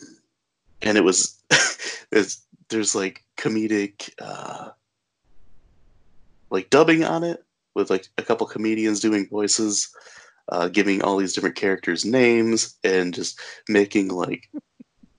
and 0.82 0.96
it 0.96 1.04
was 1.04 1.42
it's, 2.12 2.46
there's 2.68 2.94
like 2.94 3.24
comedic 3.36 4.10
uh, 4.20 4.70
like 6.50 6.70
dubbing 6.70 7.04
on 7.04 7.24
it 7.24 7.44
with 7.74 7.90
like 7.90 8.06
a 8.18 8.22
couple 8.22 8.46
comedians 8.46 9.00
doing 9.00 9.28
voices 9.28 9.92
uh, 10.50 10.68
giving 10.68 11.02
all 11.02 11.16
these 11.16 11.34
different 11.34 11.56
characters 11.56 12.04
names 12.04 12.76
and 12.84 13.12
just 13.12 13.40
making 13.68 14.08
like 14.08 14.48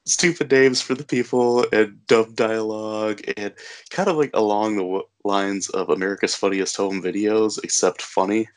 stupid 0.09 0.51
names 0.51 0.81
for 0.81 0.95
the 0.95 1.03
people 1.03 1.65
and 1.71 2.05
dumb 2.07 2.33
dialogue 2.33 3.21
and 3.37 3.53
kind 3.89 4.09
of 4.09 4.17
like 4.17 4.31
along 4.33 4.75
the 4.75 4.83
w- 4.83 5.03
lines 5.23 5.69
of 5.69 5.89
America's 5.89 6.35
Funniest 6.35 6.75
Home 6.77 7.01
Videos, 7.01 7.63
except 7.63 8.01
funny. 8.01 8.47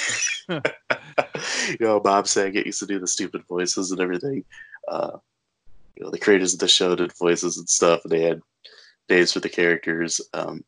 you 0.48 0.60
know, 1.80 2.00
Bob 2.00 2.26
Saget 2.26 2.66
used 2.66 2.80
to 2.80 2.86
do 2.86 2.98
the 2.98 3.06
stupid 3.06 3.44
voices 3.46 3.90
and 3.90 4.00
everything. 4.00 4.44
Uh, 4.88 5.18
you 5.96 6.04
know, 6.04 6.10
the 6.10 6.18
creators 6.18 6.54
of 6.54 6.60
the 6.60 6.68
show 6.68 6.96
did 6.96 7.16
voices 7.16 7.58
and 7.58 7.68
stuff. 7.68 8.00
And 8.04 8.12
they 8.12 8.22
had 8.22 8.40
names 9.08 9.32
for 9.32 9.40
the 9.40 9.48
characters. 9.48 10.20
Um, 10.32 10.64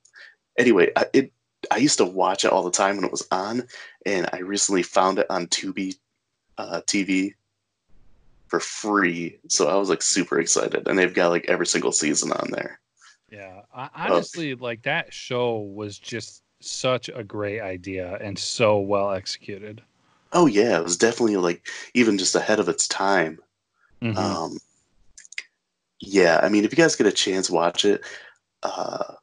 anyway, 0.59 0.91
I, 0.97 1.07
it 1.13 1.33
I 1.71 1.79
used 1.79 1.99
to 1.99 2.05
watch 2.05 2.45
it 2.45 2.53
all 2.53 2.63
the 2.63 2.71
time 2.71 2.97
when 2.97 3.05
it 3.05 3.11
was 3.11 3.27
on, 3.31 3.67
and 4.05 4.29
I 4.33 4.39
recently 4.39 4.83
found 4.83 5.19
it 5.19 5.27
on 5.31 5.47
Tubi 5.47 5.97
uh, 6.59 6.83
TV 6.87 7.35
for 8.48 8.60
free. 8.60 9.39
So 9.48 9.68
I 9.68 9.77
was 9.77 9.89
like 9.89 10.02
super 10.02 10.39
excited, 10.40 10.86
and 10.89 10.98
they've 10.98 11.14
got 11.14 11.28
like 11.31 11.47
every 11.48 11.66
single 11.66 11.93
season 11.93 12.32
on 12.32 12.51
there. 12.51 12.81
Yeah, 13.31 13.62
I, 13.74 13.90
honestly, 13.94 14.55
like 14.55 14.82
that 14.82 15.12
show 15.12 15.59
was 15.59 15.98
just 15.98 16.43
such 16.60 17.09
a 17.09 17.23
great 17.24 17.60
idea 17.60 18.16
and 18.20 18.39
so 18.39 18.78
well 18.78 19.12
executed. 19.12 19.82
Oh 20.32 20.47
yeah, 20.47 20.78
it 20.78 20.85
was 20.85 20.97
definitely 20.97 21.36
like 21.36 21.66
even 21.94 22.18
just 22.18 22.35
ahead 22.35 22.60
of 22.60 22.68
its 22.68 22.86
time. 22.89 23.40
Mhm. 24.02 24.16
Um, 24.16 24.59
yeah, 26.01 26.40
I 26.43 26.48
mean, 26.48 26.64
if 26.64 26.73
you 26.73 26.77
guys 26.77 26.97
get 26.97 27.06
a 27.06 27.12
chance, 27.12 27.51
watch 27.51 27.85
it. 27.85 28.02
Uh, 28.62 29.14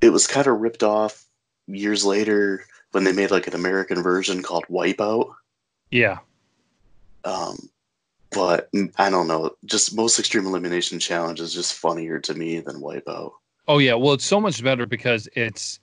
it 0.00 0.10
was 0.10 0.26
kind 0.26 0.46
of 0.46 0.60
ripped 0.60 0.82
off 0.82 1.26
years 1.66 2.04
later 2.04 2.66
when 2.92 3.04
they 3.04 3.12
made 3.12 3.30
like 3.30 3.46
an 3.46 3.54
American 3.54 4.02
version 4.02 4.42
called 4.42 4.66
Wipeout. 4.70 5.34
yeah, 5.90 6.18
Um, 7.24 7.70
but 8.30 8.68
I 8.96 9.10
don't 9.10 9.26
know. 9.26 9.50
Just 9.64 9.96
most 9.96 10.18
extreme 10.18 10.46
elimination 10.46 10.98
challenge 10.98 11.40
is 11.40 11.54
just 11.54 11.74
funnier 11.74 12.18
to 12.20 12.34
me 12.34 12.60
than 12.60 12.80
Wipeout. 12.80 13.32
Oh 13.66 13.78
yeah, 13.78 13.94
well 13.94 14.14
it's 14.14 14.24
so 14.24 14.40
much 14.40 14.62
better 14.62 14.86
because 14.86 15.28
it's 15.34 15.80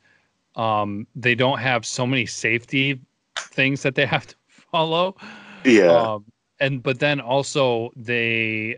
um 0.55 1.05
they 1.15 1.35
don't 1.35 1.59
have 1.59 1.85
so 1.85 2.05
many 2.07 2.25
safety 2.25 2.99
things 3.37 3.83
that 3.83 3.95
they 3.95 4.05
have 4.15 4.27
to 4.27 4.35
follow. 4.71 5.15
Yeah, 5.63 6.13
Um 6.13 6.25
and 6.59 6.81
but 6.81 6.99
then 6.99 7.19
also 7.19 7.91
they 7.95 8.77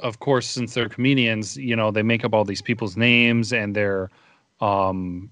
of 0.00 0.20
course 0.20 0.46
since 0.46 0.74
they're 0.74 0.88
comedians, 0.88 1.56
you 1.56 1.76
know, 1.76 1.90
they 1.90 2.02
make 2.02 2.24
up 2.24 2.34
all 2.34 2.44
these 2.44 2.62
people's 2.62 2.96
names 2.96 3.52
and 3.52 3.74
their 3.74 4.10
um 4.60 5.30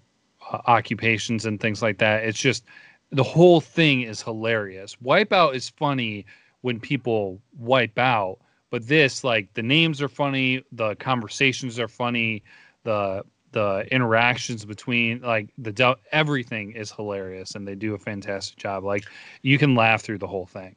uh, 0.51 0.59
occupations 0.67 1.47
and 1.47 1.61
things 1.61 1.83
like 1.83 1.99
that. 1.99 2.25
It's 2.25 2.39
just 2.39 2.65
the 3.11 3.23
whole 3.23 3.61
thing 3.61 4.03
is 4.03 4.23
hilarious. 4.23 4.97
Wipeout 4.97 5.55
is 5.55 5.69
funny 5.69 6.25
when 6.63 6.81
people 6.81 7.41
wipe 7.59 7.99
out, 7.99 8.39
But 8.73 8.89
this, 8.89 9.23
like, 9.23 9.53
the 9.53 9.63
names 9.63 10.01
are 10.01 10.09
funny, 10.09 10.65
the 10.73 10.95
conversations 10.95 11.79
are 11.79 11.89
funny, 11.89 12.43
the 12.85 13.23
the 13.53 13.87
interactions 13.93 14.65
between 14.65 15.21
like 15.21 15.51
the 15.59 15.97
everything 16.11 16.73
is 16.73 16.91
hilarious, 16.91 17.55
and 17.55 17.69
they 17.69 17.75
do 17.75 17.95
a 17.95 17.99
fantastic 17.99 18.57
job. 18.57 18.83
Like, 18.83 19.05
you 19.43 19.59
can 19.59 19.75
laugh 19.75 20.01
through 20.01 20.19
the 20.19 20.27
whole 20.27 20.47
thing. 20.47 20.75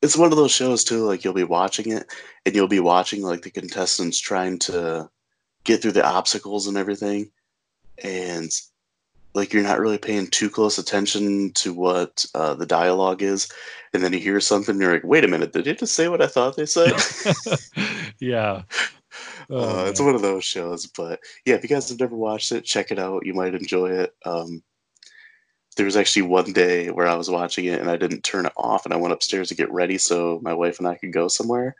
It's 0.00 0.16
one 0.16 0.32
of 0.32 0.38
those 0.38 0.52
shows 0.52 0.84
too. 0.84 1.04
Like 1.04 1.22
you'll 1.22 1.34
be 1.34 1.44
watching 1.44 1.92
it, 1.92 2.06
and 2.46 2.54
you'll 2.54 2.66
be 2.66 2.80
watching 2.80 3.22
like 3.22 3.42
the 3.42 3.50
contestants 3.50 4.18
trying 4.18 4.58
to 4.60 5.10
get 5.64 5.82
through 5.82 5.92
the 5.92 6.06
obstacles 6.06 6.66
and 6.66 6.78
everything, 6.78 7.30
and 8.02 8.50
like 9.34 9.52
you're 9.52 9.62
not 9.62 9.80
really 9.80 9.98
paying 9.98 10.26
too 10.26 10.50
close 10.50 10.78
attention 10.78 11.52
to 11.52 11.72
what 11.72 12.24
uh, 12.34 12.54
the 12.54 12.66
dialogue 12.66 13.22
is, 13.22 13.48
and 13.92 14.02
then 14.02 14.12
you 14.12 14.18
hear 14.18 14.40
something, 14.40 14.80
you're 14.80 14.94
like, 14.94 15.04
"Wait 15.04 15.24
a 15.24 15.28
minute, 15.28 15.52
did 15.52 15.64
they 15.64 15.74
just 15.74 15.94
say 15.94 16.08
what 16.08 16.22
I 16.22 16.26
thought 16.26 16.56
they 16.56 16.66
said?" 16.66 16.92
yeah. 18.20 18.62
Oh, 19.50 19.86
uh, 19.86 19.88
it's 19.88 20.00
one 20.00 20.14
of 20.14 20.20
those 20.20 20.44
shows, 20.44 20.86
but 20.86 21.20
yeah, 21.46 21.54
if 21.54 21.62
you 21.62 21.70
guys 21.70 21.88
have 21.88 21.98
never 21.98 22.14
watched 22.14 22.52
it, 22.52 22.66
check 22.66 22.90
it 22.90 22.98
out. 22.98 23.24
You 23.24 23.32
might 23.32 23.54
enjoy 23.54 23.90
it. 23.92 24.14
Um, 24.26 24.62
there 25.76 25.86
was 25.86 25.96
actually 25.96 26.22
one 26.22 26.52
day 26.52 26.90
where 26.90 27.06
I 27.06 27.14
was 27.14 27.30
watching 27.30 27.64
it 27.64 27.80
and 27.80 27.90
I 27.90 27.96
didn't 27.96 28.24
turn 28.24 28.44
it 28.44 28.52
off, 28.58 28.84
and 28.84 28.92
I 28.92 28.98
went 28.98 29.14
upstairs 29.14 29.48
to 29.48 29.54
get 29.54 29.72
ready 29.72 29.96
so 29.96 30.38
my 30.42 30.52
wife 30.52 30.78
and 30.78 30.86
I 30.86 30.96
could 30.96 31.14
go 31.14 31.28
somewhere. 31.28 31.76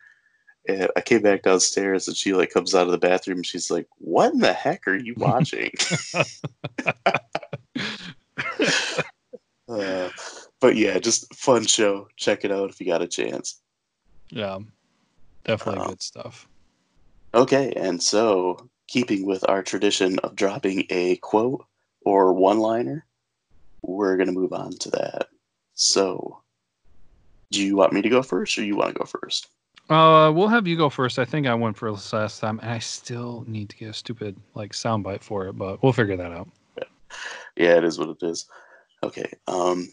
And 0.66 0.88
I 0.96 1.00
came 1.00 1.22
back 1.22 1.42
downstairs, 1.42 2.08
and 2.08 2.16
she 2.16 2.34
like 2.34 2.50
comes 2.50 2.74
out 2.74 2.86
of 2.86 2.92
the 2.92 2.98
bathroom. 2.98 3.38
And 3.38 3.46
she's 3.46 3.70
like, 3.70 3.86
"What 3.98 4.32
in 4.32 4.40
the 4.40 4.52
heck 4.52 4.86
are 4.86 4.96
you 4.96 5.14
watching?" 5.16 5.70
uh, 9.68 10.10
but 10.60 10.76
yeah, 10.76 10.98
just 10.98 11.32
fun 11.34 11.66
show. 11.66 12.08
Check 12.16 12.44
it 12.44 12.52
out 12.52 12.70
if 12.70 12.80
you 12.80 12.86
got 12.86 13.02
a 13.02 13.08
chance. 13.08 13.60
yeah. 14.30 14.58
Definitely 15.44 15.80
Um, 15.80 15.88
good 15.88 16.02
stuff. 16.02 16.46
Okay, 17.34 17.72
and 17.74 18.02
so 18.02 18.68
keeping 18.86 19.24
with 19.24 19.48
our 19.48 19.62
tradition 19.62 20.18
of 20.20 20.36
dropping 20.36 20.84
a 20.90 21.16
quote 21.16 21.64
or 22.04 22.32
one 22.32 22.58
liner, 22.58 23.06
we're 23.82 24.16
going 24.16 24.26
to 24.26 24.32
move 24.32 24.52
on 24.52 24.72
to 24.72 24.90
that. 24.90 25.28
So, 25.74 26.42
do 27.50 27.62
you 27.62 27.76
want 27.76 27.92
me 27.92 28.02
to 28.02 28.08
go 28.08 28.22
first 28.22 28.58
or 28.58 28.64
you 28.64 28.76
want 28.76 28.92
to 28.92 28.98
go 28.98 29.04
first? 29.04 29.48
Uh, 29.88 30.30
we'll 30.34 30.48
have 30.48 30.66
you 30.66 30.76
go 30.76 30.90
first. 30.90 31.18
I 31.18 31.24
think 31.24 31.46
I 31.46 31.54
went 31.54 31.76
first 31.76 32.12
last 32.12 32.40
time, 32.40 32.58
and 32.60 32.70
I 32.70 32.78
still 32.78 33.44
need 33.46 33.70
to 33.70 33.76
get 33.76 33.88
a 33.90 33.94
stupid 33.94 34.36
like 34.54 34.72
soundbite 34.72 35.22
for 35.22 35.46
it, 35.48 35.54
but 35.54 35.82
we'll 35.82 35.92
figure 35.92 36.16
that 36.16 36.32
out. 36.32 36.48
Yeah, 37.56 37.76
it 37.76 37.84
is 37.84 37.98
what 37.98 38.10
it 38.10 38.22
is. 38.22 38.46
Okay, 39.02 39.32
um, 39.46 39.88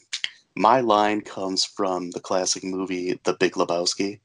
my 0.56 0.82
line 0.82 1.22
comes 1.22 1.64
from 1.64 2.12
the 2.12 2.20
classic 2.20 2.64
movie 2.64 3.20
The 3.24 3.34
Big 3.34 3.54
Lebowski, 3.54 4.20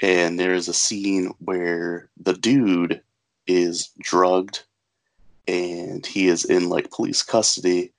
and 0.00 0.38
there 0.38 0.54
is 0.54 0.68
a 0.68 0.74
scene 0.74 1.32
where 1.38 2.08
the 2.18 2.34
dude 2.34 3.00
is 3.46 3.90
drugged 4.00 4.64
and 5.46 6.04
he 6.04 6.28
is 6.28 6.44
in 6.44 6.68
like 6.68 6.90
police 6.90 7.22
custody 7.22 7.92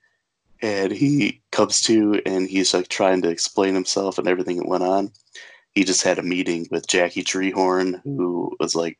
and 0.61 0.91
he 0.91 1.41
comes 1.51 1.81
to 1.81 2.21
and 2.26 2.47
he's 2.47 2.73
like 2.73 2.88
trying 2.88 3.21
to 3.23 3.30
explain 3.30 3.73
himself 3.73 4.17
and 4.17 4.27
everything 4.27 4.57
that 4.57 4.67
went 4.67 4.84
on 4.84 5.11
he 5.75 5.83
just 5.83 6.03
had 6.03 6.19
a 6.19 6.23
meeting 6.23 6.67
with 6.71 6.87
jackie 6.87 7.23
treehorn 7.23 8.01
hmm. 8.01 8.17
who 8.17 8.55
was 8.59 8.75
like 8.75 8.97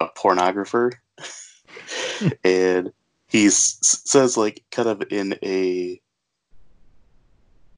a 0.00 0.08
pornographer. 0.08 0.92
And 2.44 2.92
he 3.28 3.50
says 3.50 4.36
like 4.36 4.64
kind 4.70 4.88
of 4.88 5.02
in 5.10 5.38
a 5.42 6.00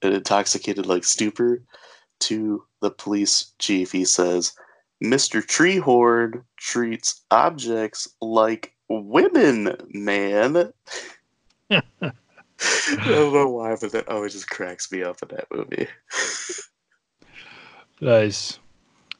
an 0.03 0.13
intoxicated 0.13 0.87
like 0.87 1.03
stupor 1.03 1.61
to 2.21 2.65
the 2.81 2.91
police 2.91 3.53
chief 3.59 3.91
he 3.91 4.05
says 4.05 4.53
mr 5.03 5.43
treehorn 5.45 6.45
treats 6.57 7.23
objects 7.31 8.09
like 8.21 8.75
women 8.89 9.77
man. 9.91 10.73
I 11.71 11.83
don't 13.05 13.33
know 13.33 13.49
why, 13.49 13.77
but 13.81 13.93
that 13.93 14.09
always 14.09 14.33
just 14.33 14.49
cracks 14.49 14.91
me 14.91 15.03
up 15.03 15.23
in 15.23 15.29
that 15.29 15.47
movie. 15.53 15.89
Nice. 18.01 18.59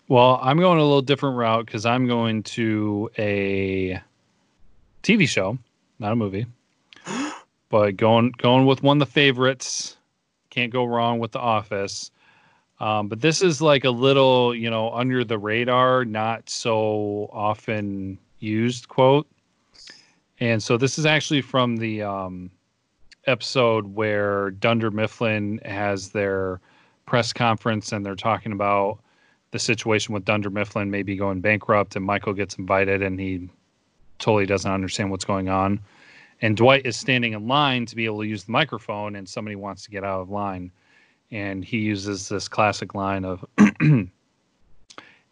Well, 0.07 0.39
I'm 0.41 0.59
going 0.59 0.79
a 0.79 0.83
little 0.83 1.03
different 1.03 1.37
route 1.37 1.67
because 1.67 1.85
I'm 1.85 2.07
going 2.07 2.45
to 2.45 3.11
a 3.19 4.01
TV 5.03 5.29
show, 5.29 5.59
not 5.99 6.13
a 6.13 6.17
movie, 6.17 6.47
but 7.69 7.97
going 7.97 8.33
going 8.39 8.67
with 8.67 8.83
one 8.83 9.03
of 9.03 9.09
the 9.09 9.13
favorites. 9.13 9.97
Can't 10.51 10.73
go 10.73 10.85
wrong 10.85 11.19
with 11.19 11.33
The 11.33 11.41
Office. 11.41 12.11
Um, 12.81 13.09
but 13.09 13.21
this 13.21 13.43
is 13.43 13.61
like 13.61 13.85
a 13.85 13.91
little, 13.91 14.55
you 14.55 14.71
know, 14.71 14.93
under 14.93 15.25
the 15.25 15.39
radar, 15.39 16.05
not 16.05 16.49
so 16.49 17.29
often 17.33 18.19
used 18.39 18.89
quote. 18.89 19.27
And 20.39 20.63
so 20.63 20.77
this 20.77 20.99
is 20.99 21.05
actually 21.05 21.43
from 21.43 21.77
the 21.77 22.03
um, 22.03 22.51
episode 23.27 23.95
where 23.95 24.53
Dunder 24.53 24.93
Mifflin 24.93 25.59
has 25.65 26.11
their 26.11 26.61
press 27.09 27.33
conference 27.33 27.91
and 27.93 28.05
they're 28.05 28.15
talking 28.15 28.53
about 28.53 28.99
the 29.51 29.59
situation 29.59 30.13
with 30.13 30.27
Dunder 30.27 30.51
Mifflin 30.51 30.91
maybe 30.91 31.17
going 31.17 31.41
bankrupt 31.41 31.97
and 31.97 32.05
Michael 32.05 32.35
gets 32.35 32.57
invited 32.57 33.01
and 33.03 33.19
he 33.19 33.49
totally 34.19 34.45
doesn't 34.45 34.71
understand 34.71 35.11
what's 35.11 35.25
going 35.25 35.49
on. 35.49 35.81
And 36.43 36.55
Dwight 36.55 36.85
is 36.85 36.97
standing 36.97 37.33
in 37.33 37.49
line 37.49 37.87
to 37.87 37.97
be 37.97 38.05
able 38.05 38.21
to 38.21 38.27
use 38.27 38.45
the 38.45 38.53
microphone 38.53 39.17
and 39.17 39.27
somebody 39.27 39.57
wants 39.57 39.85
to 39.85 39.91
get 39.91 40.05
out 40.05 40.21
of 40.21 40.29
line. 40.29 40.71
And 41.31 41.65
he 41.65 41.79
uses 41.79 42.29
this 42.29 42.47
classic 42.47 42.95
line 42.95 43.25
of 43.25 43.43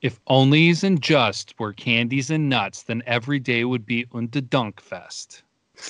if 0.01 0.25
onlys 0.25 0.83
and 0.83 1.03
just 1.03 1.55
were 1.61 1.75
candies 1.75 2.31
and 2.31 2.49
nuts, 2.49 2.85
then 2.85 3.03
every 3.07 3.39
day 3.39 3.65
would 3.65 3.85
be 3.85 4.07
unter 4.15 4.41
dunk 4.41 4.81
fest. 4.81 5.43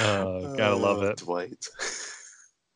Uh, 0.00 0.54
gotta 0.56 0.74
love 0.74 1.02
Oh, 1.02 1.06
it. 1.06 1.16
Dwight. 1.18 1.66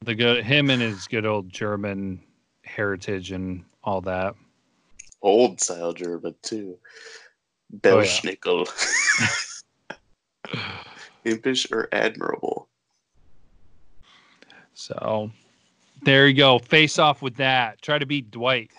The 0.09 0.15
good 0.15 0.43
him 0.43 0.71
and 0.71 0.81
his 0.81 1.07
good 1.07 1.27
old 1.27 1.51
German 1.51 2.23
heritage 2.65 3.31
and 3.31 3.63
all 3.85 4.01
that. 4.01 4.35
Old 5.21 5.61
style 5.61 5.93
German 5.93 6.35
too. 6.41 6.79
Oh, 7.85 8.01
yeah. 8.01 8.07
Belsnickel. 8.07 8.67
Impish 11.27 11.71
or 11.71 11.91
admirable. 11.93 12.71
So 14.73 15.31
there 16.05 16.27
you 16.27 16.35
go. 16.35 16.59
Face 16.59 16.99
off 16.99 17.21
with 17.21 17.37
that. 17.37 17.83
Try 17.83 17.99
to 17.99 18.07
beat 18.07 18.31
Dwight. 18.31 18.71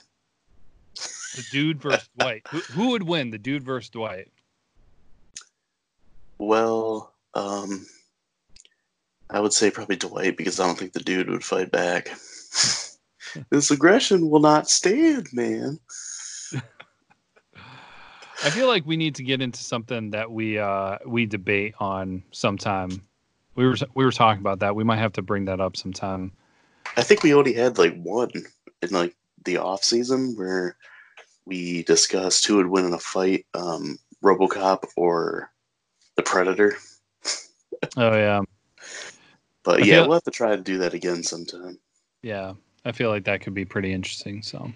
The 0.96 1.46
dude 1.52 1.80
versus 1.80 2.10
Dwight. 2.18 2.42
Who, 2.48 2.58
who 2.62 2.90
would 2.90 3.04
win? 3.04 3.30
The 3.30 3.38
dude 3.38 3.62
versus 3.62 3.92
Dwight. 3.92 4.32
Well, 6.40 7.14
um, 7.36 7.86
I 9.30 9.40
would 9.40 9.54
say 9.54 9.70
probably 9.70 9.96
Dwight 9.96 10.38
because 10.38 10.60
I 10.60 10.66
don't 10.66 10.78
think 10.78 10.94
the 10.94 11.00
dude 11.00 11.30
would 11.30 11.44
fight 11.44 11.72
back. 11.72 12.10
this 13.50 13.72
aggression 13.72 14.30
will 14.30 14.40
not 14.40 14.70
stand, 14.70 15.28
man. 15.34 15.80
I 18.44 18.50
feel 18.50 18.68
like 18.68 18.86
we 18.86 18.98
need 18.98 19.16
to 19.16 19.24
get 19.24 19.42
into 19.42 19.62
something 19.62 20.12
that 20.12 20.32
we 20.32 20.58
uh 20.58 20.98
we 21.06 21.26
debate 21.26 21.76
on 21.80 22.24
sometime. 22.32 22.90
We 23.56 23.66
were 23.66 23.76
we 23.94 24.06
were 24.06 24.12
talking 24.12 24.42
about 24.42 24.60
that. 24.60 24.76
We 24.76 24.84
might 24.84 24.98
have 24.98 25.14
to 25.14 25.22
bring 25.22 25.46
that 25.46 25.60
up 25.60 25.76
sometime. 25.78 26.32
I 26.98 27.04
think 27.04 27.22
we 27.22 27.34
already 27.34 27.54
had 27.54 27.78
like 27.78 28.02
one 28.02 28.32
in 28.82 28.90
like 28.90 29.16
the 29.46 29.58
off 29.58 29.84
season 29.84 30.36
where 30.38 30.76
we 31.46 31.84
discussed 31.84 32.46
who 32.48 32.58
would 32.58 32.68
win 32.68 32.86
in 32.86 32.94
a 32.94 33.00
fight, 33.00 33.46
um, 33.54 33.98
RoboCop 34.24 34.86
or 34.96 35.52
the 36.16 36.24
Predator. 36.24 36.78
Oh 37.98 38.16
yeah. 38.16 38.42
But 39.64 39.82
I 39.82 39.86
yeah, 39.86 39.96
feel- 39.96 40.04
we'll 40.10 40.14
have 40.18 40.24
to 40.24 40.32
try 40.32 40.56
to 40.56 40.62
do 40.62 40.78
that 40.80 40.94
again 40.94 41.24
sometime. 41.24 41.78
Yeah. 42.22 42.54
I 42.86 42.92
feel 42.94 43.10
like 43.10 43.26
that 43.26 43.42
could 43.42 43.54
be 43.54 43.66
pretty 43.66 43.92
interesting. 43.94 44.42
So 44.42 44.72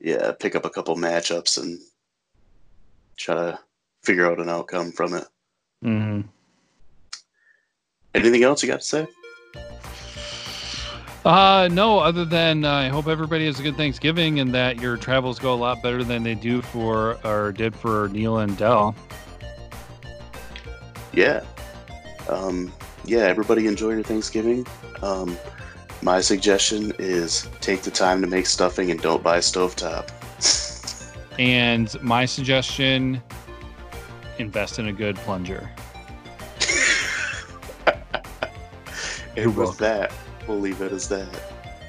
Yeah, 0.00 0.32
pick 0.38 0.54
up 0.54 0.64
a 0.64 0.70
couple 0.70 0.96
matchups 0.96 1.60
and 1.60 1.78
try 3.16 3.34
to 3.34 3.58
figure 4.02 4.30
out 4.30 4.38
an 4.40 4.48
outcome 4.48 4.92
from 4.92 5.14
it. 5.14 5.24
hmm 5.82 6.20
Anything 8.14 8.42
else 8.42 8.62
you 8.62 8.68
got 8.68 8.80
to 8.80 8.86
say? 8.86 9.06
Uh, 11.24 11.68
no, 11.70 11.98
other 11.98 12.24
than 12.24 12.64
uh, 12.64 12.72
I 12.72 12.88
hope 12.88 13.06
everybody 13.06 13.44
has 13.46 13.60
a 13.60 13.62
good 13.62 13.76
Thanksgiving 13.76 14.40
and 14.40 14.52
that 14.54 14.80
your 14.80 14.96
travels 14.96 15.38
go 15.38 15.52
a 15.52 15.56
lot 15.56 15.82
better 15.82 16.02
than 16.02 16.22
they 16.22 16.34
do 16.34 16.62
for 16.62 17.18
or 17.24 17.52
did 17.52 17.74
for 17.76 18.08
Neil 18.08 18.38
and 18.38 18.56
Del. 18.56 18.94
Yeah. 21.12 21.44
Um, 22.28 22.72
yeah, 23.10 23.22
everybody 23.22 23.66
enjoy 23.66 23.90
your 23.90 24.04
Thanksgiving. 24.04 24.64
Um, 25.02 25.36
my 26.00 26.20
suggestion 26.20 26.92
is 27.00 27.48
take 27.60 27.82
the 27.82 27.90
time 27.90 28.20
to 28.20 28.28
make 28.28 28.46
stuffing 28.46 28.92
and 28.92 29.00
don't 29.02 29.22
buy 29.22 29.36
a 29.36 29.40
stovetop. 29.40 30.10
And 31.38 31.96
my 32.02 32.26
suggestion 32.26 33.22
invest 34.38 34.78
in 34.78 34.88
a 34.88 34.92
good 34.92 35.16
plunger. 35.16 35.70
And 37.86 39.36
You're 39.36 39.50
with 39.50 39.78
that, 39.78 40.12
we'll 40.46 40.58
leave 40.58 40.82
it 40.82 40.92
as 40.92 41.08
that. 41.08 41.40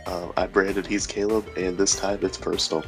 Uh, 0.06 0.30
I 0.38 0.48
branded 0.48 0.88
he's 0.88 1.06
Caleb, 1.06 1.46
and 1.58 1.78
this 1.78 1.98
time 1.98 2.20
it's 2.22 2.38
personal. 2.38 2.86